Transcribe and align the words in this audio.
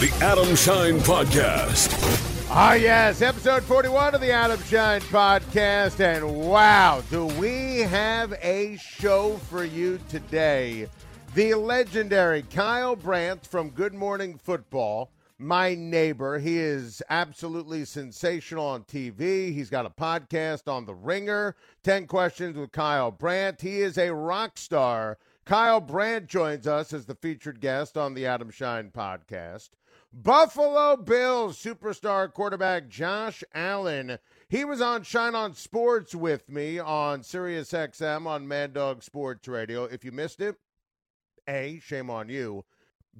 The 0.00 0.10
Adam 0.20 0.54
Schein 0.56 0.98
Podcast. 1.00 1.88
Ah, 2.50 2.74
yes, 2.74 3.22
episode 3.22 3.62
41 3.62 4.14
of 4.14 4.20
the 4.20 4.32
Adam 4.32 4.60
Schein 4.62 5.00
Podcast. 5.02 6.00
And 6.00 6.36
wow, 6.36 7.02
do 7.10 7.26
we 7.26 7.80
have 7.80 8.34
a 8.42 8.76
show 8.76 9.36
for 9.48 9.64
you 9.64 9.98
today? 10.08 10.88
The 11.34 11.54
legendary 11.54 12.42
Kyle 12.42 12.96
Brandt 12.96 13.46
from 13.46 13.70
Good 13.70 13.94
Morning 13.94 14.36
Football, 14.36 15.10
my 15.38 15.74
neighbor. 15.74 16.38
He 16.38 16.58
is 16.58 17.00
absolutely 17.08 17.84
sensational 17.84 18.66
on 18.66 18.84
TV. 18.84 19.54
He's 19.54 19.70
got 19.70 19.86
a 19.86 19.90
podcast 19.90 20.68
on 20.70 20.84
The 20.86 20.94
Ringer, 20.94 21.56
10 21.82 22.06
Questions 22.08 22.56
with 22.56 22.72
Kyle 22.72 23.10
Brandt. 23.10 23.62
He 23.62 23.80
is 23.80 23.96
a 23.96 24.12
rock 24.12 24.58
star. 24.58 25.18
Kyle 25.44 25.80
Brandt 25.80 26.26
joins 26.26 26.66
us 26.66 26.92
as 26.92 27.06
the 27.06 27.14
featured 27.14 27.60
guest 27.60 27.96
on 27.96 28.14
the 28.14 28.26
Adam 28.26 28.50
Schein 28.50 28.90
Podcast. 28.94 29.70
Buffalo 30.16 30.96
Bills 30.96 31.60
superstar 31.60 32.32
quarterback 32.32 32.88
Josh 32.88 33.42
Allen. 33.52 34.20
He 34.48 34.64
was 34.64 34.80
on 34.80 35.02
Schein 35.02 35.34
on 35.34 35.54
Sports 35.54 36.14
with 36.14 36.48
me 36.48 36.78
on 36.78 37.24
Sirius 37.24 37.72
XM 37.72 38.24
on 38.24 38.46
Mad 38.46 38.72
Dog 38.74 39.02
Sports 39.02 39.48
Radio. 39.48 39.84
If 39.84 40.04
you 40.04 40.12
missed 40.12 40.40
it, 40.40 40.54
A, 41.48 41.80
shame 41.82 42.10
on 42.10 42.28
you. 42.28 42.64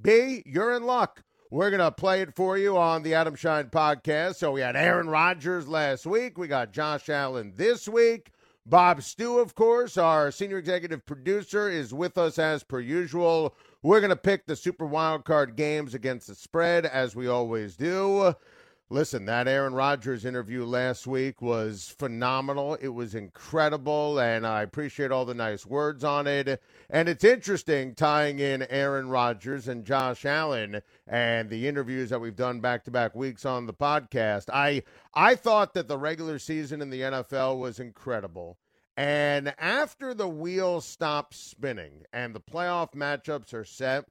B, 0.01 0.41
you're 0.45 0.73
in 0.73 0.83
luck. 0.83 1.21
We're 1.51 1.69
going 1.69 1.81
to 1.81 1.91
play 1.91 2.21
it 2.21 2.33
for 2.33 2.57
you 2.57 2.77
on 2.77 3.03
the 3.03 3.13
Adam 3.13 3.35
Schein 3.35 3.65
podcast. 3.65 4.35
So 4.35 4.53
we 4.53 4.61
had 4.61 4.77
Aaron 4.77 5.09
Rodgers 5.09 5.67
last 5.67 6.05
week. 6.05 6.37
We 6.37 6.47
got 6.47 6.71
Josh 6.71 7.09
Allen 7.09 7.51
this 7.57 7.89
week. 7.89 8.31
Bob 8.65 9.03
Stew, 9.03 9.39
of 9.39 9.53
course, 9.53 9.97
our 9.97 10.31
senior 10.31 10.57
executive 10.57 11.05
producer, 11.05 11.69
is 11.69 11.93
with 11.93 12.17
us 12.17 12.39
as 12.39 12.63
per 12.63 12.79
usual. 12.79 13.53
We're 13.85 13.99
going 13.99 14.09
to 14.09 14.15
pick 14.15 14.47
the 14.47 14.55
Super 14.55 14.87
wild 14.87 15.25
card 15.25 15.55
games 15.55 15.93
against 15.93 16.25
the 16.25 16.33
spread, 16.33 16.87
as 16.87 17.15
we 17.15 17.27
always 17.27 17.75
do. 17.75 18.33
Listen, 18.89 19.25
that 19.25 19.47
Aaron 19.47 19.75
Rodgers 19.75 20.25
interview 20.25 20.65
last 20.65 21.05
week 21.05 21.39
was 21.39 21.93
phenomenal. 21.99 22.73
It 22.81 22.87
was 22.87 23.13
incredible, 23.13 24.19
and 24.19 24.47
I 24.47 24.63
appreciate 24.63 25.11
all 25.11 25.23
the 25.23 25.35
nice 25.35 25.67
words 25.67 26.03
on 26.03 26.25
it. 26.25 26.63
And 26.89 27.07
it's 27.07 27.23
interesting 27.23 27.93
tying 27.93 28.39
in 28.39 28.63
Aaron 28.71 29.09
Rodgers 29.09 29.67
and 29.67 29.85
Josh 29.85 30.25
Allen 30.25 30.81
and 31.05 31.51
the 31.51 31.67
interviews 31.67 32.09
that 32.09 32.21
we've 32.21 32.35
done 32.35 32.61
back 32.61 32.85
to 32.85 32.91
back 32.91 33.13
weeks 33.13 33.45
on 33.45 33.67
the 33.67 33.73
podcast. 33.73 34.45
I 34.51 34.81
I 35.13 35.35
thought 35.35 35.75
that 35.75 35.87
the 35.87 35.99
regular 35.99 36.39
season 36.39 36.81
in 36.81 36.89
the 36.89 37.01
NFL 37.01 37.59
was 37.59 37.79
incredible. 37.79 38.57
And 38.97 39.53
after 39.57 40.13
the 40.13 40.27
wheel 40.27 40.79
stops 40.79 41.37
spinning 41.37 42.03
and 42.13 42.33
the 42.33 42.39
playoff 42.39 42.93
matchups 42.93 43.53
are 43.53 43.65
set, 43.65 44.05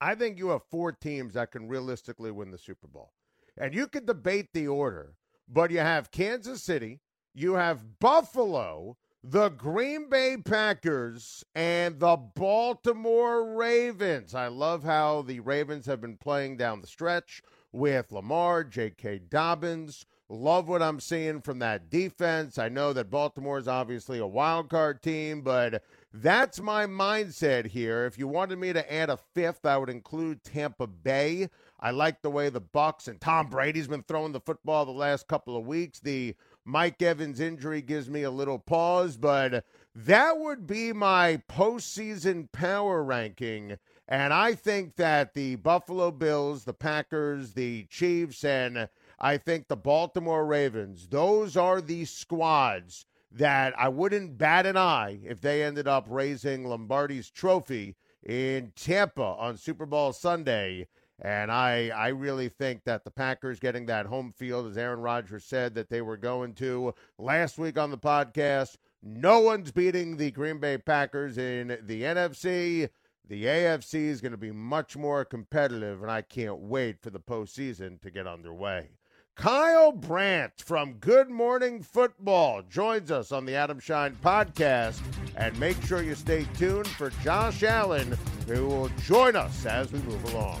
I 0.00 0.14
think 0.14 0.38
you 0.38 0.48
have 0.50 0.62
four 0.70 0.92
teams 0.92 1.34
that 1.34 1.52
can 1.52 1.68
realistically 1.68 2.30
win 2.30 2.50
the 2.50 2.58
Super 2.58 2.86
Bowl. 2.86 3.12
And 3.56 3.74
you 3.74 3.88
could 3.88 4.06
debate 4.06 4.50
the 4.52 4.68
order, 4.68 5.14
but 5.48 5.70
you 5.70 5.78
have 5.78 6.10
Kansas 6.10 6.62
City, 6.62 7.00
you 7.34 7.54
have 7.54 7.98
Buffalo, 7.98 8.96
the 9.24 9.48
Green 9.48 10.08
Bay 10.08 10.36
Packers, 10.36 11.44
and 11.54 11.98
the 11.98 12.16
Baltimore 12.16 13.56
Ravens. 13.56 14.34
I 14.34 14.48
love 14.48 14.84
how 14.84 15.22
the 15.22 15.40
Ravens 15.40 15.86
have 15.86 16.00
been 16.00 16.16
playing 16.16 16.58
down 16.58 16.80
the 16.80 16.86
stretch 16.86 17.42
with 17.72 18.12
Lamar, 18.12 18.64
J.K. 18.64 19.22
Dobbins. 19.30 20.06
Love 20.30 20.68
what 20.68 20.82
I'm 20.82 21.00
seeing 21.00 21.40
from 21.40 21.58
that 21.60 21.88
defense. 21.88 22.58
I 22.58 22.68
know 22.68 22.92
that 22.92 23.10
Baltimore 23.10 23.56
is 23.56 23.66
obviously 23.66 24.18
a 24.18 24.26
wild 24.26 24.68
card 24.68 25.02
team, 25.02 25.40
but 25.40 25.82
that's 26.12 26.60
my 26.60 26.84
mindset 26.84 27.64
here. 27.66 28.04
If 28.04 28.18
you 28.18 28.28
wanted 28.28 28.58
me 28.58 28.74
to 28.74 28.92
add 28.92 29.08
a 29.08 29.18
fifth, 29.34 29.64
I 29.64 29.78
would 29.78 29.88
include 29.88 30.44
Tampa 30.44 30.86
Bay. 30.86 31.48
I 31.80 31.92
like 31.92 32.20
the 32.20 32.28
way 32.30 32.50
the 32.50 32.60
Bucs 32.60 33.08
and 33.08 33.18
Tom 33.18 33.48
Brady's 33.48 33.88
been 33.88 34.02
throwing 34.02 34.32
the 34.32 34.40
football 34.40 34.84
the 34.84 34.90
last 34.90 35.28
couple 35.28 35.56
of 35.56 35.66
weeks. 35.66 35.98
The 35.98 36.34
Mike 36.66 37.00
Evans 37.00 37.40
injury 37.40 37.80
gives 37.80 38.10
me 38.10 38.24
a 38.24 38.30
little 38.30 38.58
pause, 38.58 39.16
but 39.16 39.64
that 39.94 40.38
would 40.38 40.66
be 40.66 40.92
my 40.92 41.40
postseason 41.48 42.52
power 42.52 43.02
ranking. 43.02 43.78
And 44.06 44.34
I 44.34 44.54
think 44.54 44.96
that 44.96 45.32
the 45.32 45.56
Buffalo 45.56 46.10
Bills, 46.10 46.64
the 46.64 46.74
Packers, 46.74 47.54
the 47.54 47.84
Chiefs, 47.84 48.44
and 48.44 48.88
I 49.20 49.36
think 49.36 49.66
the 49.66 49.76
Baltimore 49.76 50.46
Ravens, 50.46 51.08
those 51.08 51.56
are 51.56 51.80
the 51.80 52.04
squads 52.04 53.04
that 53.32 53.74
I 53.78 53.88
wouldn't 53.88 54.38
bat 54.38 54.64
an 54.64 54.76
eye 54.76 55.18
if 55.24 55.40
they 55.40 55.62
ended 55.62 55.88
up 55.88 56.06
raising 56.08 56.64
Lombardi's 56.64 57.28
trophy 57.28 57.96
in 58.24 58.72
Tampa 58.76 59.22
on 59.22 59.56
Super 59.56 59.86
Bowl 59.86 60.12
Sunday. 60.12 60.86
And 61.20 61.50
I, 61.50 61.88
I 61.88 62.08
really 62.08 62.48
think 62.48 62.84
that 62.84 63.02
the 63.02 63.10
Packers 63.10 63.58
getting 63.58 63.86
that 63.86 64.06
home 64.06 64.32
field, 64.32 64.68
as 64.70 64.78
Aaron 64.78 65.00
Rodgers 65.00 65.44
said 65.44 65.74
that 65.74 65.90
they 65.90 66.00
were 66.00 66.16
going 66.16 66.54
to 66.54 66.94
last 67.18 67.58
week 67.58 67.76
on 67.76 67.90
the 67.90 67.98
podcast, 67.98 68.76
no 69.02 69.40
one's 69.40 69.72
beating 69.72 70.16
the 70.16 70.30
Green 70.30 70.58
Bay 70.58 70.78
Packers 70.78 71.38
in 71.38 71.76
the 71.82 72.02
NFC. 72.02 72.88
The 73.28 73.44
AFC 73.44 73.94
is 74.06 74.20
going 74.20 74.32
to 74.32 74.38
be 74.38 74.52
much 74.52 74.96
more 74.96 75.24
competitive, 75.24 76.02
and 76.02 76.10
I 76.10 76.22
can't 76.22 76.60
wait 76.60 77.02
for 77.02 77.10
the 77.10 77.20
postseason 77.20 78.00
to 78.02 78.10
get 78.10 78.26
underway. 78.26 78.90
Kyle 79.38 79.92
Brandt 79.92 80.50
from 80.64 80.94
Good 80.94 81.30
Morning 81.30 81.80
Football 81.80 82.62
joins 82.68 83.12
us 83.12 83.30
on 83.30 83.46
the 83.46 83.54
Adam 83.54 83.78
Schein 83.78 84.16
podcast. 84.20 85.00
And 85.36 85.56
make 85.60 85.80
sure 85.84 86.02
you 86.02 86.16
stay 86.16 86.44
tuned 86.56 86.88
for 86.88 87.10
Josh 87.22 87.62
Allen, 87.62 88.18
who 88.48 88.66
will 88.66 88.88
join 89.04 89.36
us 89.36 89.64
as 89.64 89.92
we 89.92 90.00
move 90.00 90.34
along. 90.34 90.60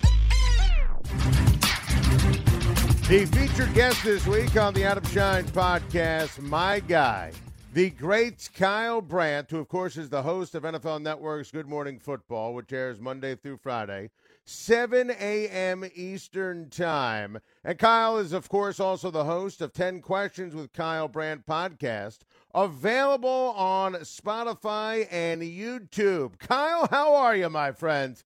The 3.11 3.25
featured 3.25 3.73
guest 3.73 4.03
this 4.05 4.25
week 4.25 4.55
on 4.55 4.73
the 4.73 4.85
Adam 4.85 5.03
Schein 5.03 5.43
podcast, 5.43 6.39
my 6.39 6.79
guy, 6.79 7.33
the 7.73 7.89
great 7.89 8.49
Kyle 8.53 9.01
Brandt, 9.01 9.51
who, 9.51 9.59
of 9.59 9.67
course, 9.67 9.97
is 9.97 10.07
the 10.09 10.21
host 10.21 10.55
of 10.55 10.63
NFL 10.63 11.01
Network's 11.01 11.51
Good 11.51 11.67
Morning 11.67 11.99
Football, 11.99 12.53
which 12.53 12.71
airs 12.71 13.01
Monday 13.01 13.35
through 13.35 13.57
Friday, 13.57 14.11
7 14.45 15.11
a.m. 15.11 15.83
Eastern 15.93 16.69
Time. 16.69 17.39
And 17.65 17.77
Kyle 17.77 18.17
is, 18.17 18.31
of 18.31 18.47
course, 18.47 18.79
also 18.79 19.11
the 19.11 19.25
host 19.25 19.61
of 19.61 19.73
10 19.73 20.01
Questions 20.01 20.55
with 20.55 20.71
Kyle 20.71 21.09
Brandt 21.09 21.45
podcast, 21.45 22.19
available 22.53 23.53
on 23.57 23.95
Spotify 23.95 25.05
and 25.11 25.41
YouTube. 25.41 26.39
Kyle, 26.39 26.87
how 26.89 27.13
are 27.15 27.35
you, 27.35 27.49
my 27.49 27.73
friend? 27.73 28.23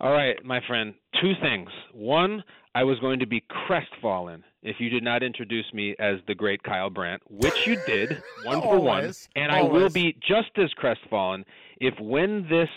All 0.00 0.12
right, 0.12 0.36
my 0.44 0.60
friend. 0.66 0.94
Two 1.20 1.32
things. 1.42 1.70
One, 1.92 2.44
I 2.74 2.84
was 2.84 2.98
going 3.00 3.18
to 3.18 3.26
be 3.26 3.42
crestfallen 3.66 4.44
if 4.62 4.76
you 4.78 4.90
did 4.90 5.02
not 5.02 5.24
introduce 5.24 5.72
me 5.72 5.96
as 5.98 6.18
the 6.28 6.34
great 6.34 6.62
Kyle 6.62 6.90
Brandt, 6.90 7.22
which 7.28 7.66
you 7.66 7.76
did, 7.84 8.22
one 8.44 8.60
for 8.60 8.78
one. 8.78 9.12
And 9.34 9.50
I 9.50 9.62
will 9.62 9.90
be 9.90 10.16
just 10.26 10.50
as 10.56 10.70
crestfallen 10.74 11.44
if 11.80 11.98
when 12.00 12.46
this 12.48 12.68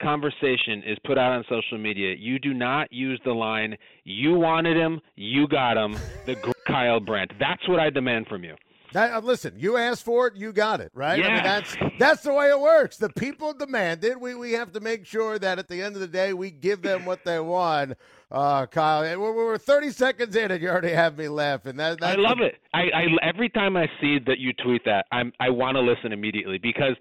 conversation 0.00 0.82
is 0.86 0.98
put 1.04 1.18
out 1.18 1.32
on 1.32 1.44
social 1.48 1.78
media, 1.78 2.14
you 2.16 2.38
do 2.38 2.54
not 2.54 2.92
use 2.92 3.20
the 3.24 3.32
line, 3.32 3.76
you 4.04 4.34
wanted 4.34 4.76
him, 4.76 5.00
you 5.16 5.48
got 5.48 5.76
him, 5.76 5.96
the 6.26 6.36
great 6.36 6.54
Kyle 6.66 7.00
Brandt. 7.00 7.32
That's 7.38 7.68
what 7.68 7.80
I 7.80 7.90
demand 7.90 8.28
from 8.28 8.44
you. 8.44 8.54
That, 8.92 9.12
uh, 9.12 9.20
listen, 9.20 9.54
you 9.56 9.76
asked 9.76 10.04
for 10.04 10.26
it, 10.26 10.36
you 10.36 10.52
got 10.52 10.80
it, 10.80 10.90
right? 10.94 11.18
Yeah. 11.18 11.28
I 11.28 11.34
mean, 11.34 11.42
that's 11.44 11.76
that's 11.98 12.22
the 12.22 12.32
way 12.32 12.48
it 12.48 12.60
works. 12.60 12.96
The 12.96 13.08
people 13.10 13.52
demand 13.52 14.04
it. 14.04 14.20
We 14.20 14.34
we 14.34 14.52
have 14.52 14.72
to 14.72 14.80
make 14.80 15.06
sure 15.06 15.38
that 15.38 15.58
at 15.58 15.68
the 15.68 15.80
end 15.82 15.94
of 15.94 16.00
the 16.00 16.08
day, 16.08 16.32
we 16.32 16.50
give 16.50 16.82
them 16.82 17.04
what 17.04 17.24
they 17.24 17.38
want. 17.38 17.94
Uh, 18.30 18.66
Kyle, 18.66 19.02
we're, 19.18 19.34
we're 19.34 19.58
30 19.58 19.90
seconds 19.90 20.36
in, 20.36 20.50
and 20.50 20.62
you 20.62 20.68
already 20.68 20.92
have 20.92 21.18
me 21.18 21.28
laughing. 21.28 21.76
That, 21.76 22.02
I 22.02 22.14
love 22.14 22.38
it. 22.40 22.56
I, 22.72 22.82
I 22.94 23.04
every 23.22 23.48
time 23.48 23.76
I 23.76 23.86
see 24.00 24.18
that 24.26 24.38
you 24.38 24.52
tweet 24.52 24.84
that, 24.84 25.06
I'm 25.12 25.32
I 25.40 25.50
want 25.50 25.76
to 25.76 25.80
listen 25.80 26.12
immediately 26.12 26.58
because 26.58 26.96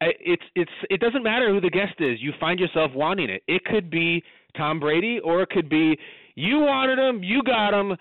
it's 0.00 0.42
it's 0.54 0.70
it 0.90 1.00
doesn't 1.00 1.22
matter 1.22 1.52
who 1.52 1.60
the 1.60 1.70
guest 1.70 1.94
is. 2.00 2.18
You 2.20 2.32
find 2.38 2.58
yourself 2.58 2.92
wanting 2.94 3.30
it. 3.30 3.42
It 3.46 3.64
could 3.64 3.90
be 3.90 4.22
Tom 4.56 4.80
Brady, 4.80 5.20
or 5.22 5.42
it 5.42 5.50
could 5.50 5.68
be 5.68 5.98
you 6.34 6.60
wanted 6.60 6.98
him, 6.98 7.22
you 7.24 7.42
got 7.42 7.74
him. 7.74 7.96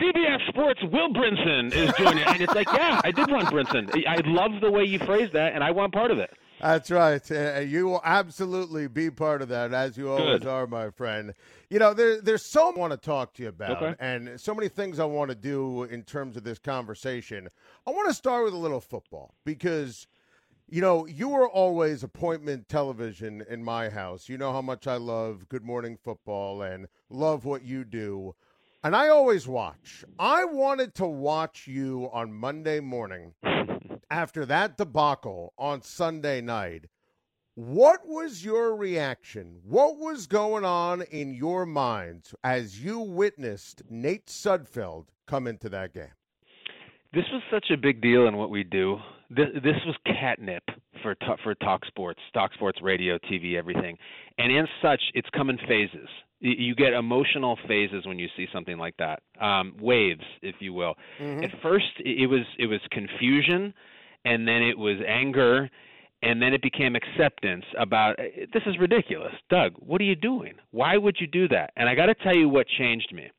CBS 0.00 0.46
Sports 0.48 0.80
Will 0.92 1.08
Brinson 1.10 1.72
is 1.72 1.92
joining, 1.98 2.24
and 2.24 2.40
it's 2.40 2.54
like, 2.54 2.66
yeah, 2.72 3.00
I 3.04 3.10
did 3.10 3.30
want 3.30 3.48
Brinson. 3.48 3.90
I 4.06 4.20
love 4.26 4.60
the 4.60 4.70
way 4.70 4.84
you 4.84 4.98
phrased 4.98 5.32
that, 5.34 5.54
and 5.54 5.62
I 5.62 5.70
want 5.70 5.92
part 5.92 6.10
of 6.10 6.18
it. 6.18 6.30
That's 6.60 6.90
right. 6.90 7.30
Uh, 7.30 7.60
you 7.60 7.86
will 7.86 8.00
absolutely 8.04 8.88
be 8.88 9.10
part 9.10 9.42
of 9.42 9.48
that, 9.48 9.74
as 9.74 9.96
you 9.98 10.10
always 10.10 10.40
Good. 10.40 10.46
are, 10.48 10.66
my 10.66 10.90
friend. 10.90 11.34
You 11.68 11.78
know, 11.78 11.92
there, 11.92 12.20
there's 12.20 12.44
so 12.44 12.66
much 12.70 12.76
I 12.76 12.80
want 12.80 12.92
to 12.92 12.96
talk 12.96 13.34
to 13.34 13.42
you 13.42 13.48
about, 13.50 13.82
Okay. 13.82 13.94
and 14.00 14.40
so 14.40 14.54
many 14.54 14.68
things 14.68 14.98
I 14.98 15.04
want 15.04 15.30
to 15.30 15.34
do 15.34 15.82
in 15.84 16.02
terms 16.04 16.36
of 16.36 16.44
this 16.44 16.58
conversation. 16.58 17.48
I 17.86 17.90
want 17.90 18.08
to 18.08 18.14
start 18.14 18.44
with 18.44 18.54
a 18.54 18.58
little 18.58 18.80
football 18.80 19.34
because, 19.44 20.06
you 20.68 20.80
know, 20.80 21.06
you 21.06 21.28
were 21.28 21.48
always 21.48 22.02
appointment 22.02 22.68
television 22.68 23.44
in 23.48 23.62
my 23.62 23.90
house. 23.90 24.28
You 24.28 24.38
know 24.38 24.52
how 24.52 24.62
much 24.62 24.86
I 24.86 24.96
love 24.96 25.48
Good 25.48 25.64
Morning 25.64 25.96
Football 26.02 26.62
and 26.62 26.86
love 27.10 27.44
what 27.44 27.62
you 27.62 27.84
do. 27.84 28.34
And 28.84 28.94
I 28.94 29.08
always 29.08 29.48
watch. 29.48 30.04
I 30.18 30.44
wanted 30.44 30.94
to 30.96 31.06
watch 31.06 31.66
you 31.66 32.10
on 32.12 32.34
Monday 32.34 32.80
morning 32.80 33.32
after 34.10 34.44
that 34.44 34.76
debacle 34.76 35.54
on 35.56 35.80
Sunday 35.80 36.42
night. 36.42 36.84
What 37.54 38.06
was 38.06 38.44
your 38.44 38.76
reaction? 38.76 39.60
What 39.64 39.96
was 39.96 40.26
going 40.26 40.66
on 40.66 41.00
in 41.00 41.32
your 41.32 41.64
mind 41.64 42.26
as 42.44 42.84
you 42.84 42.98
witnessed 42.98 43.80
Nate 43.88 44.26
Sudfeld 44.26 45.06
come 45.26 45.46
into 45.46 45.70
that 45.70 45.94
game? 45.94 46.12
This 47.14 47.24
was 47.32 47.42
such 47.50 47.70
a 47.72 47.78
big 47.78 48.02
deal 48.02 48.26
in 48.26 48.36
what 48.36 48.50
we 48.50 48.64
do. 48.64 48.98
This, 49.30 49.46
this 49.62 49.76
was 49.86 49.96
catnip 50.04 50.64
for 51.02 51.16
for 51.42 51.54
talk 51.54 51.86
sports, 51.86 52.20
talk 52.34 52.52
sports, 52.52 52.80
radio, 52.82 53.16
TV, 53.30 53.56
everything. 53.56 53.96
And 54.36 54.52
in 54.52 54.66
such, 54.82 55.00
it's 55.14 55.28
come 55.34 55.48
in 55.48 55.56
phases. 55.66 56.08
You 56.46 56.74
get 56.74 56.92
emotional 56.92 57.58
phases 57.66 58.04
when 58.06 58.18
you 58.18 58.28
see 58.36 58.46
something 58.52 58.76
like 58.76 58.94
that, 58.98 59.22
um, 59.40 59.74
waves, 59.80 60.24
if 60.42 60.56
you 60.60 60.74
will. 60.74 60.94
At 61.42 61.50
first, 61.62 61.86
it 62.00 62.28
was 62.28 62.42
it 62.58 62.66
was 62.66 62.80
confusion, 62.90 63.72
and 64.26 64.46
then 64.46 64.62
it 64.62 64.76
was 64.76 64.98
anger, 65.08 65.70
and 66.22 66.42
then 66.42 66.52
it 66.52 66.60
became 66.60 66.96
acceptance 66.96 67.64
about 67.78 68.18
"Eh, 68.18 68.44
this 68.52 68.62
is 68.66 68.78
ridiculous. 68.78 69.32
Doug, 69.48 69.72
what 69.78 70.02
are 70.02 70.04
you 70.04 70.16
doing? 70.16 70.52
Why 70.70 70.98
would 70.98 71.16
you 71.18 71.26
do 71.26 71.48
that? 71.48 71.72
And 71.76 71.88
I 71.88 71.94
got 71.94 72.06
to 72.06 72.14
tell 72.14 72.36
you 72.36 72.50
what 72.50 72.66
changed 72.68 73.12
me. 73.14 73.30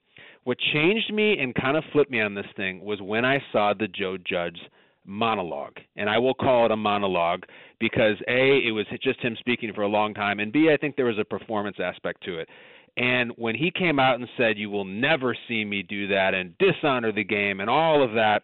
What 0.44 0.58
changed 0.74 1.14
me 1.14 1.38
and 1.40 1.54
kind 1.54 1.78
of 1.78 1.84
flipped 1.92 2.10
me 2.12 2.22
on 2.22 2.34
this 2.34 2.46
thing 2.58 2.84
was 2.84 3.02
when 3.02 3.24
I 3.24 3.40
saw 3.52 3.74
the 3.74 3.88
Joe 3.88 4.18
Judge 4.18 4.60
monologue. 5.06 5.78
And 5.96 6.10
I 6.10 6.18
will 6.18 6.34
call 6.34 6.66
it 6.66 6.72
a 6.72 6.76
monologue 6.76 7.44
because 7.80 8.16
A, 8.28 8.62
it 8.66 8.72
was 8.72 8.86
just 9.02 9.20
him 9.20 9.36
speaking 9.40 9.72
for 9.74 9.84
a 9.84 9.88
long 9.88 10.14
time, 10.14 10.40
and 10.40 10.52
B, 10.52 10.70
I 10.72 10.78
think 10.78 10.96
there 10.96 11.06
was 11.06 11.20
a 11.20 11.26
performance 11.26 11.78
aspect 11.80 12.24
to 12.24 12.40
it. 12.40 12.50
And 12.98 13.32
when 13.36 13.56
he 13.56 13.72
came 13.72 14.00
out 14.00 14.20
and 14.20 14.28
said, 14.38 14.58
You 14.58 14.70
will 14.70 14.86
never 14.86 15.36
see 15.48 15.66
me 15.66 15.84
do 15.84 16.08
that 16.08 16.34
and 16.34 16.58
dishonor 16.58 17.12
the 17.12 17.24
game 17.24 17.60
and 17.60 17.70
all 17.70 18.04
of 18.04 18.12
that, 18.14 18.44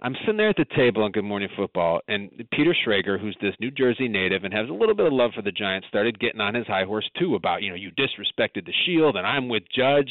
I'm 0.00 0.14
sitting 0.20 0.36
there 0.36 0.50
at 0.50 0.56
the 0.56 0.64
table 0.76 1.02
on 1.02 1.10
Good 1.10 1.24
Morning 1.24 1.48
Football, 1.56 2.00
and 2.06 2.30
Peter 2.52 2.72
Schrager, 2.86 3.20
who's 3.20 3.36
this 3.42 3.54
New 3.58 3.72
Jersey 3.72 4.06
native 4.06 4.44
and 4.44 4.54
has 4.54 4.68
a 4.68 4.72
little 4.72 4.94
bit 4.94 5.06
of 5.06 5.12
love 5.12 5.32
for 5.34 5.42
the 5.42 5.50
Giants, 5.50 5.88
started 5.88 6.20
getting 6.20 6.40
on 6.40 6.54
his 6.54 6.68
high 6.68 6.84
horse 6.84 7.08
too 7.18 7.34
about, 7.34 7.62
you 7.62 7.70
know, 7.70 7.74
you 7.74 7.90
disrespected 7.90 8.64
the 8.64 8.72
Shield, 8.86 9.16
and 9.16 9.26
I'm 9.26 9.48
with 9.48 9.64
Judge. 9.74 10.08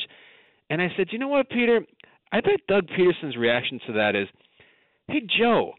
And 0.69 0.81
I 0.81 0.89
said, 0.97 1.07
you 1.11 1.19
know 1.19 1.29
what, 1.29 1.49
Peter? 1.49 1.85
I 2.33 2.41
bet 2.41 2.59
Doug 2.67 2.87
Pederson's 2.87 3.37
reaction 3.37 3.79
to 3.87 3.93
that 3.93 4.13
is, 4.13 4.27
hey, 5.07 5.21
Joe, 5.39 5.71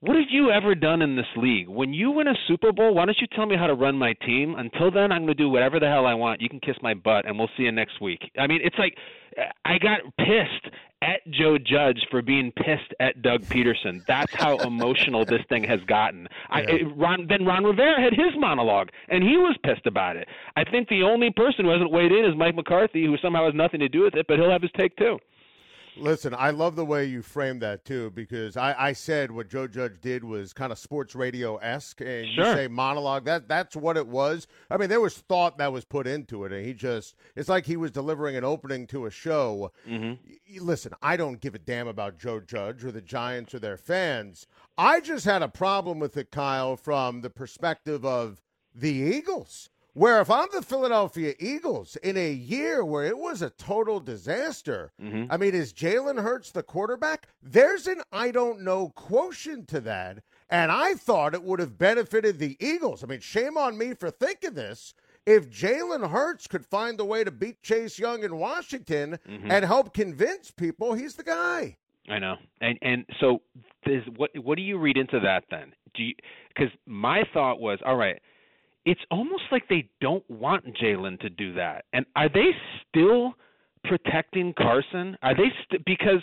what 0.00 0.16
have 0.16 0.26
you 0.30 0.50
ever 0.50 0.76
done 0.76 1.02
in 1.02 1.16
this 1.16 1.26
league? 1.36 1.68
When 1.68 1.92
you 1.92 2.12
win 2.12 2.28
a 2.28 2.34
Super 2.46 2.70
Bowl, 2.72 2.94
why 2.94 3.04
don't 3.04 3.18
you 3.20 3.26
tell 3.34 3.46
me 3.46 3.56
how 3.56 3.66
to 3.66 3.74
run 3.74 3.96
my 3.96 4.12
team? 4.24 4.54
Until 4.56 4.92
then, 4.92 5.10
I'm 5.10 5.22
going 5.22 5.28
to 5.28 5.34
do 5.34 5.48
whatever 5.48 5.80
the 5.80 5.88
hell 5.88 6.06
I 6.06 6.14
want. 6.14 6.40
You 6.40 6.48
can 6.48 6.60
kiss 6.60 6.76
my 6.82 6.94
butt, 6.94 7.26
and 7.26 7.36
we'll 7.36 7.50
see 7.56 7.64
you 7.64 7.72
next 7.72 8.00
week. 8.00 8.30
I 8.38 8.46
mean, 8.46 8.60
it's 8.62 8.78
like 8.78 8.96
I 9.64 9.76
got 9.78 10.00
pissed 10.16 10.72
at 11.02 11.20
Joe 11.30 11.58
Judge 11.58 11.98
for 12.12 12.22
being 12.22 12.52
pissed 12.52 12.94
at 13.00 13.22
Doug 13.22 13.42
Pederson. 13.42 14.04
That's 14.06 14.32
how 14.34 14.58
emotional 14.66 15.24
this 15.24 15.42
thing 15.48 15.64
has 15.64 15.80
gotten. 15.88 16.28
I, 16.48 16.60
it, 16.60 16.96
Ron, 16.96 17.26
then 17.28 17.44
Ron 17.44 17.64
Rivera 17.64 18.00
had 18.00 18.12
his 18.12 18.34
monologue, 18.36 18.90
and 19.08 19.24
he 19.24 19.36
was 19.36 19.56
pissed 19.64 19.86
about 19.86 20.16
it. 20.16 20.28
I 20.54 20.62
think 20.62 20.88
the 20.88 21.02
only 21.02 21.30
person 21.30 21.64
who 21.64 21.72
hasn't 21.72 21.90
weighed 21.90 22.12
in 22.12 22.24
is 22.24 22.36
Mike 22.36 22.54
McCarthy, 22.54 23.04
who 23.04 23.16
somehow 23.18 23.46
has 23.46 23.54
nothing 23.54 23.80
to 23.80 23.88
do 23.88 24.02
with 24.02 24.14
it, 24.14 24.26
but 24.28 24.38
he'll 24.38 24.50
have 24.50 24.62
his 24.62 24.70
take 24.76 24.94
too. 24.96 25.18
Listen, 25.98 26.34
I 26.36 26.50
love 26.50 26.76
the 26.76 26.84
way 26.84 27.04
you 27.04 27.22
framed 27.22 27.62
that 27.62 27.84
too, 27.84 28.10
because 28.10 28.56
I, 28.56 28.74
I 28.78 28.92
said 28.92 29.30
what 29.30 29.48
Joe 29.48 29.66
Judge 29.66 30.00
did 30.00 30.24
was 30.24 30.52
kind 30.52 30.72
of 30.72 30.78
sports 30.78 31.14
radio 31.14 31.56
esque, 31.56 32.00
and 32.00 32.26
you 32.26 32.42
say 32.44 32.68
monologue. 32.68 33.24
That 33.24 33.48
that's 33.48 33.76
what 33.76 33.96
it 33.96 34.06
was. 34.06 34.46
I 34.70 34.76
mean, 34.76 34.88
there 34.88 35.00
was 35.00 35.16
thought 35.16 35.58
that 35.58 35.72
was 35.72 35.84
put 35.84 36.06
into 36.06 36.44
it, 36.44 36.52
and 36.52 36.64
he 36.64 36.74
just 36.74 37.14
it's 37.36 37.48
like 37.48 37.66
he 37.66 37.76
was 37.76 37.90
delivering 37.90 38.36
an 38.36 38.44
opening 38.44 38.86
to 38.88 39.06
a 39.06 39.10
show. 39.10 39.72
Mm-hmm. 39.86 40.64
Listen, 40.64 40.92
I 41.02 41.16
don't 41.16 41.40
give 41.40 41.54
a 41.54 41.58
damn 41.58 41.88
about 41.88 42.18
Joe 42.18 42.40
Judge 42.40 42.84
or 42.84 42.92
the 42.92 43.00
Giants 43.00 43.54
or 43.54 43.58
their 43.58 43.76
fans. 43.76 44.46
I 44.76 45.00
just 45.00 45.24
had 45.24 45.42
a 45.42 45.48
problem 45.48 45.98
with 45.98 46.16
it, 46.16 46.30
Kyle, 46.30 46.76
from 46.76 47.20
the 47.20 47.30
perspective 47.30 48.04
of 48.04 48.42
the 48.74 48.90
Eagles. 48.90 49.70
Where 49.94 50.20
if 50.20 50.30
I'm 50.30 50.48
the 50.52 50.62
Philadelphia 50.62 51.34
Eagles 51.40 51.96
in 51.96 52.16
a 52.16 52.30
year 52.32 52.84
where 52.84 53.04
it 53.04 53.18
was 53.18 53.42
a 53.42 53.50
total 53.50 54.00
disaster, 54.00 54.92
mm-hmm. 55.02 55.30
I 55.30 55.36
mean, 55.36 55.54
is 55.54 55.72
Jalen 55.72 56.22
Hurts 56.22 56.52
the 56.52 56.62
quarterback? 56.62 57.28
There's 57.42 57.86
an 57.86 58.02
I 58.12 58.30
don't 58.30 58.60
know 58.60 58.90
quotient 58.90 59.68
to 59.68 59.80
that. 59.80 60.22
And 60.50 60.72
I 60.72 60.94
thought 60.94 61.34
it 61.34 61.42
would 61.42 61.60
have 61.60 61.76
benefited 61.76 62.38
the 62.38 62.56
Eagles. 62.60 63.04
I 63.04 63.06
mean, 63.06 63.20
shame 63.20 63.58
on 63.58 63.76
me 63.76 63.94
for 63.94 64.10
thinking 64.10 64.54
this. 64.54 64.94
If 65.26 65.50
Jalen 65.50 66.08
Hurts 66.08 66.46
could 66.46 66.64
find 66.64 66.98
a 67.00 67.04
way 67.04 67.22
to 67.22 67.30
beat 67.30 67.62
Chase 67.62 67.98
Young 67.98 68.22
in 68.24 68.38
Washington 68.38 69.18
mm-hmm. 69.28 69.50
and 69.50 69.64
help 69.64 69.92
convince 69.92 70.50
people 70.50 70.94
he's 70.94 71.16
the 71.16 71.22
guy. 71.22 71.76
I 72.08 72.18
know, 72.18 72.36
and 72.62 72.78
and 72.80 73.04
so 73.20 73.42
this, 73.84 74.02
what 74.16 74.30
what 74.42 74.56
do 74.56 74.62
you 74.62 74.78
read 74.78 74.96
into 74.96 75.20
that 75.20 75.44
then? 75.50 75.74
Do 75.94 76.02
you 76.02 76.14
because 76.48 76.72
my 76.86 77.22
thought 77.34 77.60
was, 77.60 77.78
all 77.84 77.96
right, 77.96 78.18
it's 78.88 79.00
almost 79.10 79.42
like 79.52 79.68
they 79.68 79.86
don't 80.00 80.24
want 80.30 80.64
Jalen 80.82 81.20
to 81.20 81.28
do 81.28 81.52
that, 81.52 81.84
and 81.92 82.06
are 82.16 82.30
they 82.30 82.48
still 82.88 83.34
protecting 83.84 84.54
Carson? 84.56 85.14
Are 85.20 85.34
they 85.34 85.52
st- 85.64 85.84
because 85.84 86.22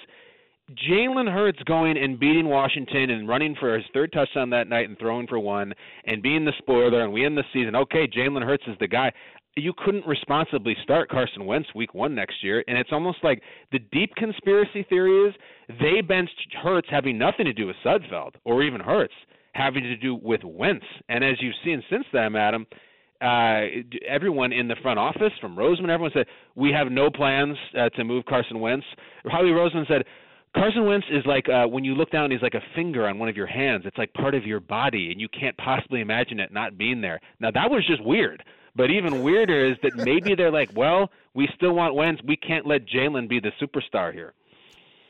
Jalen 0.89 1.31
Hurts 1.31 1.61
going 1.67 1.95
and 1.95 2.19
beating 2.19 2.49
Washington 2.49 3.11
and 3.11 3.27
running 3.29 3.55
for 3.59 3.75
his 3.75 3.85
third 3.93 4.11
touchdown 4.11 4.49
that 4.49 4.67
night 4.67 4.89
and 4.89 4.97
throwing 4.97 5.27
for 5.27 5.37
one 5.37 5.75
and 6.05 6.23
being 6.23 6.43
the 6.43 6.53
spoiler 6.57 7.03
and 7.03 7.13
we 7.13 7.23
end 7.23 7.37
the 7.37 7.43
season. 7.53 7.75
Okay, 7.75 8.07
Jalen 8.07 8.43
Hurts 8.43 8.63
is 8.65 8.75
the 8.79 8.87
guy. 8.87 9.11
You 9.55 9.71
couldn't 9.85 10.07
responsibly 10.07 10.75
start 10.81 11.07
Carson 11.07 11.45
Wentz 11.45 11.69
week 11.75 11.93
one 11.93 12.15
next 12.15 12.43
year, 12.43 12.63
and 12.67 12.79
it's 12.79 12.89
almost 12.91 13.19
like 13.23 13.43
the 13.71 13.79
deep 13.91 14.15
conspiracy 14.15 14.83
theory 14.89 15.29
is 15.29 15.35
they 15.79 16.01
benched 16.01 16.55
Hurts 16.63 16.87
having 16.89 17.19
nothing 17.19 17.45
to 17.45 17.53
do 17.53 17.67
with 17.67 17.75
Sudfeld 17.85 18.31
or 18.43 18.63
even 18.63 18.81
Hurts 18.81 19.13
having 19.55 19.83
to 19.83 19.95
do 19.95 20.15
with 20.15 20.41
Wentz. 20.43 20.85
And 21.09 21.23
as 21.23 21.37
you've 21.41 21.55
seen 21.63 21.81
since 21.89 22.05
then, 22.11 22.35
Adam, 22.35 22.67
uh, 23.21 23.61
everyone 24.07 24.51
in 24.51 24.67
the 24.67 24.75
front 24.81 24.99
office, 24.99 25.31
from 25.39 25.55
Roseman, 25.55 25.89
everyone 25.89 26.11
said 26.13 26.27
we 26.55 26.71
have 26.71 26.91
no 26.91 27.09
plans 27.09 27.57
uh, 27.77 27.89
to 27.89 28.03
move 28.03 28.25
Carson 28.25 28.59
Wentz. 28.59 28.85
Howie 29.25 29.45
Roseman 29.45 29.87
said 29.87 30.03
Carson 30.55 30.85
Wentz 30.85 31.07
is 31.09 31.25
like 31.25 31.47
uh, 31.47 31.65
when 31.65 31.85
you 31.85 31.95
look 31.95 32.11
down, 32.11 32.31
he's 32.31 32.41
like 32.41 32.53
a 32.53 32.63
finger 32.75 33.07
on 33.07 33.17
one 33.17 33.29
of 33.29 33.37
your 33.37 33.47
hands. 33.47 33.83
It's 33.85 33.97
like 33.97 34.13
part 34.13 34.35
of 34.35 34.45
your 34.45 34.59
body, 34.59 35.11
and 35.11 35.19
you 35.19 35.29
can't 35.29 35.55
possibly 35.57 36.01
imagine 36.01 36.39
it 36.39 36.51
not 36.51 36.77
being 36.77 36.99
there. 36.99 37.21
Now 37.39 37.51
that 37.51 37.71
was 37.71 37.85
just 37.87 38.03
weird. 38.03 38.43
But 38.75 38.91
even 38.91 39.23
weirder 39.23 39.71
is 39.71 39.77
that 39.83 39.95
maybe 39.95 40.35
they're 40.35 40.51
like, 40.51 40.69
well, 40.75 41.09
we 41.33 41.47
still 41.55 41.73
want 41.73 41.95
Wentz. 41.95 42.21
We 42.27 42.35
can't 42.35 42.67
let 42.67 42.85
Jalen 42.85 43.29
be 43.29 43.39
the 43.39 43.51
superstar 43.61 44.13
here. 44.13 44.33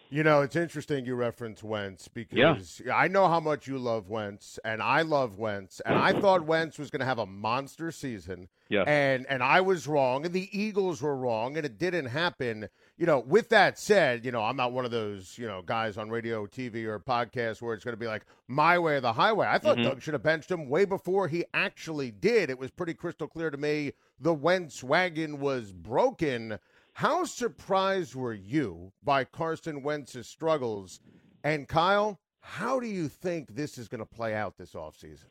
You 0.09 0.23
know, 0.23 0.41
it's 0.41 0.55
interesting 0.55 1.05
you 1.05 1.15
reference 1.15 1.63
Wentz 1.63 2.07
because 2.07 2.81
I 2.93 3.07
know 3.07 3.27
how 3.27 3.39
much 3.39 3.67
you 3.67 3.77
love 3.77 4.09
Wentz, 4.09 4.59
and 4.63 4.81
I 4.81 5.01
love 5.01 5.37
Wentz, 5.37 5.81
and 5.85 5.97
I 5.97 6.19
thought 6.19 6.45
Wentz 6.45 6.77
was 6.77 6.89
going 6.89 6.99
to 6.99 7.05
have 7.05 7.19
a 7.19 7.25
monster 7.25 7.91
season. 7.91 8.47
Yes. 8.69 8.85
And 8.87 9.25
and 9.29 9.43
I 9.43 9.61
was 9.61 9.87
wrong, 9.87 10.25
and 10.25 10.33
the 10.33 10.49
Eagles 10.57 11.01
were 11.01 11.15
wrong, 11.15 11.57
and 11.57 11.65
it 11.65 11.77
didn't 11.77 12.07
happen. 12.07 12.69
You 12.97 13.05
know, 13.05 13.19
with 13.19 13.49
that 13.49 13.77
said, 13.77 14.25
you 14.25 14.31
know, 14.31 14.41
I'm 14.41 14.55
not 14.55 14.71
one 14.71 14.85
of 14.85 14.91
those, 14.91 15.37
you 15.37 15.47
know, 15.47 15.61
guys 15.61 15.97
on 15.97 16.09
radio, 16.09 16.45
TV, 16.45 16.85
or 16.85 16.99
podcast 16.99 17.61
where 17.61 17.73
it's 17.73 17.83
going 17.83 17.93
to 17.93 17.99
be 17.99 18.07
like 18.07 18.25
my 18.47 18.79
way 18.79 18.95
or 18.95 19.01
the 19.01 19.13
highway. 19.13 19.47
I 19.47 19.57
thought 19.57 19.77
mm-hmm. 19.77 19.89
Doug 19.89 20.01
should 20.01 20.13
have 20.13 20.23
benched 20.23 20.49
him 20.49 20.69
way 20.69 20.85
before 20.85 21.27
he 21.27 21.45
actually 21.53 22.11
did. 22.11 22.49
It 22.49 22.57
was 22.57 22.71
pretty 22.71 22.93
crystal 22.93 23.27
clear 23.27 23.49
to 23.49 23.57
me 23.57 23.93
the 24.19 24.33
Wentz 24.33 24.83
wagon 24.83 25.39
was 25.39 25.71
broken. 25.71 26.59
How 26.95 27.25
surprised 27.25 28.15
were 28.15 28.33
you 28.33 28.93
by 29.03 29.25
Carson 29.25 29.83
Wentz's 29.83 30.29
struggles? 30.29 31.01
And 31.43 31.67
Kyle, 31.67 32.21
How 32.39 32.79
do 32.79 32.87
you 32.87 33.09
think 33.09 33.53
this 33.53 33.77
is 33.77 33.89
going 33.89 33.99
to 33.99 34.05
play 34.05 34.33
out 34.33 34.55
this 34.57 34.75
offseason? 34.75 35.25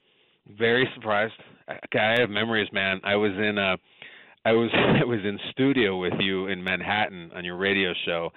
Very 0.47 0.87
surprised. 0.95 1.33
I 1.67 2.17
have 2.19 2.29
memories, 2.29 2.69
man. 2.71 3.01
I 3.03 3.17
was 3.17 3.33
in 3.33 3.57
a, 3.57 3.79
I 4.45 4.53
was 4.53 4.69
I 4.75 5.05
was 5.05 5.21
in 5.25 5.39
studio 5.53 5.97
with 5.97 6.13
you 6.19 6.49
in 6.49 6.63
Manhattan 6.63 7.31
on 7.35 7.47
your 7.47 7.57
radio 7.57 7.95
show, 8.05 8.31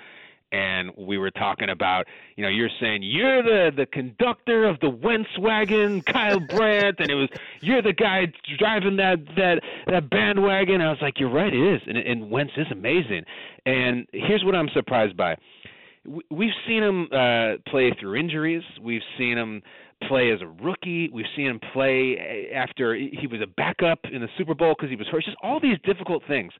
and 0.51 0.92
we 0.98 1.18
were 1.18 1.32
talking 1.32 1.70
about, 1.70 2.06
you 2.36 2.44
know, 2.44 2.50
you're 2.50 2.70
saying 2.80 3.04
you're 3.04 3.44
the 3.44 3.72
the 3.75 3.86
conductor 3.86 4.66
of 4.66 4.80
the 4.80 4.89
Wentz 4.89 5.30
wagon, 5.39 6.01
Kyle 6.01 6.39
Brandt, 6.39 7.00
and 7.00 7.10
it 7.10 7.16
was 7.16 7.30
you're 7.62 7.82
the 7.82 7.94
guy 7.94 8.32
driving 8.58 8.98
that 8.98 9.18
that 9.36 9.62
that 9.88 10.10
bandwagon. 10.10 10.82
I 10.82 10.89
was 10.89 11.00
like, 11.01 11.20
you're 11.20 11.32
right, 11.32 11.54
it 11.54 11.75
is, 11.75 11.82
and, 11.88 11.98
and 11.98 12.32
Wentz 12.32 12.54
is 12.58 12.68
amazing. 12.72 13.24
And 13.66 14.08
here's 14.13 14.44
what 14.46 14.56
I'm 14.56 14.70
surprised 14.74 15.18
by: 15.18 15.36
we've 16.30 16.54
seen 16.66 16.84
him 16.84 17.08
uh, 17.12 17.56
play 17.70 17.94
through 18.00 18.16
injuries. 18.16 18.63
We've 18.82 19.01
seen 19.18 19.38
him 19.38 19.62
play 20.08 20.32
as 20.32 20.42
a 20.42 20.48
rookie. 20.63 21.10
We've 21.10 21.25
seen 21.36 21.48
him 21.48 21.60
play 21.74 22.50
after 22.54 22.96
he 22.96 23.27
was 23.30 23.42
a 23.42 23.48
backup 23.48 24.00
in 24.12 24.22
the 24.22 24.30
Super 24.38 24.54
Bowl 24.54 24.75
because 24.77 24.89
he 24.89 24.96
was 24.96 25.08
hurt. 25.08 25.25
Just 25.25 25.38
all 25.44 25.60
these 25.60 25.77
difficult 25.84 26.24
things, 26.27 26.54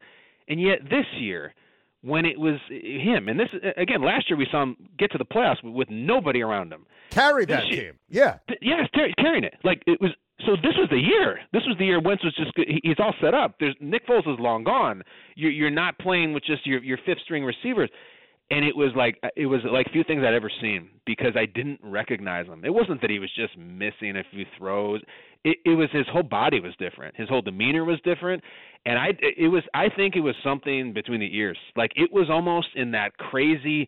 and 0.50 0.62
yet 0.62 0.80
this 0.90 1.06
year 1.20 1.54
when 2.02 2.26
it 2.26 2.40
was 2.40 2.60
him. 2.70 3.28
And 3.28 3.40
this 3.40 3.50
again, 3.78 4.02
last 4.04 4.30
year 4.30 4.38
we 4.38 4.48
saw 4.52 4.64
him 4.64 4.76
get 4.98 5.12
to 5.12 5.18
the 5.18 5.26
playoffs 5.26 5.64
with 5.64 5.90
nobody 5.90 6.42
around 6.42 6.72
him. 6.72 6.86
Carry 7.10 7.46
that 7.46 7.68
year, 7.68 7.92
team, 7.92 8.00
yeah, 8.10 8.38
yeah, 8.62 8.86
carrying 9.18 9.44
it. 9.44 9.56
Like 9.64 9.82
it 9.88 10.00
was. 10.02 10.12
So 10.46 10.52
this 10.56 10.74
was 10.78 10.88
the 10.92 11.00
year. 11.00 11.40
This 11.52 11.64
was 11.66 11.76
the 11.80 11.86
year 11.86 12.00
Wentz 12.00 12.24
was 12.24 12.36
just 12.36 12.52
he's 12.84 12.98
all 13.00 13.14
set 13.20 13.34
up. 13.34 13.56
There's 13.60 13.76
Nick 13.80 14.06
Foles 14.06 14.32
is 14.32 14.40
long 14.40 14.64
gone. 14.64 15.02
You're 15.36 15.52
you're 15.52 15.72
not 15.72 15.98
playing 15.98 16.34
with 16.34 16.44
just 16.44 16.68
your 16.68 16.84
your 16.84 17.00
fifth 17.06 17.20
string 17.24 17.44
receivers 17.44 17.90
and 18.50 18.64
it 18.64 18.76
was 18.76 18.92
like 18.96 19.18
uh, 19.24 19.30
it 19.36 19.46
was 19.46 19.62
like 19.72 19.92
few 19.92 20.04
things 20.04 20.24
I'd 20.26 20.34
ever 20.34 20.52
seen 20.62 20.90
because 21.06 21.34
I 21.36 21.46
didn't 21.46 21.80
recognize 21.84 22.48
him. 22.48 22.64
It 22.64 22.74
wasn't 22.74 23.02
that 23.02 23.10
he 23.10 23.20
was 23.20 23.32
just 23.36 23.58
missing 23.58 24.16
a 24.18 24.24
few 24.32 24.46
throws. 24.58 25.02
It, 25.44 25.58
it 25.66 25.76
was 25.76 25.90
his 25.92 26.06
whole 26.12 26.24
body 26.24 26.60
was 26.60 26.74
different. 26.80 27.16
His 27.16 27.30
whole 27.30 27.42
demeanor 27.42 27.86
was 27.86 28.00
different, 28.04 28.44
and 28.86 28.98
I 28.98 29.10
it 29.22 29.50
was 29.50 29.64
I 29.74 29.90
think 29.90 30.16
it 30.16 30.22
was 30.22 30.36
something 30.44 30.94
between 30.94 31.20
the 31.20 31.36
ears. 31.36 31.58
Like 31.76 31.92
it 31.96 32.12
was 32.12 32.30
almost 32.30 32.68
in 32.76 32.92
that 32.92 33.18
crazy 33.18 33.88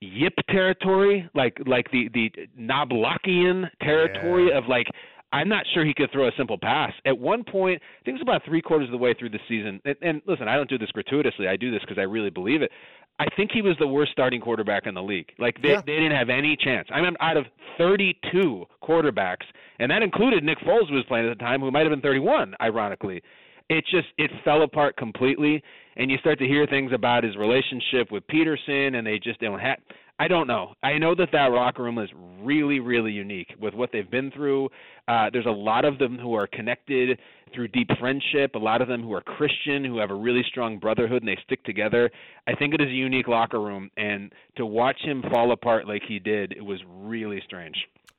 yip 0.00 0.34
territory, 0.48 1.28
like 1.34 1.56
like 1.66 1.90
the 1.90 2.08
the 2.12 2.30
Knoblauchian 2.58 3.68
territory 3.80 4.48
yeah. 4.50 4.58
of 4.58 4.64
like 4.68 4.86
I'm 5.32 5.48
not 5.48 5.64
sure 5.74 5.84
he 5.84 5.92
could 5.94 6.10
throw 6.12 6.28
a 6.28 6.32
simple 6.36 6.58
pass. 6.58 6.92
At 7.04 7.18
one 7.18 7.42
point, 7.44 7.82
I 7.82 8.04
think 8.04 8.16
it 8.16 8.20
was 8.20 8.22
about 8.22 8.44
three 8.44 8.62
quarters 8.62 8.88
of 8.88 8.92
the 8.92 8.98
way 8.98 9.14
through 9.18 9.30
the 9.30 9.40
season. 9.48 9.80
And, 9.84 9.96
and 10.00 10.22
listen, 10.26 10.48
I 10.48 10.56
don't 10.56 10.70
do 10.70 10.78
this 10.78 10.90
gratuitously. 10.90 11.48
I 11.48 11.56
do 11.56 11.70
this 11.70 11.80
because 11.80 11.98
I 11.98 12.04
really 12.04 12.30
believe 12.30 12.62
it. 12.62 12.70
I 13.18 13.26
think 13.34 13.50
he 13.50 13.62
was 13.62 13.76
the 13.78 13.86
worst 13.86 14.12
starting 14.12 14.40
quarterback 14.40 14.86
in 14.86 14.94
the 14.94 15.02
league. 15.02 15.30
Like 15.38 15.60
they, 15.62 15.70
yeah. 15.70 15.82
they 15.84 15.94
didn't 15.94 16.16
have 16.16 16.28
any 16.28 16.56
chance. 16.56 16.88
I 16.92 17.00
mean, 17.00 17.16
out 17.20 17.36
of 17.36 17.46
32 17.78 18.64
quarterbacks, 18.82 19.44
and 19.78 19.90
that 19.90 20.02
included 20.02 20.44
Nick 20.44 20.58
Foles, 20.58 20.88
who 20.88 20.96
was 20.96 21.04
playing 21.08 21.28
at 21.28 21.36
the 21.36 21.42
time, 21.42 21.60
who 21.60 21.70
might 21.70 21.80
have 21.80 21.90
been 21.90 22.02
31, 22.02 22.54
ironically. 22.60 23.22
It 23.68 23.84
just 23.90 24.08
it 24.16 24.30
fell 24.44 24.62
apart 24.62 24.96
completely, 24.96 25.62
and 25.96 26.10
you 26.10 26.18
start 26.18 26.38
to 26.38 26.46
hear 26.46 26.66
things 26.66 26.92
about 26.92 27.24
his 27.24 27.36
relationship 27.36 28.12
with 28.12 28.22
Pederson, 28.28 28.94
and 28.94 29.06
they 29.06 29.18
just 29.18 29.40
don't 29.40 29.58
have. 29.58 29.78
I 30.18 30.28
don't 30.28 30.46
know. 30.46 30.72
I 30.82 30.96
know 30.96 31.14
that 31.14 31.28
that 31.32 31.50
locker 31.50 31.82
room 31.82 31.98
is 31.98 32.08
really, 32.40 32.80
really 32.80 33.12
unique 33.12 33.52
with 33.60 33.74
what 33.74 33.90
they've 33.92 34.10
been 34.10 34.30
through. 34.30 34.70
Uh, 35.06 35.28
there's 35.30 35.46
a 35.46 35.50
lot 35.50 35.84
of 35.84 35.98
them 35.98 36.18
who 36.18 36.34
are 36.34 36.46
connected 36.46 37.18
through 37.54 37.68
deep 37.68 37.90
friendship, 38.00 38.54
a 38.54 38.58
lot 38.58 38.80
of 38.80 38.88
them 38.88 39.02
who 39.02 39.12
are 39.12 39.20
Christian, 39.20 39.84
who 39.84 39.98
have 39.98 40.10
a 40.10 40.14
really 40.14 40.42
strong 40.48 40.78
brotherhood, 40.78 41.22
and 41.22 41.28
they 41.28 41.38
stick 41.44 41.62
together. 41.64 42.10
I 42.46 42.54
think 42.54 42.72
it 42.72 42.80
is 42.80 42.88
a 42.88 42.92
unique 42.92 43.28
locker 43.28 43.60
room, 43.60 43.90
and 43.98 44.32
to 44.56 44.64
watch 44.64 44.98
him 45.02 45.22
fall 45.30 45.52
apart 45.52 45.86
like 45.86 46.02
he 46.08 46.18
did, 46.18 46.52
it 46.52 46.64
was 46.64 46.80
really 46.88 47.42
strange. 47.44 47.76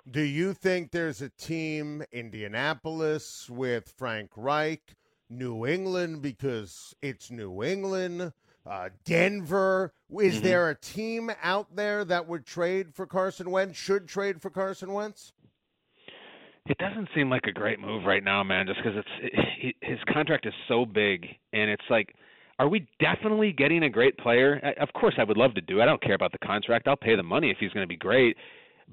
Do 0.10 0.22
you 0.22 0.54
think 0.54 0.92
there's 0.92 1.22
a 1.22 1.30
team, 1.30 2.04
Indianapolis, 2.12 3.50
with 3.50 3.92
Frank 3.98 4.30
Reich, 4.38 4.96
New 5.30 5.66
England, 5.66 6.22
because 6.22 6.96
it's 7.02 7.32
New 7.32 7.64
England? 7.64 8.32
Uh, 8.70 8.90
Denver. 9.06 9.94
Is 10.10 10.36
mm-hmm. 10.36 10.44
there 10.44 10.70
a 10.70 10.76
team 10.76 11.32
out 11.42 11.76
there 11.76 12.06
that 12.06 12.28
would 12.28 12.46
trade 12.46 12.94
for 12.94 13.06
Carson 13.06 13.52
Wentz? 13.52 13.78
Should 13.78 14.08
trade 14.08 14.42
for 14.42 14.50
Carson 14.50 14.94
Wentz? 14.94 15.34
It 16.66 16.78
doesn't 16.78 17.08
seem 17.16 17.30
like 17.30 17.46
a 17.46 17.52
great 17.52 17.80
move 17.80 18.04
right 18.06 18.24
now, 18.24 18.44
man. 18.44 18.68
Just 18.68 18.80
because 18.84 18.98
it's 18.98 19.36
it, 19.62 19.76
his 19.82 20.00
contract 20.12 20.46
is 20.46 20.54
so 20.68 20.86
big, 20.86 21.26
and 21.54 21.70
it's 21.70 21.84
like, 21.90 22.14
are 22.60 22.68
we 22.68 22.88
definitely 23.00 23.54
getting 23.54 23.84
a 23.84 23.90
great 23.90 24.18
player? 24.18 24.74
Of 24.80 24.92
course, 24.94 25.16
I 25.18 25.24
would 25.24 25.38
love 25.38 25.54
to 25.56 25.62
do. 25.62 25.82
I 25.82 25.86
don't 25.86 26.02
care 26.02 26.16
about 26.16 26.34
the 26.34 26.40
contract. 26.40 26.88
I'll 26.88 26.98
pay 26.98 27.16
the 27.16 27.24
money 27.24 27.52
if 27.52 27.58
he's 27.60 27.72
going 27.72 27.84
to 27.84 27.88
be 27.88 27.96
great. 27.96 28.36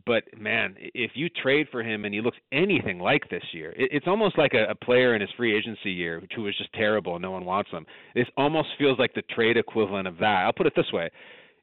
But 0.07 0.25
man, 0.39 0.75
if 0.79 1.13
you 1.15 1.29
trade 1.29 1.69
for 1.71 1.83
him 1.83 2.05
and 2.05 2.13
he 2.13 2.21
looks 2.21 2.37
anything 2.53 2.99
like 2.99 3.29
this 3.31 3.45
year, 3.53 3.71
it, 3.73 3.91
it's 3.93 4.07
almost 4.07 4.37
like 4.37 4.53
a, 4.55 4.71
a 4.71 4.75
player 4.75 5.15
in 5.15 5.21
his 5.21 5.31
free 5.37 5.57
agency 5.57 5.91
year 5.91 6.23
who 6.35 6.43
was 6.43 6.57
just 6.59 6.73
terrible 6.75 7.15
and 7.15 7.23
no 7.23 7.31
one 7.31 7.45
wants 7.45 7.71
him. 7.71 7.87
This 8.15 8.27
almost 8.37 8.69
feels 8.79 8.99
like 8.99 9.15
the 9.15 9.23
trade 9.23 9.57
equivalent 9.57 10.09
of 10.09 10.19
that. 10.19 10.45
I'll 10.45 10.53
put 10.53 10.67
it 10.67 10.75
this 10.77 10.93
way: 10.93 11.11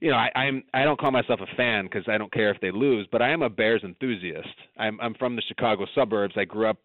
you 0.02 0.10
know, 0.10 0.18
I, 0.18 0.32
I'm 0.36 0.64
I 0.74 0.84
don't 0.84 1.00
call 1.00 1.12
myself 1.12 1.40
a 1.42 1.56
fan 1.56 1.86
because 1.86 2.04
I 2.08 2.18
don't 2.18 2.34
care 2.34 2.50
if 2.50 2.60
they 2.60 2.72
lose, 2.72 3.08
but 3.12 3.22
I 3.22 3.30
am 3.30 3.44
a 3.44 3.50
Bears 3.50 3.84
enthusiast. 3.84 4.48
I'm 4.78 5.00
I'm 5.00 5.14
from 5.14 5.36
the 5.36 5.44
Chicago 5.48 5.86
suburbs. 5.94 6.34
I 6.38 6.44
grew 6.46 6.68
up 6.68 6.78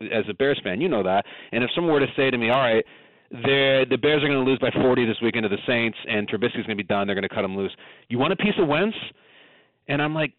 as 0.00 0.24
a 0.30 0.34
Bears 0.34 0.60
fan. 0.64 0.80
You 0.80 0.88
know 0.88 1.02
that. 1.02 1.26
And 1.52 1.62
if 1.62 1.70
someone 1.74 1.92
were 1.92 2.00
to 2.00 2.12
say 2.16 2.30
to 2.30 2.38
me, 2.38 2.50
"All 2.50 2.60
right," 2.60 2.84
the 3.30 3.84
the 3.90 3.98
Bears 3.98 4.22
are 4.22 4.28
going 4.28 4.42
to 4.42 4.50
lose 4.50 4.58
by 4.60 4.70
40 4.70 5.04
this 5.04 5.16
weekend 5.22 5.42
to 5.42 5.48
the 5.50 5.62
Saints, 5.66 5.98
and 6.08 6.28
Trubisky's 6.28 6.66
going 6.66 6.68
to 6.68 6.74
be 6.76 6.82
done. 6.82 7.06
They're 7.06 7.14
going 7.14 7.28
to 7.28 7.34
cut 7.34 7.44
him 7.44 7.56
loose. 7.56 7.72
You 8.08 8.18
want 8.18 8.32
a 8.32 8.36
piece 8.36 8.54
of 8.58 8.66
Wentz? 8.66 8.96
And 9.88 10.00
I'm 10.00 10.14
like, 10.14 10.32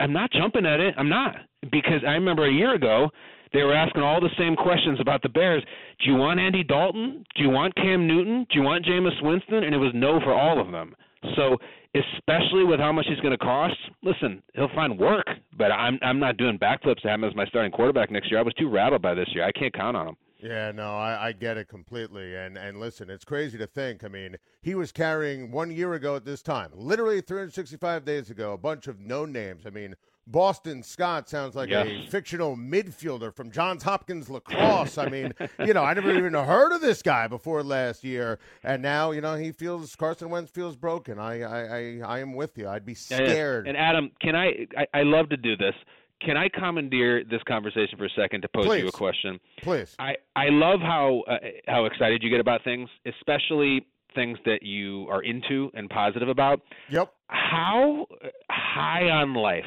I'm 0.00 0.12
not 0.12 0.30
jumping 0.32 0.66
at 0.66 0.80
it. 0.80 0.94
I'm 0.98 1.08
not 1.08 1.36
because 1.70 2.02
I 2.06 2.12
remember 2.12 2.46
a 2.46 2.52
year 2.52 2.74
ago 2.74 3.08
they 3.52 3.62
were 3.62 3.74
asking 3.74 4.02
all 4.02 4.20
the 4.20 4.30
same 4.38 4.56
questions 4.56 5.00
about 5.00 5.22
the 5.22 5.28
Bears. 5.28 5.62
Do 6.04 6.10
you 6.10 6.16
want 6.16 6.40
Andy 6.40 6.62
Dalton? 6.62 7.24
Do 7.36 7.42
you 7.42 7.50
want 7.50 7.74
Cam 7.76 8.06
Newton? 8.06 8.46
Do 8.50 8.58
you 8.58 8.62
want 8.62 8.84
Jameis 8.84 9.22
Winston? 9.22 9.64
And 9.64 9.74
it 9.74 9.78
was 9.78 9.92
no 9.94 10.20
for 10.20 10.34
all 10.34 10.60
of 10.60 10.70
them. 10.70 10.94
So 11.36 11.56
especially 11.94 12.64
with 12.64 12.78
how 12.78 12.92
much 12.92 13.06
he's 13.08 13.20
going 13.20 13.32
to 13.32 13.38
cost, 13.38 13.76
listen, 14.02 14.42
he'll 14.54 14.68
find 14.74 14.98
work. 14.98 15.26
But 15.56 15.72
I'm 15.72 15.98
I'm 16.02 16.18
not 16.18 16.36
doing 16.36 16.58
backflips 16.58 17.02
to 17.02 17.08
have 17.08 17.20
him 17.20 17.24
as 17.24 17.34
my 17.34 17.46
starting 17.46 17.72
quarterback 17.72 18.10
next 18.10 18.30
year. 18.30 18.38
I 18.38 18.42
was 18.42 18.54
too 18.54 18.68
rattled 18.68 19.02
by 19.02 19.14
this 19.14 19.28
year. 19.32 19.44
I 19.44 19.52
can't 19.52 19.72
count 19.72 19.96
on 19.96 20.08
him. 20.08 20.16
Yeah, 20.38 20.70
no, 20.72 20.96
I, 20.96 21.28
I 21.28 21.32
get 21.32 21.56
it 21.56 21.68
completely. 21.68 22.36
And 22.36 22.56
and 22.58 22.78
listen, 22.78 23.08
it's 23.08 23.24
crazy 23.24 23.56
to 23.58 23.66
think. 23.66 24.04
I 24.04 24.08
mean, 24.08 24.36
he 24.60 24.74
was 24.74 24.92
carrying 24.92 25.50
one 25.50 25.70
year 25.70 25.94
ago 25.94 26.16
at 26.16 26.24
this 26.24 26.42
time, 26.42 26.70
literally 26.74 27.20
365 27.20 28.04
days 28.04 28.30
ago, 28.30 28.52
a 28.52 28.58
bunch 28.58 28.86
of 28.86 29.00
no 29.00 29.24
names. 29.24 29.64
I 29.66 29.70
mean, 29.70 29.96
Boston 30.26 30.82
Scott 30.82 31.28
sounds 31.28 31.54
like 31.54 31.70
a 31.70 32.06
fictional 32.08 32.56
midfielder 32.56 33.32
from 33.32 33.50
Johns 33.50 33.84
Hopkins 33.84 34.28
lacrosse. 34.28 34.98
I 34.98 35.08
mean, 35.08 35.32
you 35.64 35.72
know, 35.72 35.84
I 35.84 35.94
never 35.94 36.10
even 36.10 36.34
heard 36.34 36.72
of 36.72 36.80
this 36.80 37.00
guy 37.00 37.28
before 37.28 37.62
last 37.62 38.02
year, 38.02 38.40
and 38.64 38.82
now 38.82 39.12
you 39.12 39.20
know 39.20 39.36
he 39.36 39.52
feels 39.52 39.94
Carson 39.94 40.28
Wentz 40.28 40.50
feels 40.50 40.76
broken. 40.76 41.18
I 41.18 41.42
I 41.42 41.60
I, 41.60 42.00
I 42.04 42.18
am 42.18 42.34
with 42.34 42.58
you. 42.58 42.68
I'd 42.68 42.84
be 42.84 42.94
scared. 42.94 43.68
And 43.68 43.76
Adam, 43.76 44.10
can 44.20 44.34
I, 44.34 44.66
I? 44.76 44.86
I 44.92 45.02
love 45.04 45.28
to 45.28 45.36
do 45.36 45.56
this 45.56 45.74
can 46.20 46.36
I 46.36 46.48
commandeer 46.48 47.24
this 47.24 47.42
conversation 47.46 47.98
for 47.98 48.06
a 48.06 48.10
second 48.16 48.42
to 48.42 48.48
pose 48.48 48.66
Please. 48.66 48.82
you 48.82 48.88
a 48.88 48.92
question? 48.92 49.38
Please. 49.62 49.94
I, 49.98 50.16
I 50.34 50.48
love 50.48 50.80
how 50.80 51.22
uh, 51.28 51.36
how 51.66 51.84
excited 51.84 52.22
you 52.22 52.30
get 52.30 52.40
about 52.40 52.64
things, 52.64 52.88
especially 53.06 53.86
things 54.14 54.38
that 54.46 54.62
you 54.62 55.06
are 55.10 55.22
into 55.22 55.70
and 55.74 55.90
positive 55.90 56.28
about. 56.28 56.60
Yep. 56.90 57.12
How 57.28 58.06
high 58.50 59.10
on 59.10 59.34
life 59.34 59.64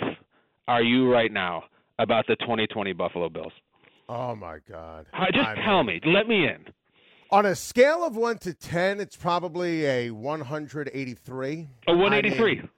are 0.67 0.81
you 0.81 1.11
right 1.11 1.31
now 1.31 1.63
about 1.99 2.25
the 2.27 2.35
2020 2.37 2.93
Buffalo 2.93 3.29
Bills? 3.29 3.53
Oh 4.07 4.35
my 4.35 4.57
God! 4.67 5.05
just 5.31 5.47
I 5.47 5.55
tell 5.63 5.83
me. 5.83 6.01
Let 6.03 6.27
me 6.27 6.45
in. 6.45 6.65
On 7.31 7.45
a 7.45 7.55
scale 7.55 8.03
of 8.03 8.15
one 8.15 8.39
to 8.39 8.55
ten, 8.55 8.99
it's 8.99 9.15
probably 9.15 9.85
a 9.85 10.09
183. 10.09 11.67
A 11.87 11.91
183. 11.91 12.51
I 12.51 12.55
mean, 12.55 12.69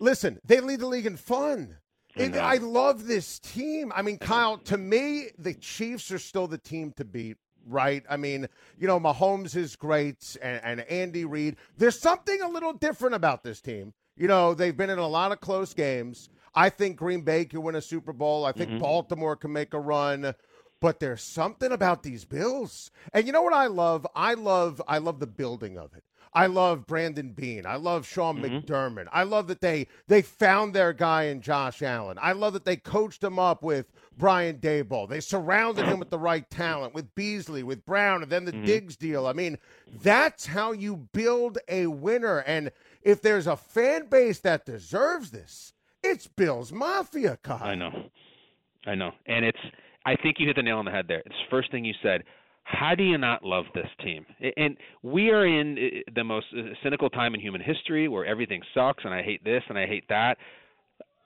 listen, 0.00 0.40
they 0.46 0.60
lead 0.60 0.80
the 0.80 0.86
league 0.86 1.04
in 1.04 1.18
fun. 1.18 1.76
It, 2.18 2.34
I 2.36 2.56
love 2.56 3.06
this 3.06 3.38
team. 3.38 3.92
I 3.94 4.02
mean, 4.02 4.18
Kyle, 4.18 4.58
to 4.58 4.76
me, 4.76 5.28
the 5.38 5.54
Chiefs 5.54 6.10
are 6.10 6.18
still 6.18 6.46
the 6.46 6.58
team 6.58 6.92
to 6.96 7.04
beat 7.04 7.36
right? 7.70 8.02
I 8.08 8.16
mean, 8.16 8.48
you 8.78 8.86
know, 8.86 8.98
Mahomes 8.98 9.54
is 9.54 9.76
great 9.76 10.36
and, 10.40 10.60
and, 10.64 10.80
Andy 10.82 11.26
Reid. 11.26 11.56
There's 11.76 12.00
something 12.00 12.40
a 12.40 12.48
little 12.48 12.72
different 12.72 13.14
about 13.14 13.42
this 13.42 13.60
team. 13.60 13.92
You 14.16 14.26
know, 14.26 14.54
they've 14.54 14.76
been 14.76 14.90
in 14.90 14.98
a 14.98 15.06
lot 15.06 15.32
of 15.32 15.40
close 15.40 15.74
games. 15.74 16.30
I 16.54 16.70
think 16.70 16.96
Green 16.96 17.20
Bay 17.20 17.44
can 17.44 17.62
win 17.62 17.76
a 17.76 17.80
Super 17.82 18.12
Bowl. 18.12 18.44
I 18.44 18.52
think 18.52 18.70
mm-hmm. 18.70 18.80
Baltimore 18.80 19.36
can 19.36 19.52
make 19.52 19.74
a 19.74 19.80
run. 19.80 20.34
But 20.80 21.00
there's 21.00 21.22
something 21.22 21.72
about 21.72 22.02
these 22.02 22.24
Bills. 22.24 22.90
And 23.12 23.26
you 23.26 23.32
know 23.32 23.42
what 23.42 23.52
I 23.52 23.66
love? 23.66 24.06
I 24.14 24.34
love 24.34 24.80
I 24.86 24.98
love 24.98 25.18
the 25.18 25.26
building 25.26 25.76
of 25.76 25.92
it. 25.94 26.04
I 26.32 26.46
love 26.46 26.86
Brandon 26.86 27.32
Beane. 27.32 27.66
I 27.66 27.76
love 27.76 28.06
Sean 28.06 28.38
mm-hmm. 28.38 28.56
McDermott. 28.56 29.08
I 29.12 29.22
love 29.22 29.46
that 29.48 29.60
they 29.60 29.86
they 30.06 30.22
found 30.22 30.74
their 30.74 30.92
guy 30.92 31.24
in 31.24 31.40
Josh 31.40 31.82
Allen. 31.82 32.18
I 32.20 32.32
love 32.32 32.52
that 32.52 32.64
they 32.64 32.76
coached 32.76 33.24
him 33.24 33.38
up 33.38 33.62
with 33.62 33.92
Brian 34.16 34.58
Daboll. 34.58 35.08
They 35.08 35.20
surrounded 35.20 35.86
him 35.86 35.98
with 35.98 36.10
the 36.10 36.18
right 36.18 36.48
talent, 36.50 36.94
with 36.94 37.14
Beasley, 37.14 37.62
with 37.62 37.84
Brown, 37.84 38.22
and 38.22 38.30
then 38.30 38.44
the 38.44 38.52
mm-hmm. 38.52 38.64
Diggs 38.64 38.96
deal. 38.96 39.26
I 39.26 39.32
mean, 39.32 39.58
that's 40.02 40.46
how 40.46 40.72
you 40.72 41.08
build 41.12 41.58
a 41.68 41.86
winner. 41.86 42.38
And 42.38 42.72
if 43.02 43.22
there's 43.22 43.46
a 43.46 43.56
fan 43.56 44.06
base 44.06 44.40
that 44.40 44.66
deserves 44.66 45.30
this, 45.30 45.72
It's 46.02 46.26
Bills 46.26 46.72
Mafia, 46.72 47.38
Kyle. 47.42 47.62
I 47.62 47.74
know, 47.74 47.90
I 48.86 48.94
know, 48.94 49.12
and 49.26 49.44
it's. 49.44 49.58
I 50.06 50.16
think 50.16 50.36
you 50.38 50.46
hit 50.46 50.56
the 50.56 50.62
nail 50.62 50.78
on 50.78 50.84
the 50.84 50.90
head 50.90 51.06
there. 51.06 51.18
It's 51.18 51.34
the 51.34 51.50
first 51.50 51.70
thing 51.70 51.84
you 51.84 51.92
said. 52.02 52.22
How 52.68 52.94
do 52.94 53.02
you 53.02 53.16
not 53.16 53.42
love 53.42 53.64
this 53.74 53.88
team? 54.04 54.26
And 54.58 54.76
we 55.02 55.30
are 55.30 55.46
in 55.46 55.78
uh, 55.78 56.10
the 56.14 56.22
most 56.22 56.46
uh, 56.56 56.74
cynical 56.82 57.08
time 57.08 57.34
in 57.34 57.40
human 57.40 57.62
history 57.62 58.08
where 58.08 58.26
everything 58.26 58.60
sucks 58.74 59.04
and 59.06 59.14
I 59.14 59.22
hate 59.22 59.42
this 59.42 59.62
and 59.70 59.78
I 59.78 59.86
hate 59.86 60.04
that. 60.10 60.36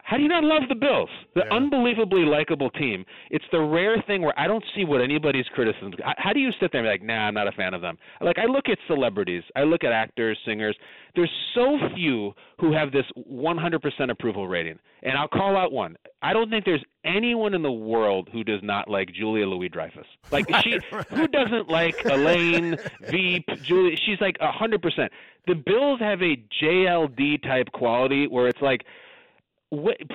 How 0.03 0.17
do 0.17 0.23
you 0.23 0.29
not 0.29 0.45
love 0.45 0.63
the 0.69 0.75
Bills? 0.75 1.09
The 1.35 1.43
yeah. 1.47 1.57
unbelievably 1.57 2.25
likable 2.25 2.71
team. 2.71 3.05
It's 3.31 3.45
the 3.53 3.61
rare 3.61 4.03
thing 4.07 4.23
where 4.23 4.39
I 4.39 4.47
don't 4.47 4.65
see 4.75 4.85
what 4.85 5.01
anybody's 5.01 5.47
criticism. 5.55 5.93
How 6.19 6.33
do 6.33 6.41
you 6.41 6.51
sit 6.61 6.73
there 6.73 6.81
and 6.81 6.87
be 6.87 6.91
like, 6.91 7.03
nah, 7.03 7.29
I'm 7.29 7.35
not 7.35 7.49
a 7.49 7.53
fan 7.53 7.73
of 7.73 7.81
them? 7.81 7.97
Like 8.21 8.39
I 8.39 8.47
look 8.47 8.69
at 8.69 8.79
celebrities, 8.87 9.45
I 9.57 9.63
look 9.63 9.85
at 9.85 9.93
actors, 9.93 10.39
singers. 10.45 10.77
There's 11.15 11.31
so 11.55 11.79
few 11.95 12.33
who 12.59 12.73
have 12.73 12.91
this 12.91 13.05
100% 13.31 14.11
approval 14.11 14.49
rating, 14.49 14.79
and 15.03 15.17
I'll 15.17 15.29
call 15.29 15.57
out 15.57 15.71
one. 15.71 15.97
I 16.23 16.33
don't 16.33 16.51
think 16.51 16.65
there's 16.65 16.85
anyone 17.05 17.55
in 17.55 17.63
the 17.63 17.73
world 17.73 18.29
who 18.33 18.45
does 18.45 18.61
not 18.63 18.89
like 18.89 19.13
Julia 19.13 19.47
Louis 19.47 19.69
Dreyfus. 19.69 20.07
Like 20.31 20.47
she, 20.63 20.79
who 21.11 21.29
doesn't 21.29 21.69
like 21.69 21.97
Elaine, 22.05 22.77
Veep, 23.11 23.47
Julia? 23.63 23.97
She's 24.05 24.21
like 24.21 24.39
100%. 24.39 25.09
The 25.47 25.55
Bills 25.55 26.01
have 26.01 26.23
a 26.23 26.43
JLD 26.63 27.43
type 27.43 27.71
quality 27.73 28.27
where 28.27 28.49
it's 28.49 28.63
like 28.63 28.85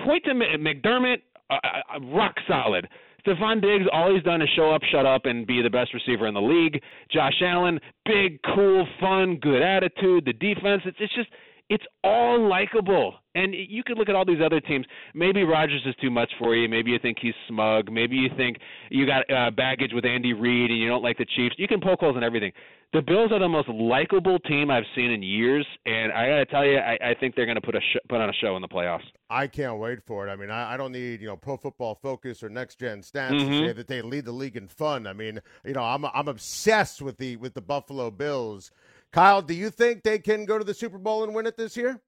point 0.05 0.23
to 0.25 0.33
McDermott, 0.33 1.21
uh, 1.49 1.55
uh, 1.55 1.95
uh, 1.95 1.99
rock 2.15 2.35
solid. 2.47 2.87
Stefon 3.25 3.61
Diggs, 3.61 3.85
all 3.91 4.13
he's 4.13 4.23
done 4.23 4.41
is 4.41 4.49
show 4.55 4.71
up, 4.71 4.81
shut 4.89 5.05
up, 5.05 5.25
and 5.25 5.45
be 5.45 5.61
the 5.61 5.69
best 5.69 5.93
receiver 5.93 6.27
in 6.27 6.33
the 6.33 6.41
league. 6.41 6.81
Josh 7.11 7.41
Allen, 7.41 7.79
big, 8.05 8.39
cool, 8.55 8.87
fun, 9.01 9.37
good 9.41 9.61
attitude. 9.61 10.23
The 10.25 10.33
defense, 10.33 10.83
it's, 10.85 10.97
it's 10.99 11.13
just, 11.13 11.27
it's 11.69 11.83
all 12.03 12.47
likable. 12.49 13.15
And 13.35 13.53
you 13.53 13.83
could 13.83 13.97
look 13.97 14.09
at 14.09 14.15
all 14.15 14.25
these 14.25 14.41
other 14.43 14.59
teams. 14.59 14.85
Maybe 15.13 15.43
Rodgers 15.43 15.81
is 15.85 15.95
too 16.01 16.09
much 16.09 16.31
for 16.39 16.55
you. 16.55 16.67
Maybe 16.67 16.91
you 16.91 16.99
think 16.99 17.17
he's 17.21 17.35
smug. 17.47 17.91
Maybe 17.91 18.15
you 18.15 18.29
think 18.35 18.57
you 18.89 19.05
got 19.05 19.29
uh, 19.31 19.51
baggage 19.51 19.91
with 19.93 20.05
Andy 20.05 20.33
Reid 20.33 20.71
and 20.71 20.79
you 20.79 20.87
don't 20.87 21.03
like 21.03 21.17
the 21.17 21.25
Chiefs. 21.35 21.55
You 21.57 21.67
can 21.67 21.79
poke 21.79 21.99
holes 21.99 22.17
in 22.17 22.23
everything. 22.23 22.51
The 22.93 23.01
Bills 23.01 23.33
are 23.33 23.39
the 23.39 23.49
most 23.49 23.67
likable 23.67 24.39
team 24.39 24.71
I've 24.71 24.85
seen 24.95 25.11
in 25.11 25.21
years, 25.21 25.67
and 25.85 26.09
I 26.13 26.29
got 26.29 26.37
to 26.37 26.45
tell 26.45 26.65
you, 26.65 26.77
I, 26.77 26.97
I 27.09 27.13
think 27.19 27.35
they're 27.35 27.45
going 27.45 27.55
to 27.55 27.61
put 27.61 27.75
a 27.75 27.81
sh- 27.81 27.97
put 28.07 28.21
on 28.21 28.29
a 28.29 28.33
show 28.33 28.55
in 28.55 28.61
the 28.61 28.67
playoffs. 28.69 29.03
I 29.29 29.47
can't 29.47 29.77
wait 29.77 30.01
for 30.01 30.25
it. 30.25 30.31
I 30.31 30.37
mean, 30.37 30.49
I, 30.49 30.73
I 30.73 30.77
don't 30.77 30.93
need 30.93 31.19
you 31.19 31.27
know 31.27 31.35
Pro 31.35 31.57
Football 31.57 31.95
Focus 31.95 32.41
or 32.43 32.47
Next 32.49 32.79
Gen 32.79 33.01
Stats 33.01 33.31
mm-hmm. 33.31 33.51
to 33.51 33.67
say 33.67 33.73
that 33.73 33.87
they 33.87 34.01
lead 34.01 34.23
the 34.23 34.31
league 34.31 34.55
in 34.55 34.69
fun. 34.69 35.05
I 35.05 35.11
mean, 35.11 35.41
you 35.65 35.73
know, 35.73 35.83
I'm 35.83 36.05
I'm 36.05 36.29
obsessed 36.29 37.01
with 37.01 37.17
the 37.17 37.35
with 37.35 37.55
the 37.55 37.61
Buffalo 37.61 38.09
Bills. 38.09 38.71
Kyle, 39.17 39.41
do 39.41 39.55
you 39.55 39.71
think 39.71 40.03
they 40.03 40.19
can 40.19 40.45
go 40.45 40.59
to 40.59 40.63
the 40.63 40.75
Super 40.75 40.99
Bowl 40.99 41.23
and 41.23 41.33
win 41.33 41.47
it 41.47 41.57
this 41.57 41.75
year? 41.75 41.99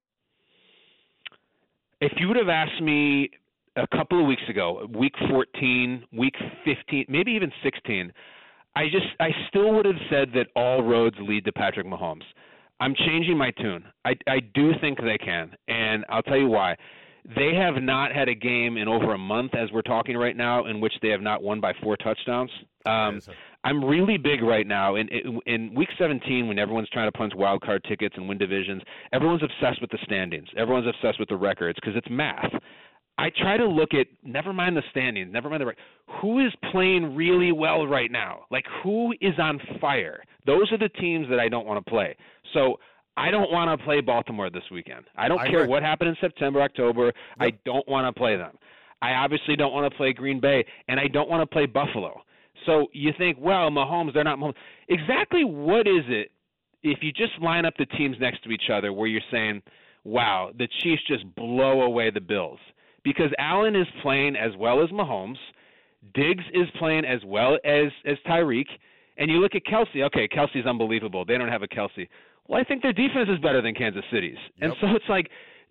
If 2.00 2.12
you 2.18 2.28
would 2.28 2.36
have 2.36 2.48
asked 2.48 2.80
me 2.80 3.30
a 3.74 3.84
couple 3.88 4.20
of 4.20 4.28
weeks 4.28 4.44
ago, 4.48 4.86
week 4.94 5.14
14, 5.28 6.04
week 6.12 6.36
15, 6.64 7.06
maybe 7.08 7.32
even 7.32 7.50
16 7.64 8.12
I 8.76 8.84
just 8.84 9.06
I 9.18 9.30
still 9.48 9.74
would 9.74 9.86
have 9.86 9.96
said 10.08 10.28
that 10.34 10.46
all 10.54 10.84
roads 10.84 11.16
lead 11.20 11.44
to 11.46 11.52
Patrick 11.52 11.84
Mahomes. 11.84 12.22
I'm 12.78 12.94
changing 12.94 13.36
my 13.36 13.50
tune. 13.50 13.82
I 14.04 14.14
I 14.28 14.38
do 14.54 14.70
think 14.80 14.98
they 15.02 15.18
can, 15.18 15.50
and 15.66 16.04
I'll 16.08 16.22
tell 16.22 16.38
you 16.38 16.46
why. 16.46 16.76
They 17.24 17.54
have 17.54 17.82
not 17.82 18.12
had 18.12 18.28
a 18.28 18.34
game 18.34 18.76
in 18.76 18.88
over 18.88 19.12
a 19.12 19.18
month, 19.18 19.54
as 19.54 19.70
we're 19.72 19.82
talking 19.82 20.16
right 20.16 20.36
now, 20.36 20.66
in 20.66 20.80
which 20.80 20.94
they 21.02 21.08
have 21.08 21.20
not 21.20 21.42
won 21.42 21.60
by 21.60 21.72
four 21.82 21.96
touchdowns. 21.96 22.50
Um, 22.86 23.20
I'm 23.64 23.84
really 23.84 24.16
big 24.16 24.42
right 24.42 24.66
now 24.66 24.94
in, 24.96 25.08
in 25.08 25.38
in 25.46 25.74
week 25.74 25.90
17 25.98 26.48
when 26.48 26.58
everyone's 26.58 26.88
trying 26.88 27.10
to 27.10 27.16
punch 27.16 27.34
wild 27.36 27.60
card 27.60 27.84
tickets 27.86 28.14
and 28.16 28.26
win 28.28 28.38
divisions. 28.38 28.82
Everyone's 29.12 29.42
obsessed 29.42 29.80
with 29.82 29.90
the 29.90 29.98
standings. 30.04 30.48
Everyone's 30.56 30.86
obsessed 30.86 31.20
with 31.20 31.28
the 31.28 31.36
records 31.36 31.78
because 31.80 31.94
it's 31.96 32.08
math. 32.10 32.50
I 33.18 33.30
try 33.36 33.58
to 33.58 33.66
look 33.66 33.92
at 33.92 34.06
never 34.24 34.54
mind 34.54 34.78
the 34.78 34.82
standings, 34.90 35.30
never 35.30 35.50
mind 35.50 35.60
the 35.60 35.66
right 35.66 35.76
who 36.22 36.38
is 36.44 36.52
playing 36.72 37.14
really 37.14 37.52
well 37.52 37.86
right 37.86 38.10
now. 38.10 38.44
Like 38.50 38.64
who 38.82 39.12
is 39.20 39.34
on 39.38 39.60
fire. 39.78 40.22
Those 40.46 40.72
are 40.72 40.78
the 40.78 40.88
teams 40.88 41.28
that 41.28 41.38
I 41.38 41.50
don't 41.50 41.66
want 41.66 41.84
to 41.84 41.90
play. 41.90 42.16
So 42.54 42.78
I 43.16 43.30
don't 43.30 43.50
want 43.50 43.78
to 43.78 43.84
play 43.84 44.00
Baltimore 44.00 44.50
this 44.50 44.62
weekend. 44.70 45.04
I 45.16 45.28
don't 45.28 45.40
I 45.40 45.48
care 45.48 45.66
what 45.66 45.82
happened 45.82 46.10
in 46.10 46.16
September, 46.20 46.62
October. 46.62 47.06
Yep. 47.06 47.14
I 47.38 47.50
don't 47.64 47.88
want 47.88 48.14
to 48.14 48.18
play 48.18 48.36
them. 48.36 48.56
I 49.02 49.12
obviously 49.12 49.56
don't 49.56 49.72
want 49.72 49.90
to 49.90 49.96
play 49.96 50.12
Green 50.12 50.40
Bay, 50.40 50.64
and 50.88 51.00
I 51.00 51.08
don't 51.08 51.28
want 51.28 51.42
to 51.42 51.46
play 51.46 51.66
Buffalo. 51.66 52.22
So 52.66 52.88
you 52.92 53.12
think, 53.16 53.38
well, 53.40 53.70
Mahomes, 53.70 54.14
they're 54.14 54.24
not 54.24 54.38
Mahomes. 54.38 54.54
Exactly 54.88 55.44
what 55.44 55.86
is 55.86 56.04
it 56.08 56.30
if 56.82 56.98
you 57.02 57.12
just 57.12 57.32
line 57.40 57.64
up 57.64 57.74
the 57.78 57.86
teams 57.86 58.16
next 58.20 58.44
to 58.44 58.50
each 58.50 58.70
other 58.72 58.92
where 58.92 59.06
you're 59.06 59.20
saying, 59.30 59.62
wow, 60.04 60.50
the 60.56 60.68
Chiefs 60.80 61.02
just 61.06 61.34
blow 61.34 61.82
away 61.82 62.10
the 62.10 62.20
Bills? 62.20 62.58
because 63.04 63.30
Allen 63.38 63.76
is 63.76 63.86
playing 64.02 64.36
as 64.36 64.52
well 64.58 64.82
as 64.82 64.90
Mahomes, 64.90 65.38
Diggs 66.14 66.44
is 66.52 66.66
playing 66.78 67.04
as 67.04 67.20
well 67.24 67.58
as 67.64 67.86
as 68.06 68.16
Tyreek, 68.26 68.66
and 69.16 69.30
you 69.30 69.38
look 69.38 69.54
at 69.54 69.64
Kelce. 69.64 70.04
Okay, 70.06 70.28
Kelce's 70.28 70.66
unbelievable. 70.66 71.24
They 71.24 71.38
don't 71.38 71.48
have 71.48 71.62
a 71.62 71.68
Kelce. 71.68 72.08
Well, 72.48 72.60
I 72.60 72.64
think 72.64 72.82
their 72.82 72.92
defense 72.92 73.28
is 73.28 73.38
better 73.38 73.62
than 73.62 73.74
Kansas 73.74 74.04
City's, 74.12 74.38
yep. 74.56 74.70
and 74.70 74.74
so 74.80 74.88
it's 74.96 75.08
like 75.08 75.30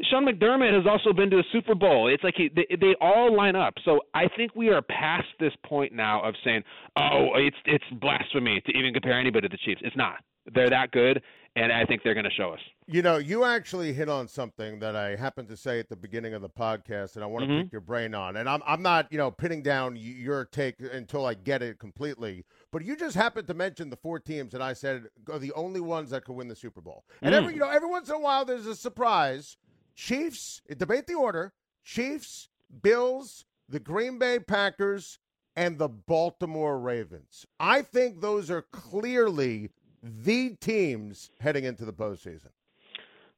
Sean 0.10 0.26
McDermott 0.26 0.74
has 0.74 0.86
also 0.88 1.12
been 1.12 1.30
to 1.30 1.40
a 1.40 1.44
Super 1.52 1.76
Bowl. 1.76 2.08
It's 2.08 2.24
like 2.24 2.36
he, 2.38 2.50
they, 2.56 2.76
they 2.80 2.96
all 3.02 3.36
line 3.36 3.56
up. 3.56 3.74
So 3.84 4.00
I 4.14 4.28
think 4.38 4.56
we 4.56 4.70
are 4.70 4.82
past 4.82 5.28
this 5.40 5.52
point 5.66 5.94
now 5.94 6.22
of 6.24 6.36
saying, 6.44 6.64
oh, 6.98 7.30
it's 7.36 7.58
it's 7.66 7.84
blasphemy 8.00 8.62
to 8.66 8.78
even 8.78 8.94
compare 8.94 9.20
anybody 9.20 9.48
to 9.48 9.52
the 9.52 9.58
Chiefs. 9.66 9.82
It's 9.84 9.98
not. 9.98 10.24
They're 10.54 10.70
that 10.70 10.92
good, 10.92 11.22
and 11.56 11.72
I 11.72 11.86
think 11.86 12.02
they're 12.04 12.14
going 12.14 12.26
to 12.26 12.32
show 12.32 12.52
us. 12.52 12.60
You 12.88 13.02
know, 13.02 13.18
you 13.18 13.44
actually 13.44 13.94
hit 13.94 14.10
on 14.10 14.28
something 14.28 14.80
that 14.80 14.96
I 14.96 15.16
happened 15.16 15.50
to 15.50 15.58
say 15.58 15.80
at 15.80 15.90
the 15.90 15.96
beginning 15.96 16.34
of 16.34 16.42
the 16.42 16.50
podcast, 16.50 17.16
and 17.16 17.24
I 17.24 17.28
want 17.28 17.44
to 17.44 17.50
mm-hmm. 17.50 17.64
pick 17.64 17.72
your 17.72 17.82
brain 17.82 18.16
on. 18.16 18.38
And 18.38 18.48
I'm 18.48 18.62
I'm 18.66 18.82
not 18.82 19.12
you 19.12 19.18
know 19.18 19.32
pinning 19.32 19.62
down 19.62 19.98
your 19.98 20.46
take 20.46 20.76
until 20.94 21.26
I 21.26 21.34
get 21.34 21.62
it 21.62 21.78
completely. 21.78 22.46
But 22.72 22.86
you 22.86 22.96
just 22.96 23.16
happened 23.16 23.48
to 23.48 23.54
mention 23.54 23.90
the 23.90 23.98
four 23.98 24.20
teams 24.20 24.52
that 24.52 24.62
I 24.62 24.74
said 24.74 25.06
are 25.32 25.40
the 25.40 25.54
only 25.54 25.80
ones 25.80 26.12
that 26.12 26.24
could 26.24 26.34
win 26.34 26.48
the 26.48 26.56
Super 26.56 26.82
Bowl. 26.82 27.04
And 27.22 27.34
mm. 27.34 27.38
every 27.38 27.54
you 27.54 27.60
know 27.60 27.70
every 27.70 27.90
once 27.90 28.10
in 28.10 28.16
a 28.16 28.20
while 28.20 28.46
there's 28.46 28.68
a 28.68 28.76
surprise. 28.76 29.58
Chiefs 29.96 30.62
debate 30.78 31.08
the 31.08 31.16
order: 31.16 31.54
Chiefs, 31.84 32.50
Bills, 32.82 33.46
the 33.68 33.80
Green 33.80 34.20
Bay 34.20 34.40
Packers, 34.40 35.20
and 35.56 35.78
the 35.78 35.90
Baltimore 35.90 36.80
Ravens. 36.80 37.46
I 37.60 37.82
think 37.82 38.22
those 38.22 38.52
are 38.52 38.62
clearly 38.62 39.72
the 40.02 40.56
teams 40.62 41.32
heading 41.42 41.66
into 41.66 41.86
the 41.86 41.94
postseason. 41.94 42.50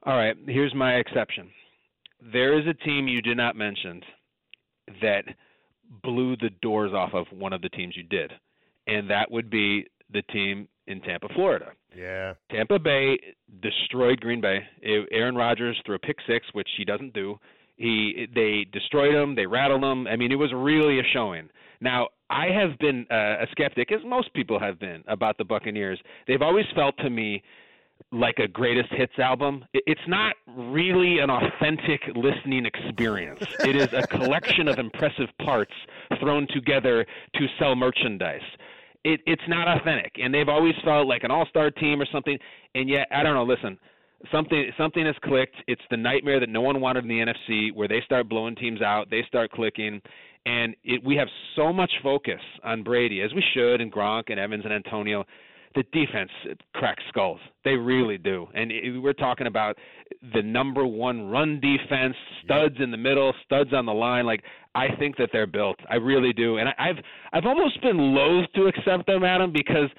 All 0.04 0.18
right, 0.18 0.36
here's 0.48 0.74
my 0.76 0.96
exception. 0.96 1.50
There 2.34 2.60
is 2.60 2.66
a 2.68 2.74
team 2.86 3.08
you 3.08 3.22
did 3.22 3.38
not 3.38 3.56
mention 3.56 4.02
that 5.02 5.24
blew 6.04 6.36
the 6.38 6.50
doors 6.62 6.92
off 6.94 7.14
of 7.14 7.26
one 7.32 7.54
of 7.54 7.62
the 7.62 7.70
teams 7.70 7.96
you 7.96 8.04
did, 8.04 8.32
and 8.88 9.10
that 9.10 9.32
would 9.32 9.50
be 9.50 9.86
the 10.12 10.22
team 10.24 10.68
in 10.88 11.02
Tampa, 11.02 11.28
Florida. 11.34 11.72
Yeah. 11.96 12.34
Tampa 12.52 12.80
Bay 12.80 13.20
destroyed 13.62 14.20
Green 14.22 14.42
Bay. 14.42 14.60
Aaron 15.12 15.36
Rodgers 15.36 15.80
threw 15.86 15.96
a 15.96 16.00
pick 16.00 16.18
six, 16.28 16.46
which 16.54 16.68
he 16.78 16.86
doesn't 16.86 17.14
do. 17.14 17.40
He 17.78 18.28
they 18.34 18.66
destroyed 18.72 19.16
him. 19.16 19.36
They 19.36 19.46
rattled 19.46 19.84
him. 19.84 20.08
I 20.08 20.16
mean, 20.16 20.32
it 20.32 20.36
was 20.36 20.52
really 20.54 21.00
a 21.00 21.04
showing. 21.14 21.50
Now, 21.80 22.10
I 22.30 22.48
have 22.48 22.78
been 22.80 23.08
uh, 23.10 23.44
a 23.44 23.48
skeptic, 23.52 23.92
as 23.92 24.02
most 24.06 24.34
people 24.34 24.60
have 24.60 24.80
been, 24.80 25.04
about 25.08 25.38
the 25.38 25.44
Buccaneers. 25.44 26.00
They've 26.28 26.42
always 26.42 26.66
felt 26.76 26.96
to 27.00 27.10
me 27.10 27.42
like 28.12 28.40
a 28.40 28.48
greatest 28.48 28.90
hits 28.92 29.18
album. 29.20 29.66
It's 29.74 30.08
not 30.08 30.36
really 30.48 31.20
an 31.20 31.30
authentic 31.30 32.02
listening 32.16 32.66
experience. 32.66 33.44
It 33.62 33.76
is 33.76 33.94
a 33.94 34.06
collection 34.08 34.68
of 34.68 34.80
impressive 34.80 35.30
parts 35.44 35.74
thrown 36.20 36.48
together 36.54 37.06
to 37.36 37.46
sell 37.60 37.76
merchandise. 37.76 38.42
It, 39.04 39.20
it's 39.26 39.42
not 39.48 39.68
authentic, 39.68 40.14
and 40.22 40.34
they've 40.34 40.50
always 40.50 40.76
felt 40.84 41.08
like 41.08 41.24
an 41.24 41.32
all-star 41.32 41.72
team 41.72 42.02
or 42.02 42.08
something. 42.12 42.38
And 42.76 42.88
yet, 42.88 43.08
I 43.12 43.24
don't 43.24 43.34
know. 43.34 43.44
Listen, 43.44 43.78
something 44.32 44.72
something 44.78 45.06
has 45.06 45.16
clicked. 45.24 45.56
It's 45.68 45.82
the 45.90 45.98
nightmare 45.98 46.40
that 46.40 46.50
no 46.50 46.62
one 46.62 46.80
wanted 46.80 47.06
in 47.06 47.10
the 47.10 47.26
NFC, 47.26 47.74
where 47.74 47.88
they 47.88 48.02
start 48.06 48.30
blowing 48.30 48.56
teams 48.56 48.82
out, 48.82 49.10
they 49.10 49.24
start 49.28 49.52
clicking, 49.52 50.02
and 50.46 50.76
it, 50.84 51.04
we 51.04 51.16
have 51.16 51.28
so 51.56 51.72
much 51.72 51.92
focus 52.04 52.42
on 52.64 52.84
Brady, 52.84 53.22
as 53.22 53.34
we 53.34 53.44
should, 53.54 53.82
and 53.82 53.92
Gronk 53.92 54.26
and 54.30 54.40
Evans 54.40 54.64
and 54.66 54.74
Antonio. 54.74 55.26
The 55.76 55.84
defense 55.94 56.32
cracks 56.74 57.04
skulls. 57.10 57.40
They 57.64 57.76
really 57.76 58.18
do. 58.18 58.48
And 58.54 58.72
it, 58.72 59.00
we're 59.00 59.14
talking 59.14 59.48
about 59.48 59.78
the 60.34 60.42
number 60.42 60.86
one 60.86 61.30
run 61.30 61.60
defense, 61.62 62.16
studs 62.44 62.76
in 62.80 62.92
the 62.92 62.98
middle, 62.98 63.34
studs 63.46 63.72
on 63.74 63.86
the 63.86 63.94
line. 63.94 64.26
Like 64.26 64.44
I 64.76 64.88
think 65.00 65.18
that 65.18 65.30
they're 65.32 65.48
built. 65.48 65.78
I 65.90 65.96
really 65.96 66.34
do. 66.34 66.58
And 66.58 66.70
I, 66.70 66.74
I've 66.78 66.98
I've 67.34 67.46
almost 67.46 67.82
been 67.82 67.98
loath 68.14 68.48
to 68.56 68.68
accept 68.68 69.08
them, 69.08 69.24
Adam, 69.24 69.52
because 69.54 69.90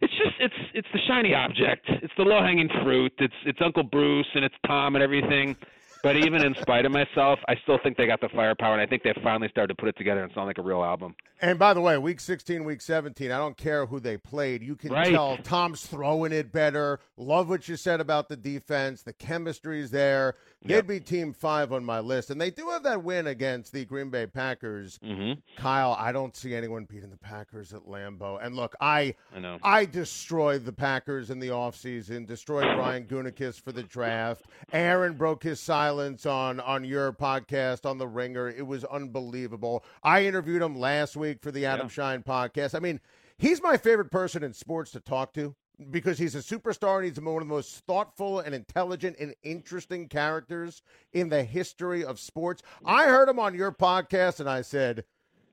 it's 0.00 0.12
just 0.14 0.34
it's 0.40 0.54
it's 0.74 0.88
the 0.92 1.00
shiny 1.06 1.34
object. 1.34 1.86
It's 2.02 2.12
the 2.16 2.24
low 2.24 2.40
hanging 2.40 2.70
fruit. 2.82 3.12
It's 3.18 3.34
it's 3.44 3.58
Uncle 3.62 3.82
Bruce 3.82 4.28
and 4.34 4.44
it's 4.44 4.54
Tom 4.66 4.96
and 4.96 5.02
everything 5.02 5.56
but 6.02 6.16
even 6.16 6.44
in 6.44 6.54
spite 6.60 6.84
of 6.84 6.92
myself, 6.92 7.38
I 7.48 7.56
still 7.62 7.78
think 7.82 7.96
they 7.96 8.06
got 8.06 8.20
the 8.20 8.28
firepower, 8.28 8.72
and 8.72 8.80
I 8.80 8.86
think 8.86 9.02
they 9.02 9.12
finally 9.22 9.48
started 9.48 9.76
to 9.76 9.80
put 9.80 9.88
it 9.88 9.96
together 9.96 10.22
and 10.22 10.32
sound 10.32 10.46
like 10.46 10.58
a 10.58 10.62
real 10.62 10.82
album. 10.82 11.14
And 11.40 11.58
by 11.58 11.74
the 11.74 11.80
way, 11.80 11.98
week 11.98 12.20
16, 12.20 12.64
week 12.64 12.80
17, 12.80 13.30
I 13.30 13.38
don't 13.38 13.56
care 13.56 13.86
who 13.86 14.00
they 14.00 14.16
played. 14.16 14.62
You 14.62 14.76
can 14.76 14.92
right. 14.92 15.12
tell 15.12 15.36
Tom's 15.38 15.86
throwing 15.86 16.32
it 16.32 16.52
better. 16.52 17.00
Love 17.16 17.48
what 17.48 17.68
you 17.68 17.76
said 17.76 18.00
about 18.00 18.28
the 18.28 18.36
defense. 18.36 19.02
The 19.02 19.12
chemistry's 19.12 19.90
there. 19.90 20.34
They'd 20.64 20.86
be 20.86 21.00
team 21.00 21.32
five 21.32 21.72
on 21.72 21.84
my 21.84 22.00
list. 22.00 22.30
And 22.30 22.40
they 22.40 22.50
do 22.50 22.68
have 22.70 22.82
that 22.82 23.02
win 23.02 23.28
against 23.28 23.72
the 23.72 23.84
Green 23.84 24.10
Bay 24.10 24.26
Packers. 24.26 24.98
Mm-hmm. 24.98 25.40
Kyle, 25.56 25.96
I 25.98 26.10
don't 26.12 26.34
see 26.34 26.54
anyone 26.54 26.84
beating 26.84 27.10
the 27.10 27.16
Packers 27.16 27.72
at 27.72 27.82
Lambeau. 27.82 28.44
And 28.44 28.56
look, 28.56 28.74
I 28.80 29.14
I, 29.34 29.38
know. 29.38 29.58
I 29.62 29.84
destroyed 29.84 30.64
the 30.64 30.72
Packers 30.72 31.30
in 31.30 31.38
the 31.38 31.48
offseason, 31.48 32.26
destroyed 32.26 32.64
Brian 32.76 33.04
Gutekunst 33.04 33.60
for 33.60 33.72
the 33.72 33.84
draft. 33.84 34.46
Aaron 34.72 35.14
broke 35.14 35.42
his 35.42 35.60
silence 35.60 36.26
on, 36.26 36.60
on 36.60 36.84
your 36.84 37.12
podcast 37.12 37.86
on 37.88 37.98
The 37.98 38.08
Ringer. 38.08 38.48
It 38.48 38.66
was 38.66 38.84
unbelievable. 38.84 39.84
I 40.02 40.24
interviewed 40.24 40.62
him 40.62 40.76
last 40.76 41.16
week 41.16 41.40
for 41.40 41.52
the 41.52 41.66
Adam 41.66 41.86
yeah. 41.86 41.92
Schein 41.92 42.22
podcast. 42.22 42.74
I 42.74 42.80
mean, 42.80 43.00
he's 43.38 43.62
my 43.62 43.76
favorite 43.76 44.10
person 44.10 44.42
in 44.42 44.52
sports 44.52 44.90
to 44.92 45.00
talk 45.00 45.32
to 45.34 45.54
because 45.90 46.18
he's 46.18 46.34
a 46.34 46.38
superstar 46.38 46.98
and 46.98 47.06
he's 47.06 47.20
one 47.20 47.42
of 47.42 47.48
the 47.48 47.54
most 47.54 47.84
thoughtful 47.86 48.40
and 48.40 48.54
intelligent 48.54 49.16
and 49.20 49.34
interesting 49.42 50.08
characters 50.08 50.82
in 51.12 51.28
the 51.28 51.44
history 51.44 52.04
of 52.04 52.18
sports. 52.18 52.62
I 52.84 53.04
heard 53.06 53.28
him 53.28 53.38
on 53.38 53.54
your 53.54 53.72
podcast 53.72 54.40
and 54.40 54.48
I 54.48 54.62
said, 54.62 55.04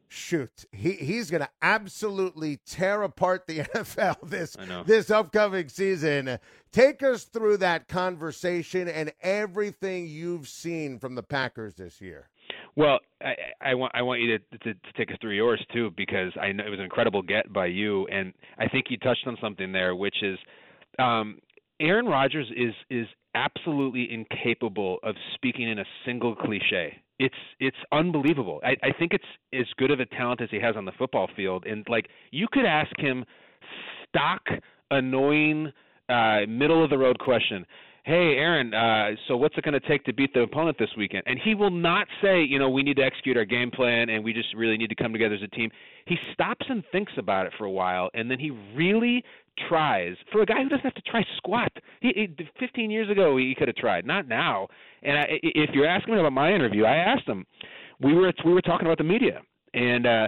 shoot, 0.07 0.65
he, 0.71 0.93
he's 0.93 1.29
going 1.29 1.41
to 1.41 1.49
absolutely 1.61 2.59
tear 2.65 3.03
apart 3.03 3.47
the 3.47 3.59
NFL 3.75 4.29
this 4.29 4.55
this 4.85 5.09
upcoming 5.09 5.69
season. 5.69 6.39
Take 6.71 7.03
us 7.03 7.23
through 7.23 7.57
that 7.57 7.87
conversation 7.87 8.87
and 8.87 9.13
everything 9.21 10.07
you've 10.07 10.47
seen 10.47 10.99
from 10.99 11.15
the 11.15 11.23
Packers 11.23 11.75
this 11.75 12.01
year. 12.01 12.29
Well, 12.75 12.99
I, 13.21 13.35
I 13.61 13.73
want 13.73 13.93
I 13.95 14.01
want 14.01 14.21
you 14.21 14.37
to, 14.37 14.57
to, 14.57 14.73
to 14.73 14.93
take 14.97 15.09
us 15.09 15.17
through 15.21 15.35
yours 15.35 15.63
too 15.73 15.91
because 15.95 16.31
I 16.39 16.51
know 16.51 16.65
it 16.65 16.69
was 16.69 16.79
an 16.79 16.85
incredible 16.85 17.21
get 17.21 17.51
by 17.51 17.67
you, 17.67 18.05
and 18.07 18.33
I 18.57 18.67
think 18.67 18.85
you 18.89 18.97
touched 18.97 19.25
on 19.27 19.37
something 19.41 19.71
there, 19.71 19.95
which 19.95 20.21
is 20.21 20.37
um, 20.99 21.39
Aaron 21.79 22.05
Rodgers 22.05 22.51
is 22.55 22.73
is 22.89 23.07
absolutely 23.33 24.11
incapable 24.11 24.97
of 25.03 25.15
speaking 25.35 25.69
in 25.69 25.79
a 25.79 25.85
single 26.05 26.35
cliche. 26.35 26.97
It's 27.17 27.35
it's 27.61 27.77
unbelievable. 27.93 28.59
I, 28.63 28.75
I 28.83 28.91
think 28.97 29.13
it's 29.13 29.23
as 29.53 29.67
good 29.77 29.91
of 29.91 30.01
a 30.01 30.05
talent 30.05 30.41
as 30.41 30.49
he 30.51 30.59
has 30.59 30.75
on 30.75 30.83
the 30.83 30.91
football 30.97 31.29
field, 31.35 31.65
and 31.65 31.85
like 31.89 32.07
you 32.31 32.47
could 32.51 32.65
ask 32.65 32.91
him 32.97 33.23
stock 34.09 34.41
annoying 34.91 35.71
uh, 36.09 36.41
middle 36.47 36.83
of 36.83 36.89
the 36.89 36.97
road 36.97 37.17
question 37.19 37.65
hey, 38.05 38.35
Aaron, 38.37 38.71
uh, 38.71 39.15
so 39.27 39.35
what's 39.35 39.57
it 39.57 39.63
going 39.63 39.73
to 39.73 39.87
take 39.87 40.03
to 40.03 40.13
beat 40.13 40.31
the 40.33 40.41
opponent 40.41 40.77
this 40.77 40.91
weekend? 40.95 41.23
And 41.25 41.39
he 41.43 41.55
will 41.55 41.71
not 41.71 42.07
say, 42.21 42.43
you 42.43 42.59
know, 42.59 42.69
we 42.69 42.83
need 42.83 42.97
to 42.97 43.03
execute 43.03 43.35
our 43.35 43.45
game 43.45 43.71
plan 43.71 44.09
and 44.09 44.23
we 44.23 44.31
just 44.31 44.53
really 44.55 44.77
need 44.77 44.89
to 44.89 44.95
come 44.95 45.11
together 45.11 45.33
as 45.33 45.41
a 45.41 45.47
team. 45.47 45.71
He 46.05 46.15
stops 46.31 46.67
and 46.69 46.83
thinks 46.91 47.13
about 47.17 47.47
it 47.47 47.53
for 47.57 47.65
a 47.65 47.71
while, 47.71 48.11
and 48.13 48.29
then 48.29 48.39
he 48.39 48.51
really 48.75 49.23
tries. 49.67 50.15
For 50.31 50.43
a 50.43 50.45
guy 50.45 50.61
who 50.61 50.69
doesn't 50.69 50.83
have 50.83 50.93
to 50.93 51.01
try 51.01 51.25
squat, 51.37 51.71
he, 51.99 52.11
he 52.15 52.45
15 52.59 52.91
years 52.91 53.09
ago 53.09 53.37
he 53.37 53.55
could 53.57 53.67
have 53.67 53.77
tried, 53.77 54.05
not 54.05 54.27
now. 54.27 54.67
And 55.01 55.17
I, 55.17 55.25
if 55.41 55.71
you're 55.73 55.87
asking 55.87 56.13
me 56.13 56.19
about 56.19 56.33
my 56.33 56.53
interview, 56.53 56.85
I 56.85 56.97
asked 56.97 57.27
him. 57.27 57.45
We 58.01 58.13
were 58.13 58.31
we 58.45 58.53
were 58.53 58.61
talking 58.61 58.85
about 58.85 58.97
the 58.97 59.05
media, 59.05 59.41
and 59.73 60.05
uh, 60.05 60.27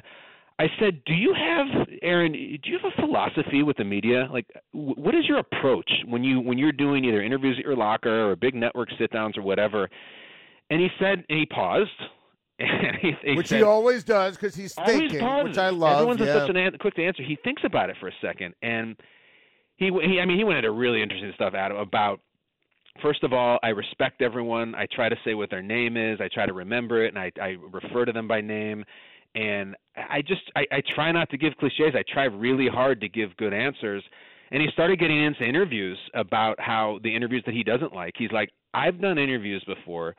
I 0.59 0.65
said, 0.79 1.03
"Do 1.05 1.13
you 1.13 1.33
have 1.33 1.87
Aaron? 2.01 2.31
Do 2.31 2.69
you 2.69 2.79
have 2.81 2.91
a 2.97 3.01
philosophy 3.01 3.61
with 3.61 3.77
the 3.77 3.83
media? 3.83 4.27
Like, 4.31 4.47
what 4.71 5.13
is 5.13 5.25
your 5.27 5.37
approach 5.37 5.89
when 6.07 6.23
you 6.23 6.39
when 6.39 6.57
you're 6.57 6.71
doing 6.71 7.05
either 7.05 7.21
interviews 7.21 7.57
at 7.59 7.65
your 7.65 7.75
locker 7.75 8.31
or 8.31 8.35
big 8.35 8.55
network 8.55 8.89
sit 8.97 9.11
downs 9.11 9.37
or 9.37 9.43
whatever?" 9.43 9.89
And 10.69 10.81
he 10.81 10.89
said, 10.99 11.23
and 11.29 11.39
he 11.39 11.45
paused. 11.45 11.89
And 12.59 12.97
he, 12.99 13.11
he 13.23 13.35
which 13.35 13.49
said, 13.49 13.57
he 13.57 13.63
always 13.63 14.03
does 14.03 14.35
because 14.35 14.55
he's 14.55 14.73
thinking, 14.73 15.19
pauses. 15.19 15.49
which 15.49 15.57
I 15.59 15.69
love. 15.69 15.97
Everyone's 15.99 16.21
yeah. 16.21 16.39
such 16.39 16.49
an 16.49 16.57
an- 16.57 16.75
quick 16.79 16.95
to 16.95 17.05
answer. 17.05 17.21
He 17.21 17.37
thinks 17.43 17.61
about 17.63 17.91
it 17.91 17.97
for 17.99 18.07
a 18.07 18.11
second, 18.19 18.55
and 18.63 18.95
he, 19.75 19.91
he 19.91 20.19
I 20.19 20.25
mean, 20.25 20.39
he 20.39 20.43
went 20.43 20.57
into 20.57 20.71
really 20.71 21.03
interesting 21.03 21.31
stuff, 21.35 21.53
Adam, 21.53 21.77
about 21.77 22.19
first 22.99 23.23
of 23.23 23.31
all, 23.31 23.59
I 23.61 23.67
respect 23.67 24.23
everyone. 24.23 24.73
I 24.73 24.87
try 24.91 25.07
to 25.07 25.15
say 25.23 25.35
what 25.35 25.51
their 25.51 25.61
name 25.61 25.97
is. 25.97 26.19
I 26.19 26.29
try 26.33 26.47
to 26.47 26.53
remember 26.53 27.05
it, 27.05 27.13
and 27.13 27.19
I, 27.19 27.31
I 27.39 27.57
refer 27.71 28.05
to 28.05 28.11
them 28.11 28.27
by 28.27 28.41
name 28.41 28.83
and 29.37 29.75
I 29.95 30.21
just 30.21 30.41
I, 30.55 30.65
I 30.71 30.81
try 30.95 31.11
not 31.11 31.29
to 31.29 31.37
give 31.37 31.55
cliches. 31.57 31.93
I 31.93 32.03
try 32.11 32.25
really 32.25 32.67
hard 32.67 32.99
to 33.01 33.09
give 33.09 33.35
good 33.37 33.53
answers. 33.53 34.03
And 34.49 34.61
he 34.61 34.69
started 34.71 34.99
getting 34.99 35.23
into 35.23 35.43
interviews 35.43 35.97
about 36.13 36.59
how 36.59 36.99
the 37.03 37.13
interviews 37.13 37.43
that 37.45 37.53
he 37.53 37.63
doesn't 37.63 37.93
like. 37.93 38.13
He's 38.17 38.31
like, 38.31 38.49
I've 38.73 38.99
done 39.01 39.17
interviews 39.17 39.63
before 39.67 40.15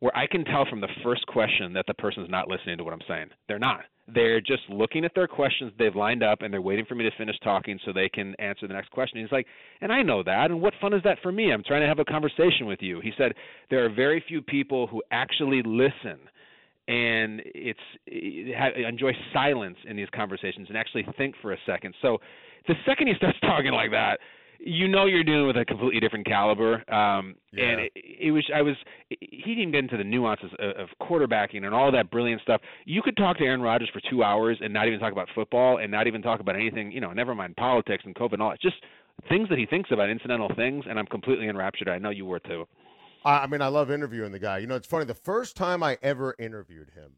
where 0.00 0.16
I 0.16 0.26
can 0.26 0.44
tell 0.44 0.66
from 0.68 0.80
the 0.80 0.88
first 1.02 1.26
question 1.26 1.72
that 1.72 1.86
the 1.86 1.94
person's 1.94 2.30
not 2.30 2.48
listening 2.48 2.78
to 2.78 2.84
what 2.84 2.92
I'm 2.92 3.00
saying. 3.08 3.28
They're 3.48 3.58
not. 3.58 3.80
They're 4.14 4.40
just 4.40 4.62
looking 4.68 5.04
at 5.04 5.12
their 5.14 5.26
questions 5.26 5.72
they've 5.78 5.96
lined 5.96 6.22
up 6.22 6.42
and 6.42 6.52
they're 6.52 6.62
waiting 6.62 6.84
for 6.84 6.94
me 6.94 7.02
to 7.04 7.16
finish 7.16 7.36
talking 7.42 7.78
so 7.84 7.92
they 7.92 8.08
can 8.08 8.34
answer 8.38 8.68
the 8.68 8.74
next 8.74 8.90
question. 8.90 9.20
He's 9.20 9.32
like, 9.32 9.46
and 9.80 9.90
I 9.90 10.02
know 10.02 10.22
that. 10.22 10.50
And 10.50 10.60
what 10.60 10.74
fun 10.80 10.92
is 10.92 11.02
that 11.02 11.18
for 11.22 11.32
me? 11.32 11.50
I'm 11.50 11.64
trying 11.64 11.80
to 11.80 11.88
have 11.88 11.98
a 11.98 12.04
conversation 12.04 12.66
with 12.66 12.80
you. 12.82 13.00
He 13.00 13.12
said, 13.18 13.32
there 13.68 13.84
are 13.84 13.88
very 13.88 14.22
few 14.28 14.42
people 14.42 14.86
who 14.86 15.02
actually 15.10 15.62
listen 15.64 16.20
and 16.88 17.42
it's 17.46 17.80
enjoy 18.86 19.12
silence 19.32 19.76
in 19.88 19.96
these 19.96 20.08
conversations 20.14 20.68
and 20.68 20.76
actually 20.76 21.04
think 21.16 21.34
for 21.42 21.52
a 21.52 21.58
second. 21.66 21.94
So 22.00 22.18
the 22.68 22.74
second 22.86 23.08
he 23.08 23.14
starts 23.14 23.38
talking 23.42 23.72
like 23.72 23.90
that, 23.90 24.18
you 24.58 24.88
know 24.88 25.06
you're 25.06 25.24
dealing 25.24 25.46
with 25.46 25.56
a 25.56 25.64
completely 25.64 26.00
different 26.00 26.26
caliber. 26.26 26.76
Um, 26.92 27.34
yeah. 27.52 27.64
And 27.64 27.80
it, 27.82 27.92
it 27.94 28.30
was 28.30 28.44
I 28.54 28.62
was 28.62 28.74
he 29.08 29.54
didn't 29.54 29.72
get 29.72 29.78
into 29.78 29.96
the 29.96 30.04
nuances 30.04 30.50
of, 30.58 30.76
of 30.76 30.88
quarterbacking 31.00 31.64
and 31.64 31.74
all 31.74 31.90
that 31.92 32.10
brilliant 32.10 32.42
stuff. 32.42 32.60
You 32.84 33.02
could 33.02 33.16
talk 33.16 33.38
to 33.38 33.44
Aaron 33.44 33.60
Rodgers 33.60 33.90
for 33.92 34.00
two 34.10 34.22
hours 34.22 34.58
and 34.60 34.72
not 34.72 34.86
even 34.86 34.98
talk 35.00 35.12
about 35.12 35.28
football 35.34 35.78
and 35.78 35.90
not 35.90 36.06
even 36.06 36.22
talk 36.22 36.40
about 36.40 36.54
anything. 36.54 36.92
You 36.92 37.00
know, 37.00 37.12
never 37.12 37.34
mind 37.34 37.56
politics 37.56 38.04
and 38.06 38.14
COVID 38.14 38.34
and 38.34 38.42
all. 38.42 38.52
It's 38.52 38.62
just 38.62 38.76
things 39.28 39.48
that 39.48 39.58
he 39.58 39.66
thinks 39.66 39.90
about, 39.90 40.10
incidental 40.10 40.50
things, 40.56 40.84
and 40.88 40.98
I'm 40.98 41.06
completely 41.06 41.48
enraptured. 41.48 41.88
I 41.88 41.98
know 41.98 42.10
you 42.10 42.26
were 42.26 42.40
too. 42.40 42.66
I 43.26 43.46
mean, 43.48 43.60
I 43.60 43.68
love 43.68 43.90
interviewing 43.90 44.32
the 44.32 44.38
guy. 44.38 44.58
You 44.58 44.66
know, 44.66 44.76
it's 44.76 44.86
funny. 44.86 45.04
The 45.04 45.14
first 45.14 45.56
time 45.56 45.82
I 45.82 45.98
ever 46.02 46.34
interviewed 46.38 46.90
him, 46.90 47.12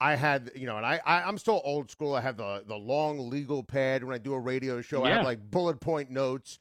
I 0.00 0.14
had, 0.14 0.50
you 0.54 0.66
know, 0.66 0.78
and 0.78 0.86
I, 0.86 1.00
I 1.04 1.28
am 1.28 1.36
still 1.36 1.60
old 1.64 1.90
school. 1.90 2.14
I 2.14 2.22
have 2.22 2.38
the 2.38 2.64
the 2.66 2.76
long 2.76 3.28
legal 3.28 3.62
pad 3.62 4.02
when 4.02 4.14
I 4.14 4.18
do 4.18 4.32
a 4.32 4.38
radio 4.38 4.80
show. 4.80 5.04
Yeah. 5.04 5.12
I 5.12 5.16
have 5.16 5.24
like 5.24 5.50
bullet 5.50 5.78
point 5.80 6.10
notes, 6.10 6.58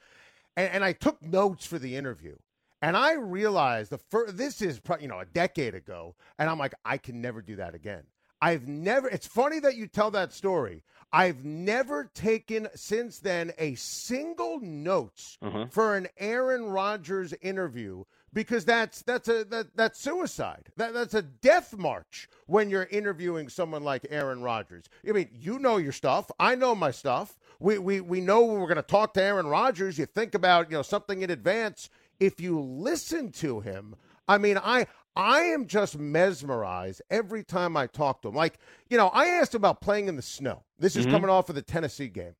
and, 0.58 0.70
and 0.74 0.84
I 0.84 0.92
took 0.92 1.22
notes 1.24 1.66
for 1.66 1.80
the 1.80 1.96
interview. 1.96 2.36
And 2.82 2.96
I 2.96 3.14
realized 3.14 3.92
the 3.92 3.98
first, 3.98 4.38
this 4.38 4.62
is 4.62 4.82
you 5.00 5.08
know 5.08 5.20
a 5.20 5.26
decade 5.26 5.76
ago, 5.76 6.16
and 6.38 6.50
I'm 6.50 6.60
like, 6.60 6.74
I 6.84 6.98
can 6.98 7.22
never 7.22 7.42
do 7.42 7.56
that 7.58 7.76
again. 7.76 8.04
I've 8.42 8.68
never. 8.68 9.08
It's 9.08 9.28
funny 9.28 9.60
that 9.62 9.76
you 9.76 9.88
tell 9.88 10.12
that 10.12 10.34
story. 10.34 10.84
I've 11.12 11.44
never 11.44 12.12
taken 12.14 12.68
since 12.76 13.20
then 13.20 13.52
a 13.58 13.76
single 13.76 14.60
notes 14.62 15.38
uh-huh. 15.42 15.68
for 15.72 15.96
an 15.96 16.08
Aaron 16.18 16.66
Rodgers 16.66 17.34
interview 17.42 18.04
because 18.34 18.66
that's 18.66 19.02
that's 19.04 19.28
a 19.28 19.44
that, 19.46 19.76
that's 19.76 20.00
suicide. 20.00 20.70
That 20.78 20.94
that's 20.94 21.14
a 21.14 21.22
death 21.22 21.78
march 21.78 22.30
when 22.46 22.70
you're 22.70 22.88
interviewing 22.92 23.50
someone 23.50 23.84
like 23.84 24.06
Aaron 24.10 24.42
Rodgers. 24.42 24.86
I 25.08 25.12
mean, 25.12 25.30
you 25.34 25.60
know 25.60 25.78
your 25.78 25.92
stuff. 25.92 26.30
I 26.40 26.56
know 26.56 26.76
my 26.76 26.92
stuff. 26.92 27.38
We 27.60 27.78
we 27.78 28.02
we 28.02 28.22
know 28.22 28.46
we're 28.46 28.60
going 28.68 28.76
to 28.76 28.82
talk 28.82 29.14
to 29.16 29.24
Aaron 29.24 29.48
Rodgers. 29.48 29.98
You 29.98 30.06
think 30.06 30.36
about 30.36 30.70
you 30.70 30.78
know 30.78 30.84
something 30.84 31.22
in 31.22 31.30
advance. 31.30 31.90
If 32.20 32.40
you 32.40 32.60
listen 32.60 33.32
to 33.34 33.62
him, 33.62 33.96
I 34.28 34.38
mean, 34.38 34.58
I 34.58 34.88
I 35.16 35.42
am 35.42 35.68
just 35.68 35.98
mesmerized 35.98 37.02
every 37.10 37.44
time 37.44 37.76
I 37.76 37.88
talk 37.88 38.22
to 38.22 38.30
him. 38.30 38.36
Like 38.36 38.60
you 38.90 38.98
know, 38.98 39.08
I 39.08 39.28
asked 39.28 39.56
him 39.56 39.60
about 39.60 39.82
playing 39.82 40.08
in 40.08 40.16
the 40.16 40.22
snow. 40.22 40.64
This 40.78 40.96
is 40.96 41.06
mm-hmm. 41.06 41.16
coming 41.16 41.30
off 41.30 41.50
of 41.50 41.56
the 41.56 41.62
Tennessee 41.62 42.08
game. 42.08 42.36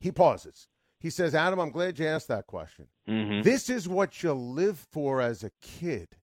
He 0.00 0.12
pauses. 0.12 0.68
He 0.98 1.10
says, 1.10 1.34
Adam, 1.34 1.58
I'm 1.58 1.70
glad 1.70 1.98
you 1.98 2.06
asked 2.06 2.28
that 2.28 2.46
question. 2.46 2.86
Mm-hmm. 3.08 3.42
This 3.42 3.68
is 3.68 3.88
what 3.88 4.22
you 4.22 4.32
live 4.32 4.78
for 4.90 5.20
as 5.20 5.44
a 5.44 5.50
kid. 5.60 6.16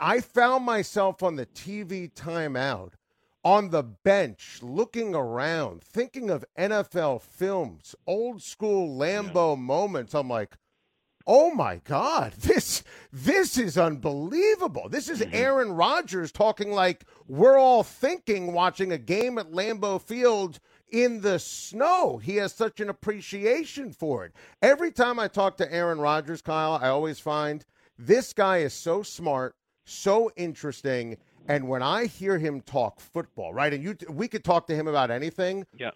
I 0.00 0.20
found 0.20 0.64
myself 0.64 1.22
on 1.22 1.36
the 1.36 1.46
TV 1.46 2.12
timeout 2.12 2.92
on 3.44 3.70
the 3.70 3.82
bench 3.82 4.58
looking 4.62 5.14
around, 5.14 5.82
thinking 5.82 6.30
of 6.30 6.44
NFL 6.58 7.22
films, 7.22 7.94
old 8.06 8.42
school 8.42 8.98
Lambeau 8.98 9.56
yeah. 9.56 9.62
moments. 9.62 10.14
I'm 10.14 10.28
like, 10.28 10.56
oh 11.26 11.54
my 11.54 11.76
God, 11.84 12.32
this 12.38 12.82
this 13.12 13.56
is 13.56 13.78
unbelievable. 13.78 14.88
This 14.88 15.08
is 15.08 15.20
mm-hmm. 15.20 15.34
Aaron 15.34 15.72
Rodgers 15.72 16.32
talking 16.32 16.72
like 16.72 17.04
we're 17.26 17.58
all 17.58 17.82
thinking 17.82 18.52
watching 18.52 18.92
a 18.92 18.98
game 18.98 19.38
at 19.38 19.52
Lambeau 19.52 20.00
Field 20.00 20.60
in 20.92 21.20
the 21.20 21.38
snow. 21.38 22.18
He 22.18 22.36
has 22.36 22.52
such 22.52 22.80
an 22.80 22.88
appreciation 22.88 23.92
for 23.92 24.24
it. 24.24 24.32
Every 24.62 24.90
time 24.90 25.18
I 25.18 25.28
talk 25.28 25.56
to 25.58 25.72
Aaron 25.72 26.00
Rodgers, 26.00 26.42
Kyle, 26.42 26.78
I 26.80 26.88
always 26.88 27.18
find 27.18 27.64
this 27.98 28.32
guy 28.32 28.58
is 28.58 28.72
so 28.72 29.02
smart, 29.02 29.54
so 29.84 30.30
interesting. 30.36 31.16
And 31.48 31.68
when 31.68 31.82
I 31.82 32.06
hear 32.06 32.38
him 32.38 32.60
talk 32.60 33.00
football, 33.00 33.52
right, 33.52 33.72
and 33.72 33.82
you, 33.82 33.96
we 34.08 34.28
could 34.28 34.44
talk 34.44 34.66
to 34.68 34.74
him 34.74 34.88
about 34.88 35.10
anything. 35.10 35.66
Yeah. 35.76 35.90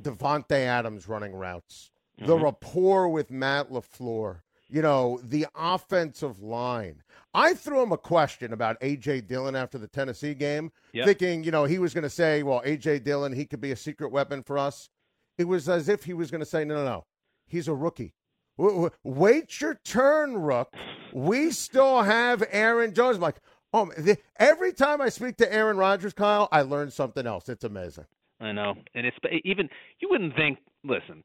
Davante 0.00 0.52
Adams 0.52 1.08
running 1.08 1.34
routes, 1.34 1.90
mm-hmm. 2.18 2.26
the 2.26 2.38
rapport 2.38 3.08
with 3.08 3.30
Matt 3.30 3.70
LaFleur, 3.70 4.40
you 4.70 4.82
know, 4.82 5.20
the 5.22 5.46
offensive 5.54 6.42
line. 6.42 7.02
I 7.32 7.54
threw 7.54 7.82
him 7.82 7.92
a 7.92 7.98
question 7.98 8.52
about 8.52 8.76
A.J. 8.80 9.22
Dillon 9.22 9.54
after 9.54 9.78
the 9.78 9.86
Tennessee 9.86 10.34
game, 10.34 10.72
yep. 10.92 11.06
thinking, 11.06 11.44
you 11.44 11.50
know, 11.50 11.64
he 11.64 11.78
was 11.78 11.94
going 11.94 12.02
to 12.02 12.10
say, 12.10 12.42
well, 12.42 12.62
A.J. 12.64 13.00
Dillon, 13.00 13.32
he 13.32 13.46
could 13.46 13.60
be 13.60 13.70
a 13.70 13.76
secret 13.76 14.10
weapon 14.10 14.42
for 14.42 14.58
us. 14.58 14.88
It 15.38 15.44
was 15.44 15.68
as 15.68 15.88
if 15.88 16.04
he 16.04 16.12
was 16.12 16.30
going 16.30 16.40
to 16.40 16.46
say, 16.46 16.64
no, 16.64 16.76
no, 16.76 16.84
no, 16.84 17.06
he's 17.46 17.68
a 17.68 17.74
rookie. 17.74 18.14
Wait 19.04 19.60
your 19.60 19.74
turn, 19.84 20.36
Rook. 20.36 20.74
We 21.14 21.50
still 21.50 22.02
have 22.02 22.44
Aaron 22.50 22.92
Jones. 22.92 23.16
I'm 23.16 23.22
like, 23.22 23.40
oh, 23.72 23.90
the, 23.96 24.18
every 24.38 24.72
time 24.72 25.00
I 25.00 25.08
speak 25.08 25.36
to 25.38 25.52
Aaron 25.52 25.76
Rodgers, 25.76 26.12
Kyle, 26.12 26.48
I 26.52 26.62
learn 26.62 26.90
something 26.90 27.26
else. 27.26 27.48
It's 27.48 27.64
amazing. 27.64 28.04
I 28.40 28.52
know, 28.52 28.74
and 28.94 29.06
it's 29.06 29.16
even 29.44 29.68
you 30.00 30.08
wouldn't 30.10 30.34
think. 30.34 30.58
Listen, 30.82 31.22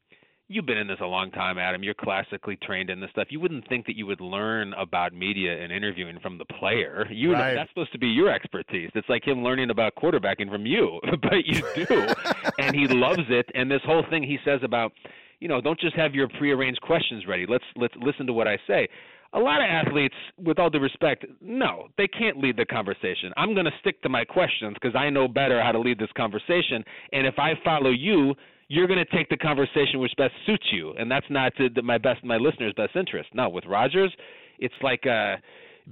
you've 0.48 0.66
been 0.66 0.78
in 0.78 0.86
this 0.86 0.98
a 1.00 1.06
long 1.06 1.30
time, 1.30 1.58
Adam. 1.58 1.82
You're 1.82 1.94
classically 1.94 2.56
trained 2.62 2.90
in 2.90 3.00
this 3.00 3.10
stuff. 3.10 3.28
You 3.30 3.40
wouldn't 3.40 3.68
think 3.68 3.86
that 3.86 3.96
you 3.96 4.06
would 4.06 4.20
learn 4.20 4.72
about 4.74 5.12
media 5.12 5.62
and 5.62 5.72
interviewing 5.72 6.18
from 6.20 6.38
the 6.38 6.44
player. 6.44 7.06
You 7.10 7.32
right. 7.32 7.54
that's 7.54 7.70
supposed 7.70 7.92
to 7.92 7.98
be 7.98 8.08
your 8.08 8.30
expertise. 8.30 8.90
It's 8.94 9.08
like 9.08 9.26
him 9.26 9.42
learning 9.42 9.70
about 9.70 9.94
quarterbacking 9.96 10.50
from 10.50 10.66
you, 10.66 11.00
but 11.22 11.44
you 11.44 11.62
do, 11.74 12.06
and 12.58 12.74
he 12.74 12.86
loves 12.88 13.24
it. 13.28 13.46
And 13.54 13.70
this 13.70 13.82
whole 13.84 14.04
thing 14.08 14.22
he 14.22 14.38
says 14.44 14.60
about, 14.62 14.92
you 15.40 15.48
know, 15.48 15.60
don't 15.60 15.80
just 15.80 15.96
have 15.96 16.14
your 16.14 16.28
prearranged 16.28 16.80
questions 16.80 17.24
ready. 17.26 17.46
Let's 17.48 17.64
let's 17.76 17.94
listen 18.00 18.26
to 18.26 18.32
what 18.32 18.48
I 18.48 18.58
say. 18.66 18.88
A 19.32 19.38
lot 19.38 19.60
of 19.60 19.68
athletes, 19.68 20.14
with 20.38 20.58
all 20.58 20.70
due 20.70 20.78
respect, 20.78 21.26
no, 21.42 21.88
they 21.98 22.06
can't 22.06 22.38
lead 22.38 22.56
the 22.56 22.64
conversation. 22.64 23.32
I'm 23.36 23.52
going 23.54 23.66
to 23.66 23.72
stick 23.80 24.00
to 24.02 24.08
my 24.08 24.24
questions 24.24 24.74
because 24.80 24.94
I 24.96 25.10
know 25.10 25.28
better 25.28 25.60
how 25.62 25.72
to 25.72 25.80
lead 25.80 25.98
this 25.98 26.08
conversation. 26.16 26.82
And 27.12 27.26
if 27.26 27.34
I 27.38 27.52
follow 27.62 27.90
you, 27.90 28.34
you're 28.68 28.86
going 28.86 29.04
to 29.04 29.16
take 29.16 29.28
the 29.28 29.36
conversation 29.36 30.00
which 30.00 30.12
best 30.16 30.32
suits 30.46 30.66
you, 30.72 30.92
and 30.98 31.10
that's 31.10 31.26
not 31.30 31.52
to 31.56 31.82
my 31.82 31.98
best 31.98 32.24
my 32.24 32.36
listeners' 32.36 32.72
best 32.76 32.96
interest. 32.96 33.28
No, 33.34 33.48
with 33.48 33.64
Rodgers, 33.66 34.12
it's 34.58 34.74
like 34.82 35.06
uh, 35.06 35.36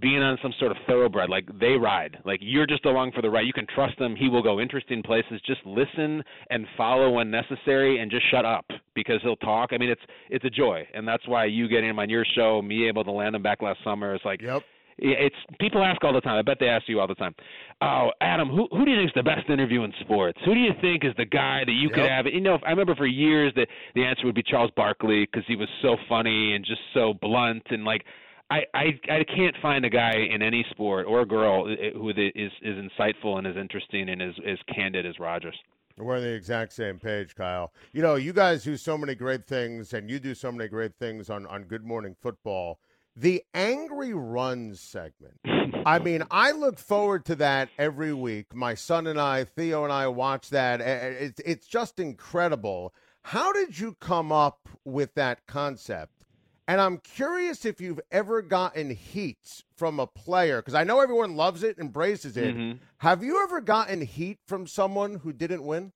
being 0.00 0.18
on 0.18 0.38
some 0.42 0.52
sort 0.58 0.72
of 0.72 0.76
thoroughbred. 0.86 1.30
Like 1.30 1.46
they 1.60 1.72
ride. 1.72 2.18
Like 2.24 2.40
you're 2.42 2.66
just 2.66 2.84
along 2.84 3.12
for 3.12 3.22
the 3.22 3.30
ride. 3.30 3.46
You 3.46 3.52
can 3.52 3.66
trust 3.74 3.98
him. 3.98 4.16
He 4.16 4.28
will 4.28 4.42
go 4.42 4.60
interesting 4.60 5.02
places. 5.02 5.40
Just 5.46 5.60
listen 5.64 6.22
and 6.50 6.66
follow 6.76 7.10
when 7.10 7.30
necessary, 7.30 8.00
and 8.00 8.10
just 8.10 8.28
shut 8.30 8.44
up 8.44 8.66
because 8.94 9.20
he'll 9.22 9.36
talk. 9.36 9.70
I 9.72 9.78
mean, 9.78 9.90
it's 9.90 10.02
it's 10.30 10.44
a 10.44 10.50
joy, 10.50 10.86
and 10.94 11.06
that's 11.06 11.26
why 11.28 11.44
you 11.44 11.68
getting 11.68 11.90
him 11.90 11.98
on 11.98 12.10
your 12.10 12.24
show, 12.34 12.60
me 12.60 12.88
able 12.88 13.04
to 13.04 13.12
land 13.12 13.36
him 13.36 13.42
back 13.42 13.62
last 13.62 13.78
summer. 13.84 14.14
It's 14.14 14.24
like. 14.24 14.42
Yep 14.42 14.62
it's 14.98 15.36
people 15.60 15.82
ask 15.82 16.02
all 16.04 16.12
the 16.12 16.20
time. 16.20 16.38
I 16.38 16.42
bet 16.42 16.58
they 16.60 16.68
ask 16.68 16.88
you 16.88 17.00
all 17.00 17.08
the 17.08 17.14
time. 17.14 17.34
Oh, 17.80 18.10
Adam, 18.20 18.48
who 18.48 18.68
who 18.70 18.84
do 18.84 18.90
you 18.90 18.96
think 18.98 19.10
is 19.10 19.14
the 19.14 19.22
best 19.22 19.48
interview 19.48 19.82
in 19.82 19.92
sports? 20.00 20.38
Who 20.44 20.54
do 20.54 20.60
you 20.60 20.72
think 20.80 21.04
is 21.04 21.12
the 21.16 21.24
guy 21.24 21.62
that 21.64 21.72
you 21.72 21.88
yep. 21.88 21.92
could 21.92 22.08
have? 22.08 22.26
You 22.26 22.40
know, 22.40 22.58
I 22.66 22.70
remember 22.70 22.94
for 22.94 23.06
years 23.06 23.52
that 23.56 23.68
the 23.94 24.04
answer 24.04 24.26
would 24.26 24.34
be 24.34 24.42
Charles 24.42 24.70
Barkley 24.76 25.26
because 25.26 25.44
he 25.46 25.56
was 25.56 25.68
so 25.82 25.96
funny 26.08 26.54
and 26.54 26.64
just 26.64 26.80
so 26.92 27.14
blunt 27.20 27.62
and 27.70 27.84
like. 27.84 28.04
I, 28.50 28.60
I 28.74 28.84
I 29.10 29.24
can't 29.24 29.56
find 29.62 29.86
a 29.86 29.90
guy 29.90 30.12
in 30.30 30.42
any 30.42 30.66
sport 30.70 31.06
or 31.06 31.22
a 31.22 31.26
girl 31.26 31.64
uh, 31.64 31.72
uh, 31.72 31.98
who 31.98 32.10
is 32.10 32.52
is 32.60 32.76
insightful 32.76 33.38
and 33.38 33.46
as 33.46 33.56
interesting 33.56 34.10
and 34.10 34.20
as 34.20 34.34
as 34.46 34.58
candid 34.72 35.06
as 35.06 35.18
Rodgers. 35.18 35.56
We're 35.96 36.16
on 36.16 36.22
the 36.22 36.34
exact 36.34 36.74
same 36.74 36.98
page, 36.98 37.34
Kyle. 37.34 37.72
You 37.92 38.02
know, 38.02 38.16
you 38.16 38.34
guys 38.34 38.62
do 38.62 38.76
so 38.76 38.98
many 38.98 39.14
great 39.14 39.46
things, 39.46 39.94
and 39.94 40.10
you 40.10 40.18
do 40.18 40.34
so 40.34 40.52
many 40.52 40.68
great 40.68 40.94
things 40.98 41.30
on 41.30 41.46
on 41.46 41.64
Good 41.64 41.86
Morning 41.86 42.14
Football 42.20 42.78
the 43.16 43.44
angry 43.54 44.12
runs 44.12 44.80
segment. 44.80 45.38
I 45.86 45.98
mean, 45.98 46.24
I 46.30 46.52
look 46.52 46.78
forward 46.78 47.24
to 47.26 47.34
that 47.36 47.68
every 47.78 48.12
week. 48.12 48.54
My 48.54 48.74
son 48.74 49.06
and 49.06 49.20
I, 49.20 49.44
Theo 49.44 49.84
and 49.84 49.92
I, 49.92 50.06
watch 50.08 50.50
that. 50.50 50.80
It's 50.80 51.40
it's 51.44 51.66
just 51.66 52.00
incredible. 52.00 52.94
How 53.22 53.52
did 53.52 53.78
you 53.78 53.96
come 54.00 54.32
up 54.32 54.68
with 54.84 55.14
that 55.14 55.46
concept? 55.46 56.24
And 56.66 56.80
I'm 56.80 56.98
curious 56.98 57.64
if 57.66 57.80
you've 57.80 58.00
ever 58.10 58.40
gotten 58.40 58.90
heat 58.90 59.62
from 59.76 60.00
a 60.00 60.06
player 60.06 60.62
because 60.62 60.74
I 60.74 60.84
know 60.84 61.00
everyone 61.00 61.36
loves 61.36 61.62
it, 61.62 61.78
embraces 61.78 62.38
it. 62.38 62.56
Mm-hmm. 62.56 62.78
Have 62.98 63.22
you 63.22 63.42
ever 63.42 63.60
gotten 63.60 64.00
heat 64.00 64.38
from 64.46 64.66
someone 64.66 65.16
who 65.16 65.32
didn't 65.32 65.64
win? 65.64 65.92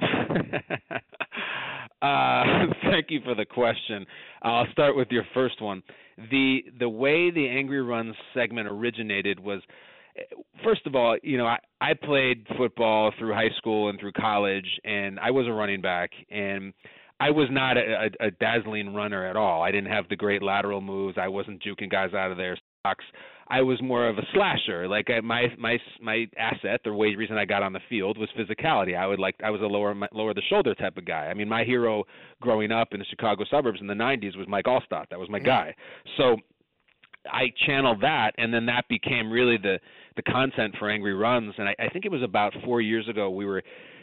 Uh, 2.02 2.66
thank 2.90 3.06
you 3.10 3.20
for 3.24 3.34
the 3.34 3.44
question. 3.44 4.04
I'll 4.42 4.66
start 4.72 4.96
with 4.96 5.08
your 5.10 5.24
first 5.32 5.62
one. 5.62 5.82
The 6.30 6.64
the 6.78 6.88
way 6.88 7.30
the 7.30 7.48
Angry 7.48 7.80
Runs 7.80 8.14
segment 8.34 8.68
originated 8.68 9.40
was 9.40 9.62
first 10.62 10.86
of 10.86 10.94
all, 10.94 11.16
you 11.22 11.38
know, 11.38 11.46
I, 11.46 11.58
I 11.80 11.94
played 11.94 12.46
football 12.58 13.12
through 13.18 13.32
high 13.32 13.50
school 13.56 13.88
and 13.88 13.98
through 13.98 14.12
college 14.12 14.66
and 14.84 15.18
I 15.20 15.30
was 15.30 15.46
a 15.46 15.52
running 15.52 15.80
back 15.80 16.10
and 16.30 16.74
I 17.18 17.30
was 17.30 17.48
not 17.50 17.76
a, 17.76 18.10
a, 18.20 18.26
a 18.26 18.30
dazzling 18.32 18.92
runner 18.92 19.24
at 19.24 19.36
all. 19.36 19.62
I 19.62 19.70
didn't 19.70 19.90
have 19.90 20.08
the 20.08 20.16
great 20.16 20.42
lateral 20.42 20.80
moves. 20.80 21.16
I 21.18 21.28
wasn't 21.28 21.62
juking 21.62 21.90
guys 21.90 22.12
out 22.14 22.30
of 22.30 22.36
their 22.36 22.58
socks. 22.84 23.04
I 23.52 23.60
was 23.60 23.82
more 23.82 24.08
of 24.08 24.16
a 24.16 24.22
slasher. 24.32 24.88
Like 24.88 25.10
I, 25.10 25.20
my 25.20 25.48
my 25.58 25.76
my 26.00 26.26
asset, 26.38 26.80
the 26.84 26.92
way 26.94 27.14
reason 27.14 27.36
I 27.36 27.44
got 27.44 27.62
on 27.62 27.74
the 27.74 27.80
field 27.90 28.16
was 28.16 28.30
physicality. 28.36 28.96
I 28.96 29.06
would 29.06 29.18
like 29.18 29.34
I 29.44 29.50
was 29.50 29.60
a 29.60 29.66
lower 29.66 29.94
lower 30.10 30.32
the 30.32 30.40
shoulder 30.48 30.74
type 30.74 30.96
of 30.96 31.04
guy. 31.04 31.26
I 31.26 31.34
mean, 31.34 31.50
my 31.50 31.62
hero 31.62 32.04
growing 32.40 32.72
up 32.72 32.88
in 32.92 32.98
the 32.98 33.04
Chicago 33.04 33.44
suburbs 33.50 33.80
in 33.82 33.86
the 33.86 33.94
'90s 33.94 34.38
was 34.38 34.48
Mike 34.48 34.64
Alstott. 34.64 35.10
That 35.10 35.18
was 35.18 35.28
my 35.28 35.36
mm-hmm. 35.36 35.46
guy. 35.46 35.74
So 36.16 36.36
I 37.30 37.52
channeled 37.66 38.00
that, 38.00 38.32
and 38.38 38.54
then 38.54 38.64
that 38.66 38.88
became 38.88 39.30
really 39.30 39.58
the 39.58 39.78
the 40.16 40.22
content 40.22 40.74
for 40.78 40.88
Angry 40.88 41.12
Runs. 41.12 41.54
And 41.58 41.68
I, 41.68 41.74
I 41.78 41.88
think 41.90 42.06
it 42.06 42.10
was 42.10 42.22
about 42.22 42.54
four 42.64 42.80
years 42.80 43.06
ago 43.06 43.28
we 43.28 43.44
were 43.44 43.62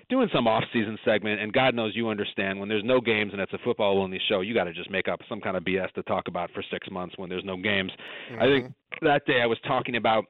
doing 0.10 0.28
some 0.34 0.48
off-season 0.48 0.98
segment, 1.06 1.40
and 1.40 1.54
God 1.54 1.76
knows 1.76 1.96
you 1.96 2.10
understand 2.10 2.60
when 2.60 2.68
there's 2.68 2.84
no 2.84 3.00
games 3.00 3.32
and 3.32 3.42
it's 3.42 3.54
a 3.54 3.60
football-only 3.64 4.20
show, 4.28 4.42
you 4.42 4.54
got 4.54 4.66
to 4.66 4.74
just 4.74 4.90
make 4.90 5.08
up 5.08 5.20
some 5.30 5.40
kind 5.40 5.56
of 5.56 5.64
BS 5.64 5.92
to 5.94 6.04
talk 6.04 6.28
about 6.28 6.50
for 6.52 6.64
six 6.72 6.90
months 6.92 7.18
when 7.18 7.30
there's 7.30 7.46
no 7.46 7.58
games. 7.58 7.92
Mm-hmm. 8.32 8.42
I 8.42 8.46
think 8.46 8.66
mm-hmm. 8.66 9.06
that 9.06 9.26
day 9.26 9.42
I 9.42 9.46
was 9.46 9.58
talking 9.68 9.96
about 9.96 10.26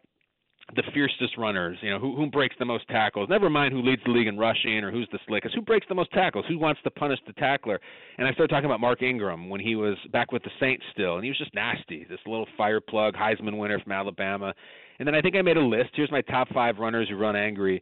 the 0.75 0.83
fiercest 0.93 1.37
runners, 1.37 1.77
you 1.81 1.89
know, 1.89 1.99
who 1.99 2.15
who 2.15 2.27
breaks 2.27 2.55
the 2.59 2.65
most 2.65 2.87
tackles. 2.89 3.27
Never 3.29 3.49
mind 3.49 3.73
who 3.73 3.81
leads 3.81 4.03
the 4.05 4.11
league 4.11 4.27
in 4.27 4.37
rushing 4.37 4.83
or 4.83 4.91
who's 4.91 5.07
the 5.11 5.19
slickest. 5.27 5.55
Who 5.55 5.61
breaks 5.61 5.87
the 5.89 5.95
most 5.95 6.11
tackles? 6.11 6.45
Who 6.47 6.59
wants 6.59 6.79
to 6.83 6.91
punish 6.91 7.19
the 7.25 7.33
tackler? 7.33 7.79
And 8.17 8.27
I 8.27 8.33
started 8.33 8.53
talking 8.53 8.65
about 8.65 8.79
Mark 8.79 9.01
Ingram 9.01 9.49
when 9.49 9.59
he 9.59 9.75
was 9.75 9.97
back 10.11 10.31
with 10.31 10.43
the 10.43 10.51
Saints 10.59 10.83
still, 10.91 11.15
and 11.15 11.23
he 11.23 11.29
was 11.29 11.37
just 11.37 11.55
nasty. 11.55 12.05
This 12.07 12.19
little 12.27 12.47
fire 12.55 12.79
plug, 12.79 13.15
Heisman 13.15 13.57
winner 13.57 13.79
from 13.79 13.93
Alabama. 13.93 14.53
And 14.99 15.07
then 15.07 15.15
I 15.15 15.21
think 15.21 15.35
I 15.35 15.41
made 15.41 15.57
a 15.57 15.61
list. 15.61 15.89
Here's 15.93 16.11
my 16.11 16.21
top 16.21 16.49
five 16.53 16.77
runners 16.77 17.09
who 17.09 17.15
run 17.15 17.35
angry 17.35 17.81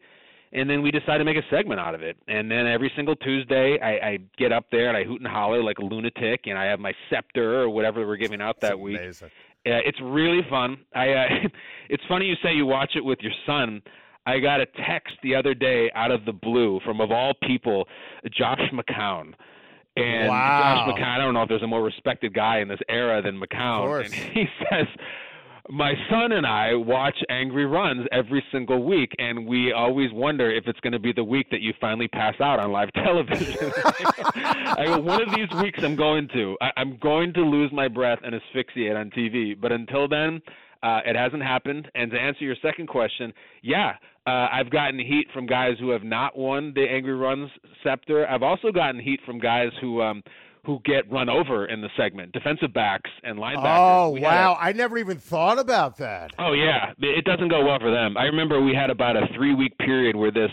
and 0.54 0.70
then 0.70 0.82
we 0.82 0.92
decided 0.92 1.20
to 1.20 1.26
make 1.26 1.38
a 1.38 1.48
segment 1.50 1.80
out 1.80 1.96
of 1.96 2.02
it. 2.02 2.18
And 2.28 2.50
then 2.50 2.68
every 2.68 2.92
single 2.96 3.16
Tuesday, 3.16 3.80
I, 3.82 4.08
I 4.08 4.20
get 4.38 4.52
up 4.52 4.66
there 4.72 4.88
and 4.88 4.98
I 4.98 5.04
hoot 5.04 5.20
and 5.20 5.28
holler 5.28 5.62
like 5.62 5.80
a 5.80 5.84
lunatic, 5.86 6.42
and 6.46 6.58
I 6.58 6.66
have 6.66 6.80
my 6.80 6.94
scepter 7.10 7.62
or 7.62 7.70
whatever 7.70 8.06
we're 8.08 8.18
giving 8.18 8.42
out 8.42 8.62
that 8.62 8.80
week. 8.80 8.98
Amazing. 8.98 9.30
Uh, 9.66 9.84
it's 9.86 10.00
really 10.02 10.42
fun. 10.50 10.78
I 10.96 11.10
uh, 11.12 11.26
it's 11.90 12.04
funny 12.08 12.26
you 12.26 12.36
say 12.42 12.54
you 12.54 12.66
watch 12.66 12.92
it 12.96 13.04
with 13.04 13.20
your 13.22 13.34
son. 13.46 13.82
I 14.26 14.40
got 14.40 14.60
a 14.60 14.66
text 14.88 15.16
the 15.24 15.36
other 15.36 15.54
day 15.54 15.90
out 15.96 16.12
of 16.12 16.26
the 16.26 16.34
blue 16.34 16.82
from 16.84 17.00
of 17.00 17.12
all 17.12 17.34
people, 17.44 17.88
Josh 18.32 18.60
McCown. 18.74 19.34
And 19.96 20.28
wow. 20.28 20.86
Josh 20.86 20.96
McCown, 20.96 21.16
I 21.16 21.18
don't 21.18 21.34
know 21.34 21.44
if 21.44 21.50
there's 21.50 21.64
a 21.64 21.68
more 21.68 21.82
respected 21.82 22.34
guy 22.34 22.60
in 22.60 22.68
this 22.68 22.80
era 22.90 23.22
than 23.22 23.40
McCown. 23.40 24.06
And 24.06 24.14
he 24.34 24.46
says, 24.70 24.86
my 25.70 25.94
son 26.10 26.32
and 26.32 26.46
I 26.46 26.76
watch 26.76 27.18
Angry 27.30 27.66
Runs 27.66 28.08
every 28.12 28.44
single 28.52 28.84
week, 28.84 29.12
and 29.18 29.46
we 29.48 29.74
always 29.74 30.12
wonder 30.14 30.50
if 30.50 30.68
it's 30.68 30.80
going 30.80 30.94
to 30.94 31.00
be 31.00 31.12
the 31.12 31.24
week 31.24 31.50
that 31.52 31.62
you 31.62 31.74
finally 31.80 32.08
pass 32.08 32.36
out 32.40 32.60
on 32.60 32.72
live 32.72 32.90
television. 32.96 33.72
I 34.36 34.86
go, 34.86 35.00
one 35.00 35.22
of 35.22 35.30
these 35.36 35.50
weeks 35.62 35.80
I'm 35.84 35.96
going 35.96 36.28
to. 36.34 36.58
I, 36.62 36.72
I'm 36.78 36.98
going 36.98 37.34
to 37.34 37.42
lose 37.42 37.72
my 37.74 37.88
breath 37.88 38.20
and 38.24 38.36
asphyxiate 38.36 38.96
on 38.96 39.10
TV. 39.12 39.60
But 39.60 39.72
until 39.72 40.08
then, 40.08 40.42
uh, 40.84 41.02
it 41.06 41.16
hasn't 41.16 41.44
happened. 41.44 41.90
And 41.96 42.12
to 42.12 42.18
answer 42.18 42.44
your 42.44 42.56
second 42.62 42.88
question, 42.88 43.34
yeah, 43.62 43.94
uh, 44.26 44.48
I've 44.52 44.70
gotten 44.70 45.00
heat 45.00 45.28
from 45.34 45.46
guys 45.46 45.74
who 45.80 45.90
have 45.90 46.04
not 46.04 46.38
won 46.38 46.72
the 46.76 46.84
Angry 46.84 47.16
Runs 47.16 47.50
scepter. 47.84 48.28
I've 48.28 48.44
also 48.44 48.72
gotten 48.72 49.00
heat 49.02 49.20
from 49.26 49.40
guys 49.40 49.70
who 49.82 50.02
um, 50.02 50.24
who 50.68 50.82
get 50.84 51.10
run 51.10 51.30
over 51.30 51.66
in 51.66 51.80
the 51.80 51.88
segment, 51.96 52.34
defensive 52.34 52.74
backs 52.74 53.10
and 53.24 53.40
linebackers. 53.40 53.64
Oh, 53.66 54.10
we 54.10 54.20
wow. 54.20 54.58
A, 54.60 54.66
I 54.66 54.72
never 54.74 54.98
even 54.98 55.18
thought 55.18 55.60
about 55.60 55.98
that. 55.98 56.32
Oh, 56.38 56.52
yeah. 56.52 56.92
It 57.00 57.24
doesn't 57.24 57.48
go 57.48 57.66
well 57.66 57.80
for 57.80 57.90
them. 57.90 58.18
I 58.18 58.26
remember 58.26 58.62
we 58.62 58.76
had 58.76 58.90
about 58.90 59.16
a 59.16 59.28
three 59.34 59.56
week 59.56 59.76
period 59.80 60.16
where 60.16 60.30
this. 60.30 60.52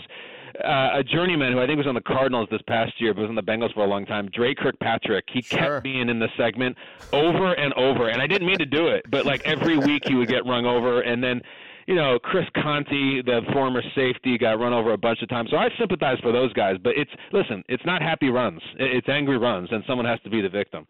Uh, 0.63 0.99
a 0.99 1.03
journeyman 1.03 1.51
who 1.51 1.59
I 1.59 1.67
think 1.67 1.79
was 1.79 1.85
on 1.85 1.95
the 1.95 2.01
Cardinals 2.01 2.47
this 2.49 2.61
past 2.65 2.93
year, 3.01 3.13
but 3.13 3.19
was 3.23 3.29
on 3.29 3.35
the 3.35 3.43
Bengals 3.43 3.73
for 3.73 3.83
a 3.83 3.87
long 3.87 4.05
time, 4.05 4.29
Dre 4.29 4.55
Kirkpatrick. 4.55 5.25
He 5.27 5.41
sure. 5.41 5.59
kept 5.59 5.83
being 5.83 6.07
in 6.07 6.17
the 6.17 6.29
segment 6.37 6.77
over 7.11 7.51
and 7.51 7.73
over, 7.73 8.07
and 8.07 8.21
I 8.21 8.27
didn't 8.27 8.47
mean 8.47 8.59
to 8.59 8.65
do 8.65 8.87
it, 8.87 9.03
but 9.11 9.25
like 9.25 9.41
every 9.43 9.77
week 9.77 10.03
he 10.07 10.15
would 10.15 10.29
get 10.29 10.45
rung 10.45 10.65
over, 10.65 11.01
and 11.01 11.21
then 11.21 11.41
you 11.87 11.95
know, 11.95 12.17
Chris 12.19 12.45
Conte, 12.55 13.21
the 13.23 13.41
former 13.53 13.81
safety, 13.95 14.37
got 14.37 14.59
run 14.59 14.73
over 14.73 14.93
a 14.93 14.97
bunch 14.97 15.21
of 15.21 15.29
times. 15.29 15.49
So 15.51 15.57
I 15.57 15.69
sympathize 15.79 16.17
for 16.21 16.31
those 16.31 16.51
guys. 16.53 16.77
But 16.83 16.93
it's 16.97 17.11
listen, 17.31 17.63
it's 17.69 17.85
not 17.85 18.01
happy 18.01 18.29
runs. 18.29 18.61
It's 18.79 19.07
angry 19.07 19.37
runs, 19.37 19.69
and 19.71 19.83
someone 19.87 20.05
has 20.05 20.19
to 20.21 20.29
be 20.29 20.41
the 20.41 20.49
victim. 20.49 20.87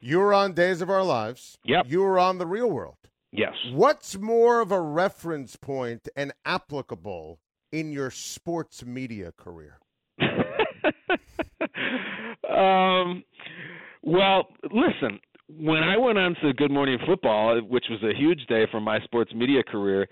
You 0.00 0.18
were 0.18 0.34
on 0.34 0.52
Days 0.52 0.82
of 0.82 0.90
Our 0.90 1.02
Lives. 1.02 1.58
Yep. 1.64 1.86
You 1.88 2.00
were 2.00 2.18
on 2.18 2.38
The 2.38 2.46
Real 2.46 2.70
World. 2.70 2.96
Yes. 3.32 3.54
What's 3.72 4.16
more 4.18 4.60
of 4.60 4.72
a 4.72 4.80
reference 4.80 5.56
point 5.56 6.08
and 6.16 6.32
applicable 6.44 7.40
in 7.72 7.92
your 7.92 8.10
sports 8.10 8.84
media 8.84 9.32
career? 9.36 9.78
um, 12.48 13.24
well, 14.02 14.48
listen, 14.64 15.18
when 15.48 15.82
I 15.82 15.96
went 15.96 16.18
on 16.18 16.34
to 16.42 16.52
Good 16.52 16.70
Morning 16.70 16.98
Football, 17.06 17.60
which 17.62 17.86
was 17.88 18.02
a 18.02 18.16
huge 18.16 18.44
day 18.46 18.66
for 18.70 18.80
my 18.80 19.00
sports 19.00 19.32
media 19.34 19.62
career, 19.62 20.08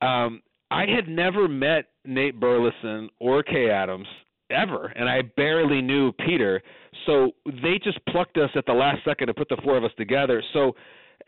um, 0.00 0.42
I 0.70 0.86
had 0.86 1.08
never 1.08 1.48
met 1.48 1.86
Nate 2.04 2.38
Burleson 2.38 3.08
or 3.20 3.42
Kay 3.42 3.70
Adams 3.70 4.06
ever, 4.50 4.86
and 4.96 5.08
I 5.08 5.22
barely 5.36 5.82
knew 5.82 6.12
Peter. 6.12 6.62
So 7.06 7.32
they 7.46 7.78
just 7.82 7.98
plucked 8.06 8.38
us 8.38 8.50
at 8.54 8.66
the 8.66 8.72
last 8.72 9.04
second 9.04 9.28
to 9.28 9.34
put 9.34 9.48
the 9.48 9.58
four 9.62 9.76
of 9.76 9.84
us 9.84 9.92
together. 9.96 10.42
So 10.52 10.74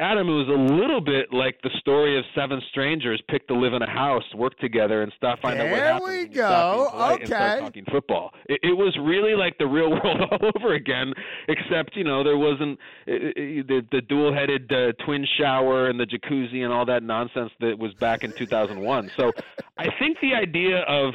Adam, 0.00 0.30
it 0.30 0.32
was 0.32 0.48
a 0.48 0.74
little 0.74 1.02
bit 1.02 1.30
like 1.30 1.60
the 1.62 1.68
story 1.78 2.18
of 2.18 2.24
seven 2.34 2.58
strangers 2.70 3.22
picked 3.28 3.48
to 3.48 3.54
live 3.54 3.74
in 3.74 3.82
a 3.82 3.90
house, 3.90 4.24
work 4.34 4.58
together, 4.58 5.02
and 5.02 5.12
stuff. 5.14 5.38
Find 5.42 5.60
there 5.60 5.66
out 5.66 6.00
what 6.00 6.10
happens. 6.14 6.34
There 6.34 6.48
we 6.48 6.48
go. 6.48 6.90
Okay. 6.94 7.14
And 7.16 7.26
start 7.26 7.60
talking 7.60 7.84
football. 7.84 8.30
It, 8.46 8.60
it, 8.62 8.72
was 8.72 8.96
really 9.02 9.34
like 9.34 9.58
the 9.58 9.66
real 9.66 9.90
world 10.02 10.22
all 10.22 10.50
over 10.56 10.72
again, 10.72 11.12
except 11.48 11.96
you 11.96 12.04
know 12.04 12.24
there 12.24 12.38
wasn't 12.38 12.78
it, 13.06 13.36
it, 13.36 13.68
the 13.68 13.86
the 13.92 14.00
dual-headed 14.00 14.72
uh, 14.72 14.92
twin 15.04 15.26
shower 15.38 15.90
and 15.90 16.00
the 16.00 16.06
jacuzzi 16.06 16.64
and 16.64 16.72
all 16.72 16.86
that 16.86 17.02
nonsense 17.02 17.50
that 17.60 17.78
was 17.78 17.92
back 18.00 18.24
in 18.24 18.32
2001. 18.32 19.10
So 19.18 19.32
I 19.76 19.88
think 19.98 20.16
the 20.22 20.34
idea 20.34 20.78
of 20.88 21.12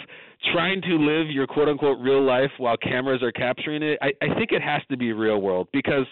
trying 0.53 0.79
to 0.83 0.97
live 0.99 1.31
your 1.31 1.47
quote 1.47 1.69
unquote 1.69 1.97
real 1.99 2.23
life 2.23 2.51
while 2.59 2.77
cameras 2.77 3.23
are 3.23 3.31
capturing 3.31 3.81
it, 3.81 3.97
I, 4.03 4.13
I 4.21 4.35
think 4.35 4.51
it 4.51 4.61
has 4.61 4.83
to 4.91 4.97
be 4.97 5.11
real 5.11 5.41
world 5.41 5.69
because 5.73 6.05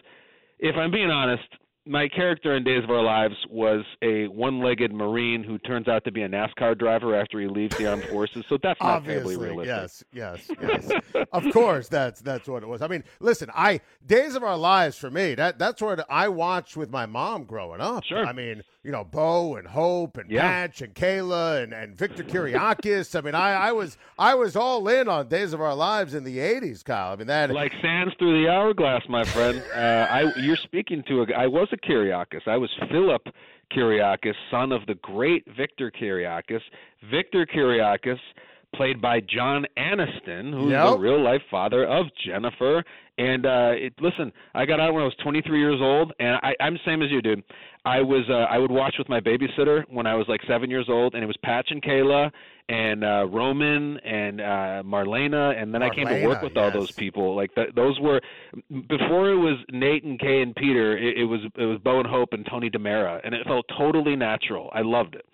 if 0.57 0.75
I'm 0.75 0.89
being 0.89 1.11
honest, 1.11 1.43
my 1.85 2.07
character 2.07 2.55
in 2.55 2.63
Days 2.63 2.83
of 2.83 2.89
Our 2.89 3.01
Lives 3.03 3.35
was 3.49 3.83
a 4.01 4.27
one-legged 4.27 4.93
Marine 4.93 5.43
who 5.43 5.57
turns 5.57 5.87
out 5.87 6.05
to 6.05 6.11
be 6.11 6.21
a 6.23 6.29
NASCAR 6.29 6.77
driver 6.77 7.13
after 7.15 7.39
he 7.41 7.47
leaves 7.47 7.75
the 7.77 7.87
armed 7.87 8.05
forces. 8.05 8.45
So 8.47 8.57
that's 8.61 8.79
not 8.79 8.97
Obviously, 8.97 9.35
realistic. 9.35 10.07
Yes, 10.13 10.47
yes, 10.49 10.49
yes. 11.13 11.25
of 11.33 11.43
course, 11.51 11.89
that's 11.89 12.21
that's 12.21 12.47
what 12.47 12.63
it 12.63 12.67
was. 12.67 12.81
I 12.81 12.87
mean, 12.87 13.03
listen, 13.19 13.49
I 13.53 13.81
Days 14.05 14.35
of 14.35 14.43
Our 14.43 14.57
Lives 14.57 14.97
for 14.97 15.11
me 15.11 15.35
that 15.35 15.59
that's 15.59 15.81
what 15.81 16.05
I 16.09 16.29
watched 16.29 16.77
with 16.77 16.89
my 16.89 17.05
mom 17.05 17.43
growing 17.43 17.81
up. 17.81 18.03
Sure. 18.05 18.25
I 18.25 18.31
mean, 18.31 18.63
you 18.83 18.91
know, 18.91 19.03
Bo 19.03 19.55
and 19.55 19.67
Hope 19.67 20.17
and 20.17 20.29
Yeah. 20.31 20.41
Patch 20.41 20.81
and 20.81 20.93
Kayla 20.93 21.63
and, 21.63 21.73
and 21.73 21.97
Victor 21.97 22.23
Kiriakis. 22.23 23.17
I 23.17 23.21
mean, 23.21 23.35
I, 23.35 23.53
I 23.53 23.71
was 23.73 23.97
I 24.17 24.35
was 24.35 24.55
all 24.55 24.87
in 24.87 25.09
on 25.09 25.27
Days 25.27 25.51
of 25.53 25.59
Our 25.61 25.75
Lives 25.75 26.13
in 26.13 26.23
the 26.23 26.37
'80s, 26.37 26.83
Kyle. 26.85 27.11
I 27.11 27.15
mean 27.17 27.27
that. 27.27 27.51
Like 27.51 27.73
sands 27.81 28.13
through 28.19 28.41
the 28.41 28.49
hourglass, 28.49 29.03
my 29.09 29.23
friend. 29.25 29.61
Uh, 29.75 30.07
I 30.09 30.31
you're 30.39 30.55
speaking 30.57 31.03
to 31.09 31.23
a. 31.23 31.33
I 31.33 31.47
was 31.47 31.67
a 31.73 31.77
Kiriakis. 31.77 32.47
I 32.47 32.57
was 32.57 32.69
Philip 32.89 33.27
Kiriakis, 33.75 34.35
son 34.51 34.71
of 34.71 34.85
the 34.85 34.95
great 34.95 35.45
Victor 35.57 35.91
Kiriakis. 35.91 36.61
Victor 37.11 37.45
Kiriakis, 37.45 38.19
played 38.73 39.01
by 39.01 39.19
John 39.21 39.65
Aniston, 39.77 40.53
who's 40.53 40.71
Yep. 40.71 40.91
the 40.93 40.97
real 40.99 41.21
life 41.23 41.41
father 41.49 41.85
of 41.85 42.07
Jennifer. 42.25 42.83
And 43.17 43.45
uh, 43.45 43.71
it, 43.75 43.93
listen, 44.01 44.31
I 44.55 44.65
got 44.65 44.79
out 44.79 44.93
when 44.93 45.03
I 45.03 45.05
was 45.05 45.15
23 45.23 45.59
years 45.59 45.79
old, 45.81 46.13
and 46.19 46.35
I, 46.41 46.55
I'm 46.59 46.73
the 46.73 46.79
same 46.85 47.01
as 47.03 47.11
you, 47.11 47.21
dude. 47.21 47.43
I 47.85 48.01
was 48.01 48.23
uh, 48.29 48.33
I 48.49 48.57
would 48.57 48.71
watch 48.71 48.95
with 48.97 49.07
my 49.09 49.19
babysitter 49.19 49.83
when 49.89 50.07
I 50.07 50.15
was 50.15 50.25
like 50.27 50.41
seven 50.47 50.69
years 50.69 50.87
old, 50.89 51.13
and 51.13 51.23
it 51.23 51.27
was 51.27 51.35
Patch 51.43 51.67
and 51.69 51.81
Kayla 51.83 52.31
and 52.69 53.03
uh, 53.03 53.27
Roman 53.29 53.97
and 53.99 54.39
uh, 54.39 54.81
Marlena, 54.85 55.61
and 55.61 55.73
then 55.73 55.83
I 55.83 55.89
came 55.93 56.07
to 56.07 56.25
work 56.25 56.39
Marlena, 56.39 56.43
with 56.43 56.57
all 56.57 56.71
those 56.71 56.91
people. 56.91 57.35
Like 57.35 57.53
th- 57.55 57.75
those 57.75 57.99
were 57.99 58.21
before 58.87 59.29
it 59.31 59.35
was 59.37 59.57
Nate 59.71 60.05
and 60.05 60.17
Kay 60.17 60.41
and 60.41 60.55
Peter. 60.55 60.97
It, 60.97 61.17
it 61.19 61.25
was 61.25 61.41
it 61.57 61.65
was 61.65 61.77
Bo 61.83 61.99
and 61.99 62.07
Hope 62.07 62.29
and 62.31 62.45
Tony 62.49 62.69
DiMera, 62.69 63.19
and 63.23 63.35
it 63.35 63.45
felt 63.45 63.65
totally 63.77 64.15
natural. 64.15 64.69
I 64.73 64.81
loved 64.81 65.15
it. 65.15 65.25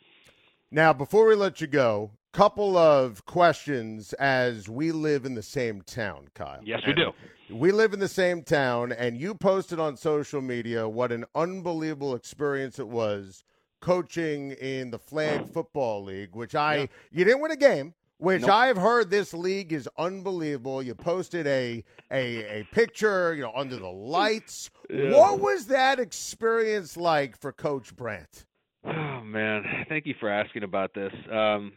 Now, 0.72 0.92
before 0.92 1.28
we 1.28 1.36
let 1.36 1.62
you 1.62 1.68
go, 1.68 2.12
couple 2.34 2.78
of 2.78 3.26
questions 3.26 4.14
as 4.14 4.70
we 4.70 4.92
live 4.92 5.26
in 5.26 5.34
the 5.36 5.42
same 5.44 5.82
town, 5.82 6.28
Kyle. 6.36 6.60
Yes, 6.64 6.82
we 6.86 6.94
do. 6.94 7.12
We 7.52 7.72
live 7.72 7.94
in 7.94 8.00
the 8.00 8.08
same 8.08 8.44
town, 8.44 8.92
and 8.92 9.18
you 9.18 9.34
posted 9.34 9.80
on 9.80 9.98
social 9.98 10.42
media 10.42 10.88
what 10.88 11.12
an 11.12 11.26
unbelievable 11.34 12.14
experience 12.16 12.78
it 12.80 12.88
was 12.88 13.44
coaching 13.82 14.52
in 14.52 14.92
the 14.92 15.00
Flag 15.00 15.48
Football 15.48 16.04
League, 16.04 16.36
which 16.36 16.54
I 16.54 16.76
Yeah. 16.76 16.86
you 17.12 17.26
didn't 17.26 17.42
win 17.42 17.52
a 17.52 17.56
game. 17.58 17.94
Which 18.18 18.42
Nope. 18.42 18.50
I've 18.52 18.76
heard 18.76 19.10
this 19.10 19.34
league 19.34 19.72
is 19.72 19.88
unbelievable. 19.98 20.84
You 20.84 20.94
posted 20.94 21.48
a 21.48 21.86
a 22.12 22.60
a 22.60 22.64
picture, 22.74 23.34
you 23.34 23.44
know, 23.44 23.54
under 23.56 23.78
the 23.78 23.88
lights. 23.90 24.70
Yeah. 24.90 25.12
What 25.16 25.40
was 25.40 25.68
that 25.68 26.00
experience 26.02 26.98
like 26.98 27.38
for 27.40 27.54
Coach 27.54 27.96
Brandt? 27.96 28.46
Oh 28.84 29.22
man, 29.24 29.86
thank 29.88 30.06
you 30.06 30.16
for 30.20 30.28
asking 30.30 30.64
about 30.64 30.94
this. 30.94 31.14
Um, 31.32 31.72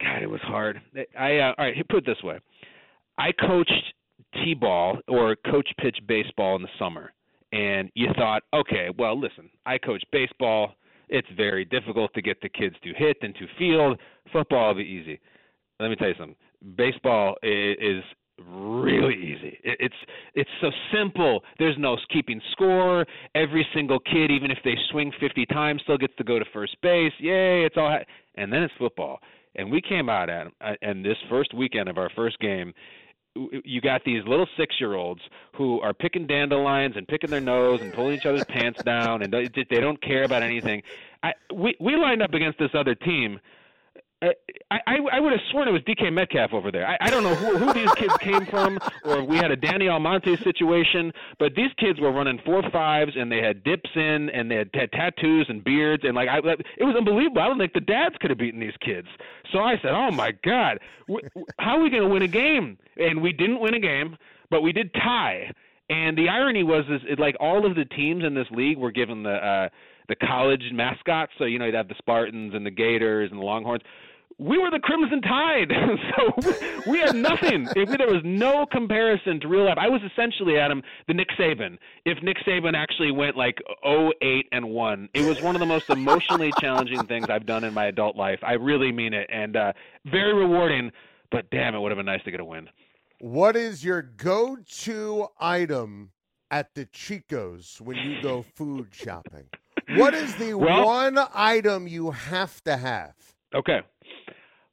God, 0.00 0.22
it 0.22 0.30
was 0.30 0.40
hard. 0.42 0.80
I 1.18 1.38
uh, 1.38 1.54
all 1.58 1.64
right. 1.64 1.88
Put 1.88 1.98
it 1.98 2.06
this 2.06 2.22
way: 2.22 2.38
I 3.18 3.32
coached 3.32 3.72
t-ball 4.44 4.98
or 5.08 5.36
coach 5.50 5.68
pitch 5.78 5.98
baseball 6.06 6.56
in 6.56 6.62
the 6.62 6.68
summer, 6.78 7.12
and 7.52 7.90
you 7.94 8.08
thought, 8.16 8.42
okay, 8.52 8.88
well, 8.98 9.18
listen, 9.18 9.50
I 9.66 9.78
coach 9.78 10.02
baseball. 10.12 10.74
It's 11.08 11.28
very 11.36 11.64
difficult 11.66 12.12
to 12.14 12.22
get 12.22 12.40
the 12.40 12.48
kids 12.48 12.74
to 12.82 12.92
hit 12.94 13.18
and 13.20 13.34
to 13.34 13.46
field. 13.58 14.00
Football 14.32 14.68
will 14.68 14.82
be 14.82 14.88
easy. 14.88 15.20
Let 15.78 15.90
me 15.90 15.96
tell 15.96 16.08
you 16.08 16.14
something. 16.18 16.36
Baseball 16.76 17.34
is 17.42 18.02
really 18.38 19.14
easy. 19.14 19.58
It's 19.62 19.94
it's 20.34 20.50
so 20.60 20.70
simple. 20.92 21.42
There's 21.58 21.76
no 21.78 21.96
keeping 22.12 22.40
score. 22.52 23.06
Every 23.34 23.66
single 23.74 24.00
kid, 24.00 24.30
even 24.30 24.50
if 24.50 24.58
they 24.64 24.74
swing 24.90 25.12
50 25.20 25.46
times, 25.46 25.82
still 25.82 25.98
gets 25.98 26.14
to 26.16 26.24
go 26.24 26.38
to 26.38 26.44
first 26.52 26.76
base. 26.82 27.12
Yay! 27.18 27.64
It's 27.64 27.76
all. 27.76 27.90
Ha- 27.90 28.04
and 28.36 28.52
then 28.52 28.62
it's 28.62 28.74
football. 28.78 29.20
And 29.56 29.70
we 29.70 29.80
came 29.80 30.08
out 30.08 30.28
at 30.30 30.48
uh, 30.60 30.72
and 30.82 31.04
this 31.04 31.16
first 31.28 31.54
weekend 31.54 31.88
of 31.88 31.98
our 31.98 32.10
first 32.16 32.38
game, 32.40 32.74
you 33.64 33.80
got 33.80 34.04
these 34.04 34.22
little 34.26 34.46
six-year-olds 34.56 35.20
who 35.56 35.80
are 35.80 35.92
picking 35.92 36.26
dandelions 36.26 36.96
and 36.96 37.06
picking 37.06 37.30
their 37.30 37.40
nose 37.40 37.80
and 37.80 37.92
pulling 37.92 38.14
each 38.14 38.26
other's 38.26 38.44
pants 38.44 38.82
down, 38.84 39.22
and 39.22 39.32
they 39.32 39.48
they 39.48 39.80
don't 39.80 40.00
care 40.00 40.24
about 40.24 40.42
anything. 40.42 40.82
I 41.22 41.32
we 41.52 41.76
we 41.80 41.96
lined 41.96 42.22
up 42.22 42.34
against 42.34 42.58
this 42.58 42.70
other 42.74 42.94
team. 42.94 43.40
Uh, 44.24 44.30
I, 44.70 44.78
I 44.86 44.96
I 45.12 45.20
would 45.20 45.32
have 45.32 45.40
sworn 45.50 45.68
it 45.68 45.72
was 45.72 45.82
DK 45.82 46.12
Metcalf 46.12 46.52
over 46.52 46.70
there. 46.70 46.86
I, 46.86 46.96
I 47.00 47.10
don't 47.10 47.22
know 47.22 47.34
who, 47.34 47.58
who 47.58 47.72
these 47.72 47.92
kids 47.94 48.16
came 48.18 48.46
from, 48.46 48.78
or 49.04 49.20
if 49.20 49.28
we 49.28 49.36
had 49.36 49.50
a 49.50 49.56
Danny 49.56 49.88
Almonte 49.88 50.36
situation, 50.36 51.12
but 51.38 51.54
these 51.54 51.70
kids 51.78 52.00
were 52.00 52.12
running 52.12 52.38
four 52.44 52.62
fives 52.70 53.12
and 53.16 53.30
they 53.30 53.42
had 53.42 53.62
dips 53.64 53.90
in 53.94 54.30
and 54.30 54.50
they 54.50 54.56
had, 54.56 54.70
had 54.74 54.92
tattoos 54.92 55.46
and 55.48 55.62
beards 55.62 56.04
and 56.04 56.14
like 56.14 56.28
I, 56.28 56.38
it 56.38 56.84
was 56.84 56.96
unbelievable. 56.96 57.42
I 57.42 57.48
don't 57.48 57.58
think 57.58 57.72
the 57.72 57.80
dads 57.80 58.14
could 58.20 58.30
have 58.30 58.38
beaten 58.38 58.60
these 58.60 58.76
kids. 58.84 59.08
So 59.52 59.58
I 59.58 59.74
said, 59.82 59.90
"Oh 59.92 60.10
my 60.10 60.32
God, 60.44 60.78
how 61.58 61.78
are 61.78 61.82
we 61.82 61.90
going 61.90 62.02
to 62.02 62.08
win 62.08 62.22
a 62.22 62.28
game?" 62.28 62.78
And 62.96 63.22
we 63.22 63.32
didn't 63.32 63.60
win 63.60 63.74
a 63.74 63.80
game, 63.80 64.16
but 64.50 64.62
we 64.62 64.72
did 64.72 64.92
tie. 64.94 65.50
And 65.90 66.16
the 66.16 66.28
irony 66.30 66.62
was, 66.62 66.84
is 66.88 67.02
it, 67.06 67.18
like 67.18 67.36
all 67.40 67.66
of 67.66 67.76
the 67.76 67.84
teams 67.84 68.24
in 68.24 68.34
this 68.34 68.46
league 68.50 68.78
were 68.78 68.90
given 68.90 69.22
the 69.22 69.34
uh, 69.34 69.68
the 70.08 70.16
college 70.16 70.62
mascots. 70.72 71.32
So 71.38 71.44
you 71.44 71.58
know 71.58 71.66
you'd 71.66 71.74
have 71.74 71.88
the 71.88 71.94
Spartans 71.98 72.54
and 72.54 72.64
the 72.64 72.70
Gators 72.70 73.30
and 73.30 73.40
the 73.40 73.44
Longhorns. 73.44 73.82
We 74.38 74.58
were 74.58 74.70
the 74.70 74.80
Crimson 74.80 75.20
Tide, 75.22 75.72
so 76.16 76.90
we 76.90 76.98
had 76.98 77.14
nothing. 77.14 77.68
If 77.76 77.88
there 77.96 78.08
was 78.08 78.22
no 78.24 78.66
comparison 78.66 79.38
to 79.40 79.48
real 79.48 79.64
life. 79.64 79.78
I 79.78 79.88
was 79.88 80.00
essentially 80.02 80.58
Adam 80.58 80.82
the 81.06 81.14
Nick 81.14 81.28
Saban. 81.38 81.78
If 82.04 82.20
Nick 82.22 82.38
Saban 82.46 82.74
actually 82.74 83.12
went 83.12 83.36
like 83.36 83.58
08 83.86 84.46
and 84.50 84.70
one, 84.70 85.08
it 85.14 85.24
was 85.24 85.40
one 85.40 85.54
of 85.54 85.60
the 85.60 85.66
most 85.66 85.88
emotionally 85.88 86.52
challenging 86.60 87.06
things 87.06 87.30
I've 87.30 87.46
done 87.46 87.62
in 87.62 87.72
my 87.74 87.86
adult 87.86 88.16
life. 88.16 88.40
I 88.42 88.54
really 88.54 88.90
mean 88.90 89.14
it, 89.14 89.28
and 89.32 89.56
uh, 89.56 89.72
very 90.06 90.34
rewarding. 90.34 90.90
But 91.30 91.48
damn, 91.50 91.74
it 91.74 91.80
would 91.80 91.90
have 91.92 91.96
been 91.98 92.06
nice 92.06 92.22
to 92.24 92.30
get 92.30 92.40
a 92.40 92.44
win. 92.44 92.68
What 93.20 93.54
is 93.56 93.84
your 93.84 94.02
go-to 94.02 95.28
item 95.40 96.10
at 96.50 96.74
DeCicco's 96.74 97.80
when 97.80 97.96
you 97.96 98.20
go 98.20 98.42
food 98.54 98.88
shopping? 98.92 99.46
What 99.96 100.14
is 100.14 100.34
the 100.36 100.54
Well- 100.54 100.86
one 100.86 101.18
item 101.34 101.86
you 101.86 102.10
have 102.10 102.62
to 102.64 102.76
have? 102.76 103.14
Okay. 103.54 103.80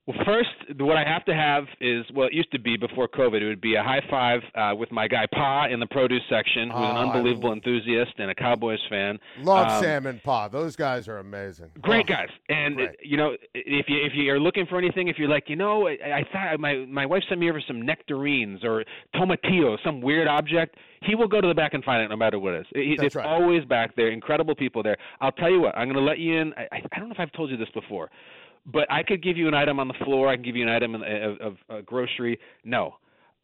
Well, 0.08 0.18
first, 0.26 0.50
what 0.80 0.98
I 0.98 1.04
have 1.08 1.24
to 1.26 1.34
have 1.34 1.66
is 1.80 2.04
well, 2.16 2.26
it 2.26 2.34
used 2.34 2.52
to 2.54 2.60
be 2.60 2.76
before 2.76 3.08
COVID. 3.08 3.40
It 3.40 3.48
would 3.48 3.62
be 3.62 3.76
a 3.76 3.84
high 3.84 4.02
five 4.10 4.42
uh, 4.56 4.76
with 4.76 4.92
my 4.92 5.08
guy 5.08 5.28
Pa 5.32 5.68
in 5.68 5.80
the 5.80 5.86
produce 5.86 6.24
section, 6.28 6.70
who's 6.72 6.80
Oh, 6.82 6.90
an 6.90 6.98
I 6.98 7.04
unbelievable 7.04 7.54
enthusiast 7.54 8.14
and 8.18 8.32
a 8.32 8.36
Cowboys 8.36 8.80
fan. 8.90 9.20
Love 9.42 9.68
Um, 9.70 9.84
Sam 9.84 10.08
and 10.08 10.22
Pa. 10.24 10.48
Those 10.48 10.76
guys 10.76 11.08
are 11.08 11.20
amazing. 11.20 11.70
Great 11.82 12.06
Oh, 12.10 12.14
guys, 12.16 12.30
and 12.50 12.80
you 13.04 13.16
know, 13.16 13.36
if 13.54 13.86
you 13.88 13.98
if 14.04 14.14
you 14.16 14.34
are 14.34 14.40
looking 14.40 14.66
for 14.66 14.80
anything, 14.80 15.08
if 15.08 15.20
you're 15.20 15.30
like, 15.30 15.48
you 15.48 15.56
know, 15.56 15.88
I, 15.88 15.92
I 15.92 16.24
thought 16.34 16.60
my 16.60 16.78
my 16.90 17.06
wife 17.06 17.22
sent 17.30 17.40
me 17.40 17.48
over 17.52 17.62
some 17.66 17.80
nectarines 17.84 18.64
or 18.64 18.84
tomatillo, 19.16 19.78
some 19.86 20.02
weird 20.02 20.28
object, 20.28 20.78
he 21.04 21.14
will 21.14 21.28
go 21.28 21.42
to 21.42 21.48
the 21.48 21.54
back 21.54 21.76
and 21.76 21.84
find 21.84 22.02
it 22.04 22.08
no 22.10 22.16
matter 22.18 22.40
what 22.40 22.56
it 22.56 22.62
is. 22.62 22.68
He- 22.74 22.96
That's 22.96 23.06
it's 23.06 23.16
right. 23.18 23.26
always 23.28 23.64
back 23.66 23.96
there. 23.96 24.10
Incredible 24.10 24.56
people 24.56 24.82
there. 24.82 24.98
I'll 25.22 25.32
tell 25.32 25.52
you 25.52 25.62
what, 25.62 25.78
I'm 25.78 25.86
going 25.88 25.96
to 25.96 26.02
let 26.04 26.18
you 26.18 26.40
in. 26.40 26.54
I, 26.58 26.62
I 26.72 26.82
I 26.92 27.00
don't 27.00 27.08
know 27.10 27.14
if 27.14 27.20
I've 27.20 27.32
told 27.34 27.52
you 27.52 27.58
this 27.58 27.70
before, 27.70 28.10
but 28.66 28.92
I 28.92 29.04
could 29.04 29.24
give 29.24 29.38
you 29.38 29.48
an 29.48 29.54
item 29.54 29.80
on 29.80 29.88
the 29.88 29.94
floor. 30.06 30.28
I 30.28 30.36
can 30.36 30.44
give 30.44 30.56
you 30.56 30.64
an 30.64 30.70
item 30.70 30.96
in, 30.96 31.04
of, 31.04 31.38
of 31.40 31.58
uh, 31.70 31.82
grocery. 31.82 32.40
No. 32.64 32.96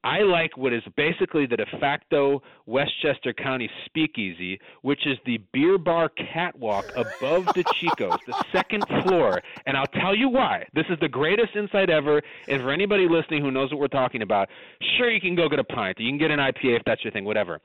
I 0.04 0.20
like 0.20 0.56
what 0.56 0.74
is 0.74 0.84
basically 0.96 1.48
the 1.48 1.58
de 1.58 1.66
facto 1.82 2.42
Westchester 2.68 3.34
County 3.34 3.70
speakeasy, 3.86 4.60
which 4.84 5.06
is 5.08 5.18
the 5.26 5.40
beer 5.52 5.78
bar 5.78 6.10
catwalk 6.10 6.86
above 6.96 7.46
DeCicco's, 7.48 8.20
the 8.28 8.46
second 8.54 8.86
floor. 9.04 9.42
And 9.66 9.76
I'll 9.76 9.88
tell 9.88 10.16
you 10.16 10.30
why. 10.30 10.66
This 10.74 10.86
is 10.90 10.98
the 11.02 11.10
greatest 11.10 11.56
insight 11.56 11.90
ever. 11.90 12.22
And 12.48 12.62
for 12.62 12.72
anybody 12.72 13.08
listening 13.10 13.42
who 13.42 13.52
knows 13.52 13.72
what 13.72 13.80
we're 13.82 13.88
talking 13.88 14.22
about, 14.22 14.48
sure, 14.98 15.10
you 15.12 15.20
can 15.20 15.36
go 15.36 15.50
get 15.50 15.60
a 15.60 15.64
pint. 15.64 15.98
You 16.00 16.10
can 16.12 16.20
get 16.20 16.32
an 16.32 16.40
IPA 16.40 16.78
if 16.78 16.84
that's 16.86 17.04
your 17.04 17.12
thing, 17.12 17.26
whatever. 17.26 17.60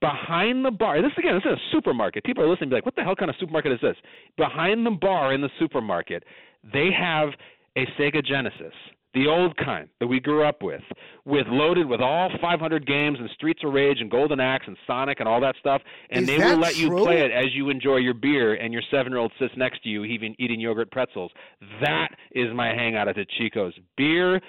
behind 0.00 0.64
the 0.64 0.70
bar. 0.70 1.02
This 1.02 1.10
again, 1.18 1.34
this 1.34 1.44
is 1.44 1.58
a 1.58 1.70
supermarket. 1.72 2.22
People 2.24 2.44
are 2.44 2.48
listening, 2.48 2.68
be 2.68 2.76
like, 2.76 2.86
"What 2.86 2.94
the 2.94 3.02
hell 3.02 3.16
kind 3.16 3.30
of 3.30 3.36
supermarket 3.40 3.72
is 3.72 3.80
this?" 3.80 3.96
Behind 4.36 4.86
the 4.86 4.92
bar 4.92 5.32
in 5.32 5.40
the 5.40 5.50
supermarket, 5.58 6.22
they 6.62 6.90
have 6.92 7.30
a 7.76 7.86
Sega 7.98 8.24
Genesis 8.24 8.74
the 9.14 9.26
old 9.26 9.56
kind 9.56 9.88
that 10.00 10.06
we 10.06 10.20
grew 10.20 10.44
up 10.44 10.62
with, 10.62 10.82
with 11.24 11.46
loaded 11.48 11.88
with 11.88 12.00
all 12.00 12.28
500 12.42 12.86
games 12.86 13.16
and 13.18 13.28
Streets 13.30 13.64
of 13.64 13.72
Rage 13.72 13.96
and 14.00 14.10
Golden 14.10 14.38
Axe 14.38 14.64
and 14.68 14.76
Sonic 14.86 15.18
and 15.18 15.28
all 15.28 15.40
that 15.40 15.56
stuff, 15.58 15.80
and 16.10 16.22
Is 16.22 16.26
they 16.28 16.36
will 16.38 16.58
let 16.58 16.74
true? 16.74 16.98
you 16.98 17.04
play 17.04 17.22
it 17.22 17.32
as 17.32 17.46
you 17.54 17.70
enjoy 17.70 17.96
your 17.96 18.12
beer 18.12 18.54
and 18.54 18.70
your 18.72 18.82
seven-year-old 18.90 19.32
sits 19.38 19.54
next 19.56 19.82
to 19.84 19.88
you, 19.88 20.04
even 20.04 20.36
eating 20.38 20.60
yogurt 20.60 20.90
pretzels. 20.92 21.32
That 21.80 22.08
is 22.32 22.52
my 22.54 22.68
hangout 22.68 23.08
at 23.08 23.16
the 23.16 23.24
Chico's: 23.38 23.72
beer, 23.96 24.40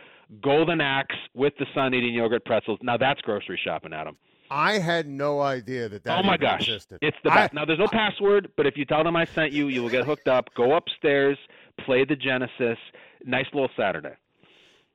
Golden 0.41 0.81
Axe 0.81 1.15
with 1.33 1.53
the 1.57 1.65
son 1.73 1.93
eating 1.93 2.13
yogurt 2.13 2.43
pretzels. 2.45 2.79
Now 2.83 2.97
that's 2.97 3.21
grocery 3.21 3.59
shopping, 3.63 3.93
Adam. 3.93 4.17
I 4.51 4.73
had 4.73 5.07
no 5.07 5.39
idea 5.41 5.87
that 5.89 6.03
that 6.03 6.19
oh 6.19 6.23
my 6.23 6.35
gosh, 6.35 6.61
existed. 6.67 6.99
it's 7.01 7.17
the 7.23 7.31
I- 7.31 7.35
best. 7.35 7.53
now 7.53 7.63
there's 7.65 7.79
no 7.79 7.87
password, 7.87 8.51
but 8.57 8.67
if 8.67 8.75
you 8.77 8.83
tell 8.83 9.03
them 9.05 9.15
I 9.15 9.23
sent 9.25 9.53
you, 9.53 9.67
you 9.69 9.81
will 9.81 9.89
get 9.89 10.05
hooked 10.05 10.27
up. 10.27 10.53
Go 10.55 10.73
upstairs, 10.75 11.37
play 11.85 12.05
the 12.05 12.15
Genesis. 12.15 12.77
Nice 13.25 13.45
little 13.53 13.69
Saturday. 13.77 14.15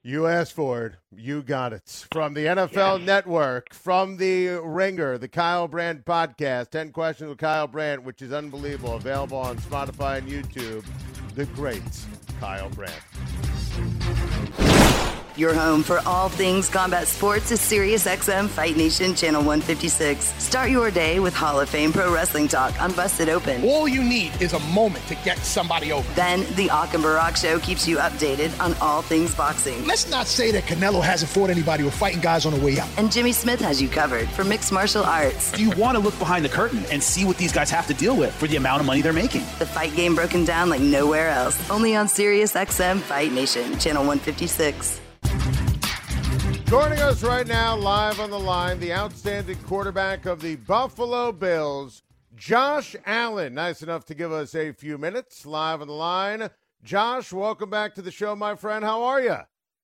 You 0.07 0.27
asked 0.27 0.53
for 0.53 0.85
it. 0.85 0.93
You 1.17 1.43
got 1.43 1.73
it. 1.73 2.07
From 2.13 2.35
the 2.35 2.45
NFL 2.45 3.03
Network, 3.03 3.73
from 3.73 4.19
the 4.19 4.49
Ringer, 4.63 5.17
the 5.17 5.29
Kyle 5.29 5.67
Brandt 5.67 6.05
podcast, 6.05 6.69
10 6.71 6.93
Questions 6.93 7.31
with 7.31 7.39
Kyle 7.39 7.67
Brandt, 7.67 8.05
which 8.05 8.21
is 8.21 8.31
unbelievable. 8.31 8.97
Available 8.97 9.39
on 9.39 9.57
Spotify 9.57 10.19
and 10.19 10.29
YouTube. 10.29 10.85
The 11.35 11.47
great 11.47 11.83
Kyle 12.39 12.69
Brandt. 12.69 13.01
Your 15.37 15.53
home 15.53 15.83
for 15.83 15.99
all 16.07 16.29
things 16.29 16.69
combat 16.69 17.09
sports 17.09 17.51
is 17.51 17.59
SiriusXM 17.59 18.49
Fight 18.49 18.77
Nation 18.77 19.17
Channel 19.17 19.41
156. 19.41 20.27
Start 20.41 20.71
your 20.71 20.93
day 20.93 21.19
with 21.19 21.35
Hall 21.35 21.59
of 21.59 21.69
Fame 21.69 21.93
Pro 21.93 22.15
Wrestling 22.15 22.47
Talk 22.47 22.81
on 22.81 22.93
Busted 22.93 23.29
Open. 23.29 23.65
All 23.65 23.89
you 23.89 24.05
need 24.05 24.41
is 24.41 24.53
a 24.53 24.61
moment 24.61 25.05
to 25.09 25.17
get 25.25 25.39
somebody 25.39 25.91
over. 25.91 26.09
Then 26.15 26.47
the 26.55 26.71
Ak 26.71 26.95
and 26.95 27.03
Barak 27.03 27.35
Show 27.35 27.59
keeps 27.59 27.89
you 27.89 27.97
updated 27.97 28.57
on 28.61 28.75
all 28.75 29.03
things 29.03 29.35
boxing. 29.35 29.85
Let's 29.89 30.09
not 30.09 30.29
say 30.29 30.53
that 30.53 30.65
Canelo 30.65 31.03
hasn't 31.03 31.33
fought 31.33 31.51
anybody 31.51 31.83
or 31.83 31.91
fighting 31.91 32.21
guys 32.21 32.47
on 32.47 32.57
the 32.57 32.65
way 32.65 32.79
out. 32.79 32.89
And 32.97 33.11
Jimmy 33.11 33.33
Smith 33.33 33.61
has 33.61 33.83
you 33.83 33.89
covered 33.89 34.29
for 34.29 34.45
mixed 34.45 34.71
martial 34.71 35.03
arts. 35.03 35.51
Do 35.51 35.65
you 35.65 35.71
want 35.77 35.99
to 35.99 36.03
look 36.03 36.17
behind 36.21 36.45
the 36.45 36.49
curtain 36.49 36.85
and 36.93 37.03
see 37.03 37.25
what 37.25 37.39
these 37.39 37.51
guys 37.51 37.71
have 37.71 37.89
to 37.89 37.95
deal 37.95 38.17
with 38.17 38.33
for 38.33 38.47
the 38.47 38.55
amount 38.55 38.83
of 38.83 38.87
money 38.87 39.03
they're 39.03 39.13
making. 39.13 39.43
The 39.59 39.67
fight 39.67 39.97
game 39.97 40.15
broken 40.15 40.45
down 40.45 40.71
like 40.71 40.81
nowhere 40.81 41.31
else. 41.31 41.59
Only 41.71 41.97
on 41.97 42.07
SiriusXM 42.07 43.01
Fight 43.01 43.33
Nation 43.33 43.77
Channel 43.81 44.03
156. 44.05 45.01
Joining 46.67 46.99
us 46.99 47.23
right 47.23 47.47
now, 47.47 47.77
live 47.77 48.19
on 48.21 48.31
the 48.31 48.39
line, 48.39 48.81
the 48.81 48.93
outstanding 48.93 49.59
quarterback 49.67 50.25
of 50.25 50.41
the 50.41 50.57
Buffalo 50.57 51.31
Bills, 51.31 52.03
Josh 52.35 52.97
Allen. 53.05 53.55
Nice 53.55 53.83
enough 53.83 54.07
to 54.07 54.15
give 54.15 54.33
us 54.33 54.55
a 54.55 54.73
few 54.73 54.97
minutes 54.97 55.45
live 55.45 55.83
on 55.83 55.89
the 55.89 55.93
line. 55.95 56.49
Josh, 56.83 57.33
welcome 57.33 57.69
back 57.69 57.95
to 57.95 58.03
the 58.03 58.11
show, 58.11 58.35
my 58.35 58.55
friend. 58.55 58.85
How 58.85 59.05
are 59.05 59.21
you? 59.21 59.37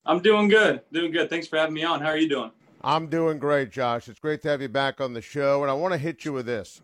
I'm 0.07 0.21
doing 0.21 0.49
good. 0.49 0.81
Doing 0.91 1.13
good. 1.13 1.29
Thanks 1.29 1.47
for 1.47 1.59
having 1.59 1.75
me 1.75 1.85
on. 1.85 2.01
How 2.01 2.09
are 2.09 2.17
you 2.17 2.29
doing? 2.29 2.51
I'm 2.83 3.09
doing 3.09 3.39
great, 3.39 3.71
Josh. 3.71 4.09
It's 4.09 4.19
great 4.19 4.41
to 4.43 4.49
have 4.49 4.63
you 4.63 4.69
back 4.69 5.03
on 5.03 5.13
the 5.13 5.21
show, 5.21 5.63
and 5.63 5.71
I 5.71 5.75
want 5.75 5.93
to 5.93 5.99
hit 5.99 6.25
you 6.25 6.33
with 6.33 6.47
this. 6.47 6.81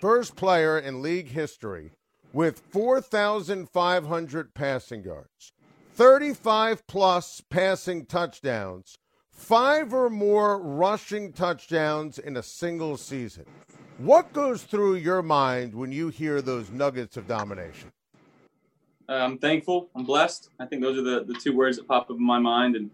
First 0.00 0.36
player 0.36 0.78
in 0.78 1.02
league 1.02 1.28
history 1.28 1.92
with 2.34 2.62
4,500 2.70 4.54
passing 4.54 5.02
yards, 5.02 5.52
35 5.94 6.86
plus 6.86 7.42
passing 7.48 8.04
touchdowns, 8.04 8.98
five 9.38 9.94
or 9.94 10.10
more 10.10 10.58
rushing 10.58 11.32
touchdowns 11.32 12.18
in 12.18 12.36
a 12.36 12.42
single 12.42 12.96
season. 12.96 13.46
What 13.98 14.32
goes 14.32 14.64
through 14.64 14.96
your 14.96 15.22
mind 15.22 15.74
when 15.74 15.92
you 15.92 16.08
hear 16.08 16.42
those 16.42 16.70
nuggets 16.70 17.16
of 17.16 17.26
domination? 17.26 17.90
Uh, 19.08 19.14
I'm 19.14 19.38
thankful. 19.38 19.88
I'm 19.94 20.04
blessed. 20.04 20.50
I 20.58 20.66
think 20.66 20.82
those 20.82 20.98
are 20.98 21.02
the, 21.02 21.24
the 21.24 21.38
two 21.38 21.56
words 21.56 21.78
that 21.78 21.88
pop 21.88 22.10
up 22.10 22.16
in 22.16 22.22
my 22.22 22.38
mind. 22.38 22.76
And 22.76 22.90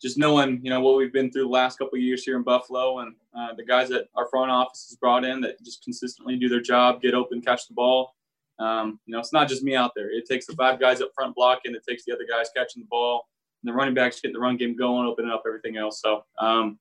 just 0.00 0.18
knowing, 0.18 0.60
you 0.62 0.70
know, 0.70 0.80
what 0.80 0.96
we've 0.96 1.12
been 1.12 1.32
through 1.32 1.44
the 1.44 1.48
last 1.48 1.78
couple 1.78 1.96
of 1.96 2.02
years 2.02 2.22
here 2.22 2.36
in 2.36 2.44
Buffalo 2.44 3.00
and 3.00 3.14
uh, 3.36 3.54
the 3.56 3.64
guys 3.64 3.88
that 3.88 4.08
our 4.14 4.28
front 4.28 4.50
office 4.50 4.86
has 4.88 4.96
brought 4.96 5.24
in 5.24 5.40
that 5.40 5.60
just 5.64 5.82
consistently 5.82 6.36
do 6.36 6.48
their 6.48 6.60
job, 6.60 7.02
get 7.02 7.14
open, 7.14 7.40
catch 7.40 7.66
the 7.66 7.74
ball. 7.74 8.14
Um, 8.60 9.00
you 9.06 9.12
know, 9.12 9.18
it's 9.20 9.32
not 9.32 9.48
just 9.48 9.62
me 9.62 9.74
out 9.74 9.92
there. 9.96 10.10
It 10.10 10.26
takes 10.26 10.46
the 10.46 10.52
five 10.52 10.78
guys 10.78 11.00
up 11.00 11.10
front 11.14 11.34
blocking. 11.34 11.74
It 11.74 11.82
takes 11.88 12.04
the 12.04 12.12
other 12.12 12.26
guys 12.30 12.48
catching 12.54 12.82
the 12.82 12.88
ball. 12.88 13.26
The 13.68 13.74
running 13.74 13.94
backs 13.94 14.20
getting 14.20 14.34
the 14.34 14.40
run 14.40 14.56
game 14.56 14.76
going, 14.76 15.06
opening 15.06 15.30
up 15.30 15.44
everything 15.46 15.76
else. 15.76 16.00
So, 16.00 16.24
um, 16.38 16.78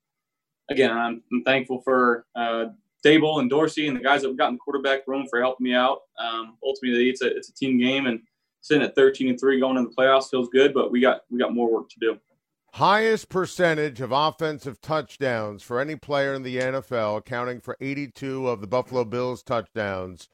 again, 0.70 0.92
I'm, 0.92 1.22
I'm 1.32 1.44
thankful 1.44 1.82
for 1.82 2.26
uh, 2.36 2.66
Daboll 3.06 3.40
and 3.40 3.50
Dorsey 3.50 3.88
and 3.88 3.96
the 3.96 4.02
guys 4.02 4.22
that 4.22 4.30
have 4.30 4.38
gotten 4.38 4.56
the 4.56 4.60
quarterback 4.60 5.08
room 5.08 5.28
for 5.30 5.40
helping 5.40 5.66
me 5.66 5.74
out. 5.74 6.02
Um, 6.20 6.58
ultimately, 6.64 7.10
it's 7.10 7.22
a 7.22 7.36
it's 7.36 7.50
a 7.50 7.54
team 7.54 7.78
game, 7.78 8.08
and 8.08 8.22
sitting 8.62 8.84
at 8.84 8.96
13 8.96 9.30
and 9.30 9.40
three 9.40 9.60
going 9.60 9.78
into 9.78 9.90
the 9.90 9.96
playoffs 9.96 10.30
feels 10.30 10.50
good, 10.50 10.74
but 10.74 10.92
we 10.92 11.00
got 11.00 11.22
we 11.30 11.40
got 11.40 11.54
more 11.54 11.72
work 11.72 11.90
to 11.90 12.00
do. 12.00 12.18
Highest 12.74 13.30
percentage 13.30 14.02
of 14.02 14.12
offensive 14.12 14.82
touchdowns 14.82 15.64
for 15.64 15.80
any 15.80 15.96
player 15.96 16.34
in 16.34 16.44
the 16.44 16.58
NFL, 16.58 17.18
accounting 17.18 17.60
for 17.60 17.76
82 17.80 18.48
of 18.48 18.62
the 18.62 18.68
Buffalo 18.68 19.04
Bills 19.04 19.42
touchdowns. 19.42 20.30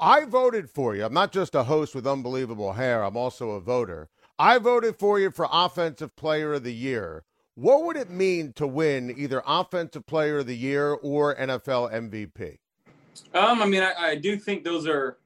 I 0.00 0.24
voted 0.24 0.70
for 0.70 0.96
you. 0.96 1.04
I'm 1.04 1.12
not 1.12 1.30
just 1.30 1.54
a 1.54 1.64
host 1.64 1.94
with 1.94 2.06
unbelievable 2.06 2.72
hair, 2.72 3.02
I'm 3.02 3.16
also 3.16 3.50
a 3.50 3.60
voter. 3.60 4.08
I 4.38 4.58
voted 4.58 4.96
for 4.98 5.20
you 5.20 5.30
for 5.30 5.46
Offensive 5.50 6.16
Player 6.16 6.54
of 6.54 6.64
the 6.64 6.74
Year. 6.74 7.24
What 7.54 7.84
would 7.84 7.96
it 7.96 8.10
mean 8.10 8.52
to 8.54 8.66
win 8.66 9.14
either 9.16 9.42
Offensive 9.46 10.06
Player 10.06 10.38
of 10.38 10.46
the 10.46 10.56
Year 10.56 10.92
or 10.92 11.36
NFL 11.36 11.92
MVP? 11.92 12.58
Um, 13.32 13.62
I 13.62 13.66
mean, 13.66 13.82
I, 13.82 13.92
I 13.96 14.14
do 14.16 14.36
think 14.36 14.64
those 14.64 14.88
are 14.88 15.18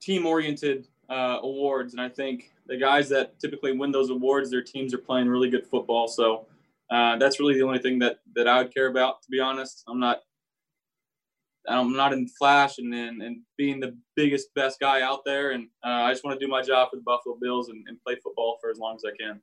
team 0.00 0.24
oriented 0.24 0.86
uh, 1.10 1.38
awards, 1.42 1.94
and 1.94 2.00
I 2.00 2.08
think 2.08 2.52
the 2.66 2.76
guys 2.76 3.08
that 3.08 3.40
typically 3.40 3.76
win 3.76 3.90
those 3.90 4.10
awards, 4.10 4.50
their 4.50 4.62
teams 4.62 4.94
are 4.94 4.98
playing 4.98 5.28
really 5.28 5.50
good 5.50 5.66
football. 5.66 6.06
So 6.06 6.46
uh, 6.90 7.16
that's 7.16 7.40
really 7.40 7.54
the 7.54 7.62
only 7.62 7.80
thing 7.80 7.98
that 7.98 8.20
that 8.36 8.46
I 8.46 8.58
would 8.58 8.72
care 8.72 8.86
about, 8.86 9.22
to 9.22 9.30
be 9.30 9.40
honest. 9.40 9.82
I'm 9.88 9.98
not. 9.98 10.20
I'm 11.68 11.92
not 11.92 12.12
in 12.12 12.28
flash 12.28 12.78
and, 12.78 12.92
and, 12.92 13.22
and 13.22 13.40
being 13.56 13.80
the 13.80 13.96
biggest, 14.16 14.52
best 14.54 14.80
guy 14.80 15.02
out 15.02 15.20
there. 15.24 15.52
And 15.52 15.68
uh, 15.84 15.88
I 15.88 16.12
just 16.12 16.24
want 16.24 16.38
to 16.38 16.44
do 16.44 16.50
my 16.50 16.62
job 16.62 16.90
for 16.90 16.96
the 16.96 17.02
Buffalo 17.02 17.36
Bills 17.40 17.68
and, 17.68 17.84
and 17.86 17.98
play 18.04 18.16
football 18.22 18.58
for 18.60 18.70
as 18.70 18.78
long 18.78 18.96
as 18.96 19.02
I 19.06 19.16
can. 19.22 19.40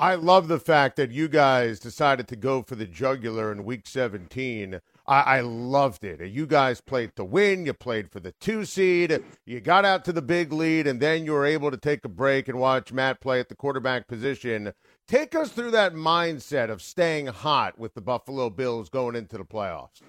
I 0.00 0.14
love 0.14 0.46
the 0.46 0.60
fact 0.60 0.94
that 0.96 1.10
you 1.10 1.26
guys 1.26 1.80
decided 1.80 2.28
to 2.28 2.36
go 2.36 2.62
for 2.62 2.76
the 2.76 2.86
jugular 2.86 3.50
in 3.50 3.64
week 3.64 3.84
17. 3.84 4.80
I, 5.08 5.20
I 5.20 5.40
loved 5.40 6.04
it. 6.04 6.24
You 6.30 6.46
guys 6.46 6.80
played 6.80 7.16
to 7.16 7.24
win. 7.24 7.66
You 7.66 7.72
played 7.72 8.12
for 8.12 8.20
the 8.20 8.30
two 8.40 8.64
seed. 8.64 9.24
You 9.44 9.58
got 9.58 9.84
out 9.84 10.04
to 10.04 10.12
the 10.12 10.22
big 10.22 10.52
lead, 10.52 10.86
and 10.86 11.00
then 11.00 11.24
you 11.24 11.32
were 11.32 11.44
able 11.44 11.72
to 11.72 11.76
take 11.76 12.04
a 12.04 12.08
break 12.08 12.46
and 12.46 12.60
watch 12.60 12.92
Matt 12.92 13.20
play 13.20 13.40
at 13.40 13.48
the 13.48 13.56
quarterback 13.56 14.06
position. 14.06 14.72
Take 15.08 15.34
us 15.34 15.50
through 15.50 15.72
that 15.72 15.94
mindset 15.94 16.70
of 16.70 16.80
staying 16.80 17.26
hot 17.26 17.76
with 17.76 17.94
the 17.94 18.00
Buffalo 18.00 18.50
Bills 18.50 18.88
going 18.88 19.16
into 19.16 19.36
the 19.36 19.44
playoffs. 19.44 20.00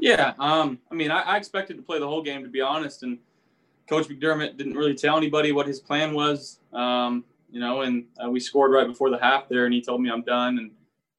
Yeah, 0.00 0.32
um, 0.38 0.78
I 0.90 0.94
mean, 0.94 1.10
I, 1.10 1.20
I 1.20 1.36
expected 1.36 1.76
to 1.76 1.82
play 1.82 1.98
the 1.98 2.08
whole 2.08 2.22
game, 2.22 2.42
to 2.42 2.48
be 2.48 2.62
honest. 2.62 3.02
And 3.02 3.18
Coach 3.86 4.08
McDermott 4.08 4.56
didn't 4.56 4.74
really 4.74 4.94
tell 4.94 5.16
anybody 5.16 5.52
what 5.52 5.66
his 5.66 5.78
plan 5.78 6.14
was. 6.14 6.58
Um, 6.72 7.24
you 7.50 7.60
know, 7.60 7.82
and 7.82 8.06
uh, 8.24 8.30
we 8.30 8.40
scored 8.40 8.72
right 8.72 8.86
before 8.86 9.10
the 9.10 9.18
half 9.18 9.48
there, 9.48 9.66
and 9.66 9.74
he 9.74 9.82
told 9.82 10.00
me 10.00 10.10
I'm 10.10 10.22
done. 10.22 10.58
And 10.58 10.70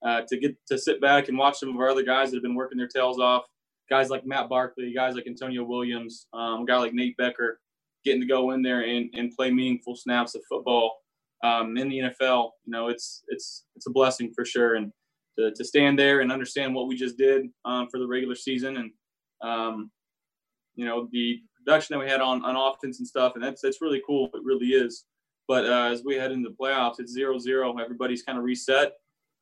uh, 0.04 0.26
to 0.28 0.38
get 0.38 0.56
to 0.66 0.80
sit 0.80 1.00
back 1.00 1.30
and 1.30 1.38
watch 1.38 1.60
some 1.60 1.70
of 1.70 1.76
our 1.76 1.90
other 1.90 2.04
guys 2.04 2.32
that 2.32 2.38
have 2.38 2.44
been 2.44 2.56
working 2.56 2.78
their 2.78 2.88
tails 2.88 3.20
off, 3.20 3.44
guys 3.88 4.10
like 4.10 4.26
Matt 4.26 4.50
Barkley, 4.50 4.92
guys 4.94 5.14
like 5.14 5.28
Antonio 5.28 5.64
Williams, 5.64 6.26
um, 6.34 6.64
a 6.64 6.66
guy 6.66 6.78
like 6.78 6.94
Nate 6.94 7.16
Becker, 7.18 7.60
getting 8.04 8.22
to 8.22 8.28
go 8.28 8.52
in 8.52 8.64
there 8.64 8.82
and, 8.82 9.12
and 9.14 9.36
play 9.36 9.52
meaningful 9.52 9.96
snaps 9.96 10.34
of 10.34 10.42
football 10.50 11.02
um, 11.44 11.78
in 11.78 11.88
the 11.88 12.00
NFL. 12.00 12.52
You 12.66 12.72
know, 12.72 12.88
it's 12.88 13.24
it's 13.28 13.66
it's 13.76 13.86
a 13.86 13.92
blessing 13.92 14.34
for 14.34 14.44
sure. 14.44 14.76
And 14.76 14.92
to, 15.38 15.52
to 15.52 15.66
stand 15.66 15.98
there 15.98 16.22
and 16.22 16.32
understand 16.32 16.74
what 16.74 16.88
we 16.88 16.96
just 16.96 17.18
did 17.18 17.48
um, 17.66 17.88
for 17.90 18.00
the 18.00 18.08
regular 18.08 18.36
season 18.36 18.78
and 18.78 18.92
um, 19.42 19.92
you 20.76 20.86
know 20.86 21.08
the 21.12 21.42
production 21.58 21.94
that 21.94 22.04
we 22.04 22.10
had 22.10 22.22
on 22.22 22.44
on 22.44 22.56
offense 22.56 23.00
and 23.00 23.08
stuff, 23.08 23.34
and 23.36 23.44
that's 23.44 23.62
that's 23.62 23.82
really 23.82 24.02
cool. 24.06 24.30
It 24.34 24.42
really 24.44 24.68
is. 24.68 25.06
But 25.48 25.66
uh, 25.66 25.90
as 25.92 26.04
we 26.04 26.16
head 26.16 26.32
into 26.32 26.50
the 26.50 26.56
playoffs, 26.56 27.00
it's 27.00 27.12
zero 27.12 27.38
zero. 27.38 27.78
Everybody's 27.78 28.24
kind 28.24 28.38
of 28.38 28.44
reset. 28.44 28.94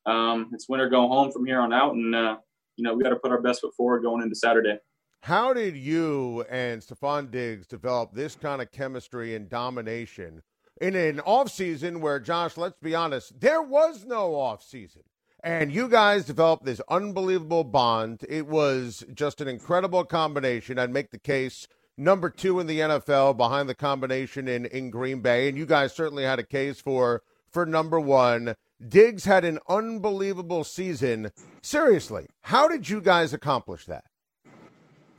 Um, 0.05 0.49
it's 0.53 0.67
win 0.67 0.79
or 0.79 0.89
go 0.89 1.07
home 1.07 1.31
from 1.31 1.45
here 1.45 1.59
on 1.59 1.73
out, 1.73 1.93
and 1.93 2.15
uh, 2.15 2.37
you 2.75 2.83
know 2.83 2.93
we 2.93 3.03
got 3.03 3.09
to 3.09 3.17
put 3.17 3.31
our 3.31 3.41
best 3.41 3.61
foot 3.61 3.73
forward 3.75 4.03
going 4.03 4.23
into 4.23 4.35
Saturday. 4.35 4.77
How 5.21 5.53
did 5.53 5.75
you 5.75 6.45
and 6.49 6.81
Stefon 6.81 7.29
Diggs 7.29 7.67
develop 7.67 8.13
this 8.13 8.35
kind 8.35 8.61
of 8.61 8.71
chemistry 8.71 9.35
and 9.35 9.49
domination 9.49 10.41
in 10.79 10.95
an 10.95 11.17
offseason 11.17 11.99
where, 11.99 12.21
Josh, 12.21 12.55
let's 12.55 12.77
be 12.81 12.95
honest, 12.95 13.37
there 13.39 13.61
was 13.61 14.05
no 14.05 14.31
offseason? 14.31 15.03
And 15.43 15.71
you 15.71 15.87
guys 15.87 16.25
developed 16.25 16.65
this 16.65 16.81
unbelievable 16.89 17.63
bond. 17.63 18.25
It 18.27 18.47
was 18.47 19.05
just 19.13 19.39
an 19.39 19.47
incredible 19.47 20.03
combination. 20.03 20.77
I'd 20.77 20.91
make 20.91 21.11
the 21.11 21.19
case 21.19 21.67
number 21.97 22.29
two 22.29 22.59
in 22.59 22.67
the 22.67 22.79
NFL 22.79 23.37
behind 23.37 23.69
the 23.69 23.75
combination 23.75 24.47
in, 24.47 24.65
in 24.65 24.89
Green 24.89 25.21
Bay. 25.21 25.47
And 25.47 25.57
you 25.57 25.65
guys 25.65 25.93
certainly 25.93 26.23
had 26.23 26.39
a 26.39 26.43
case 26.43 26.81
for 26.81 27.23
for 27.49 27.65
number 27.65 27.99
one. 27.99 28.55
Diggs 28.85 29.25
had 29.25 29.43
an 29.43 29.59
unbelievable 29.67 30.63
season. 30.63 31.31
Seriously, 31.61 32.27
how 32.43 32.67
did 32.67 32.89
you 32.89 33.01
guys 33.01 33.33
accomplish 33.33 33.85
that? 33.85 34.05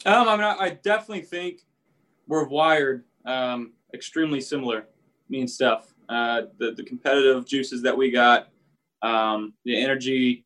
Um, 0.07 0.29
I 0.29 0.37
mean, 0.37 0.45
I, 0.45 0.57
I 0.59 0.71
definitely 0.71 1.23
think 1.23 1.67
we're 2.27 2.47
wired 2.47 3.05
um, 3.27 3.73
extremely 3.93 4.41
similar. 4.41 4.87
Me 5.29 5.41
and 5.41 5.51
Steph, 5.51 5.93
uh, 6.09 6.43
the 6.59 6.73
the 6.73 6.85
competitive 6.85 7.47
juices 7.47 7.83
that 7.83 7.97
we 7.97 8.11
got, 8.11 8.49
um, 9.03 9.55
the 9.65 9.81
energy, 9.81 10.45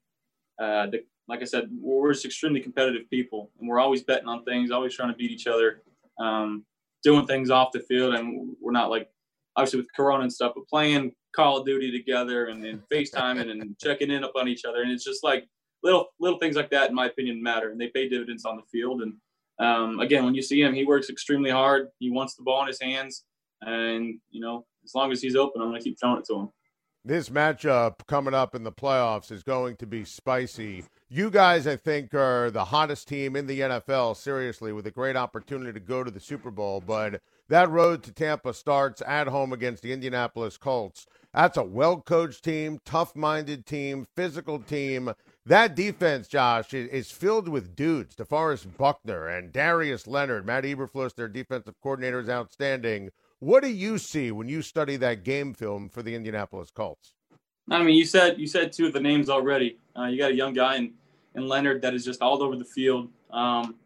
uh, 0.61 0.87
the 0.87 1.05
like 1.27 1.41
I 1.41 1.45
said, 1.45 1.71
we're 1.81 2.13
just 2.13 2.27
extremely 2.27 2.61
competitive 2.61 3.09
people, 3.09 3.51
and 3.59 3.69
we're 3.69 3.81
always 3.81 4.03
betting 4.03 4.29
on 4.29 4.45
things, 4.45 4.71
always 4.71 4.95
trying 4.95 5.11
to 5.11 5.17
beat 5.17 5.31
each 5.31 5.47
other, 5.47 5.83
um, 6.21 6.65
doing 7.03 7.27
things 7.27 7.51
off 7.51 7.73
the 7.73 7.81
field, 7.81 8.15
and 8.15 8.55
we're 8.61 8.73
not 8.73 8.91
like 8.91 9.09
obviously 9.57 9.81
with 9.81 9.89
Corona 9.95 10.25
and 10.25 10.33
stuff, 10.33 10.53
but 10.55 10.69
playing 10.69 11.13
Call 11.35 11.59
of 11.59 11.67
Duty 11.67 11.91
together 11.91 12.47
and, 12.47 12.65
and 12.65 12.83
FaceTiming 12.93 13.51
and 13.51 13.77
checking 13.83 14.11
in 14.11 14.25
up 14.25 14.33
on 14.37 14.49
each 14.49 14.65
other, 14.65 14.83
and 14.83 14.91
it's 14.91 15.05
just 15.05 15.25
like 15.25 15.47
little 15.83 16.09
little 16.21 16.39
things 16.39 16.57
like 16.57 16.71
that, 16.71 16.91
in 16.91 16.95
my 16.95 17.07
opinion, 17.07 17.43
matter, 17.43 17.71
and 17.71 17.81
they 17.81 17.89
pay 17.89 18.09
dividends 18.09 18.45
on 18.45 18.57
the 18.57 18.63
field. 18.71 19.03
And 19.03 19.15
um, 19.59 20.01
again, 20.01 20.25
when 20.25 20.35
you 20.35 20.43
see 20.43 20.61
him, 20.61 20.75
he 20.75 20.85
works 20.85 21.09
extremely 21.09 21.51
hard. 21.51 21.89
He 21.99 22.11
wants 22.11 22.35
the 22.35 22.43
ball 22.43 22.63
in 22.63 22.69
his 22.69 22.81
hands, 22.81 23.25
and 23.63 24.19
you 24.31 24.41
know, 24.41 24.67
as 24.85 24.95
long 24.95 25.11
as 25.11 25.23
he's 25.23 25.37
open, 25.37 25.63
I'm 25.63 25.69
going 25.69 25.81
to 25.81 25.85
keep 25.85 25.99
throwing 25.99 26.19
it 26.19 26.27
to 26.27 26.41
him. 26.41 26.49
This 27.07 27.29
matchup 27.29 28.07
coming 28.07 28.33
up 28.33 28.55
in 28.55 28.65
the 28.65 28.73
playoffs 28.73 29.31
is 29.31 29.43
going 29.43 29.77
to 29.77 29.87
be 29.87 30.07
spicy. 30.07 30.85
You 31.11 31.29
guys, 31.29 31.67
I 31.67 31.77
think, 31.77 32.15
are 32.15 32.51
the 32.51 32.65
hottest 32.65 33.09
team 33.09 33.37
in 33.37 33.47
the 33.47 33.61
NFL, 33.61 34.17
seriously, 34.17 34.73
with 34.73 34.87
a 34.87 34.91
great 34.91 35.15
opportunity 35.15 35.75
to 35.75 35.81
go 35.81 36.03
to 36.03 36.11
the 36.11 36.19
Super 36.19 36.51
Bowl. 36.51 36.81
But 36.81 37.21
that 37.51 37.69
road 37.69 38.05
to 38.05 38.13
Tampa 38.13 38.55
starts 38.55 39.03
at 39.07 39.27
home 39.27 39.53
against 39.53 39.83
the 39.83 39.93
Indianapolis 39.93 40.57
Colts. 40.57 41.07
That's 41.35 41.59
a 41.59 41.63
well 41.63 42.01
coached 42.01 42.43
team, 42.43 42.81
tough 42.87 43.15
minded 43.15 43.67
team, 43.67 44.07
physical 44.17 44.59
team. 44.59 45.13
That 45.45 45.75
defense, 45.75 46.27
Josh, 46.27 46.73
is 46.73 47.11
filled 47.11 47.49
with 47.51 47.77
dudes. 47.77 48.17
DeForest 48.17 48.79
Buckner 48.79 49.29
and 49.29 49.53
Darius 49.53 50.07
Leonard, 50.07 50.47
Matt 50.47 50.65
Eberflus, 50.65 51.15
their 51.15 51.29
defensive 51.29 51.75
coordinator, 51.83 52.21
is 52.21 52.31
outstanding. 52.31 53.11
What 53.41 53.63
do 53.63 53.71
you 53.71 53.99
see 53.99 54.31
when 54.31 54.49
you 54.49 54.63
study 54.63 54.97
that 54.97 55.25
game 55.25 55.55
film 55.55 55.89
for 55.89 56.03
the 56.03 56.15
Indianapolis 56.15 56.71
Colts? 56.71 57.15
I 57.71 57.83
mean, 57.83 57.97
you 57.97 58.05
said 58.05 58.39
you 58.39 58.47
said 58.47 58.73
two 58.73 58.87
of 58.87 58.93
the 58.93 59.01
names 59.01 59.29
already. 59.29 59.79
Uh, 59.99 60.05
you 60.05 60.19
got 60.19 60.31
a 60.31 60.35
young 60.35 60.53
guy 60.53 60.77
in, 60.77 60.93
in 61.35 61.49
Leonard 61.49 61.83
that 61.83 61.95
is 61.95 62.05
just 62.05 62.21
all 62.21 62.43
over 62.43 62.57
the 62.57 62.65
field. 62.65 63.11
Um, 63.31 63.77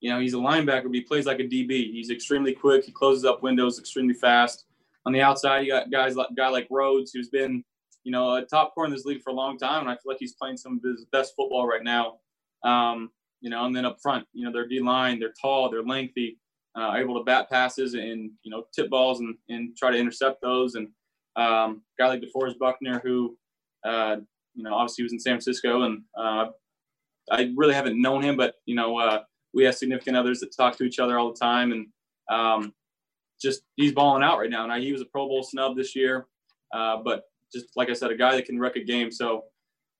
you 0.00 0.10
know, 0.10 0.20
he's 0.20 0.34
a 0.34 0.38
linebacker, 0.38 0.84
but 0.84 0.94
he 0.94 1.00
plays 1.00 1.26
like 1.26 1.40
a 1.40 1.44
DB. 1.44 1.92
He's 1.92 2.10
extremely 2.10 2.52
quick. 2.52 2.84
He 2.84 2.92
closes 2.92 3.24
up 3.24 3.42
windows 3.42 3.78
extremely 3.78 4.14
fast. 4.14 4.66
On 5.06 5.12
the 5.12 5.20
outside, 5.20 5.60
you 5.60 5.72
got 5.72 5.90
guys 5.90 6.16
like 6.16 6.28
guy 6.36 6.48
like 6.48 6.66
Rhodes, 6.70 7.12
who's 7.12 7.28
been, 7.28 7.64
you 8.04 8.12
know, 8.12 8.36
a 8.36 8.44
top 8.44 8.74
corner 8.74 8.88
in 8.88 8.92
this 8.92 9.04
league 9.04 9.22
for 9.22 9.30
a 9.30 9.34
long 9.34 9.58
time, 9.58 9.80
and 9.82 9.90
I 9.90 9.94
feel 9.94 10.12
like 10.12 10.18
he's 10.20 10.34
playing 10.34 10.56
some 10.56 10.78
of 10.78 10.82
his 10.82 11.04
best 11.12 11.34
football 11.36 11.66
right 11.66 11.82
now. 11.82 12.18
Um, 12.64 13.10
you 13.40 13.50
know, 13.50 13.64
and 13.66 13.74
then 13.74 13.84
up 13.84 13.98
front, 14.02 14.26
you 14.32 14.44
know, 14.44 14.52
their 14.52 14.66
D 14.66 14.80
line, 14.80 15.18
they're 15.20 15.34
tall, 15.40 15.70
they're 15.70 15.82
lengthy 15.82 16.38
uh, 16.76 16.94
able 16.96 17.16
to 17.18 17.24
bat 17.24 17.48
passes 17.50 17.94
and 17.94 18.30
you 18.42 18.50
know 18.50 18.64
tip 18.74 18.90
balls 18.90 19.20
and, 19.20 19.34
and 19.48 19.76
try 19.76 19.90
to 19.90 19.98
intercept 19.98 20.42
those. 20.42 20.74
And 20.74 20.88
um, 21.36 21.82
guy 21.98 22.08
like 22.08 22.22
DeForest 22.22 22.58
Buckner, 22.58 23.00
who 23.02 23.36
uh, 23.84 24.16
you 24.54 24.62
know 24.62 24.74
obviously 24.74 25.04
was 25.04 25.12
in 25.12 25.20
San 25.20 25.34
Francisco, 25.34 25.82
and 25.82 26.02
uh, 26.18 26.46
I 27.30 27.52
really 27.56 27.74
haven't 27.74 28.00
known 28.00 28.22
him, 28.22 28.36
but 28.36 28.56
you 28.66 28.74
know 28.74 28.98
uh, 28.98 29.22
we 29.54 29.64
have 29.64 29.74
significant 29.74 30.16
others 30.16 30.40
that 30.40 30.54
talk 30.54 30.76
to 30.78 30.84
each 30.84 30.98
other 30.98 31.18
all 31.18 31.32
the 31.32 31.38
time, 31.38 31.72
and 31.72 31.86
um, 32.30 32.72
just 33.40 33.62
he's 33.76 33.92
balling 33.92 34.22
out 34.22 34.38
right 34.38 34.50
now. 34.50 34.66
Now 34.66 34.78
he 34.78 34.92
was 34.92 35.00
a 35.00 35.06
Pro 35.06 35.26
Bowl 35.26 35.42
snub 35.42 35.76
this 35.76 35.96
year, 35.96 36.26
uh, 36.74 36.98
but 37.02 37.24
just 37.52 37.66
like 37.74 37.88
I 37.88 37.94
said, 37.94 38.10
a 38.10 38.16
guy 38.16 38.36
that 38.36 38.44
can 38.44 38.58
wreck 38.58 38.76
a 38.76 38.84
game. 38.84 39.10
So. 39.10 39.44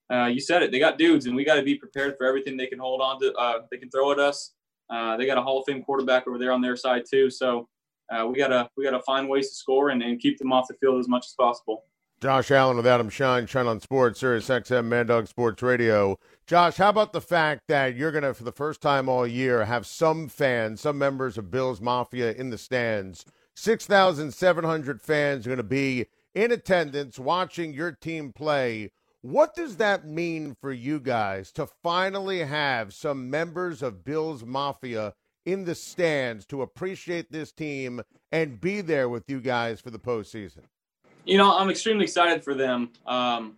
Uh, 0.09 0.27
you 0.27 0.39
said 0.39 0.63
it. 0.63 0.71
They 0.71 0.79
got 0.79 0.99
dudes, 0.99 1.27
and 1.27 1.35
we 1.35 1.45
got 1.45 1.57
to 1.57 1.65
be 1.65 1.75
prepared 1.75 2.15
for 2.17 2.29
everything 2.29 2.57
they 2.57 2.69
can 2.69 2.79
hold 2.79 3.01
on 3.01 3.19
to. 3.23 3.65
they 3.73 3.77
can 3.77 3.91
throw 3.91 4.13
at 4.13 4.21
us. 4.21 4.55
Uh, 4.89 5.17
they 5.17 5.27
got 5.27 5.39
a 5.39 5.43
Hall 5.43 5.61
of 5.61 5.65
Fame 5.67 5.83
quarterback 5.83 6.27
over 6.29 6.39
there 6.39 6.53
on 6.53 6.61
their 6.61 6.77
side 6.77 7.05
too. 7.11 7.31
So 7.31 7.69
uh, 8.11 8.27
we 8.27 8.39
gotta 8.39 8.69
we 8.77 8.85
gotta 8.85 9.03
find 9.03 9.29
ways 9.29 9.49
to 9.51 9.55
score 9.55 9.91
and, 9.91 10.03
and 10.03 10.21
keep 10.21 10.39
them 10.39 10.53
off 10.53 10.69
the 10.69 10.75
field 10.75 11.01
as 11.01 11.09
much 11.09 11.27
as 11.27 11.35
possible. 11.39 11.85
Josh 12.23 12.51
Allen 12.51 12.79
with 12.79 12.87
Adam 12.87 13.11
Schein, 13.11 13.47
Schein 13.47 13.67
on 13.67 13.79
Sports, 13.79 14.21
Sirius 14.21 14.49
XM, 14.49 14.87
Mad 14.87 15.09
Dog 15.09 15.27
Sports 15.27 15.63
Radio. 15.63 16.19
Josh, 16.47 16.77
how 16.77 16.89
about 16.89 17.13
the 17.13 17.21
fact 17.21 17.65
that 17.69 17.95
you're 17.95 18.11
going 18.11 18.25
to, 18.25 18.33
for 18.33 18.45
the 18.45 18.53
first 18.53 18.81
time 18.81 19.07
all 19.07 19.27
year, 19.27 19.67
have 19.67 19.87
some 19.87 20.29
fans, 20.29 20.81
some 20.81 20.97
members 20.97 21.37
of 21.37 21.51
Bills 21.51 21.79
Mafia 21.79 22.33
in 22.33 22.49
the 22.49 22.57
stands? 22.57 23.27
6,700 23.55 25.03
fans 25.03 25.47
are 25.47 25.51
going 25.51 25.59
to 25.59 25.63
be 25.63 26.07
in 26.35 26.53
attendance 26.53 27.19
watching 27.19 27.75
your 27.75 27.93
team 27.93 28.33
play. 28.33 28.93
What 29.27 29.57
does 29.57 29.79
that 29.79 30.07
mean 30.07 30.55
for 30.61 30.73
you 30.73 31.01
guys 31.01 31.51
to 31.55 31.67
finally 31.83 32.45
have 32.45 32.95
some 32.95 33.29
members 33.29 33.83
of 33.83 34.05
Bill's 34.05 34.45
Mafia 34.45 35.15
in 35.45 35.65
the 35.65 35.75
stands 35.75 36.47
to 36.47 36.63
appreciate 36.63 37.33
this 37.33 37.51
team 37.51 38.03
and 38.31 38.61
be 38.61 38.83
there 38.83 39.09
with 39.09 39.29
you 39.29 39.41
guys 39.41 39.81
for 39.81 39.91
the 39.91 39.99
postseason? 39.99 40.61
You 41.25 41.39
know, 41.39 41.59
I'm 41.59 41.71
extremely 41.71 42.05
excited 42.05 42.45
for 42.45 42.55
them. 42.55 42.91
Um, 43.05 43.57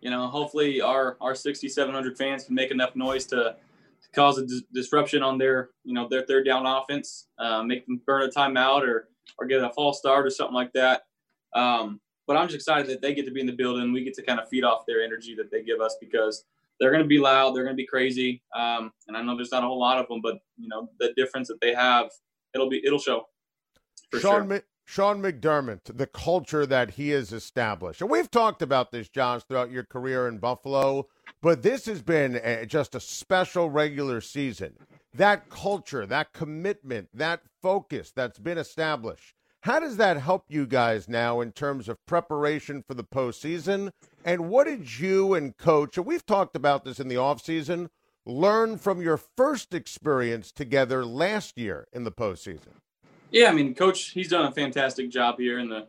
you 0.00 0.08
know, 0.08 0.26
hopefully 0.26 0.80
our 0.80 1.18
our 1.20 1.34
6,700 1.34 2.16
fans 2.16 2.44
can 2.44 2.54
make 2.54 2.70
enough 2.70 2.96
noise 2.96 3.26
to, 3.26 3.36
to 3.36 4.08
cause 4.14 4.38
a 4.38 4.46
dis- 4.46 4.62
disruption 4.72 5.22
on 5.22 5.36
their 5.36 5.68
you 5.84 5.92
know 5.92 6.08
their 6.08 6.24
third 6.24 6.46
down 6.46 6.64
offense, 6.64 7.26
uh, 7.38 7.62
make 7.62 7.84
them 7.84 8.00
burn 8.06 8.22
a 8.22 8.32
timeout 8.32 8.80
or 8.80 9.10
or 9.36 9.46
get 9.46 9.62
a 9.62 9.68
false 9.74 9.98
start 9.98 10.24
or 10.24 10.30
something 10.30 10.54
like 10.54 10.72
that. 10.72 11.02
Um, 11.54 12.00
but 12.26 12.36
I'm 12.36 12.46
just 12.46 12.56
excited 12.56 12.86
that 12.90 13.02
they 13.02 13.14
get 13.14 13.26
to 13.26 13.32
be 13.32 13.40
in 13.40 13.46
the 13.46 13.52
building. 13.52 13.92
We 13.92 14.04
get 14.04 14.14
to 14.14 14.22
kind 14.22 14.40
of 14.40 14.48
feed 14.48 14.64
off 14.64 14.86
their 14.86 15.02
energy 15.02 15.34
that 15.36 15.50
they 15.50 15.62
give 15.62 15.80
us 15.80 15.96
because 16.00 16.44
they're 16.80 16.90
going 16.90 17.02
to 17.02 17.08
be 17.08 17.18
loud, 17.18 17.54
they're 17.54 17.64
going 17.64 17.76
to 17.76 17.80
be 17.80 17.86
crazy, 17.86 18.42
um, 18.54 18.92
and 19.06 19.16
I 19.16 19.22
know 19.22 19.36
there's 19.36 19.52
not 19.52 19.62
a 19.62 19.66
whole 19.66 19.80
lot 19.80 19.98
of 19.98 20.08
them, 20.08 20.20
but 20.22 20.38
you 20.56 20.68
know 20.68 20.88
the 20.98 21.12
difference 21.16 21.48
that 21.48 21.60
they 21.60 21.74
have, 21.74 22.10
it'll 22.54 22.68
be 22.68 22.82
it'll 22.84 22.98
show. 22.98 23.26
For 24.10 24.20
Sean, 24.20 24.48
sure. 24.48 24.62
Sean 24.86 25.22
McDermott, 25.22 25.96
the 25.96 26.06
culture 26.06 26.66
that 26.66 26.92
he 26.92 27.10
has 27.10 27.32
established, 27.32 28.00
and 28.00 28.10
we've 28.10 28.30
talked 28.30 28.60
about 28.60 28.90
this, 28.90 29.08
Josh, 29.08 29.42
throughout 29.44 29.70
your 29.70 29.84
career 29.84 30.28
in 30.28 30.38
Buffalo, 30.38 31.06
but 31.40 31.62
this 31.62 31.86
has 31.86 32.02
been 32.02 32.40
a, 32.42 32.66
just 32.66 32.94
a 32.94 33.00
special 33.00 33.70
regular 33.70 34.20
season. 34.20 34.74
That 35.14 35.48
culture, 35.48 36.06
that 36.06 36.32
commitment, 36.32 37.08
that 37.14 37.40
focus 37.62 38.12
that's 38.14 38.38
been 38.40 38.58
established 38.58 39.34
how 39.64 39.80
does 39.80 39.96
that 39.96 40.18
help 40.18 40.44
you 40.48 40.66
guys 40.66 41.08
now 41.08 41.40
in 41.40 41.50
terms 41.50 41.88
of 41.88 41.96
preparation 42.04 42.84
for 42.86 42.92
the 42.92 43.02
postseason? 43.02 43.90
And 44.22 44.50
what 44.50 44.66
did 44.66 44.98
you 45.00 45.32
and 45.32 45.56
coach, 45.56 45.96
and 45.96 46.04
we've 46.04 46.26
talked 46.26 46.54
about 46.54 46.84
this 46.84 47.00
in 47.00 47.08
the 47.08 47.14
offseason, 47.14 47.88
learn 48.26 48.76
from 48.76 49.00
your 49.00 49.16
first 49.16 49.72
experience 49.72 50.52
together 50.52 51.02
last 51.02 51.56
year 51.56 51.88
in 51.94 52.04
the 52.04 52.12
postseason? 52.12 52.74
Yeah, 53.30 53.48
I 53.48 53.54
mean, 53.54 53.74
coach, 53.74 54.10
he's 54.10 54.28
done 54.28 54.44
a 54.44 54.52
fantastic 54.52 55.08
job 55.08 55.38
here 55.38 55.58
in 55.58 55.70
the 55.70 55.86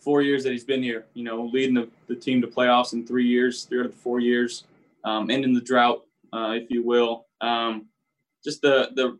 four 0.00 0.20
years 0.20 0.44
that 0.44 0.52
he's 0.52 0.64
been 0.64 0.82
here, 0.82 1.06
you 1.14 1.24
know, 1.24 1.46
leading 1.46 1.74
the, 1.74 1.88
the 2.08 2.14
team 2.14 2.42
to 2.42 2.46
playoffs 2.46 2.92
in 2.92 3.06
three 3.06 3.26
years, 3.26 3.64
three 3.64 3.80
out 3.80 3.86
of 3.86 3.92
the 3.92 3.98
four 3.98 4.20
years, 4.20 4.64
um, 5.04 5.30
ending 5.30 5.54
the 5.54 5.62
drought, 5.62 6.04
uh, 6.34 6.50
if 6.50 6.70
you 6.70 6.84
will. 6.84 7.24
Um, 7.40 7.86
just 8.44 8.60
the, 8.60 8.90
the 8.96 9.18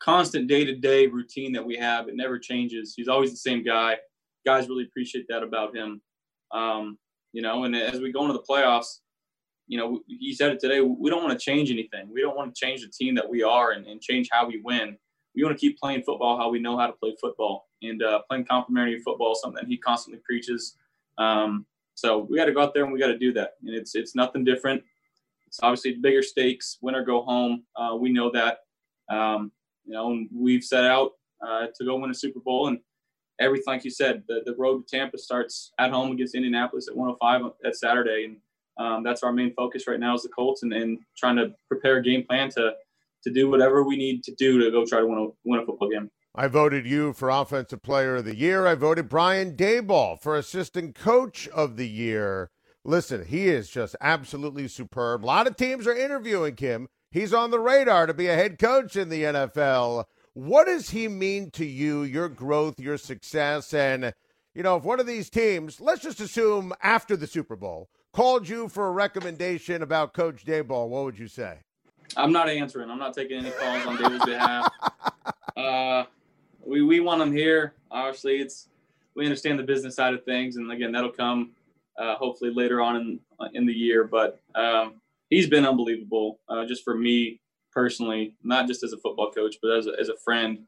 constant 0.00 0.48
day 0.48 0.64
to 0.64 0.74
day 0.74 1.06
routine 1.06 1.52
that 1.52 1.64
we 1.64 1.76
have. 1.76 2.08
It 2.08 2.16
never 2.16 2.38
changes. 2.38 2.94
He's 2.96 3.08
always 3.08 3.30
the 3.30 3.36
same 3.36 3.62
guy. 3.62 3.96
Guys 4.44 4.68
really 4.68 4.84
appreciate 4.84 5.26
that 5.28 5.42
about 5.42 5.76
him. 5.76 6.00
Um, 6.52 6.98
you 7.32 7.42
know, 7.42 7.64
and 7.64 7.76
as 7.76 8.00
we 8.00 8.10
go 8.10 8.22
into 8.22 8.32
the 8.32 8.42
playoffs, 8.48 9.00
you 9.68 9.78
know, 9.78 10.00
he 10.08 10.34
said 10.34 10.50
it 10.50 10.58
today. 10.58 10.80
We 10.80 11.10
don't 11.10 11.22
want 11.22 11.38
to 11.38 11.44
change 11.44 11.70
anything. 11.70 12.08
We 12.12 12.22
don't 12.22 12.36
want 12.36 12.52
to 12.52 12.58
change 12.58 12.80
the 12.80 12.88
team 12.88 13.14
that 13.14 13.28
we 13.28 13.44
are 13.44 13.70
and, 13.70 13.86
and 13.86 14.00
change 14.00 14.28
how 14.32 14.48
we 14.48 14.60
win. 14.64 14.96
We 15.36 15.44
want 15.44 15.56
to 15.56 15.60
keep 15.60 15.78
playing 15.78 16.02
football 16.02 16.36
how 16.36 16.50
we 16.50 16.58
know 16.58 16.76
how 16.76 16.88
to 16.88 16.92
play 16.94 17.14
football 17.20 17.68
and 17.82 18.02
uh, 18.02 18.22
playing 18.28 18.46
complementary 18.46 18.98
football, 18.98 19.36
something 19.36 19.64
he 19.68 19.76
constantly 19.76 20.20
preaches. 20.24 20.76
Um, 21.18 21.66
so 21.94 22.18
we 22.18 22.36
got 22.36 22.46
to 22.46 22.52
go 22.52 22.62
out 22.62 22.74
there 22.74 22.82
and 22.82 22.92
we 22.92 22.98
got 22.98 23.08
to 23.08 23.18
do 23.18 23.32
that. 23.34 23.52
And 23.64 23.74
it's 23.74 23.94
it's 23.94 24.16
nothing 24.16 24.42
different. 24.42 24.82
It's 25.46 25.60
obviously 25.62 25.92
bigger 25.92 26.22
stakes, 26.22 26.78
win 26.80 26.96
or 26.96 27.04
go 27.04 27.22
home. 27.22 27.62
Uh, 27.76 27.94
we 27.94 28.10
know 28.10 28.30
that. 28.32 28.60
Um, 29.08 29.52
you 29.90 29.96
know, 29.96 30.12
and 30.12 30.28
we've 30.32 30.62
set 30.62 30.84
out 30.84 31.12
uh, 31.44 31.66
to 31.74 31.84
go 31.84 31.96
win 31.96 32.12
a 32.12 32.14
Super 32.14 32.38
Bowl. 32.38 32.68
And 32.68 32.78
everything, 33.40 33.64
like 33.66 33.84
you 33.84 33.90
said, 33.90 34.22
the, 34.28 34.42
the 34.46 34.54
road 34.56 34.86
to 34.86 34.96
Tampa 34.96 35.18
starts 35.18 35.72
at 35.80 35.90
home 35.90 36.12
against 36.12 36.36
Indianapolis 36.36 36.86
at 36.88 36.96
105 36.96 37.52
at 37.64 37.74
Saturday. 37.74 38.26
And 38.26 38.36
um, 38.78 39.02
that's 39.02 39.24
our 39.24 39.32
main 39.32 39.52
focus 39.54 39.88
right 39.88 39.98
now 39.98 40.14
is 40.14 40.22
the 40.22 40.28
Colts 40.28 40.62
and, 40.62 40.72
and 40.72 41.00
trying 41.18 41.36
to 41.36 41.52
prepare 41.66 41.96
a 41.96 42.02
game 42.02 42.24
plan 42.24 42.50
to, 42.50 42.74
to 43.24 43.30
do 43.32 43.50
whatever 43.50 43.82
we 43.82 43.96
need 43.96 44.22
to 44.24 44.34
do 44.36 44.62
to 44.62 44.70
go 44.70 44.86
try 44.86 45.00
to 45.00 45.06
win 45.06 45.18
a, 45.18 45.26
win 45.44 45.60
a 45.60 45.66
football 45.66 45.90
game. 45.90 46.08
I 46.36 46.46
voted 46.46 46.86
you 46.86 47.12
for 47.12 47.28
Offensive 47.28 47.82
Player 47.82 48.16
of 48.16 48.24
the 48.24 48.36
Year. 48.36 48.68
I 48.68 48.76
voted 48.76 49.08
Brian 49.08 49.56
Daboll 49.56 50.20
for 50.20 50.36
Assistant 50.36 50.94
Coach 50.94 51.48
of 51.48 51.76
the 51.76 51.88
Year. 51.88 52.50
Listen, 52.84 53.26
he 53.26 53.48
is 53.48 53.68
just 53.68 53.96
absolutely 54.00 54.68
superb. 54.68 55.24
A 55.24 55.26
lot 55.26 55.48
of 55.48 55.56
teams 55.56 55.88
are 55.88 55.96
interviewing 55.96 56.56
him. 56.56 56.86
He's 57.10 57.34
on 57.34 57.50
the 57.50 57.58
radar 57.58 58.06
to 58.06 58.14
be 58.14 58.28
a 58.28 58.36
head 58.36 58.58
coach 58.58 58.94
in 58.94 59.08
the 59.08 59.24
NFL. 59.24 60.04
What 60.32 60.66
does 60.66 60.90
he 60.90 61.08
mean 61.08 61.50
to 61.52 61.64
you, 61.64 62.04
your 62.04 62.28
growth, 62.28 62.78
your 62.78 62.96
success? 62.98 63.74
And, 63.74 64.14
you 64.54 64.62
know, 64.62 64.76
if 64.76 64.84
one 64.84 65.00
of 65.00 65.08
these 65.08 65.28
teams, 65.28 65.80
let's 65.80 66.02
just 66.02 66.20
assume 66.20 66.72
after 66.80 67.16
the 67.16 67.26
Super 67.26 67.56
Bowl, 67.56 67.90
called 68.12 68.48
you 68.48 68.68
for 68.68 68.86
a 68.86 68.92
recommendation 68.92 69.82
about 69.82 70.14
Coach 70.14 70.44
Daboll, 70.44 70.88
what 70.88 71.02
would 71.02 71.18
you 71.18 71.26
say? 71.26 71.58
I'm 72.16 72.30
not 72.30 72.48
answering. 72.48 72.90
I'm 72.90 72.98
not 72.98 73.14
taking 73.14 73.38
any 73.38 73.50
calls 73.50 73.86
on 73.86 73.96
David's 73.96 74.24
behalf. 74.24 74.72
Uh, 75.56 76.04
we 76.64 76.82
we 76.82 77.00
want 77.00 77.20
him 77.20 77.32
here. 77.32 77.74
Obviously, 77.90 78.36
it's 78.36 78.68
we 79.14 79.24
understand 79.24 79.58
the 79.58 79.64
business 79.64 79.96
side 79.96 80.14
of 80.14 80.24
things, 80.24 80.56
and 80.56 80.70
again, 80.72 80.90
that'll 80.92 81.12
come 81.12 81.50
uh, 81.98 82.14
hopefully 82.16 82.52
later 82.52 82.80
on 82.80 82.96
in 82.96 83.20
in 83.54 83.66
the 83.66 83.72
year. 83.72 84.04
But 84.04 84.40
um, 84.54 84.94
he's 85.30 85.48
been 85.48 85.64
unbelievable, 85.64 86.40
uh, 86.48 86.66
just 86.66 86.84
for 86.84 86.94
me 86.94 87.40
personally, 87.72 88.34
not 88.42 88.66
just 88.66 88.82
as 88.82 88.92
a 88.92 88.98
football 88.98 89.30
coach, 89.30 89.56
but 89.62 89.76
as 89.76 89.86
a, 89.86 89.92
as 89.98 90.08
a 90.08 90.16
friend, 90.24 90.58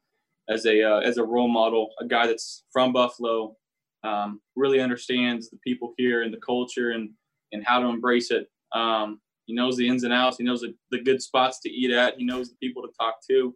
as 0.49 0.65
a 0.67 0.83
uh, 0.83 1.01
as 1.01 1.19
a 1.19 1.25
role 1.25 1.49
model, 1.49 1.91
a 2.01 2.07
guy 2.07 2.27
that's 2.27 2.65
from 2.73 2.93
Buffalo, 2.93 3.57
um, 4.05 4.41
really 4.57 4.81
understands 4.81 5.51
the 5.51 5.59
people 5.59 5.95
here 5.99 6.23
and 6.23 6.33
the 6.33 6.41
culture 6.41 6.91
and 6.91 7.11
and 7.53 7.65
how 7.65 7.79
to 7.79 7.87
embrace 7.87 8.31
it. 8.31 8.49
Um, 8.75 9.21
he 9.47 9.55
knows 9.55 9.77
the 9.77 9.89
ins 9.89 10.05
and 10.05 10.13
outs. 10.13 10.39
He 10.39 10.45
knows 10.45 10.63
the, 10.63 10.75
the, 10.91 11.03
good 11.03 11.21
spots 11.21 11.61
to 11.61 11.71
eat 11.71 11.91
at. 11.91 12.17
He 12.17 12.25
knows 12.25 12.49
the 12.49 12.57
people 12.63 12.83
to 12.83 12.89
talk 12.99 13.17
to. 13.29 13.55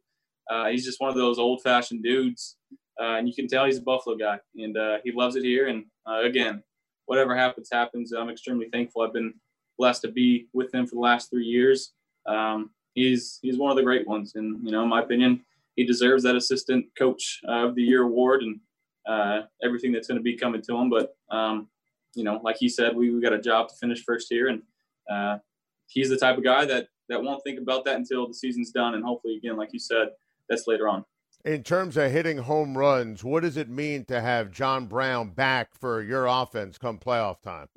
Uh, 0.51 0.67
he's 0.67 0.85
just 0.85 1.01
one 1.01 1.09
of 1.09 1.17
those 1.17 1.39
old 1.39 1.63
fashioned 1.63 2.03
dudes. 2.03 2.57
Uh, 3.01 3.17
and 3.17 3.29
you 3.29 3.35
can 3.35 3.47
tell 3.47 3.65
he's 3.65 3.79
a 3.79 3.83
Buffalo 3.83 4.17
guy 4.17 4.39
and 4.57 4.77
uh, 4.77 4.99
he 5.05 5.13
loves 5.13 5.37
it 5.37 5.45
here. 5.45 5.69
And 5.69 5.85
uh, 6.07 6.23
again, 6.23 6.63
whatever 7.07 7.37
happens, 7.37 7.69
happens. 7.73 8.13
I'm 8.13 8.31
extremely 8.31 8.69
thankful. 8.73 9.03
I've 9.03 9.13
been 9.13 9.35
blessed 9.79 10.03
to 10.03 10.09
be 10.09 10.49
with 10.53 10.74
him 10.74 10.87
for 10.87 10.95
the 10.95 11.01
last 11.01 11.31
three 11.31 11.45
years. 11.45 11.93
Um, 12.27 12.70
he's 12.95 13.39
he's 13.43 13.59
one 13.59 13.70
of 13.70 13.77
the 13.77 13.83
great 13.83 14.07
ones, 14.07 14.33
and 14.35 14.64
you 14.64 14.72
know, 14.72 14.83
in 14.83 14.89
my 14.89 15.03
opinion, 15.03 15.43
he 15.77 15.85
deserves 15.85 16.22
that 16.24 16.37
assistant 16.37 16.87
coach 16.99 17.41
of 17.47 17.74
the 17.74 17.83
year 17.83 18.03
award 18.03 18.43
and 18.43 18.61
uh, 19.07 19.47
everything 19.62 19.93
that's 19.93 20.09
going 20.09 20.18
to 20.18 20.22
be 20.22 20.37
coming 20.37 20.62
to 20.62 20.77
him. 20.77 20.91
But 20.91 21.16
um, 21.31 21.68
you 22.14 22.24
know, 22.24 22.41
like 22.43 22.57
he 22.59 22.68
said, 22.68 22.97
we, 22.97 23.14
we 23.14 23.20
got 23.20 23.33
a 23.33 23.41
job 23.41 23.68
to 23.68 23.74
finish 23.77 24.03
first 24.05 24.27
here, 24.31 24.49
and 24.49 24.62
uh, 25.11 25.39
he's 25.87 26.09
the 26.09 26.16
type 26.16 26.39
of 26.39 26.45
guy 26.45 26.64
that 26.64 26.89
that 27.09 27.22
won't 27.22 27.43
think 27.45 27.61
about 27.61 27.85
that 27.85 27.97
until 27.97 28.27
the 28.27 28.35
season's 28.35 28.72
done, 28.72 28.95
and 28.95 29.05
hopefully, 29.05 29.37
again, 29.37 29.57
like 29.57 29.72
you 29.72 29.79
said, 29.79 30.09
that's 30.49 30.66
later 30.66 30.89
on. 30.89 31.05
In 31.45 31.62
terms 31.62 31.97
of 31.97 32.11
hitting 32.11 32.39
home 32.39 32.77
runs, 32.77 33.22
what 33.22 33.45
does 33.45 33.57
it 33.57 33.68
mean 33.68 34.05
to 34.07 34.20
have 34.20 34.51
John 34.51 34.87
Brown 34.87 35.31
back 35.31 35.79
for 35.79 36.03
your 36.03 36.27
offense 36.27 36.77
come 36.77 36.99
playoff 36.99 37.41
time? 37.41 37.68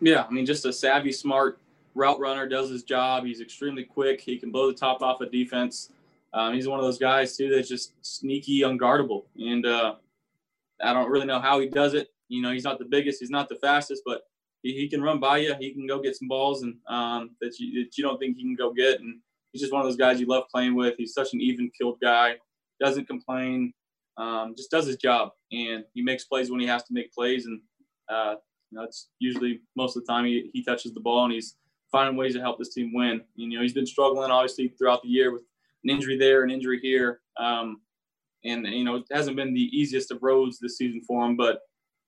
Yeah, 0.00 0.24
I 0.28 0.30
mean, 0.30 0.46
just 0.46 0.66
a 0.66 0.72
savvy, 0.72 1.12
smart 1.12 1.58
route 1.94 2.20
runner, 2.20 2.46
does 2.46 2.70
his 2.70 2.82
job. 2.82 3.24
He's 3.24 3.40
extremely 3.40 3.84
quick. 3.84 4.20
He 4.20 4.36
can 4.36 4.50
blow 4.50 4.70
the 4.70 4.76
top 4.76 5.02
off 5.02 5.20
a 5.20 5.24
of 5.24 5.32
defense. 5.32 5.90
Um, 6.34 6.52
he's 6.52 6.68
one 6.68 6.78
of 6.78 6.84
those 6.84 6.98
guys 6.98 7.36
too 7.36 7.48
that's 7.48 7.68
just 7.68 7.92
sneaky, 8.02 8.60
unguardable, 8.60 9.24
and 9.38 9.64
uh, 9.64 9.94
I 10.82 10.92
don't 10.92 11.10
really 11.10 11.26
know 11.26 11.40
how 11.40 11.60
he 11.60 11.68
does 11.68 11.94
it. 11.94 12.08
You 12.28 12.42
know, 12.42 12.52
he's 12.52 12.64
not 12.64 12.78
the 12.78 12.84
biggest, 12.84 13.20
he's 13.20 13.30
not 13.30 13.48
the 13.48 13.54
fastest, 13.56 14.02
but 14.04 14.22
he, 14.62 14.72
he 14.72 14.88
can 14.88 15.00
run 15.00 15.18
by 15.18 15.38
you. 15.38 15.54
He 15.58 15.72
can 15.72 15.86
go 15.86 16.02
get 16.02 16.16
some 16.16 16.28
balls 16.28 16.62
and 16.62 16.76
um, 16.88 17.30
that 17.40 17.58
you 17.58 17.82
that 17.84 17.96
you 17.96 18.04
don't 18.04 18.18
think 18.18 18.36
he 18.36 18.42
can 18.42 18.54
go 18.54 18.72
get. 18.72 19.00
And 19.00 19.20
he's 19.52 19.62
just 19.62 19.72
one 19.72 19.80
of 19.80 19.86
those 19.86 19.96
guys 19.96 20.20
you 20.20 20.26
love 20.26 20.44
playing 20.52 20.74
with. 20.74 20.94
He's 20.98 21.14
such 21.14 21.32
an 21.32 21.40
even 21.40 21.70
killed 21.78 21.98
guy. 22.02 22.34
Doesn't 22.80 23.06
complain. 23.06 23.72
Um, 24.18 24.54
just 24.56 24.70
does 24.70 24.86
his 24.86 24.96
job, 24.96 25.30
and 25.52 25.84
he 25.94 26.02
makes 26.02 26.24
plays 26.24 26.50
when 26.50 26.60
he 26.60 26.66
has 26.66 26.82
to 26.84 26.92
make 26.92 27.12
plays. 27.12 27.46
And 27.46 27.60
uh, 28.08 28.36
you 28.70 28.78
know, 28.78 28.84
it's 28.84 29.08
usually 29.18 29.60
most 29.76 29.96
of 29.96 30.04
the 30.04 30.12
time 30.12 30.24
he, 30.24 30.50
he 30.52 30.62
touches 30.64 30.92
the 30.92 31.00
ball 31.00 31.24
and 31.24 31.32
he's 31.32 31.56
finding 31.90 32.16
ways 32.16 32.34
to 32.34 32.40
help 32.40 32.58
this 32.58 32.74
team 32.74 32.92
win. 32.92 33.20
You 33.34 33.56
know, 33.56 33.62
he's 33.62 33.72
been 33.72 33.86
struggling 33.86 34.30
obviously 34.30 34.68
throughout 34.68 35.02
the 35.02 35.08
year 35.08 35.32
with 35.32 35.42
an 35.84 35.90
injury 35.90 36.18
there, 36.18 36.42
an 36.42 36.50
injury 36.50 36.80
here. 36.80 37.20
Um, 37.38 37.80
and, 38.44 38.66
you 38.66 38.84
know, 38.84 38.96
it 38.96 39.04
hasn't 39.10 39.36
been 39.36 39.54
the 39.54 39.70
easiest 39.76 40.10
of 40.10 40.22
roads 40.22 40.58
this 40.58 40.78
season 40.78 41.00
for 41.06 41.24
him, 41.24 41.36
but, 41.36 41.60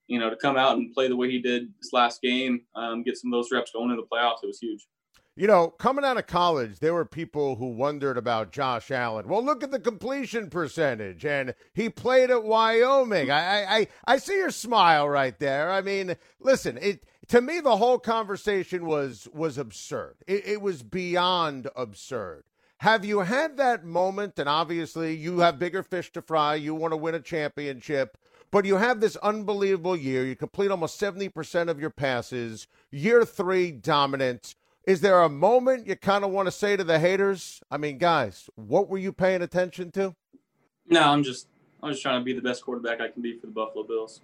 you 0.06 0.18
know, 0.18 0.30
to 0.30 0.36
come 0.36 0.56
out 0.56 0.76
and 0.76 0.92
play 0.94 1.08
the 1.08 1.16
way 1.16 1.30
he 1.30 1.40
did 1.40 1.68
this 1.80 1.92
last 1.92 2.22
game, 2.22 2.62
um, 2.74 3.02
get 3.02 3.16
some 3.16 3.32
of 3.32 3.38
those 3.38 3.50
reps 3.52 3.72
going 3.72 3.90
in 3.90 3.96
the 3.96 4.02
playoffs, 4.02 4.42
it 4.42 4.46
was 4.46 4.58
huge. 4.58 4.86
You 5.38 5.46
know, 5.46 5.68
coming 5.68 6.04
out 6.04 6.16
of 6.16 6.26
college, 6.26 6.80
there 6.80 6.92
were 6.92 7.04
people 7.04 7.54
who 7.54 7.66
wondered 7.66 8.18
about 8.18 8.50
Josh 8.50 8.90
Allen. 8.90 9.28
Well, 9.28 9.44
look 9.44 9.62
at 9.62 9.70
the 9.70 9.78
completion 9.78 10.50
percentage, 10.50 11.24
and 11.24 11.54
he 11.72 11.88
played 11.88 12.32
at 12.32 12.42
Wyoming. 12.42 13.30
I, 13.30 13.62
I, 13.64 13.86
I 14.04 14.16
see 14.16 14.34
your 14.34 14.50
smile 14.50 15.08
right 15.08 15.38
there. 15.38 15.70
I 15.70 15.80
mean, 15.80 16.16
listen, 16.40 16.76
it 16.78 17.04
to 17.28 17.40
me 17.40 17.60
the 17.60 17.76
whole 17.76 18.00
conversation 18.00 18.84
was 18.84 19.28
was 19.32 19.58
absurd. 19.58 20.16
It, 20.26 20.44
it 20.44 20.60
was 20.60 20.82
beyond 20.82 21.68
absurd. 21.76 22.42
Have 22.78 23.04
you 23.04 23.20
had 23.20 23.58
that 23.58 23.84
moment? 23.84 24.40
And 24.40 24.48
obviously, 24.48 25.14
you 25.14 25.38
have 25.38 25.60
bigger 25.60 25.84
fish 25.84 26.10
to 26.14 26.22
fry. 26.22 26.56
You 26.56 26.74
want 26.74 26.90
to 26.90 26.96
win 26.96 27.14
a 27.14 27.20
championship 27.20 28.18
but 28.50 28.64
you 28.64 28.76
have 28.76 29.00
this 29.00 29.16
unbelievable 29.16 29.96
year. 29.96 30.24
You 30.24 30.34
complete 30.34 30.70
almost 30.70 31.00
70% 31.00 31.68
of 31.68 31.78
your 31.78 31.90
passes. 31.90 32.66
Year 32.90 33.24
three 33.24 33.70
dominant. 33.70 34.54
Is 34.88 35.02
there 35.02 35.20
a 35.20 35.28
moment 35.28 35.86
you 35.86 35.96
kind 35.96 36.24
of 36.24 36.30
want 36.30 36.46
to 36.46 36.50
say 36.50 36.74
to 36.74 36.82
the 36.82 36.98
haters? 36.98 37.60
I 37.70 37.76
mean, 37.76 37.98
guys, 37.98 38.48
what 38.54 38.88
were 38.88 38.96
you 38.96 39.12
paying 39.12 39.42
attention 39.42 39.90
to? 39.90 40.16
No, 40.88 41.02
I'm 41.02 41.22
just 41.22 41.46
I'm 41.82 41.90
just 41.90 42.00
trying 42.00 42.18
to 42.18 42.24
be 42.24 42.32
the 42.32 42.40
best 42.40 42.64
quarterback 42.64 42.98
I 42.98 43.08
can 43.08 43.20
be 43.20 43.38
for 43.38 43.48
the 43.48 43.52
Buffalo 43.52 43.84
Bills. 43.84 44.22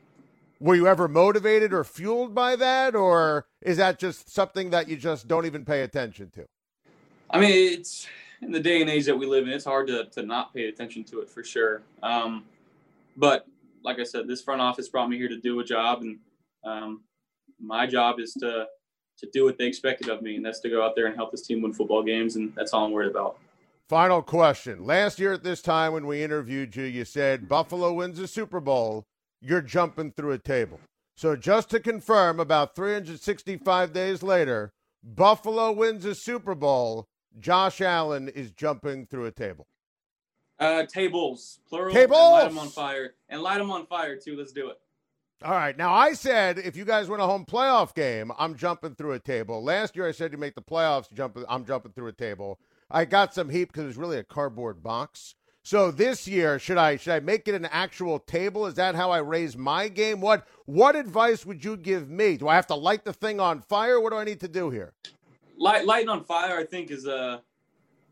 Were 0.61 0.75
you 0.75 0.87
ever 0.87 1.07
motivated 1.07 1.75
or 1.75 1.85
fueled 1.85 2.35
by 2.35 2.57
that, 2.57 2.95
or 2.95 3.47
is 3.61 3.77
that 3.77 3.99
just 3.99 4.33
something 4.33 4.71
that 4.71 4.89
you 4.89 4.97
just 4.97 5.29
don't 5.29 5.45
even 5.45 5.67
pay 5.67 5.83
attention 5.83 6.31
to? 6.31 6.47
I 7.29 7.41
mean, 7.41 7.79
it's 7.79 8.07
in 8.41 8.51
the 8.51 8.59
day 8.59 8.81
and 8.81 8.89
age 8.89 9.05
that 9.05 9.19
we 9.19 9.27
live 9.27 9.47
in. 9.47 9.53
It's 9.53 9.67
hard 9.67 9.87
to 9.89 10.07
to 10.07 10.23
not 10.23 10.55
pay 10.55 10.69
attention 10.69 11.05
to 11.05 11.21
it 11.21 11.29
for 11.29 11.45
sure. 11.45 11.83
Um, 12.03 12.47
but 13.19 13.47
like 13.83 13.99
I 13.99 14.05
said, 14.05 14.27
this 14.27 14.41
front 14.41 14.63
office 14.63 14.89
brought 14.89 15.11
me 15.11 15.19
here 15.19 15.29
to 15.29 15.39
do 15.39 15.61
a 15.61 15.65
job, 15.65 16.01
and 16.01 16.19
um, 16.65 17.03
my 17.61 17.87
job 17.87 18.19
is 18.19 18.33
to 18.41 18.69
to 19.19 19.29
do 19.33 19.45
what 19.45 19.59
they 19.59 19.67
expected 19.67 20.09
of 20.09 20.23
me, 20.23 20.37
and 20.37 20.45
that's 20.45 20.61
to 20.61 20.69
go 20.69 20.85
out 20.85 20.95
there 20.97 21.07
and 21.07 21.17
help 21.17 21.31
this 21.31 21.47
team 21.47 21.63
win 21.63 21.73
football 21.73 22.03
games, 22.03 22.37
and 22.37 22.55
that's 22.55 22.73
all 22.73 22.85
I'm 22.85 22.93
worried 22.93 23.11
about. 23.11 23.39
Final 23.89 24.23
question. 24.23 24.85
Last 24.85 25.19
year 25.19 25.33
at 25.35 25.45
this 25.45 25.61
time 25.61 25.93
when 25.93 26.07
we 26.07 26.23
interviewed 26.23 26.75
you, 26.75 26.85
you 26.85 27.05
said 27.05 27.49
Buffalo 27.49 27.93
wins 27.93 28.19
the 28.19 28.27
Super 28.27 28.61
Bowl, 28.61 29.05
you're 29.41 29.61
jumping 29.61 30.13
through 30.13 30.33
a 30.33 30.39
table. 30.39 30.81
So 31.17 31.37
just 31.37 31.71
to 31.71 31.81
confirm, 31.81 32.41
about 32.41 32.75
365 32.75 33.93
days 33.93 34.23
later, 34.23 34.73
Buffalo 35.03 35.71
wins 35.71 36.05
a 36.05 36.15
Super 36.15 36.55
Bowl. 36.55 37.07
Josh 37.39 37.81
Allen 37.81 38.29
is 38.29 38.53
jumping 38.53 39.07
through 39.07 39.27
a 39.27 39.31
table. 39.31 39.67
Uh, 40.59 40.87
tables, 40.87 41.61
plural. 41.69 41.93
Tables. 41.93 42.19
Light 42.19 42.49
them 42.49 42.59
on 42.59 42.69
fire, 42.69 43.15
and 43.29 43.43
light 43.43 43.59
them 43.59 43.71
on 43.71 43.87
fire 43.87 44.17
too. 44.17 44.37
Let's 44.37 44.53
do 44.53 44.71
it. 44.71 44.79
All 45.43 45.53
right. 45.53 45.77
Now, 45.77 45.93
I 45.93 46.13
said 46.13 46.59
if 46.59 46.77
you 46.77 46.85
guys 46.85 47.09
win 47.09 47.21
a 47.21 47.27
home 47.27 47.45
playoff 47.45 47.95
game, 47.95 48.33
I'm 48.39 48.57
jumping 48.57 48.95
through 48.95 49.13
a 49.13 49.19
table. 49.19 49.63
Last 49.63 49.97
year, 49.97 50.07
I 50.07 50.13
said 50.13 50.33
you 50.33 50.39
make 50.39 50.55
the 50.55 50.63
playoffs, 50.63 51.13
jump, 51.13 51.39
I'm 51.49 51.65
jumping 51.65 51.93
through 51.93 52.09
a 52.09 52.13
table. 52.13 52.59
I 52.91 53.05
got 53.05 53.35
some 53.35 53.51
heat 53.51 53.67
because 53.67 53.85
it 53.85 53.89
was 53.89 53.97
really 53.97 54.19
a 54.19 54.25
cardboard 54.25 54.83
box. 54.83 55.35
So 55.67 55.91
this 55.91 56.29
year, 56.29 56.59
should 56.59 56.77
I 56.77 56.97
should 56.97 57.15
I 57.15 57.21
make 57.21 57.49
it 57.49 57.55
an 57.55 57.65
actual 57.65 58.19
table? 58.19 58.67
Is 58.67 58.75
that 58.75 58.95
how 58.95 59.11
I 59.11 59.19
raise 59.19 59.57
my 59.57 59.89
game? 59.89 60.21
What 60.21 60.47
what 60.67 60.95
advice 60.95 61.47
would 61.47 61.65
you 61.65 61.79
give 61.79 62.11
me? 62.11 62.37
Do 62.37 62.49
I 62.49 62.55
have 62.55 62.67
to 62.67 62.75
light 62.75 63.05
the 63.05 63.15
thing 63.15 63.41
on 63.41 63.63
fire? 63.63 63.99
What 63.99 64.13
do 64.13 64.19
I 64.19 64.25
need 64.25 64.41
to 64.41 64.49
do 64.49 64.69
here? 64.69 64.93
Light 65.57 65.87
lighting 65.87 66.11
on 66.11 66.23
fire, 66.23 66.59
I 66.59 66.65
think, 66.65 66.91
is 66.91 67.07
a 67.07 67.43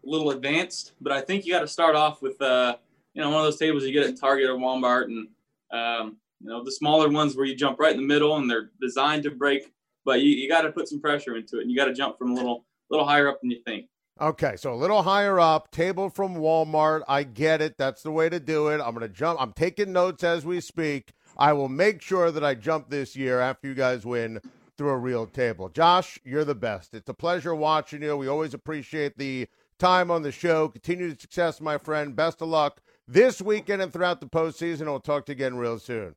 little 0.03 0.31
advanced, 0.31 0.93
but 1.01 1.13
I 1.13 1.21
think 1.21 1.45
you 1.45 1.53
got 1.53 1.61
to 1.61 1.69
start 1.69 1.95
off 1.95 2.23
with 2.23 2.41
uh, 2.41 2.77
you 3.13 3.21
know 3.21 3.29
one 3.29 3.41
of 3.41 3.45
those 3.45 3.59
tables 3.59 3.85
you 3.85 3.93
get 3.93 4.09
at 4.09 4.19
Target 4.19 4.49
or 4.49 4.57
Walmart, 4.57 5.05
and 5.05 5.29
um, 5.71 6.17
you 6.43 6.49
know, 6.49 6.65
the 6.65 6.73
smaller 6.73 7.09
ones 7.09 7.37
where 7.37 7.47
you 7.47 7.55
jump 7.55 7.79
right 7.79 7.95
in 7.95 8.01
the 8.01 8.07
middle 8.07 8.37
and 8.37 8.51
they're 8.51 8.71
designed 8.81 9.23
to 9.25 9.31
break, 9.31 9.73
but 10.05 10.21
you, 10.21 10.31
you 10.31 10.49
got 10.49 10.63
to 10.63 10.73
put 10.73 10.89
some 10.89 11.01
pressure 11.01 11.37
into 11.37 11.59
it 11.59 11.63
and 11.63 11.71
you 11.71 11.77
got 11.77 11.85
to 11.87 11.95
jump 11.95 12.19
from 12.19 12.33
a 12.33 12.35
little 12.35 12.65
little 12.91 13.07
higher 13.07 13.29
up 13.29 13.41
than 13.41 13.51
you 13.51 13.61
think. 13.65 13.87
Okay, 14.21 14.57
so 14.57 14.75
a 14.75 14.77
little 14.77 15.03
higher 15.03 15.41
up, 15.41 15.71
table 15.71 16.11
from 16.11 16.37
Walmart. 16.37 17.03
I 17.09 17.23
get 17.23 17.63
it. 17.63 17.79
That's 17.79 18.03
the 18.03 18.13
way 18.13 18.29
to 18.29 18.39
do 18.39 18.69
it. 18.69 18.75
I'm 18.75 18.95
going 18.95 19.01
to 19.01 19.09
jump. 19.09 19.41
I'm 19.41 19.53
taking 19.53 19.93
notes 19.93 20.23
as 20.23 20.45
we 20.45 20.61
speak. 20.61 21.13
I 21.39 21.55
will 21.55 21.71
make 21.71 22.03
sure 22.03 22.31
that 22.31 22.45
I 22.45 22.55
jump 22.55 22.91
this 22.91 23.17
year 23.17 23.41
after 23.41 23.69
you 23.69 23.75
guys 23.75 24.05
win 24.05 24.41
through 24.77 24.91
a 24.91 24.99
real 24.99 25.27
table. 25.27 25.71
Josh, 25.71 26.19
you're 26.25 26.45
the 26.45 26.55
best. 26.55 26.93
It's 26.93 27.09
a 27.09 27.15
pleasure 27.15 27.55
watching 27.55 28.03
you. 28.03 28.17
We 28.17 28.29
always 28.29 28.53
appreciate 28.53 29.17
the 29.17 29.49
time 29.79 30.11
on 30.11 30.23
the 30.23 30.33
show. 30.33 30.69
Continued 30.69 31.21
success, 31.21 31.61
my 31.61 31.79
friend. 31.79 32.15
Best 32.15 32.43
of 32.43 32.49
luck 32.49 32.83
this 33.09 33.41
weekend 33.41 33.81
and 33.81 33.93
throughout 33.93 34.21
the 34.21 34.27
postseason. 34.27 34.87
We'll 34.87 35.01
talk 35.01 35.25
to 35.27 35.33
you 35.33 35.37
again 35.37 35.57
real 35.57 35.79
soon. 35.79 36.15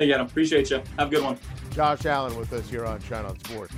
Hey, 0.00 0.10
Adam. 0.14 0.26
Appreciate 0.26 0.70
you. 0.70 0.82
Have 0.98 1.08
a 1.08 1.10
good 1.10 1.22
one. 1.22 1.38
Josh 1.72 2.06
Allen 2.06 2.34
with 2.38 2.50
us 2.54 2.66
here 2.70 2.86
on 2.86 3.02
Channel 3.02 3.36
Sports. 3.44 3.74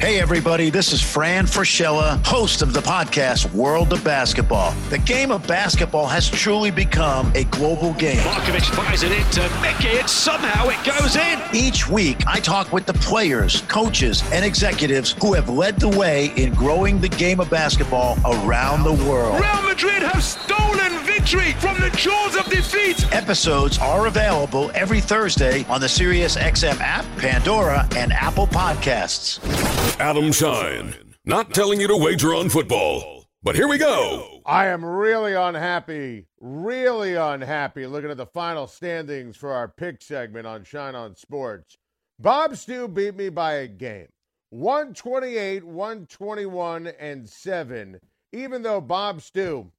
Hey, 0.00 0.18
everybody, 0.18 0.70
this 0.70 0.92
is 0.92 1.00
Fran 1.00 1.44
Fraschilla, 1.44 2.26
host 2.26 2.62
of 2.62 2.72
the 2.72 2.80
podcast 2.80 3.54
World 3.54 3.92
of 3.92 4.02
Basketball. 4.02 4.72
The 4.88 4.98
game 4.98 5.30
of 5.30 5.46
basketball 5.46 6.08
has 6.08 6.28
truly 6.28 6.72
become 6.72 7.30
a 7.36 7.44
global 7.44 7.92
game. 7.92 8.16
Markovic 8.16 8.64
fires 8.74 9.04
it 9.04 9.12
into 9.12 9.42
Mickey, 9.60 9.98
and 9.98 10.10
somehow 10.10 10.68
it 10.70 10.84
goes 10.84 11.14
in. 11.14 11.38
Each 11.54 11.86
week, 11.86 12.26
I 12.26 12.40
talk 12.40 12.72
with 12.72 12.86
the 12.86 12.94
players, 12.94 13.60
coaches, 13.68 14.24
and 14.32 14.44
executives 14.44 15.14
who 15.20 15.34
have 15.34 15.48
led 15.48 15.78
the 15.78 15.90
way 15.90 16.32
in 16.34 16.52
growing 16.54 17.00
the 17.00 17.10
game 17.10 17.38
of 17.38 17.48
basketball 17.48 18.18
around 18.24 18.82
the 18.82 19.04
world. 19.08 19.38
Real 19.38 19.62
Madrid 19.62 20.02
have 20.02 20.24
stolen 20.24 20.98
victory 21.04 21.19
victory 21.20 21.52
from 21.54 21.78
the 21.80 21.90
jaws 21.96 22.34
of 22.34 22.46
defeat. 22.46 23.12
Episodes 23.12 23.78
are 23.78 24.06
available 24.06 24.70
every 24.74 25.00
Thursday 25.00 25.66
on 25.66 25.78
the 25.78 25.86
SiriusXM 25.86 26.80
app, 26.80 27.04
Pandora, 27.18 27.86
and 27.94 28.10
Apple 28.10 28.46
Podcasts. 28.46 29.38
Adam 30.00 30.32
Schein, 30.32 30.94
not 31.26 31.52
telling 31.52 31.78
you 31.78 31.86
to 31.88 31.96
wager 31.96 32.34
on 32.34 32.48
football, 32.48 33.26
but 33.42 33.54
here 33.54 33.68
we 33.68 33.76
go. 33.76 34.40
I 34.46 34.68
am 34.68 34.82
really 34.82 35.34
unhappy, 35.34 36.26
really 36.40 37.16
unhappy 37.16 37.86
looking 37.86 38.10
at 38.10 38.16
the 38.16 38.24
final 38.24 38.66
standings 38.66 39.36
for 39.36 39.52
our 39.52 39.68
pick 39.68 40.00
segment 40.00 40.46
on 40.46 40.64
Schein 40.64 40.94
on 40.94 41.16
Sports. 41.16 41.76
Bob 42.18 42.56
Stew 42.56 42.88
beat 42.88 43.14
me 43.14 43.28
by 43.28 43.54
a 43.54 43.68
game. 43.68 44.08
128, 44.48 45.64
121, 45.64 46.86
and 46.98 47.28
7, 47.28 48.00
even 48.32 48.62
though 48.62 48.80
Bob 48.80 49.20
Stew 49.20 49.70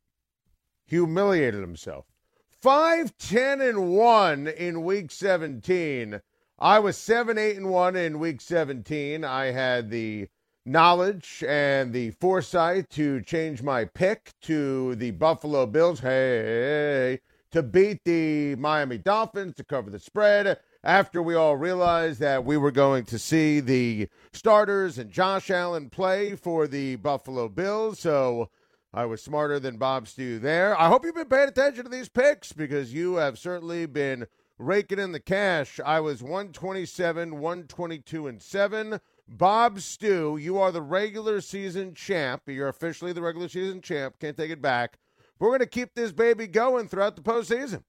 humiliated 0.92 1.62
himself. 1.62 2.06
5 2.50 3.18
10 3.18 3.62
and 3.62 3.96
1 3.96 4.48
in 4.48 4.84
week 4.84 5.10
17. 5.10 6.20
I 6.60 6.80
was 6.80 6.98
7 6.98 7.38
8 7.38 7.56
and 7.56 7.70
1 7.70 7.96
in 7.96 8.20
week 8.20 8.42
17. 8.42 9.24
I 9.24 9.46
had 9.46 9.90
the 9.90 10.28
knowledge 10.66 11.46
and 11.48 11.94
the 11.94 12.12
foresight 12.12 12.90
to 12.90 13.22
change 13.22 13.64
my 13.64 13.86
pick 13.86 14.34
to 14.42 14.96
the 14.96 15.12
Buffalo 15.12 15.66
Bills. 15.66 16.02
Hey, 16.02 17.22
to 17.52 17.64
beat 17.64 18.04
the 18.04 18.56
Miami 18.56 18.98
Dolphins 18.98 19.56
to 19.56 19.64
cover 19.64 19.90
the 19.90 20.00
spread 20.00 20.60
after 20.84 21.24
we 21.24 21.36
all 21.36 21.56
realized 21.56 22.20
that 22.20 22.44
we 22.44 22.58
were 22.58 22.70
going 22.70 23.06
to 23.06 23.18
see 23.18 23.62
the 23.62 24.10
starters 24.34 24.98
and 24.98 25.10
Josh 25.10 25.50
Allen 25.50 25.90
play 25.90 26.36
for 26.36 26.68
the 26.68 26.98
Buffalo 26.98 27.48
Bills. 27.48 28.00
So 28.00 28.50
I 28.94 29.06
was 29.06 29.22
smarter 29.22 29.58
than 29.58 29.78
Bob 29.78 30.08
Stew 30.08 30.38
there. 30.38 30.78
I 30.78 30.90
hope 30.90 31.06
you've 31.06 31.16
been 31.16 31.30
paying 31.30 31.48
attention 31.48 31.86
to 31.86 31.90
these 31.90 32.10
picks 32.10 32.52
because 32.52 32.94
you 32.94 33.16
have 33.16 33.40
certainly 33.40 33.86
been 33.86 34.28
raking 34.58 35.00
in 35.00 35.14
the 35.14 35.20
cash. 35.20 35.80
I 35.86 36.02
was 36.02 36.22
127, 36.22 37.40
122, 37.40 38.28
and 38.28 38.42
7. 38.42 39.00
Bob 39.30 39.80
Stew, 39.80 40.36
you 40.36 40.58
are 40.60 40.74
the 40.74 40.82
regular 40.82 41.40
season 41.40 41.94
champ. 41.94 42.44
You're 42.48 42.68
officially 42.68 43.14
the 43.14 43.22
regular 43.22 43.48
season 43.48 43.82
champ. 43.82 44.16
Can't 44.20 44.36
take 44.36 44.52
it 44.52 44.62
back. 44.62 44.98
We're 45.40 45.50
going 45.50 45.60
to 45.60 45.68
keep 45.68 45.96
this 45.96 46.12
baby 46.12 46.46
going 46.46 46.90
throughout 46.90 47.16
the 47.16 47.22
postseason. 47.22 47.84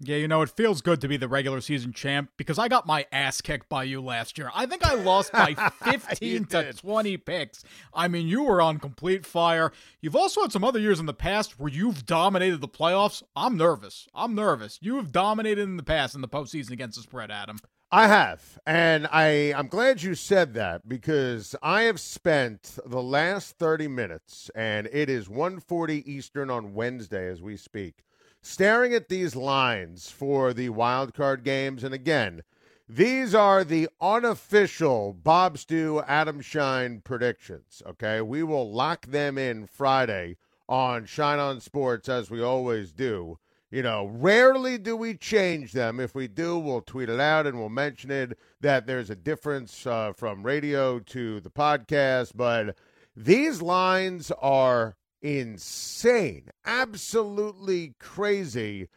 Yeah, 0.00 0.16
you 0.16 0.28
know, 0.28 0.42
it 0.42 0.50
feels 0.50 0.80
good 0.80 1.00
to 1.00 1.08
be 1.08 1.16
the 1.16 1.26
regular 1.26 1.60
season 1.60 1.92
champ 1.92 2.30
because 2.36 2.56
I 2.56 2.68
got 2.68 2.86
my 2.86 3.06
ass 3.10 3.40
kicked 3.40 3.68
by 3.68 3.82
you 3.82 4.00
last 4.00 4.38
year. 4.38 4.48
I 4.54 4.64
think 4.64 4.86
I 4.86 4.94
lost 4.94 5.32
by 5.32 5.54
15 5.82 6.44
to 6.46 6.72
20 6.72 7.16
picks. 7.16 7.64
I 7.92 8.06
mean, 8.06 8.28
you 8.28 8.44
were 8.44 8.62
on 8.62 8.78
complete 8.78 9.26
fire. 9.26 9.72
You've 10.00 10.14
also 10.14 10.42
had 10.42 10.52
some 10.52 10.62
other 10.62 10.78
years 10.78 11.00
in 11.00 11.06
the 11.06 11.14
past 11.14 11.58
where 11.58 11.70
you've 11.70 12.06
dominated 12.06 12.60
the 12.60 12.68
playoffs. 12.68 13.24
I'm 13.34 13.56
nervous. 13.56 14.06
I'm 14.14 14.36
nervous. 14.36 14.78
You 14.80 14.96
have 14.96 15.10
dominated 15.10 15.62
in 15.62 15.76
the 15.76 15.82
past 15.82 16.14
in 16.14 16.20
the 16.20 16.28
postseason 16.28 16.70
against 16.70 16.96
the 16.96 17.02
spread, 17.02 17.32
Adam. 17.32 17.58
I 17.90 18.06
have. 18.06 18.60
And 18.66 19.08
I, 19.10 19.52
I'm 19.56 19.66
glad 19.66 20.02
you 20.02 20.14
said 20.14 20.54
that 20.54 20.88
because 20.88 21.56
I 21.60 21.82
have 21.82 21.98
spent 21.98 22.78
the 22.86 23.02
last 23.02 23.58
30 23.58 23.88
minutes, 23.88 24.48
and 24.54 24.88
it 24.92 25.08
is 25.10 25.26
1.40 25.26 26.06
Eastern 26.06 26.50
on 26.50 26.74
Wednesday 26.74 27.28
as 27.28 27.42
we 27.42 27.56
speak 27.56 28.04
staring 28.42 28.94
at 28.94 29.08
these 29.08 29.36
lines 29.36 30.10
for 30.10 30.52
the 30.52 30.68
wild 30.70 31.14
card 31.14 31.44
games. 31.44 31.84
And 31.84 31.94
again, 31.94 32.42
these 32.88 33.34
are 33.34 33.64
the 33.64 33.88
unofficial 34.00 35.12
Bob 35.12 35.58
Stew, 35.58 36.02
Adam 36.06 36.40
Schein 36.40 37.02
predictions. 37.02 37.82
Okay. 37.86 38.20
We 38.20 38.42
will 38.42 38.72
lock 38.72 39.06
them 39.06 39.36
in 39.36 39.66
Friday 39.66 40.36
on 40.68 41.06
Schein 41.06 41.38
on 41.38 41.60
Sports 41.60 42.08
as 42.08 42.30
we 42.30 42.42
always 42.42 42.92
do. 42.92 43.38
You 43.70 43.82
know, 43.82 44.06
rarely 44.06 44.78
do 44.78 44.96
we 44.96 45.14
change 45.14 45.72
them. 45.72 46.00
If 46.00 46.14
we 46.14 46.26
do, 46.26 46.58
we'll 46.58 46.80
tweet 46.80 47.10
it 47.10 47.20
out 47.20 47.46
and 47.46 47.58
we'll 47.58 47.68
mention 47.68 48.10
it 48.10 48.38
that 48.62 48.86
there's 48.86 49.10
a 49.10 49.16
difference 49.16 49.86
uh, 49.86 50.14
from 50.14 50.42
radio 50.42 50.98
to 51.00 51.40
the 51.40 51.50
podcast. 51.50 52.32
But 52.34 52.76
these 53.14 53.60
lines 53.60 54.30
are 54.40 54.96
insane, 55.22 56.50
absolutely 56.64 57.94
crazy. 57.98 58.88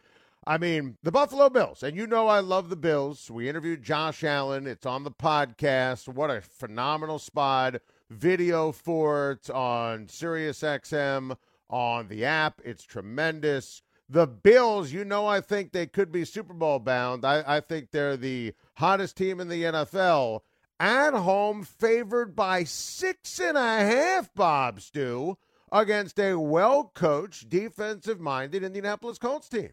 I 0.44 0.58
mean, 0.58 0.96
the 1.02 1.12
Buffalo 1.12 1.48
Bills, 1.48 1.84
and 1.84 1.96
you 1.96 2.06
know 2.06 2.26
I 2.26 2.40
love 2.40 2.68
the 2.68 2.76
Bills. 2.76 3.30
We 3.30 3.48
interviewed 3.48 3.84
Josh 3.84 4.24
Allen. 4.24 4.66
It's 4.66 4.86
on 4.86 5.04
the 5.04 5.12
podcast. 5.12 6.08
What 6.08 6.30
a 6.30 6.40
phenomenal 6.40 7.20
spot. 7.20 7.76
Video 8.10 8.72
for 8.72 9.32
it 9.32 9.48
on 9.50 10.06
SiriusXM, 10.06 11.36
on 11.70 12.08
the 12.08 12.24
app. 12.24 12.60
It's 12.64 12.82
tremendous. 12.82 13.82
The 14.08 14.26
Bills, 14.26 14.92
you 14.92 15.04
know, 15.04 15.26
I 15.26 15.40
think 15.40 15.70
they 15.70 15.86
could 15.86 16.10
be 16.10 16.24
Super 16.24 16.54
Bowl 16.54 16.80
bound. 16.80 17.24
I, 17.24 17.44
I 17.46 17.60
think 17.60 17.90
they're 17.90 18.16
the 18.16 18.52
hottest 18.74 19.16
team 19.16 19.38
in 19.38 19.48
the 19.48 19.62
NFL. 19.62 20.40
At 20.80 21.14
home, 21.14 21.62
favored 21.62 22.34
by 22.34 22.64
six 22.64 23.38
and 23.38 23.56
a 23.56 23.60
half, 23.60 24.34
Bob 24.34 24.80
Stew 24.80 25.38
against 25.72 26.20
a 26.20 26.34
well 26.34 26.92
coached, 26.94 27.48
defensive 27.48 28.20
minded 28.20 28.62
Indianapolis 28.62 29.18
Colts 29.18 29.48
team. 29.48 29.70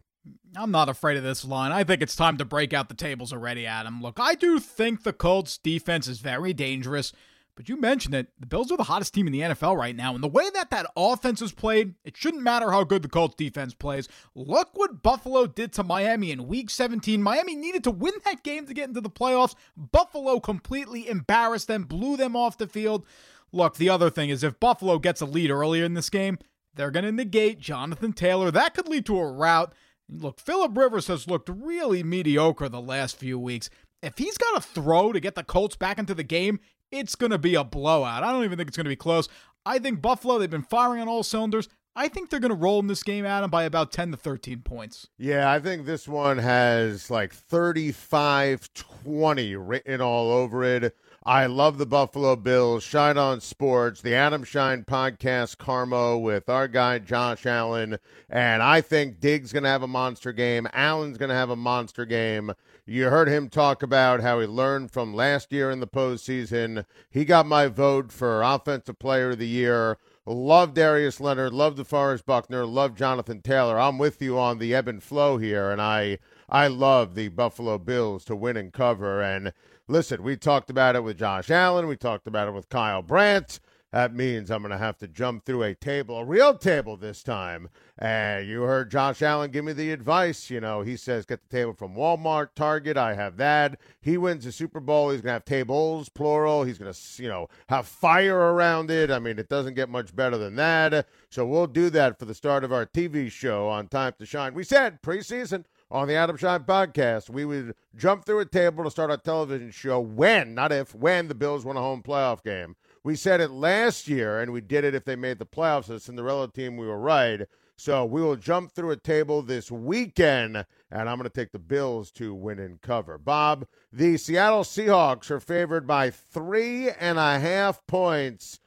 I'm 0.56 0.70
not 0.70 0.88
afraid 0.88 1.16
of 1.16 1.22
this 1.22 1.44
line. 1.44 1.72
I 1.72 1.84
think 1.84 2.02
it's 2.02 2.16
time 2.16 2.36
to 2.38 2.44
break 2.44 2.72
out 2.72 2.88
the 2.88 2.94
tables 2.94 3.32
already, 3.32 3.66
Adam. 3.66 4.02
Look, 4.02 4.18
I 4.18 4.34
do 4.34 4.58
think 4.58 5.02
the 5.02 5.12
Colts 5.12 5.56
defense 5.56 6.08
is 6.08 6.18
very 6.18 6.52
dangerous, 6.52 7.12
but 7.56 7.68
you 7.70 7.80
mentioned 7.80 8.14
it. 8.14 8.28
The 8.38 8.46
Bills 8.46 8.70
are 8.70 8.76
the 8.76 8.84
hottest 8.84 9.14
team 9.14 9.26
in 9.26 9.32
the 9.32 9.40
NFL 9.40 9.78
right 9.78 9.96
now, 9.96 10.14
and 10.14 10.22
the 10.22 10.28
way 10.28 10.50
that 10.50 10.70
that 10.70 10.90
offense 10.94 11.40
is 11.40 11.52
played, 11.52 11.94
it 12.04 12.16
shouldn't 12.16 12.42
matter 12.42 12.70
how 12.70 12.84
good 12.84 13.02
the 13.02 13.08
Colts 13.08 13.34
defense 13.34 13.72
plays. 13.72 14.08
Look 14.34 14.70
what 14.74 15.02
Buffalo 15.02 15.46
did 15.46 15.72
to 15.74 15.84
Miami 15.84 16.32
in 16.32 16.48
week 16.48 16.68
17. 16.68 17.22
Miami 17.22 17.54
needed 17.54 17.84
to 17.84 17.90
win 17.90 18.14
that 18.24 18.42
game 18.42 18.66
to 18.66 18.74
get 18.74 18.88
into 18.88 19.00
the 19.00 19.08
playoffs. 19.08 19.54
Buffalo 19.76 20.38
completely 20.38 21.08
embarrassed 21.08 21.68
them, 21.68 21.84
blew 21.84 22.18
them 22.18 22.36
off 22.36 22.58
the 22.58 22.66
field. 22.66 23.06
Look, 23.52 23.76
the 23.76 23.88
other 23.88 24.10
thing 24.10 24.30
is 24.30 24.44
if 24.44 24.60
Buffalo 24.60 24.98
gets 24.98 25.20
a 25.20 25.26
lead 25.26 25.50
earlier 25.50 25.84
in 25.84 25.94
this 25.94 26.10
game, 26.10 26.38
they're 26.74 26.90
going 26.90 27.04
to 27.04 27.12
negate 27.12 27.58
Jonathan 27.58 28.12
Taylor. 28.12 28.50
That 28.50 28.74
could 28.74 28.88
lead 28.88 29.06
to 29.06 29.18
a 29.18 29.30
rout. 29.30 29.74
Look, 30.08 30.40
Philip 30.40 30.76
Rivers 30.76 31.06
has 31.08 31.28
looked 31.28 31.48
really 31.48 32.02
mediocre 32.02 32.68
the 32.68 32.80
last 32.80 33.16
few 33.16 33.38
weeks. 33.38 33.70
If 34.02 34.18
he's 34.18 34.38
got 34.38 34.56
a 34.56 34.60
throw 34.60 35.12
to 35.12 35.20
get 35.20 35.34
the 35.34 35.44
Colts 35.44 35.76
back 35.76 35.98
into 35.98 36.14
the 36.14 36.24
game, 36.24 36.60
it's 36.90 37.14
going 37.14 37.30
to 37.30 37.38
be 37.38 37.54
a 37.54 37.64
blowout. 37.64 38.22
I 38.22 38.32
don't 38.32 38.44
even 38.44 38.56
think 38.56 38.68
it's 38.68 38.76
going 38.76 38.86
to 38.86 38.90
be 38.90 38.96
close. 38.96 39.28
I 39.66 39.78
think 39.78 40.00
Buffalo, 40.00 40.38
they've 40.38 40.50
been 40.50 40.62
firing 40.62 41.00
on 41.00 41.08
all 41.08 41.22
cylinders. 41.22 41.68
I 41.94 42.08
think 42.08 42.30
they're 42.30 42.40
going 42.40 42.50
to 42.50 42.56
roll 42.56 42.78
in 42.78 42.86
this 42.86 43.02
game, 43.02 43.26
Adam, 43.26 43.50
by 43.50 43.64
about 43.64 43.92
10 43.92 44.12
to 44.12 44.16
13 44.16 44.62
points. 44.62 45.08
Yeah, 45.18 45.50
I 45.50 45.58
think 45.58 45.84
this 45.84 46.06
one 46.06 46.38
has 46.38 47.10
like 47.10 47.32
35 47.32 48.72
20 48.72 49.56
written 49.56 50.00
all 50.00 50.30
over 50.30 50.64
it. 50.64 50.96
I 51.26 51.44
love 51.44 51.76
the 51.76 51.84
Buffalo 51.84 52.34
Bills. 52.34 52.82
Schein 52.82 53.18
on 53.18 53.42
Sports, 53.42 54.00
the 54.00 54.14
Adam 54.14 54.42
Schein 54.42 54.84
podcast, 54.84 55.58
Carmo 55.58 56.18
with 56.18 56.48
our 56.48 56.66
guy 56.66 56.98
Josh 56.98 57.44
Allen, 57.44 57.98
and 58.30 58.62
I 58.62 58.80
think 58.80 59.20
Diggs 59.20 59.52
going 59.52 59.64
to 59.64 59.68
have 59.68 59.82
a 59.82 59.86
monster 59.86 60.32
game. 60.32 60.66
Allen's 60.72 61.18
going 61.18 61.28
to 61.28 61.34
have 61.34 61.50
a 61.50 61.56
monster 61.56 62.06
game. 62.06 62.52
You 62.86 63.10
heard 63.10 63.28
him 63.28 63.50
talk 63.50 63.82
about 63.82 64.22
how 64.22 64.40
he 64.40 64.46
learned 64.46 64.92
from 64.92 65.12
last 65.12 65.52
year 65.52 65.70
in 65.70 65.80
the 65.80 65.86
postseason. 65.86 66.86
He 67.10 67.26
got 67.26 67.44
my 67.44 67.66
vote 67.66 68.12
for 68.12 68.42
Offensive 68.42 68.98
Player 68.98 69.32
of 69.32 69.38
the 69.38 69.46
Year. 69.46 69.98
Love 70.24 70.72
Darius 70.72 71.20
Leonard, 71.20 71.52
love 71.52 71.74
DeForest 71.74 72.24
Buckner, 72.24 72.64
love 72.64 72.94
Jonathan 72.94 73.42
Taylor. 73.42 73.78
I'm 73.78 73.98
with 73.98 74.22
you 74.22 74.38
on 74.38 74.58
the 74.58 74.74
ebb 74.74 74.88
and 74.88 75.02
flow 75.02 75.36
here, 75.36 75.70
and 75.70 75.82
I 75.82 76.18
I 76.48 76.68
love 76.68 77.14
the 77.14 77.28
Buffalo 77.28 77.76
Bills 77.76 78.24
to 78.24 78.34
win 78.34 78.56
and 78.56 78.72
cover. 78.72 79.20
And 79.20 79.52
listen, 79.90 80.22
we 80.22 80.36
talked 80.36 80.70
about 80.70 80.96
it 80.96 81.02
with 81.02 81.18
Josh 81.18 81.50
Allen. 81.50 81.88
We 81.88 81.96
talked 81.96 82.26
about 82.26 82.48
it 82.48 82.52
with 82.52 82.68
Kyle 82.68 83.02
Brandt. 83.02 83.60
That 83.92 84.14
means 84.14 84.52
I'm 84.52 84.62
going 84.62 84.70
to 84.70 84.78
have 84.78 84.98
to 84.98 85.08
jump 85.08 85.44
through 85.44 85.64
a 85.64 85.74
table, 85.74 86.18
a 86.18 86.24
real 86.24 86.56
table 86.56 86.96
this 86.96 87.24
time. 87.24 87.68
And 87.98 88.46
you 88.46 88.62
heard 88.62 88.88
Josh 88.88 89.20
Allen 89.20 89.50
give 89.50 89.64
me 89.64 89.72
the 89.72 89.90
advice. 89.90 90.48
You 90.48 90.60
know, 90.60 90.82
he 90.82 90.96
says 90.96 91.26
get 91.26 91.42
the 91.42 91.56
table 91.56 91.72
from 91.72 91.96
Walmart, 91.96 92.50
Target. 92.54 92.96
I 92.96 93.14
have 93.14 93.36
that. 93.38 93.80
He 94.00 94.16
wins 94.16 94.44
the 94.44 94.52
Super 94.52 94.78
Bowl. 94.78 95.10
He's 95.10 95.22
going 95.22 95.30
to 95.30 95.34
have 95.34 95.44
tables, 95.44 96.08
plural. 96.08 96.62
He's 96.62 96.78
going 96.78 96.92
to, 96.92 97.22
you 97.22 97.28
know, 97.28 97.48
have 97.68 97.88
fire 97.88 98.38
around 98.38 98.92
it. 98.92 99.10
I 99.10 99.18
mean, 99.18 99.40
it 99.40 99.48
doesn't 99.48 99.74
get 99.74 99.88
much 99.88 100.14
better 100.14 100.38
than 100.38 100.54
that. 100.54 101.08
So 101.28 101.44
we'll 101.44 101.66
do 101.66 101.90
that 101.90 102.16
for 102.16 102.26
the 102.26 102.34
start 102.34 102.62
of 102.62 102.72
our 102.72 102.86
TV 102.86 103.28
show 103.28 103.68
on 103.68 103.88
Time 103.88 104.12
to 104.20 104.24
Schein. 104.24 104.54
We 104.54 104.62
said 104.62 105.02
preseason 105.02 105.64
on 105.90 106.06
the 106.06 106.14
Adam 106.14 106.36
Schein 106.36 106.60
podcast, 106.60 107.28
we 107.28 107.44
would 107.44 107.74
jump 107.96 108.24
through 108.24 108.40
a 108.40 108.46
table 108.46 108.84
to 108.84 108.90
start 108.90 109.10
our 109.10 109.16
television 109.16 109.70
show 109.70 109.98
when, 109.98 110.54
not 110.54 110.70
if, 110.70 110.94
when 110.94 111.26
the 111.28 111.34
Bills 111.34 111.64
won 111.64 111.76
a 111.76 111.80
home 111.80 112.02
playoff 112.02 112.44
game. 112.44 112.76
We 113.02 113.16
said 113.16 113.40
it 113.40 113.50
last 113.50 114.06
year, 114.06 114.40
and 114.40 114.52
we 114.52 114.60
did 114.60 114.84
it 114.84 114.94
if 114.94 115.04
they 115.04 115.16
made 115.16 115.38
the 115.38 115.46
playoffs. 115.46 115.90
As 115.90 116.04
Cinderella 116.04 116.50
team, 116.50 116.76
we 116.76 116.86
were 116.86 116.98
right. 116.98 117.40
So 117.76 118.04
we 118.04 118.22
will 118.22 118.36
jump 118.36 118.72
through 118.72 118.90
a 118.90 118.96
table 118.96 119.42
this 119.42 119.70
weekend, 119.70 120.64
and 120.90 121.08
I'm 121.08 121.16
going 121.16 121.22
to 121.22 121.30
take 121.30 121.50
the 121.50 121.58
Bills 121.58 122.10
to 122.12 122.34
win 122.34 122.58
and 122.58 122.80
cover. 122.80 123.18
Bob, 123.18 123.66
the 123.90 124.16
Seattle 124.16 124.64
Seahawks 124.64 125.30
are 125.30 125.40
favored 125.40 125.86
by 125.86 126.10
three 126.10 126.90
and 126.90 127.18
a 127.18 127.40
half 127.40 127.84
points, 127.86 128.60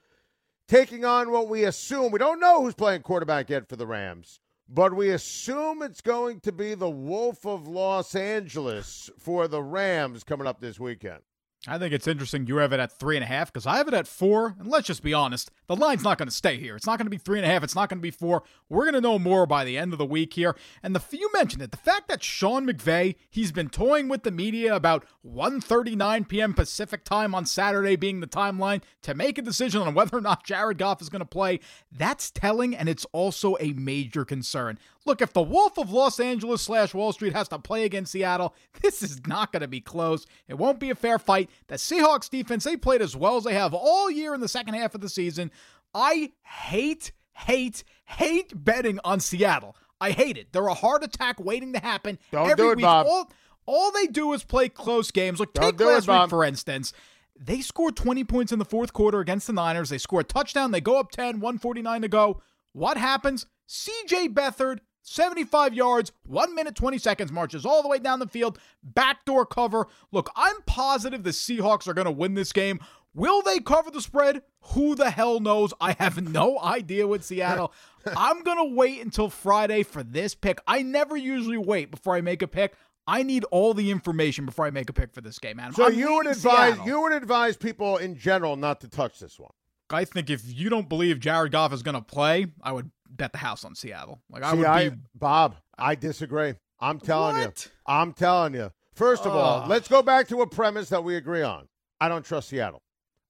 taking 0.67 1.05
on 1.05 1.31
what 1.31 1.47
we 1.47 1.63
assume. 1.63 2.11
We 2.11 2.19
don't 2.19 2.39
know 2.39 2.63
who's 2.63 2.73
playing 2.73 3.03
quarterback 3.03 3.51
yet 3.51 3.69
for 3.69 3.75
the 3.75 3.87
Rams 3.87 4.39
but 4.67 4.95
we 4.95 5.09
assume 5.09 5.81
it's 5.81 6.01
going 6.01 6.39
to 6.41 6.51
be 6.51 6.73
the 6.73 6.89
Wolf 6.89 7.45
of 7.45 7.67
Los 7.67 8.15
Angeles 8.15 9.09
for 9.17 9.47
the 9.47 9.61
Rams 9.61 10.23
coming 10.23 10.47
up 10.47 10.61
this 10.61 10.79
weekend. 10.79 11.19
I 11.65 11.77
think 11.77 11.93
it's 11.93 12.07
interesting 12.07 12.45
you 12.45 12.57
have 12.57 12.73
it 12.73 12.79
at 12.81 12.91
three 12.91 13.15
and 13.15 13.23
a 13.23 13.27
half 13.27 13.51
because 13.51 13.65
I 13.65 13.77
have 13.77 13.87
it 13.87 13.93
at 13.93 14.05
four. 14.05 14.53
And 14.59 14.67
let's 14.67 14.87
just 14.87 15.01
be 15.01 15.13
honest, 15.13 15.49
the 15.67 15.77
line's 15.77 16.03
not 16.03 16.17
going 16.17 16.27
to 16.27 16.33
stay 16.33 16.57
here. 16.57 16.75
It's 16.75 16.85
not 16.85 16.97
going 16.97 17.05
to 17.05 17.11
be 17.11 17.17
three 17.17 17.39
and 17.39 17.45
a 17.45 17.49
half. 17.49 17.63
It's 17.63 17.75
not 17.75 17.87
going 17.87 17.99
to 17.99 18.03
be 18.03 18.11
four. 18.11 18.43
We're 18.67 18.83
going 18.83 18.95
to 18.95 19.01
know 19.01 19.17
more 19.17 19.45
by 19.45 19.63
the 19.63 19.77
end 19.77 19.93
of 19.93 19.99
the 19.99 20.05
week 20.05 20.33
here. 20.33 20.57
And 20.81 20.93
the 20.93 21.01
you 21.15 21.29
mentioned 21.33 21.61
it, 21.61 21.71
the 21.71 21.77
fact 21.77 22.09
that 22.09 22.21
Sean 22.21 22.67
McVay 22.67 23.15
he's 23.29 23.53
been 23.53 23.69
toying 23.69 24.09
with 24.09 24.23
the 24.23 24.31
media 24.31 24.75
about 24.75 25.05
1:39 25.25 26.27
p.m. 26.27 26.53
Pacific 26.53 27.05
time 27.05 27.33
on 27.33 27.45
Saturday 27.45 27.95
being 27.95 28.19
the 28.19 28.27
timeline 28.27 28.81
to 29.03 29.13
make 29.13 29.37
a 29.37 29.41
decision 29.41 29.81
on 29.81 29.93
whether 29.93 30.17
or 30.17 30.21
not 30.21 30.43
Jared 30.43 30.77
Goff 30.77 31.01
is 31.01 31.09
going 31.09 31.21
to 31.21 31.25
play. 31.25 31.61
That's 31.89 32.29
telling, 32.29 32.75
and 32.75 32.89
it's 32.89 33.05
also 33.13 33.55
a 33.61 33.71
major 33.71 34.25
concern. 34.25 34.79
Look, 35.05 35.21
if 35.21 35.33
the 35.33 35.41
Wolf 35.41 35.77
of 35.77 35.91
Los 35.91 36.19
Angeles 36.19 36.61
slash 36.61 36.93
Wall 36.93 37.11
Street 37.11 37.33
has 37.33 37.49
to 37.49 37.59
play 37.59 37.83
against 37.83 38.11
Seattle, 38.11 38.55
this 38.81 39.03
is 39.03 39.25
not 39.27 39.51
going 39.51 39.61
to 39.61 39.67
be 39.67 39.81
close. 39.81 40.25
It 40.47 40.57
won't 40.57 40.79
be 40.79 40.89
a 40.89 40.95
fair 40.95 41.19
fight. 41.19 41.49
The 41.67 41.75
Seahawks 41.75 42.29
defense, 42.29 42.63
they 42.63 42.77
played 42.77 43.01
as 43.01 43.15
well 43.15 43.37
as 43.37 43.43
they 43.43 43.53
have 43.53 43.73
all 43.73 44.09
year 44.09 44.33
in 44.33 44.41
the 44.41 44.47
second 44.47 44.75
half 44.75 44.95
of 44.95 45.01
the 45.01 45.09
season. 45.09 45.51
I 45.93 46.31
hate, 46.43 47.11
hate, 47.33 47.83
hate 48.05 48.51
betting 48.55 48.99
on 49.03 49.19
Seattle. 49.19 49.75
I 49.99 50.11
hate 50.11 50.37
it. 50.37 50.51
They're 50.51 50.67
a 50.67 50.73
heart 50.73 51.03
attack 51.03 51.39
waiting 51.39 51.73
to 51.73 51.79
happen. 51.79 52.17
Don't 52.31 52.49
every 52.49 52.65
do 52.65 52.71
it, 52.71 52.77
week. 52.77 52.83
Bob. 52.83 53.05
All, 53.07 53.31
all 53.65 53.91
they 53.91 54.07
do 54.07 54.33
is 54.33 54.43
play 54.43 54.69
close 54.69 55.11
games. 55.11 55.39
Like 55.39 55.53
Don't 55.53 55.63
take 55.65 55.77
do 55.77 55.89
it, 55.89 55.93
last 55.93 56.07
Bob. 56.07 56.25
week, 56.25 56.29
for 56.29 56.43
instance. 56.43 56.93
They 57.39 57.61
scored 57.61 57.95
20 57.95 58.23
points 58.25 58.51
in 58.51 58.59
the 58.59 58.65
fourth 58.65 58.93
quarter 58.93 59.19
against 59.19 59.47
the 59.47 59.53
Niners. 59.53 59.89
They 59.89 59.97
score 59.97 60.21
a 60.21 60.23
touchdown. 60.23 60.71
They 60.71 60.81
go 60.81 60.99
up 60.99 61.11
10, 61.11 61.39
149 61.39 62.01
to 62.03 62.07
go. 62.07 62.41
What 62.73 62.97
happens? 62.97 63.45
CJ 63.67 64.33
Beathard, 64.33 64.79
75 65.03 65.73
yards, 65.73 66.11
1 66.25 66.55
minute 66.55 66.75
20 66.75 66.97
seconds, 66.97 67.31
marches 67.31 67.65
all 67.65 67.81
the 67.81 67.89
way 67.89 67.99
down 67.99 68.19
the 68.19 68.27
field, 68.27 68.57
backdoor 68.81 69.45
cover. 69.45 69.87
Look, 70.11 70.31
I'm 70.35 70.61
positive 70.65 71.23
the 71.23 71.31
Seahawks 71.31 71.87
are 71.87 71.93
going 71.93 72.05
to 72.05 72.11
win 72.11 72.33
this 72.33 72.53
game. 72.53 72.79
Will 73.13 73.41
they 73.43 73.59
cover 73.59 73.91
the 73.91 74.01
spread? 74.01 74.41
Who 74.73 74.95
the 74.95 75.11
hell 75.11 75.39
knows? 75.39 75.73
I 75.79 75.91
have 75.99 76.29
no 76.31 76.59
idea 76.59 77.05
with 77.05 77.23
Seattle. 77.23 77.73
I'm 78.17 78.41
going 78.43 78.57
to 78.57 78.75
wait 78.75 79.01
until 79.01 79.29
Friday 79.29 79.83
for 79.83 80.03
this 80.03 80.33
pick. 80.33 80.59
I 80.65 80.81
never 80.81 81.15
usually 81.15 81.57
wait 81.57 81.91
before 81.91 82.15
I 82.15 82.21
make 82.21 82.41
a 82.41 82.47
pick. 82.47 82.73
I 83.05 83.21
need 83.21 83.43
all 83.51 83.73
the 83.73 83.91
information 83.91 84.45
before 84.45 84.65
I 84.65 84.71
make 84.71 84.89
a 84.89 84.93
pick 84.93 85.13
for 85.13 85.19
this 85.19 85.37
game, 85.37 85.59
Adam. 85.59 85.73
So 85.73 85.87
I'm 85.87 85.93
you 85.93 86.15
would 86.15 86.27
advise 86.27 86.75
Seattle. 86.75 86.85
you 86.87 87.01
would 87.01 87.11
advise 87.11 87.57
people 87.57 87.97
in 87.97 88.17
general 88.17 88.55
not 88.55 88.79
to 88.81 88.87
touch 88.87 89.19
this 89.19 89.37
one. 89.37 89.51
I 89.89 90.05
think 90.05 90.29
if 90.29 90.41
you 90.45 90.69
don't 90.69 90.87
believe 90.87 91.19
Jared 91.19 91.51
Goff 91.51 91.73
is 91.73 91.83
going 91.83 91.95
to 91.95 92.01
play, 92.01 92.47
I 92.63 92.71
would 92.71 92.89
bet 93.15 93.31
the 93.31 93.37
house 93.37 93.63
on 93.63 93.75
Seattle. 93.75 94.21
Like 94.29 94.43
I 94.43 94.51
See, 94.51 94.57
would 94.57 94.67
I, 94.67 94.89
be 94.89 94.95
Bob, 95.15 95.55
I 95.77 95.95
disagree. 95.95 96.53
I'm 96.79 96.99
telling 96.99 97.37
What? 97.37 97.65
you. 97.65 97.71
I'm 97.87 98.13
telling 98.13 98.53
you. 98.53 98.71
First 98.93 99.25
of 99.25 99.33
all, 99.33 99.65
let's 99.67 99.87
go 99.87 100.03
back 100.03 100.27
to 100.27 100.41
a 100.41 100.47
premise 100.47 100.89
that 100.89 101.03
we 101.03 101.15
agree 101.15 101.41
on. 101.41 101.67
I 101.99 102.09
don't 102.09 102.25
trust 102.25 102.49
Seattle. 102.49 102.81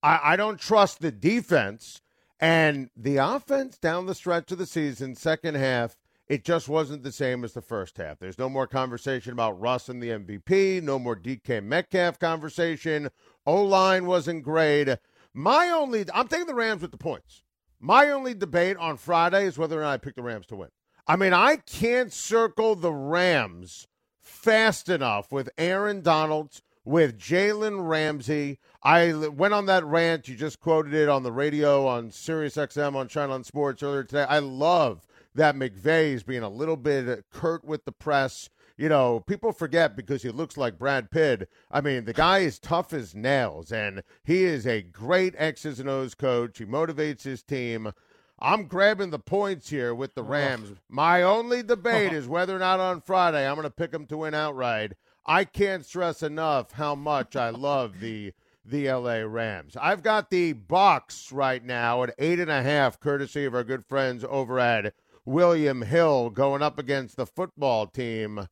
I, 0.02 0.34
I 0.34 0.36
don't 0.36 0.60
trust 0.60 1.00
the 1.00 1.12
defense 1.12 2.02
and 2.40 2.90
the 2.98 3.18
offense 3.18 3.78
down 3.78 4.06
the 4.06 4.16
stretch 4.16 4.52
of 4.52 4.58
the 4.58 4.66
season, 4.66 5.16
second 5.16 5.56
half. 5.56 5.96
It 6.28 6.44
just 6.44 6.68
wasn't 6.68 7.04
the 7.04 7.12
same 7.12 7.44
as 7.44 7.54
the 7.54 7.62
first 7.62 7.98
half. 7.98 8.18
There's 8.20 8.40
no 8.40 8.50
more 8.50 8.66
conversation 8.66 9.34
about 9.34 9.60
Russ 9.60 9.88
and 9.90 10.02
the 10.02 10.10
MVP, 10.10 10.82
no 10.82 10.98
more 10.98 11.16
DK 11.16 11.64
Metcalf 11.64 12.18
conversation. 12.18 13.10
O 13.46 13.62
line 13.62 14.06
wasn't 14.06 14.44
great. 14.44 14.90
My 15.34 15.70
only, 15.70 16.06
I'm 16.14 16.28
taking 16.28 16.48
the 16.48 16.56
Rams 16.56 16.82
with 16.82 16.92
the 16.92 16.98
points. 16.98 17.44
My 17.86 18.12
only 18.12 18.34
debate 18.34 18.78
on 18.78 18.96
Friday 18.96 19.46
is 19.46 19.58
whether 19.58 19.78
or 19.78 19.82
not 19.82 19.92
I 19.92 19.98
pick 19.98 20.16
the 20.16 20.22
Rams 20.22 20.46
to 20.46 20.56
win. 20.56 20.70
I 21.06 21.18
mean, 21.18 21.34
I 21.34 21.58
can't 21.58 22.14
circle 22.14 22.76
the 22.76 22.94
Rams 22.94 23.90
fast 24.22 24.88
enough 24.88 25.34
with 25.34 25.50
Aaron 25.58 26.00
Donald, 26.02 26.62
with 26.86 27.20
Jalen 27.20 27.86
Ramsey. 27.86 28.60
I 28.84 29.12
went 29.28 29.54
on 29.54 29.66
that 29.66 29.84
rant. 29.84 30.30
You 30.30 30.38
just 30.38 30.62
quoted 30.62 30.94
it 30.94 31.10
on 31.10 31.24
the 31.24 31.34
radio 31.34 31.86
on 31.86 32.10
Sirius 32.10 32.56
XM 32.56 32.96
on 32.96 33.10
Channel 33.10 33.36
on 33.36 33.44
Sports 33.44 33.84
earlier 33.84 34.06
today. 34.06 34.28
I 34.30 34.40
love 34.40 35.06
that 35.36 35.58
McVay 35.58 36.14
is 36.14 36.24
being 36.24 36.42
a 36.42 36.48
little 36.50 36.78
bit 36.78 37.26
curt 37.32 37.66
with 37.66 37.84
the 37.84 37.92
press. 37.92 38.50
You 38.76 38.90
know, 38.90 39.20
people 39.20 39.52
forget 39.52 39.96
because 39.96 40.24
he 40.24 40.30
looks 40.30 40.58
like 40.58 40.80
Brad 40.80 41.12
Pitt. 41.12 41.48
I 41.70 41.80
mean, 41.82 42.06
the 42.06 42.14
guy 42.14 42.40
is 42.40 42.58
tough 42.58 42.92
as 42.92 43.14
nails, 43.14 43.72
and 43.72 44.02
he 44.24 44.44
is 44.44 44.66
a 44.66 44.82
great 44.82 45.36
X's 45.38 45.80
and 45.80 45.88
O's 45.88 46.16
coach. 46.16 46.58
He 46.58 46.66
motivates 46.66 47.22
his 47.22 47.44
team. 47.44 47.92
I'm 48.40 48.66
grabbing 48.66 49.12
the 49.12 49.20
points 49.20 49.70
here 49.70 49.94
with 49.94 50.16
the 50.16 50.24
Rams. 50.24 50.74
My 50.90 51.22
only 51.22 51.62
debate 51.62 52.14
is 52.14 52.28
whether 52.28 52.56
or 52.56 52.60
not 52.60 52.80
on 52.80 53.02
Friday 53.02 53.48
I'm 53.48 53.56
going 53.56 53.64
to 53.64 53.70
pick 53.70 53.92
them 53.92 54.08
to 54.08 54.18
win 54.18 54.34
outright. 54.34 54.94
I 55.26 55.46
can't 55.46 55.86
stress 55.86 56.24
enough 56.24 56.74
how 56.74 56.96
much 56.96 57.36
I 57.36 57.50
love 57.50 58.00
the 58.00 58.34
the 58.66 58.90
LA 58.90 59.18
Rams. 59.18 59.76
I've 59.80 60.04
got 60.04 60.30
the 60.30 60.54
Bucs 60.54 61.34
right 61.34 61.64
now 61.64 62.04
at 62.04 62.16
eight 62.18 62.40
and 62.40 62.50
a 62.52 62.64
half, 62.64 63.00
courtesy 63.00 63.46
of 63.46 63.54
our 63.54 63.64
good 63.64 63.86
friends 63.86 64.26
over 64.28 64.58
at 64.58 64.94
William 65.26 65.82
Hill, 65.82 66.30
going 66.30 66.62
up 66.62 66.80
against 66.80 67.18
the 67.18 67.26
football 67.26 67.88
team. 67.88 68.48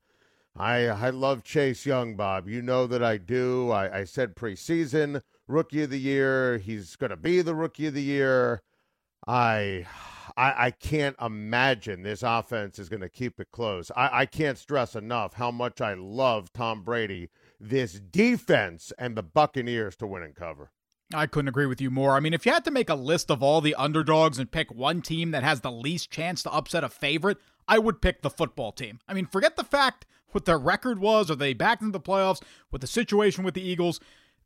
I 0.58 0.88
I 0.88 1.10
love 1.10 1.44
Chase 1.44 1.86
Young, 1.86 2.16
Bob. 2.16 2.48
You 2.48 2.62
know 2.62 2.88
that 2.88 3.04
I 3.04 3.18
do. 3.18 3.72
I, 3.72 4.00
I 4.00 4.04
said 4.04 4.36
preseason 4.36 5.22
rookie 5.48 5.84
of 5.84 5.90
the 5.90 6.00
year. 6.00 6.58
He's 6.58 6.96
going 6.96 7.10
to 7.10 7.18
be 7.18 7.42
the 7.42 7.56
rookie 7.56 7.88
of 7.88 7.94
the 7.94 8.02
year. 8.02 8.62
I, 9.28 9.86
I, 10.36 10.66
I 10.66 10.72
can't 10.72 11.16
imagine 11.22 12.02
this 12.02 12.24
offense 12.24 12.80
is 12.80 12.90
going 12.90 13.02
to 13.02 13.10
keep 13.10 13.40
it 13.40 13.52
close. 13.52 13.92
I, 13.96 14.22
I 14.22 14.26
can't 14.26 14.58
stress 14.58 14.96
enough 14.96 15.34
how 15.34 15.52
much 15.52 15.80
I 15.80 15.94
love 15.94 16.52
Tom 16.54 16.84
Brady, 16.84 17.30
this 17.60 17.94
defense, 18.00 18.92
and 18.98 19.16
the 19.16 19.24
Buccaneers 19.24 19.96
to 19.98 20.08
win 20.08 20.24
and 20.24 20.36
cover. 20.36 20.72
I 21.14 21.28
couldn't 21.28 21.50
agree 21.50 21.66
with 21.66 21.82
you 21.82 21.92
more. 21.92 22.16
I 22.16 22.22
mean, 22.22 22.34
if 22.34 22.46
you 22.46 22.54
had 22.54 22.64
to 22.66 22.72
make 22.72 22.90
a 22.90 22.96
list 22.96 23.30
of 23.30 23.44
all 23.44 23.60
the 23.60 23.76
underdogs 23.76 24.40
and 24.40 24.50
pick 24.50 24.74
one 24.74 25.02
team 25.02 25.32
that 25.32 25.44
has 25.44 25.60
the 25.60 25.72
least 25.72 26.10
chance 26.10 26.42
to 26.44 26.52
upset 26.52 26.86
a 26.86 26.90
favorite, 26.90 27.38
I 27.68 27.80
would 27.80 28.02
pick 28.02 28.22
the 28.22 28.30
football 28.30 28.72
team. 28.72 29.00
I 29.08 29.14
mean, 29.14 29.26
forget 29.26 29.58
the 29.58 29.64
fact 29.64 30.06
what 30.34 30.46
their 30.46 30.60
record 30.60 31.00
was 31.00 31.30
or 31.30 31.36
they 31.36 31.54
backed 31.54 31.82
into 31.82 31.92
the 31.92 32.00
playoffs 32.00 32.42
with 32.72 32.82
the 32.82 32.88
situation 32.88 33.44
with 33.44 33.54
the 33.54 33.62
Eagles. 33.62 34.00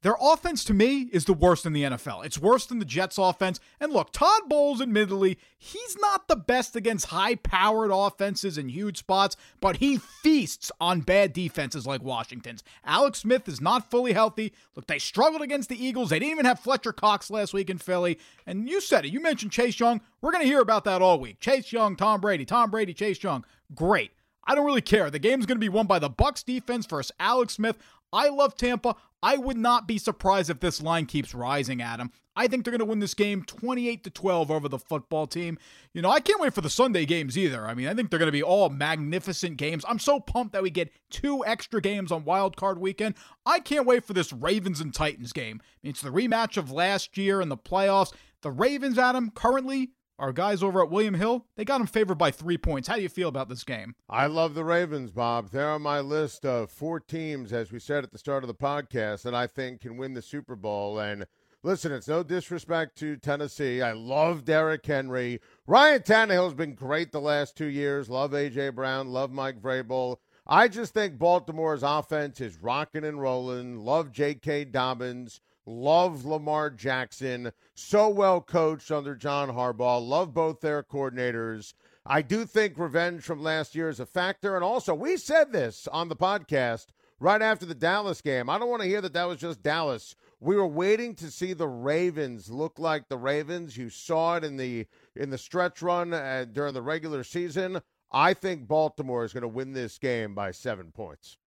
Their 0.06 0.18
offense 0.22 0.64
to 0.66 0.74
me 0.76 1.10
is 1.14 1.26
the 1.26 1.34
worst 1.34 1.66
in 1.66 1.74
the 1.74 1.82
NFL. 1.82 2.24
It's 2.24 2.38
worse 2.38 2.68
than 2.68 2.78
the 2.78 2.86
Jets 2.86 3.18
offense. 3.18 3.60
And 3.80 3.92
look, 3.92 4.12
Todd 4.12 4.44
Bowles, 4.48 4.80
admittedly, 4.80 5.40
he's 5.58 5.98
not 5.98 6.28
the 6.28 6.36
best 6.36 6.76
against 6.76 7.08
high 7.08 7.34
powered 7.34 7.90
offenses 7.92 8.60
in 8.60 8.70
huge 8.70 9.00
spots, 9.00 9.36
but 9.60 9.78
he 9.78 9.98
feasts 9.98 10.72
on 10.80 11.02
bad 11.02 11.34
defenses 11.34 11.88
like 11.88 12.04
Washington's. 12.04 12.64
Alex 12.84 13.18
Smith 13.22 13.48
is 13.48 13.60
not 13.60 13.90
fully 13.90 14.14
healthy. 14.14 14.54
Look, 14.76 14.86
they 14.86 15.00
struggled 15.00 15.42
against 15.42 15.70
the 15.70 15.84
Eagles. 15.84 16.12
They 16.12 16.20
didn't 16.20 16.34
even 16.34 16.46
have 16.46 16.60
Fletcher 16.60 16.94
Cox 16.94 17.32
last 17.32 17.52
week 17.52 17.72
in 17.72 17.80
Philly. 17.80 18.20
And 18.46 18.70
you 18.70 18.82
said 18.82 19.06
it. 19.06 19.12
You 19.12 19.22
mentioned 19.22 19.54
Chase 19.54 19.80
Young. 19.80 20.02
We're 20.22 20.32
going 20.32 20.44
to 20.44 20.48
hear 20.48 20.62
about 20.62 20.84
that 20.84 21.02
all 21.02 21.20
week. 21.20 21.40
Chase 21.40 21.72
Young, 21.74 21.96
Tom 21.96 22.22
Brady, 22.22 22.46
Tom 22.46 22.70
Brady, 22.70 22.94
Chase 22.94 23.24
Young. 23.24 23.44
Great. 23.74 24.12
I 24.48 24.56
don't 24.56 24.66
really 24.66 24.82
care. 24.82 25.10
The 25.10 25.20
game's 25.20 25.46
going 25.46 25.58
to 25.58 25.60
be 25.60 25.70
won 25.70 25.88
by 25.88 26.00
the 26.00 26.10
Bucs 26.10 26.44
defense 26.44 26.86
versus 26.86 27.12
Alex 27.20 27.54
Smith. 27.54 27.78
I 28.14 28.30
love 28.30 28.56
Tampa. 28.56 28.96
I 29.22 29.38
would 29.38 29.58
not 29.58 29.88
be 29.88 29.98
surprised 29.98 30.50
if 30.50 30.60
this 30.60 30.82
line 30.82 31.06
keeps 31.06 31.34
rising, 31.34 31.82
Adam. 31.82 32.12
I 32.36 32.48
think 32.48 32.64
they're 32.64 32.72
going 32.72 32.80
to 32.80 32.86
win 32.86 33.00
this 33.00 33.14
game 33.14 33.44
28 33.44 34.04
to 34.04 34.10
12 34.10 34.52
over 34.52 34.70
the 34.70 34.78
football 34.78 35.26
team. 35.26 35.58
You 35.94 36.02
know, 36.02 36.12
I 36.12 36.20
can't 36.20 36.40
wait 36.40 36.54
for 36.54 36.62
the 36.62 36.70
Sunday 36.70 37.06
games 37.06 37.38
either. 37.38 37.66
I 37.66 37.74
mean, 37.74 37.88
I 37.88 37.94
think 37.94 38.10
they're 38.10 38.20
going 38.20 38.28
to 38.28 38.32
be 38.32 38.44
all 38.44 38.70
magnificent 38.70 39.58
games. 39.58 39.84
I'm 39.88 40.00
so 40.00 40.20
pumped 40.20 40.54
that 40.54 40.64
we 40.64 40.70
get 40.70 40.92
two 41.10 41.44
extra 41.46 41.82
games 41.82 42.12
on 42.12 42.26
Wild 42.26 42.56
Card 42.56 42.78
weekend. 42.78 43.16
I 43.46 43.60
can't 43.60 43.88
wait 43.88 44.06
for 44.06 44.14
this 44.14 44.32
Ravens 44.32 44.80
and 44.80 44.94
Titans 44.94 45.34
game. 45.34 45.60
I 45.64 45.68
mean, 45.82 45.92
it's 45.92 46.02
the 46.02 46.10
rematch 46.10 46.58
of 46.58 46.72
last 46.72 47.18
year 47.18 47.42
in 47.42 47.50
the 47.50 47.58
playoffs. 47.58 48.14
The 48.42 48.52
Ravens, 48.52 49.00
Adam, 49.00 49.32
currently 49.32 49.90
our 50.18 50.32
guys 50.32 50.64
over 50.64 50.82
at 50.82 50.90
William 50.90 51.16
Hill, 51.16 51.46
they 51.56 51.66
got 51.66 51.80
them 51.80 51.88
favored 51.88 52.18
by 52.18 52.32
three 52.32 52.58
points. 52.58 52.88
How 52.88 52.96
do 52.96 53.02
you 53.02 53.10
feel 53.10 53.30
about 53.30 53.50
this 53.50 53.64
game? 53.64 53.96
I 54.10 54.28
love 54.28 54.54
the 54.54 54.64
Ravens, 54.64 55.12
Bob. 55.12 55.50
They're 55.52 55.70
on 55.70 55.82
my 55.82 56.00
list 56.00 56.46
of 56.46 56.72
four 56.72 57.00
teams, 57.00 57.52
as 57.52 57.72
we 57.72 57.80
said 57.80 58.04
at 58.04 58.12
the 58.12 58.18
start 58.18 58.44
of 58.44 58.48
the 58.48 58.54
podcast, 58.54 59.24
that 59.24 59.36
I 59.36 59.48
think 59.48 59.82
can 59.82 59.98
win 59.98 60.14
the 60.14 60.22
Super 60.22 60.56
Bowl. 60.56 61.00
And 61.00 61.26
listen, 61.64 61.92
it's 61.92 62.08
no 62.08 62.24
disrespect 62.24 62.98
to 63.00 63.18
Tennessee. 63.18 63.82
I 63.82 63.92
love 63.92 64.46
Derrick 64.46 64.86
Henry. 64.86 65.42
Ryan 65.68 66.02
Tannehill's 66.02 66.54
been 66.54 66.76
great 66.76 67.12
the 67.12 67.22
last 67.22 67.58
two 67.58 67.66
years. 67.66 68.10
Love 68.10 68.34
A.J. 68.34 68.70
Brown. 68.70 69.10
Love 69.10 69.32
Mike 69.32 69.62
Vrabel. 69.62 70.18
I 70.48 70.68
just 70.68 70.94
think 70.94 71.18
Baltimore's 71.18 71.82
offense 71.82 72.40
is 72.40 72.62
rocking 72.62 73.04
and 73.04 73.20
rolling. 73.20 73.80
Love 73.80 74.12
J.K. 74.12 74.66
Dobbins. 74.66 75.42
Love 75.66 76.26
Lamar 76.26 76.70
Jackson. 76.70 77.52
So 77.74 78.10
well 78.10 78.42
coached 78.42 78.92
under 78.92 79.16
John 79.16 79.50
Harbaugh. 79.50 80.06
Love 80.06 80.34
both 80.34 80.62
their 80.62 80.84
coordinators. 80.84 81.74
I 82.06 82.22
do 82.22 82.46
think 82.46 82.78
revenge 82.78 83.24
from 83.24 83.42
last 83.42 83.74
year 83.74 83.90
is 83.90 84.00
a 84.00 84.06
factor. 84.06 84.56
And 84.56 84.64
also, 84.64 84.94
we 84.94 85.18
said 85.18 85.52
this 85.52 85.88
on 85.88 86.08
the 86.08 86.16
podcast 86.16 86.88
right 87.20 87.42
after 87.42 87.66
the 87.66 87.74
Dallas 87.74 88.22
game. 88.22 88.50
I 88.50 88.60
don't 88.60 88.70
want 88.70 88.84
to 88.84 88.88
hear 88.88 89.02
that 89.02 89.14
that 89.14 89.28
was 89.28 89.40
just 89.40 89.64
Dallas. 89.64 90.16
We 90.40 90.56
were 90.56 90.68
waiting 90.68 91.16
to 91.16 91.32
see 91.32 91.54
the 91.54 91.68
Ravens 91.68 92.52
look 92.52 92.78
like 92.78 93.10
the 93.10 93.18
Ravens. 93.18 93.78
You 93.78 93.90
saw 93.90 94.36
it 94.36 94.44
in 94.44 94.58
the 94.58 94.86
in 95.16 95.32
the 95.32 95.38
stretch 95.38 95.82
run 95.82 96.14
uh, 96.14 96.46
during 96.52 96.74
the 96.74 96.82
regular 96.82 97.24
season. 97.24 97.82
I 98.12 98.34
think 98.34 98.68
Baltimore 98.68 99.26
is 99.26 99.34
going 99.34 99.42
to 99.42 99.48
win 99.48 99.74
this 99.74 99.98
game 99.98 100.36
by 100.36 100.52
seven 100.52 100.92
points. 100.92 101.38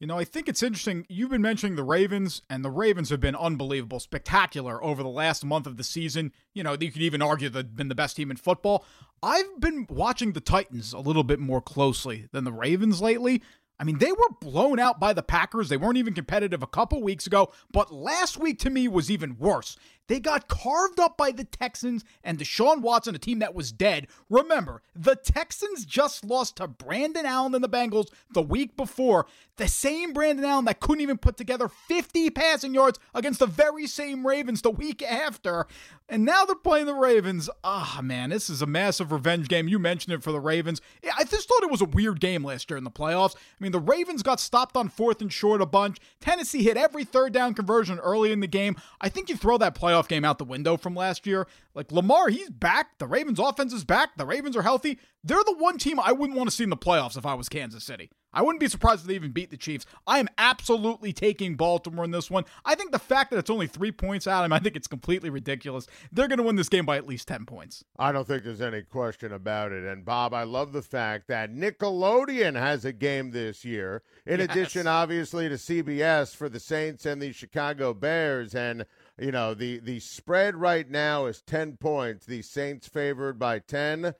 You 0.00 0.06
know, 0.06 0.16
I 0.16 0.24
think 0.24 0.48
it's 0.48 0.62
interesting. 0.62 1.06
You've 1.08 1.30
been 1.30 1.42
mentioning 1.42 1.74
the 1.74 1.82
Ravens, 1.82 2.42
and 2.48 2.64
the 2.64 2.70
Ravens 2.70 3.10
have 3.10 3.20
been 3.20 3.34
unbelievable, 3.34 3.98
spectacular 3.98 4.82
over 4.82 5.02
the 5.02 5.08
last 5.08 5.44
month 5.44 5.66
of 5.66 5.76
the 5.76 5.82
season. 5.82 6.32
You 6.54 6.62
know, 6.62 6.76
you 6.78 6.92
could 6.92 7.02
even 7.02 7.20
argue 7.20 7.48
they've 7.48 7.74
been 7.74 7.88
the 7.88 7.96
best 7.96 8.14
team 8.14 8.30
in 8.30 8.36
football. 8.36 8.84
I've 9.24 9.60
been 9.60 9.86
watching 9.90 10.32
the 10.32 10.40
Titans 10.40 10.92
a 10.92 11.00
little 11.00 11.24
bit 11.24 11.40
more 11.40 11.60
closely 11.60 12.28
than 12.30 12.44
the 12.44 12.52
Ravens 12.52 13.02
lately. 13.02 13.42
I 13.80 13.84
mean, 13.84 13.98
they 13.98 14.12
were 14.12 14.30
blown 14.40 14.78
out 14.78 15.00
by 15.00 15.12
the 15.12 15.22
Packers. 15.22 15.68
They 15.68 15.76
weren't 15.76 15.98
even 15.98 16.14
competitive 16.14 16.62
a 16.62 16.68
couple 16.68 17.02
weeks 17.02 17.26
ago, 17.26 17.52
but 17.72 17.92
last 17.92 18.38
week 18.38 18.60
to 18.60 18.70
me 18.70 18.86
was 18.86 19.10
even 19.10 19.36
worse. 19.36 19.76
They 20.08 20.20
got 20.20 20.48
carved 20.48 20.98
up 20.98 21.16
by 21.16 21.30
the 21.30 21.44
Texans 21.44 22.04
and 22.24 22.38
Deshaun 22.38 22.80
Watson, 22.80 23.14
a 23.14 23.18
team 23.18 23.38
that 23.38 23.54
was 23.54 23.70
dead. 23.72 24.08
Remember, 24.28 24.82
the 24.94 25.14
Texans 25.14 25.84
just 25.84 26.24
lost 26.24 26.56
to 26.56 26.66
Brandon 26.66 27.26
Allen 27.26 27.54
and 27.54 27.62
the 27.62 27.68
Bengals 27.68 28.08
the 28.32 28.42
week 28.42 28.76
before. 28.76 29.26
The 29.56 29.68
same 29.68 30.12
Brandon 30.12 30.44
Allen 30.44 30.64
that 30.66 30.80
couldn't 30.80 31.02
even 31.02 31.18
put 31.18 31.36
together 31.36 31.68
50 31.68 32.30
passing 32.30 32.74
yards 32.74 32.98
against 33.14 33.40
the 33.40 33.46
very 33.46 33.86
same 33.86 34.26
Ravens 34.26 34.62
the 34.62 34.70
week 34.70 35.02
after. 35.02 35.66
And 36.08 36.24
now 36.24 36.44
they're 36.44 36.54
playing 36.54 36.86
the 36.86 36.94
Ravens. 36.94 37.50
Ah, 37.62 37.96
oh, 37.98 38.02
man, 38.02 38.30
this 38.30 38.48
is 38.48 38.62
a 38.62 38.66
massive 38.66 39.12
revenge 39.12 39.48
game. 39.48 39.68
You 39.68 39.78
mentioned 39.78 40.14
it 40.14 40.22
for 40.22 40.32
the 40.32 40.40
Ravens. 40.40 40.80
I 41.04 41.24
just 41.24 41.48
thought 41.48 41.62
it 41.62 41.70
was 41.70 41.82
a 41.82 41.86
weird 41.86 42.20
game 42.20 42.44
last 42.44 42.70
year 42.70 42.78
in 42.78 42.84
the 42.84 42.90
playoffs. 42.90 43.36
I 43.36 43.40
mean, 43.58 43.72
the 43.72 43.80
Ravens 43.80 44.22
got 44.22 44.40
stopped 44.40 44.76
on 44.76 44.88
fourth 44.88 45.20
and 45.20 45.30
short 45.30 45.60
a 45.60 45.66
bunch. 45.66 45.98
Tennessee 46.20 46.62
hit 46.62 46.78
every 46.78 47.04
third 47.04 47.32
down 47.32 47.52
conversion 47.52 47.98
early 47.98 48.32
in 48.32 48.40
the 48.40 48.46
game. 48.46 48.76
I 49.00 49.10
think 49.10 49.28
you 49.28 49.36
throw 49.36 49.58
that 49.58 49.74
playoff 49.74 49.97
playoff 49.98 50.08
game 50.08 50.24
out 50.24 50.38
the 50.38 50.44
window 50.44 50.76
from 50.76 50.94
last 50.94 51.26
year. 51.26 51.46
Like 51.74 51.92
Lamar, 51.92 52.28
he's 52.28 52.50
back. 52.50 52.98
The 52.98 53.06
Ravens' 53.06 53.38
offense 53.38 53.72
is 53.72 53.84
back. 53.84 54.16
The 54.16 54.26
Ravens 54.26 54.56
are 54.56 54.62
healthy. 54.62 54.98
They're 55.24 55.44
the 55.44 55.56
one 55.56 55.78
team 55.78 56.00
I 56.00 56.12
wouldn't 56.12 56.38
want 56.38 56.50
to 56.50 56.56
see 56.56 56.64
in 56.64 56.70
the 56.70 56.76
playoffs 56.76 57.16
if 57.16 57.26
I 57.26 57.34
was 57.34 57.48
Kansas 57.48 57.84
City. 57.84 58.10
I 58.32 58.42
wouldn't 58.42 58.60
be 58.60 58.68
surprised 58.68 59.02
if 59.02 59.06
they 59.08 59.14
even 59.14 59.32
beat 59.32 59.50
the 59.50 59.56
Chiefs. 59.56 59.86
I 60.06 60.18
am 60.18 60.28
absolutely 60.36 61.12
taking 61.12 61.56
Baltimore 61.56 62.04
in 62.04 62.10
this 62.10 62.30
one. 62.30 62.44
I 62.64 62.74
think 62.74 62.92
the 62.92 62.98
fact 62.98 63.30
that 63.30 63.38
it's 63.38 63.50
only 63.50 63.66
three 63.66 63.90
points 63.90 64.26
out, 64.26 64.44
I, 64.44 64.46
mean, 64.46 64.52
I 64.52 64.58
think 64.58 64.76
it's 64.76 64.86
completely 64.86 65.30
ridiculous. 65.30 65.86
They're 66.12 66.28
going 66.28 66.38
to 66.38 66.44
win 66.44 66.56
this 66.56 66.68
game 66.68 66.84
by 66.84 66.98
at 66.98 67.06
least 67.06 67.26
10 67.28 67.46
points. 67.46 67.84
I 67.98 68.12
don't 68.12 68.26
think 68.26 68.44
there's 68.44 68.60
any 68.60 68.82
question 68.82 69.32
about 69.32 69.72
it. 69.72 69.84
And 69.84 70.04
Bob, 70.04 70.34
I 70.34 70.42
love 70.42 70.72
the 70.72 70.82
fact 70.82 71.28
that 71.28 71.54
Nickelodeon 71.54 72.54
has 72.54 72.84
a 72.84 72.92
game 72.92 73.30
this 73.30 73.64
year, 73.64 74.02
in 74.26 74.40
yes. 74.40 74.50
addition, 74.50 74.86
obviously, 74.86 75.48
to 75.48 75.54
CBS 75.54 76.36
for 76.36 76.48
the 76.48 76.60
Saints 76.60 77.06
and 77.06 77.22
the 77.22 77.32
Chicago 77.32 77.94
Bears. 77.94 78.54
And 78.54 78.84
you 79.18 79.32
know, 79.32 79.54
the 79.54 79.78
the 79.78 80.00
spread 80.00 80.56
right 80.56 80.88
now 80.88 81.26
is 81.26 81.42
10 81.42 81.76
points. 81.76 82.26
The 82.26 82.42
Saints 82.42 82.88
favored 82.88 83.38
by 83.38 83.58
10. 83.58 84.14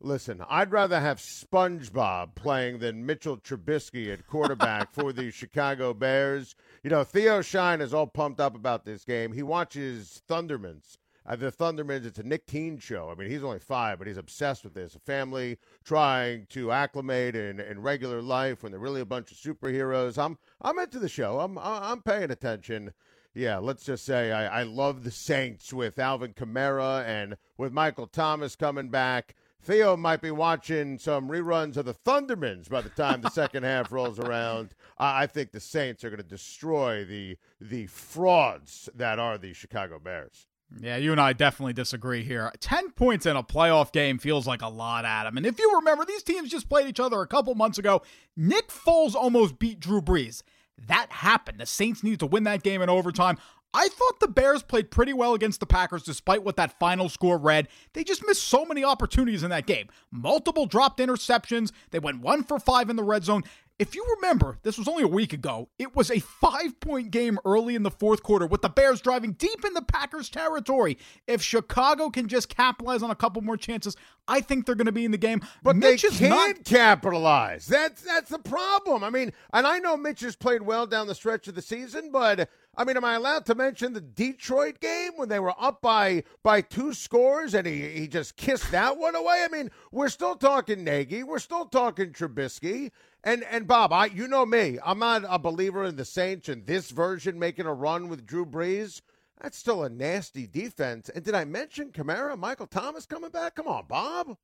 Listen, 0.00 0.44
I'd 0.48 0.70
rather 0.70 1.00
have 1.00 1.18
SpongeBob 1.18 2.34
playing 2.34 2.80
than 2.80 3.06
Mitchell 3.06 3.38
Trubisky 3.38 4.12
at 4.12 4.26
quarterback 4.26 4.92
for 4.92 5.12
the 5.12 5.30
Chicago 5.32 5.94
Bears. 5.94 6.54
You 6.82 6.90
know, 6.90 7.02
Theo 7.02 7.40
Schein 7.40 7.80
is 7.80 7.94
all 7.94 8.06
pumped 8.06 8.38
up 8.38 8.54
about 8.54 8.84
this 8.84 9.04
game. 9.04 9.32
He 9.32 9.42
watches 9.42 10.22
Thundermans. 10.28 10.98
Uh, 11.24 11.34
the 11.34 11.50
Thundermans, 11.50 12.04
it's 12.04 12.18
a 12.18 12.22
Nick 12.22 12.46
Keene 12.46 12.78
show. 12.78 13.10
I 13.10 13.18
mean, 13.18 13.30
he's 13.30 13.42
only 13.42 13.58
five, 13.58 13.98
but 13.98 14.06
he's 14.06 14.18
obsessed 14.18 14.62
with 14.62 14.74
this. 14.74 14.94
A 14.94 15.00
family 15.00 15.58
trying 15.82 16.46
to 16.50 16.70
acclimate 16.70 17.34
in, 17.34 17.58
in 17.58 17.82
regular 17.82 18.22
life 18.22 18.62
when 18.62 18.70
they're 18.70 18.80
really 18.80 19.00
a 19.00 19.06
bunch 19.06 19.32
of 19.32 19.38
superheroes. 19.38 20.22
I'm 20.22 20.38
I'm 20.60 20.78
into 20.78 21.00
the 21.00 21.08
show. 21.08 21.40
I'm 21.40 21.58
I'm 21.58 22.02
paying 22.02 22.30
attention 22.30 22.92
yeah, 23.36 23.58
let's 23.58 23.84
just 23.84 24.04
say 24.04 24.32
I, 24.32 24.60
I 24.60 24.62
love 24.62 25.04
the 25.04 25.10
Saints 25.10 25.70
with 25.72 25.98
Alvin 25.98 26.32
Kamara 26.32 27.04
and 27.04 27.36
with 27.58 27.70
Michael 27.70 28.06
Thomas 28.06 28.56
coming 28.56 28.88
back. 28.88 29.34
Theo 29.62 29.96
might 29.96 30.22
be 30.22 30.30
watching 30.30 30.98
some 30.98 31.28
reruns 31.28 31.76
of 31.76 31.84
the 31.84 31.92
Thundermans 31.92 32.70
by 32.70 32.80
the 32.80 32.88
time 32.88 33.20
the 33.20 33.30
second 33.30 33.62
half 33.64 33.92
rolls 33.92 34.18
around. 34.18 34.74
I 34.96 35.26
think 35.26 35.52
the 35.52 35.60
Saints 35.60 36.02
are 36.02 36.08
going 36.08 36.22
to 36.22 36.28
destroy 36.28 37.04
the 37.04 37.36
the 37.60 37.86
frauds 37.88 38.88
that 38.94 39.18
are 39.18 39.36
the 39.36 39.52
Chicago 39.52 39.98
Bears. 39.98 40.46
Yeah, 40.80 40.96
you 40.96 41.12
and 41.12 41.20
I 41.20 41.32
definitely 41.32 41.74
disagree 41.74 42.24
here. 42.24 42.50
10 42.58 42.90
points 42.92 43.26
in 43.26 43.36
a 43.36 43.42
playoff 43.42 43.92
game 43.92 44.18
feels 44.18 44.46
like 44.46 44.62
a 44.62 44.68
lot, 44.68 45.04
Adam. 45.04 45.36
And 45.36 45.46
if 45.46 45.60
you 45.60 45.72
remember, 45.76 46.04
these 46.04 46.24
teams 46.24 46.50
just 46.50 46.68
played 46.68 46.88
each 46.88 46.98
other 46.98 47.20
a 47.20 47.26
couple 47.26 47.54
months 47.54 47.78
ago. 47.78 48.02
Nick 48.36 48.68
Foles 48.68 49.14
almost 49.14 49.58
beat 49.58 49.78
Drew 49.78 50.00
Brees. 50.00 50.42
That 50.86 51.10
happened. 51.10 51.60
The 51.60 51.66
Saints 51.66 52.02
needed 52.02 52.20
to 52.20 52.26
win 52.26 52.44
that 52.44 52.62
game 52.62 52.82
in 52.82 52.88
overtime. 52.88 53.38
I 53.74 53.88
thought 53.88 54.20
the 54.20 54.28
Bears 54.28 54.62
played 54.62 54.90
pretty 54.90 55.12
well 55.12 55.34
against 55.34 55.60
the 55.60 55.66
Packers 55.66 56.02
despite 56.02 56.42
what 56.42 56.56
that 56.56 56.78
final 56.78 57.08
score 57.10 57.36
read. 57.36 57.68
They 57.92 58.04
just 58.04 58.26
missed 58.26 58.44
so 58.44 58.64
many 58.64 58.82
opportunities 58.82 59.42
in 59.42 59.50
that 59.50 59.66
game. 59.66 59.88
Multiple 60.10 60.64
dropped 60.64 60.98
interceptions. 60.98 61.72
They 61.90 61.98
went 61.98 62.20
one 62.20 62.42
for 62.42 62.58
five 62.58 62.88
in 62.88 62.96
the 62.96 63.02
red 63.02 63.24
zone. 63.24 63.42
If 63.78 63.94
you 63.94 64.06
remember, 64.16 64.58
this 64.62 64.78
was 64.78 64.88
only 64.88 65.02
a 65.02 65.08
week 65.08 65.34
ago. 65.34 65.68
It 65.78 65.94
was 65.94 66.10
a 66.10 66.18
five 66.18 66.80
point 66.80 67.10
game 67.10 67.38
early 67.44 67.74
in 67.74 67.82
the 67.82 67.90
fourth 67.90 68.22
quarter 68.22 68.46
with 68.46 68.62
the 68.62 68.70
Bears 68.70 69.02
driving 69.02 69.32
deep 69.32 69.66
in 69.66 69.74
the 69.74 69.82
Packers' 69.82 70.30
territory. 70.30 70.96
If 71.26 71.42
Chicago 71.42 72.08
can 72.08 72.26
just 72.26 72.48
capitalize 72.48 73.02
on 73.02 73.10
a 73.10 73.14
couple 73.14 73.42
more 73.42 73.58
chances, 73.58 73.94
I 74.26 74.40
think 74.40 74.64
they're 74.64 74.74
going 74.76 74.86
to 74.86 74.92
be 74.92 75.04
in 75.04 75.10
the 75.10 75.18
game. 75.18 75.42
But 75.62 75.76
Mitch 75.76 76.02
they 76.02 76.08
can't 76.08 76.56
not- 76.56 76.64
capitalize. 76.64 77.66
That's 77.66 78.00
that's 78.00 78.30
the 78.30 78.38
problem. 78.38 79.04
I 79.04 79.10
mean, 79.10 79.32
and 79.52 79.66
I 79.66 79.78
know 79.78 79.96
Mitch 79.98 80.20
has 80.20 80.36
played 80.36 80.62
well 80.62 80.86
down 80.86 81.06
the 81.06 81.14
stretch 81.14 81.46
of 81.46 81.54
the 81.54 81.62
season, 81.62 82.10
but 82.10 82.48
I 82.78 82.84
mean, 82.84 82.96
am 82.96 83.04
I 83.04 83.14
allowed 83.14 83.44
to 83.46 83.54
mention 83.54 83.92
the 83.92 84.00
Detroit 84.00 84.80
game 84.80 85.12
when 85.16 85.28
they 85.28 85.38
were 85.38 85.54
up 85.58 85.82
by 85.82 86.24
by 86.42 86.62
two 86.62 86.94
scores 86.94 87.52
and 87.54 87.66
he, 87.66 87.88
he 87.90 88.08
just 88.08 88.36
kissed 88.36 88.70
that 88.70 88.96
one 88.96 89.14
away? 89.16 89.44
I 89.44 89.48
mean, 89.54 89.70
we're 89.92 90.08
still 90.08 90.34
talking 90.34 90.82
Nagy, 90.82 91.22
we're 91.22 91.38
still 91.38 91.66
talking 91.66 92.12
Trubisky. 92.12 92.90
And 93.24 93.44
and 93.44 93.66
Bob, 93.66 93.92
I 93.92 94.06
you 94.06 94.28
know 94.28 94.46
me, 94.46 94.78
I'm 94.84 94.98
not 94.98 95.24
a 95.28 95.38
believer 95.38 95.84
in 95.84 95.96
the 95.96 96.04
Saints 96.04 96.48
and 96.48 96.66
this 96.66 96.90
version 96.90 97.38
making 97.38 97.66
a 97.66 97.74
run 97.74 98.08
with 98.08 98.26
Drew 98.26 98.46
Brees. 98.46 99.00
That's 99.40 99.58
still 99.58 99.82
a 99.82 99.90
nasty 99.90 100.46
defense. 100.46 101.08
And 101.08 101.24
did 101.24 101.34
I 101.34 101.44
mention 101.44 101.90
Kamara, 101.90 102.38
Michael 102.38 102.66
Thomas 102.66 103.04
coming 103.04 103.30
back? 103.30 103.56
Come 103.56 103.68
on, 103.68 103.84
Bob. 103.86 104.36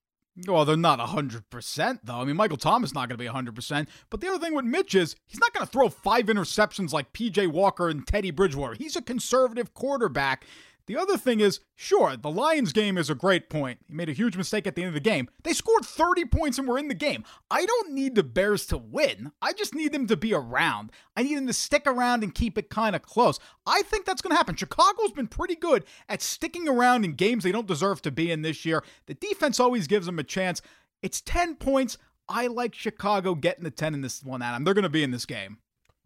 Well, 0.46 0.64
they're 0.64 0.76
not 0.76 0.98
100%, 0.98 2.00
though. 2.04 2.14
I 2.14 2.24
mean, 2.24 2.36
Michael 2.36 2.56
Thomas 2.56 2.94
not 2.94 3.08
going 3.08 3.18
to 3.18 3.24
be 3.24 3.28
100%. 3.28 3.86
But 4.08 4.20
the 4.20 4.28
other 4.28 4.38
thing 4.38 4.54
with 4.54 4.64
Mitch 4.64 4.94
is 4.94 5.14
he's 5.26 5.40
not 5.40 5.52
going 5.52 5.66
to 5.66 5.70
throw 5.70 5.90
five 5.90 6.26
interceptions 6.26 6.92
like 6.92 7.12
PJ 7.12 7.48
Walker 7.48 7.88
and 7.88 8.06
Teddy 8.06 8.30
Bridgewater. 8.30 8.74
He's 8.74 8.96
a 8.96 9.02
conservative 9.02 9.74
quarterback. 9.74 10.46
The 10.86 10.96
other 10.96 11.16
thing 11.16 11.40
is, 11.40 11.60
sure, 11.74 12.16
the 12.16 12.30
Lions 12.30 12.72
game 12.72 12.98
is 12.98 13.08
a 13.08 13.14
great 13.14 13.48
point. 13.48 13.80
He 13.86 13.94
made 13.94 14.08
a 14.08 14.14
huge 14.14 14.36
mistake 14.36 14.66
at 14.66 14.74
the 14.74 14.82
end 14.82 14.88
of 14.88 14.94
the 14.94 15.00
game. 15.00 15.28
They 15.44 15.52
scored 15.52 15.84
30 15.84 16.24
points 16.26 16.58
and 16.58 16.66
were 16.66 16.78
in 16.78 16.88
the 16.88 16.94
game. 16.94 17.24
I 17.50 17.64
don't 17.64 17.92
need 17.92 18.14
the 18.14 18.22
Bears 18.22 18.66
to 18.66 18.78
win. 18.78 19.32
I 19.40 19.52
just 19.52 19.74
need 19.74 19.92
them 19.92 20.06
to 20.08 20.16
be 20.16 20.34
around. 20.34 20.90
I 21.16 21.22
need 21.22 21.36
them 21.36 21.46
to 21.46 21.52
stick 21.52 21.86
around 21.86 22.22
and 22.22 22.34
keep 22.34 22.58
it 22.58 22.70
kind 22.70 22.96
of 22.96 23.02
close. 23.02 23.38
I 23.66 23.82
think 23.82 24.04
that's 24.04 24.22
going 24.22 24.32
to 24.32 24.36
happen. 24.36 24.56
Chicago's 24.56 25.12
been 25.12 25.28
pretty 25.28 25.54
good 25.54 25.84
at 26.08 26.22
sticking 26.22 26.68
around 26.68 27.04
in 27.04 27.12
games 27.12 27.44
they 27.44 27.52
don't 27.52 27.66
deserve 27.66 28.02
to 28.02 28.10
be 28.10 28.30
in 28.30 28.42
this 28.42 28.64
year. 28.64 28.82
The 29.06 29.14
defense 29.14 29.60
always 29.60 29.86
gives 29.86 30.06
them 30.06 30.18
a 30.18 30.24
chance. 30.24 30.62
It's 31.02 31.20
10 31.20 31.56
points. 31.56 31.98
I 32.28 32.46
like 32.46 32.74
Chicago 32.74 33.34
getting 33.34 33.64
the 33.64 33.70
10 33.70 33.94
in 33.94 34.00
this 34.00 34.22
one, 34.22 34.42
Adam. 34.42 34.64
They're 34.64 34.74
going 34.74 34.82
to 34.84 34.88
be 34.88 35.02
in 35.02 35.10
this 35.10 35.26
game. 35.26 35.58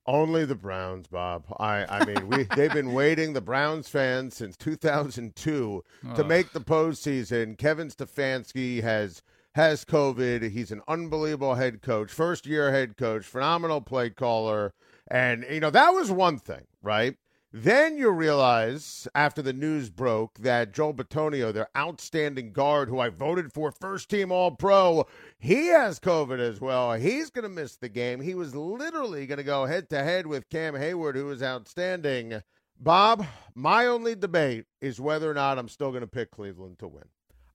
Only 0.06 0.44
the 0.44 0.54
Browns, 0.54 1.08
Bob. 1.08 1.44
I, 1.58 1.84
I 1.88 2.04
mean, 2.04 2.28
we 2.28 2.44
they've 2.54 2.72
been 2.72 2.92
waiting 2.92 3.32
the 3.32 3.40
Browns 3.40 3.88
fans 3.88 4.36
since 4.36 4.56
2002 4.56 5.84
to 6.14 6.24
make 6.24 6.52
the 6.52 6.60
postseason. 6.60 7.58
Kevin 7.58 7.88
Stefanski 7.88 8.82
has 8.82 9.22
has 9.54 9.84
COVID. 9.84 10.50
He's 10.50 10.70
an 10.70 10.82
unbelievable 10.86 11.54
head 11.54 11.82
coach, 11.82 12.10
first 12.12 12.46
year 12.46 12.70
head 12.70 12.96
coach, 12.96 13.24
phenomenal 13.24 13.80
play 13.80 14.10
caller, 14.10 14.74
and 15.08 15.44
you 15.50 15.60
know 15.60 15.70
that 15.70 15.90
was 15.90 16.10
one 16.10 16.38
thing, 16.38 16.66
right? 16.82 17.16
Then 17.52 17.96
you 17.96 18.10
realize 18.10 19.06
after 19.14 19.40
the 19.40 19.52
news 19.52 19.88
broke 19.88 20.38
that 20.40 20.72
Joel 20.72 20.94
Bitonio, 20.94 21.52
their 21.52 21.68
outstanding 21.76 22.52
guard, 22.52 22.88
who 22.88 22.98
I 22.98 23.08
voted 23.08 23.52
for 23.52 23.70
first 23.70 24.08
team 24.10 24.32
All 24.32 24.50
Pro, 24.50 25.06
he 25.38 25.68
has 25.68 26.00
COVID 26.00 26.40
as 26.40 26.60
well. 26.60 26.92
He's 26.94 27.30
going 27.30 27.44
to 27.44 27.48
miss 27.48 27.76
the 27.76 27.88
game. 27.88 28.20
He 28.20 28.34
was 28.34 28.54
literally 28.54 29.26
going 29.26 29.38
to 29.38 29.44
go 29.44 29.64
head 29.64 29.88
to 29.90 30.02
head 30.02 30.26
with 30.26 30.48
Cam 30.48 30.74
Hayward, 30.74 31.14
who 31.16 31.26
was 31.26 31.42
outstanding. 31.42 32.42
Bob, 32.78 33.24
my 33.54 33.86
only 33.86 34.14
debate 34.14 34.66
is 34.80 35.00
whether 35.00 35.30
or 35.30 35.34
not 35.34 35.58
I'm 35.58 35.68
still 35.68 35.90
going 35.90 36.02
to 36.02 36.06
pick 36.08 36.32
Cleveland 36.32 36.78
to 36.80 36.88
win. 36.88 37.04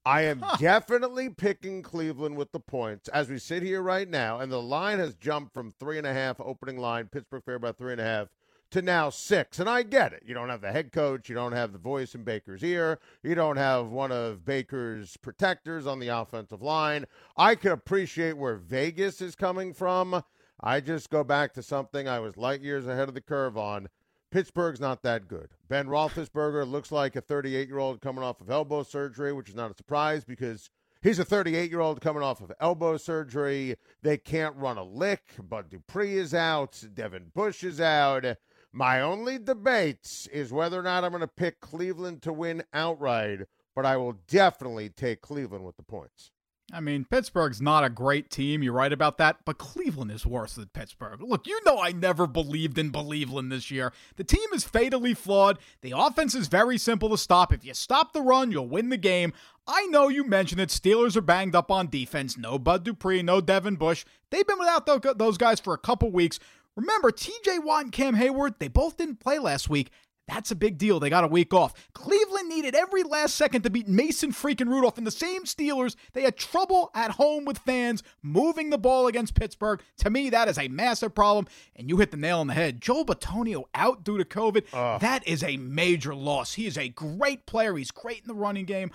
I 0.05 0.21
am 0.21 0.39
huh. 0.39 0.57
definitely 0.59 1.29
picking 1.29 1.83
Cleveland 1.83 2.37
with 2.37 2.51
the 2.53 2.59
points 2.59 3.07
as 3.09 3.29
we 3.29 3.37
sit 3.37 3.61
here 3.61 3.81
right 3.81 4.09
now, 4.09 4.39
and 4.39 4.51
the 4.51 4.61
line 4.61 4.99
has 4.99 5.13
jumped 5.15 5.53
from 5.53 5.71
three 5.71 5.97
and 5.97 6.07
a 6.07 6.13
half 6.13 6.39
opening 6.39 6.77
line, 6.77 7.07
Pittsburgh 7.07 7.43
fair 7.43 7.59
by 7.59 7.71
three 7.73 7.91
and 7.91 8.01
a 8.01 8.05
half 8.05 8.29
to 8.71 8.81
now 8.81 9.09
six. 9.09 9.59
And 9.59 9.69
I 9.69 9.83
get 9.83 10.13
it. 10.13 10.23
You 10.25 10.33
don't 10.33 10.49
have 10.49 10.61
the 10.61 10.71
head 10.71 10.91
coach. 10.91 11.29
You 11.29 11.35
don't 11.35 11.51
have 11.51 11.71
the 11.71 11.77
voice 11.77 12.15
in 12.15 12.23
Baker's 12.23 12.63
ear. 12.63 12.99
You 13.23 13.35
don't 13.35 13.57
have 13.57 13.87
one 13.87 14.11
of 14.11 14.45
Baker's 14.45 15.17
protectors 15.17 15.85
on 15.85 15.99
the 15.99 16.07
offensive 16.07 16.61
line. 16.61 17.05
I 17.37 17.55
can 17.55 17.71
appreciate 17.71 18.37
where 18.37 18.55
Vegas 18.55 19.21
is 19.21 19.35
coming 19.35 19.73
from. 19.73 20.23
I 20.59 20.79
just 20.79 21.09
go 21.09 21.23
back 21.23 21.53
to 21.53 21.63
something 21.63 22.07
I 22.07 22.19
was 22.19 22.37
light 22.37 22.61
years 22.61 22.87
ahead 22.87 23.07
of 23.07 23.13
the 23.13 23.21
curve 23.21 23.57
on. 23.57 23.89
Pittsburgh's 24.31 24.79
not 24.79 25.03
that 25.03 25.27
good. 25.27 25.49
Ben 25.67 25.87
Roethlisberger 25.87 26.69
looks 26.69 26.91
like 26.91 27.15
a 27.15 27.21
38 27.21 27.67
year 27.67 27.79
old 27.79 27.99
coming 27.99 28.23
off 28.23 28.39
of 28.39 28.49
elbow 28.49 28.83
surgery, 28.83 29.33
which 29.33 29.49
is 29.49 29.55
not 29.55 29.71
a 29.71 29.75
surprise 29.75 30.23
because 30.23 30.69
He's 31.01 31.17
a 31.17 31.25
38 31.25 31.71
year 31.71 31.79
old 31.79 31.99
coming 31.99 32.21
off 32.21 32.41
of 32.41 32.51
elbow 32.59 32.95
surgery. 32.97 33.75
They 34.03 34.17
can't 34.17 34.55
run 34.55 34.77
a 34.77 34.83
lick. 34.83 35.23
Bud 35.41 35.71
Dupree 35.71 36.15
is 36.15 36.31
out. 36.31 36.83
Devin 36.93 37.31
Bush 37.33 37.63
is 37.63 37.81
out. 37.81 38.23
My 38.73 39.01
only 39.01 39.37
debate 39.37 40.27
is 40.31 40.53
whether 40.53 40.79
or 40.79 40.83
not 40.83 41.03
I'm 41.03 41.11
going 41.11 41.21
to 41.21 41.27
pick 41.27 41.59
Cleveland 41.59 42.21
to 42.21 42.31
win 42.31 42.63
outright, 42.73 43.41
but 43.75 43.85
I 43.85 43.97
will 43.97 44.17
definitely 44.27 44.89
take 44.89 45.21
Cleveland 45.21 45.65
with 45.65 45.75
the 45.75 45.83
points. 45.83 46.31
I 46.73 46.79
mean, 46.79 47.03
Pittsburgh's 47.03 47.61
not 47.61 47.83
a 47.83 47.89
great 47.89 48.29
team. 48.29 48.63
You're 48.63 48.71
right 48.71 48.93
about 48.93 49.17
that, 49.17 49.43
but 49.43 49.57
Cleveland 49.57 50.09
is 50.09 50.25
worse 50.25 50.55
than 50.55 50.67
Pittsburgh. 50.67 51.21
Look, 51.21 51.45
you 51.45 51.59
know 51.65 51.81
I 51.81 51.91
never 51.91 52.27
believed 52.27 52.77
in 52.77 52.91
Cleveland 52.91 53.51
this 53.51 53.69
year. 53.69 53.91
The 54.15 54.23
team 54.23 54.47
is 54.53 54.63
fatally 54.63 55.13
flawed. 55.13 55.59
The 55.81 55.93
offense 55.93 56.33
is 56.33 56.47
very 56.47 56.77
simple 56.77 57.09
to 57.09 57.17
stop. 57.17 57.51
If 57.51 57.65
you 57.65 57.73
stop 57.73 58.13
the 58.13 58.21
run, 58.21 58.53
you'll 58.53 58.69
win 58.69 58.87
the 58.87 58.95
game. 58.95 59.33
I 59.67 59.85
know 59.87 60.07
you 60.07 60.23
mentioned 60.23 60.61
it. 60.61 60.69
Steelers 60.69 61.17
are 61.17 61.21
banged 61.21 61.55
up 61.55 61.71
on 61.71 61.89
defense. 61.89 62.37
No 62.37 62.57
Bud 62.57 62.85
Dupree, 62.85 63.21
no 63.21 63.41
Devin 63.41 63.75
Bush. 63.75 64.05
They've 64.29 64.47
been 64.47 64.59
without 64.59 64.85
those 65.17 65.37
guys 65.37 65.59
for 65.59 65.73
a 65.73 65.77
couple 65.77 66.09
weeks. 66.09 66.39
Remember, 66.75 67.11
TJ 67.11 67.63
Watt 67.63 67.83
and 67.83 67.91
Cam 67.91 68.15
Hayward, 68.15 68.55
they 68.59 68.67
both 68.67 68.97
didn't 68.97 69.19
play 69.19 69.39
last 69.39 69.69
week. 69.69 69.91
That's 70.27 70.51
a 70.51 70.55
big 70.55 70.77
deal. 70.77 70.99
They 70.99 71.09
got 71.09 71.25
a 71.25 71.27
week 71.27 71.53
off. 71.53 71.73
Cleveland 71.93 72.47
needed 72.47 72.73
every 72.73 73.03
last 73.03 73.35
second 73.35 73.63
to 73.63 73.69
beat 73.69 73.89
Mason 73.89 74.31
freaking 74.31 74.69
Rudolph 74.69 74.97
and 74.97 75.05
the 75.05 75.11
same 75.11 75.43
Steelers. 75.43 75.97
They 76.13 76.21
had 76.21 76.37
trouble 76.37 76.89
at 76.95 77.11
home 77.11 77.43
with 77.43 77.57
fans 77.57 78.01
moving 78.21 78.69
the 78.69 78.77
ball 78.77 79.07
against 79.07 79.35
Pittsburgh. 79.35 79.81
To 79.97 80.09
me, 80.09 80.29
that 80.29 80.47
is 80.47 80.57
a 80.57 80.69
massive 80.69 81.13
problem. 81.13 81.47
And 81.75 81.89
you 81.89 81.97
hit 81.97 82.11
the 82.11 82.17
nail 82.17 82.39
on 82.39 82.47
the 82.47 82.53
head. 82.53 82.79
Joe 82.79 83.03
Bitonio 83.03 83.63
out 83.75 84.05
due 84.05 84.17
to 84.17 84.23
COVID. 84.23 84.63
Uh. 84.71 84.99
That 84.99 85.27
is 85.27 85.43
a 85.43 85.57
major 85.57 86.15
loss. 86.15 86.53
He 86.53 86.65
is 86.65 86.77
a 86.77 86.87
great 86.87 87.45
player. 87.45 87.75
He's 87.75 87.91
great 87.91 88.21
in 88.21 88.27
the 88.27 88.33
running 88.33 88.65
game. 88.65 88.91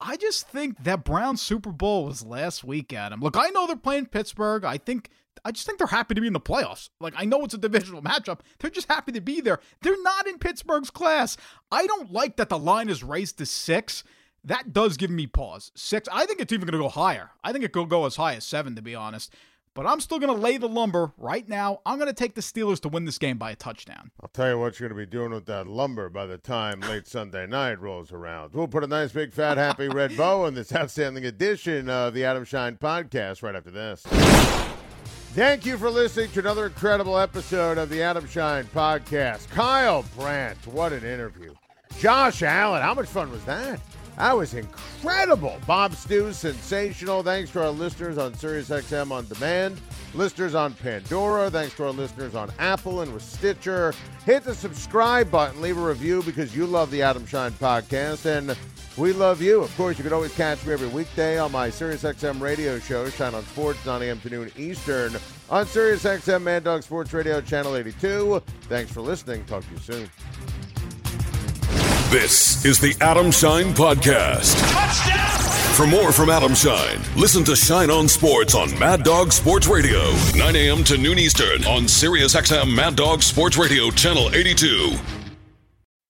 I 0.00 0.16
just 0.16 0.48
think 0.48 0.82
that 0.84 1.04
Brown 1.04 1.36
Super 1.36 1.72
Bowl 1.72 2.06
was 2.06 2.24
last 2.24 2.64
week, 2.64 2.92
Adam. 2.92 3.20
Look, 3.20 3.36
I 3.36 3.48
know 3.50 3.66
they're 3.66 3.76
playing 3.76 4.06
Pittsburgh. 4.06 4.64
I 4.64 4.78
think 4.78 5.10
I 5.44 5.52
just 5.52 5.66
think 5.66 5.78
they're 5.78 5.86
happy 5.86 6.14
to 6.14 6.20
be 6.20 6.26
in 6.26 6.32
the 6.32 6.40
playoffs. 6.40 6.90
Like 7.00 7.14
I 7.16 7.24
know 7.24 7.44
it's 7.44 7.54
a 7.54 7.58
divisional 7.58 8.02
matchup. 8.02 8.40
They're 8.58 8.70
just 8.70 8.88
happy 8.88 9.12
to 9.12 9.20
be 9.20 9.40
there. 9.40 9.60
They're 9.82 10.02
not 10.02 10.26
in 10.26 10.38
Pittsburgh's 10.38 10.90
class. 10.90 11.36
I 11.70 11.86
don't 11.86 12.12
like 12.12 12.36
that 12.36 12.48
the 12.48 12.58
line 12.58 12.88
is 12.88 13.02
raised 13.02 13.38
to 13.38 13.46
six. 13.46 14.04
That 14.44 14.72
does 14.72 14.96
give 14.96 15.10
me 15.10 15.26
pause. 15.26 15.70
Six. 15.74 16.08
I 16.10 16.24
think 16.24 16.40
it's 16.40 16.52
even 16.52 16.66
going 16.66 16.80
to 16.80 16.84
go 16.84 16.88
higher. 16.88 17.30
I 17.44 17.52
think 17.52 17.62
it 17.64 17.72
could 17.72 17.90
go 17.90 18.06
as 18.06 18.16
high 18.16 18.34
as 18.36 18.44
seven, 18.44 18.74
to 18.76 18.82
be 18.82 18.94
honest. 18.94 19.34
But 19.74 19.86
I'm 19.86 20.00
still 20.00 20.18
going 20.18 20.34
to 20.34 20.40
lay 20.40 20.56
the 20.56 20.68
lumber 20.68 21.12
right 21.16 21.48
now. 21.48 21.80
I'm 21.86 21.96
going 21.96 22.08
to 22.08 22.14
take 22.14 22.34
the 22.34 22.40
Steelers 22.40 22.80
to 22.80 22.88
win 22.88 23.04
this 23.04 23.18
game 23.18 23.38
by 23.38 23.52
a 23.52 23.56
touchdown. 23.56 24.10
I'll 24.20 24.28
tell 24.28 24.48
you 24.48 24.58
what 24.58 24.78
you're 24.78 24.88
going 24.88 24.98
to 24.98 25.06
be 25.06 25.10
doing 25.10 25.30
with 25.30 25.46
that 25.46 25.68
lumber 25.68 26.08
by 26.08 26.26
the 26.26 26.38
time 26.38 26.80
late 26.80 27.06
Sunday 27.06 27.46
night 27.46 27.80
rolls 27.80 28.12
around. 28.12 28.52
We'll 28.52 28.66
put 28.66 28.82
a 28.82 28.88
nice, 28.88 29.12
big, 29.12 29.32
fat, 29.32 29.58
happy 29.58 29.88
red 29.88 30.16
bow 30.16 30.46
in 30.46 30.54
this 30.54 30.74
outstanding 30.74 31.24
edition 31.24 31.88
of 31.88 32.14
the 32.14 32.24
Adam 32.24 32.44
Schein 32.44 32.76
podcast 32.76 33.42
right 33.42 33.54
after 33.54 33.70
this. 33.70 34.02
Thank 35.32 35.64
you 35.64 35.78
for 35.78 35.88
listening 35.88 36.30
to 36.32 36.40
another 36.40 36.66
incredible 36.66 37.16
episode 37.16 37.78
of 37.78 37.88
the 37.88 38.02
Adam 38.02 38.26
Schein 38.26 38.64
podcast. 38.74 39.48
Kyle 39.50 40.04
Brandt, 40.16 40.58
what 40.66 40.92
an 40.92 41.04
interview. 41.04 41.54
Josh 42.00 42.42
Allen, 42.42 42.82
how 42.82 42.94
much 42.94 43.06
fun 43.06 43.30
was 43.30 43.44
that? 43.44 43.78
That 44.16 44.36
was 44.36 44.54
incredible. 44.54 45.58
Bob 45.66 45.94
Stew, 45.94 46.32
sensational. 46.32 47.22
Thanks 47.22 47.50
to 47.52 47.62
our 47.62 47.70
listeners 47.70 48.18
on 48.18 48.32
SiriusXM 48.32 49.10
On 49.10 49.26
Demand, 49.26 49.80
listeners 50.14 50.54
on 50.54 50.74
Pandora. 50.74 51.50
Thanks 51.50 51.74
to 51.76 51.84
our 51.84 51.90
listeners 51.90 52.34
on 52.34 52.50
Apple 52.58 53.00
and 53.00 53.12
with 53.14 53.22
Stitcher. 53.22 53.94
Hit 54.26 54.44
the 54.44 54.54
subscribe 54.54 55.30
button, 55.30 55.62
leave 55.62 55.78
a 55.78 55.80
review 55.80 56.22
because 56.22 56.54
you 56.54 56.66
love 56.66 56.90
the 56.90 57.02
Adam 57.02 57.26
Schein 57.26 57.52
podcast. 57.52 58.26
And 58.26 58.56
we 58.96 59.12
love 59.12 59.40
you. 59.40 59.62
Of 59.62 59.74
course, 59.76 59.96
you 59.96 60.04
can 60.04 60.12
always 60.12 60.34
catch 60.34 60.64
me 60.66 60.72
every 60.72 60.88
weekday 60.88 61.38
on 61.38 61.52
my 61.52 61.68
SiriusXM 61.68 62.40
radio 62.40 62.78
show, 62.78 63.08
Schein 63.08 63.34
on 63.34 63.44
Sports, 63.46 63.84
9 63.86 64.02
a.m. 64.02 64.20
to 64.20 64.28
noon 64.28 64.50
Eastern, 64.58 65.14
on 65.48 65.64
SiriusXM 65.64 66.42
Mad 66.42 66.64
Dog 66.64 66.82
Sports 66.82 67.12
Radio, 67.12 67.40
Channel 67.40 67.76
82. 67.76 68.42
Thanks 68.62 68.92
for 68.92 69.00
listening. 69.00 69.44
Talk 69.46 69.64
to 69.66 69.72
you 69.72 69.78
soon. 69.78 70.10
This 72.10 72.64
is 72.64 72.80
the 72.80 72.96
Adam 73.00 73.30
Schein 73.30 73.72
Podcast. 73.72 74.58
Touchdown! 74.72 75.74
For 75.76 75.86
more 75.86 76.10
from 76.10 76.28
Adam 76.28 76.56
Schein, 76.56 76.98
listen 77.16 77.44
to 77.44 77.54
Schein 77.54 77.88
on 77.88 78.08
Sports 78.08 78.56
on 78.56 78.76
Mad 78.80 79.04
Dog 79.04 79.30
Sports 79.30 79.68
Radio, 79.68 80.10
9 80.34 80.56
a.m. 80.56 80.82
to 80.82 80.98
noon 80.98 81.20
Eastern 81.20 81.64
on 81.66 81.84
SiriusXM 81.84 82.74
Mad 82.74 82.96
Dog 82.96 83.22
Sports 83.22 83.56
Radio, 83.56 83.92
Channel 83.92 84.34
82. 84.34 84.96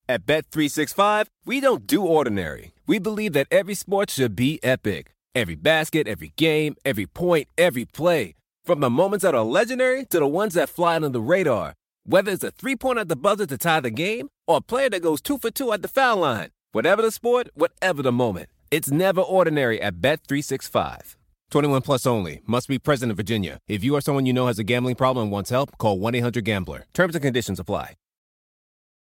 At 0.08 0.24
Bet365, 0.24 1.26
we 1.44 1.60
don't 1.60 1.86
do 1.86 2.02
ordinary. 2.06 2.72
We 2.86 2.98
believe 2.98 3.34
that 3.34 3.48
every 3.50 3.74
sport 3.74 4.08
should 4.08 4.34
be 4.34 4.58
epic. 4.62 5.12
Every 5.34 5.54
basket, 5.54 6.08
every 6.08 6.32
game, 6.38 6.76
every 6.82 7.04
point, 7.04 7.48
every 7.58 7.84
play. 7.84 8.36
From 8.64 8.80
the 8.80 8.88
moments 8.88 9.22
that 9.22 9.34
are 9.34 9.44
legendary 9.44 10.06
to 10.06 10.18
the 10.18 10.26
ones 10.26 10.54
that 10.54 10.70
fly 10.70 10.96
under 10.96 11.10
the 11.10 11.20
radar. 11.20 11.74
Whether 12.04 12.32
it's 12.32 12.42
a 12.42 12.50
three 12.50 12.74
pointer 12.74 13.02
at 13.02 13.08
the 13.08 13.16
buzzer 13.16 13.44
to 13.44 13.58
tie 13.58 13.80
the 13.80 13.90
game 13.90 14.30
or 14.50 14.56
a 14.56 14.60
player 14.60 14.90
that 14.90 15.02
goes 15.02 15.20
two 15.20 15.38
for 15.38 15.50
two 15.50 15.72
at 15.72 15.80
the 15.80 15.88
foul 15.88 16.16
line. 16.16 16.48
Whatever 16.72 17.02
the 17.02 17.12
sport, 17.12 17.48
whatever 17.54 18.02
the 18.02 18.10
moment. 18.10 18.48
It's 18.70 18.90
never 18.90 19.20
ordinary 19.20 19.80
at 19.80 20.00
Bet365. 20.00 21.14
21 21.50 21.82
plus 21.82 22.04
only. 22.06 22.40
Must 22.46 22.66
be 22.68 22.78
present 22.78 23.10
in 23.10 23.16
Virginia. 23.16 23.58
If 23.68 23.84
you 23.84 23.94
or 23.94 24.00
someone 24.00 24.26
you 24.26 24.32
know 24.32 24.48
has 24.48 24.58
a 24.58 24.64
gambling 24.64 24.96
problem 24.96 25.24
and 25.24 25.32
wants 25.32 25.50
help, 25.50 25.78
call 25.78 26.00
1 26.00 26.16
800 26.16 26.44
Gambler. 26.44 26.86
Terms 26.92 27.14
and 27.14 27.22
conditions 27.22 27.60
apply. 27.60 27.94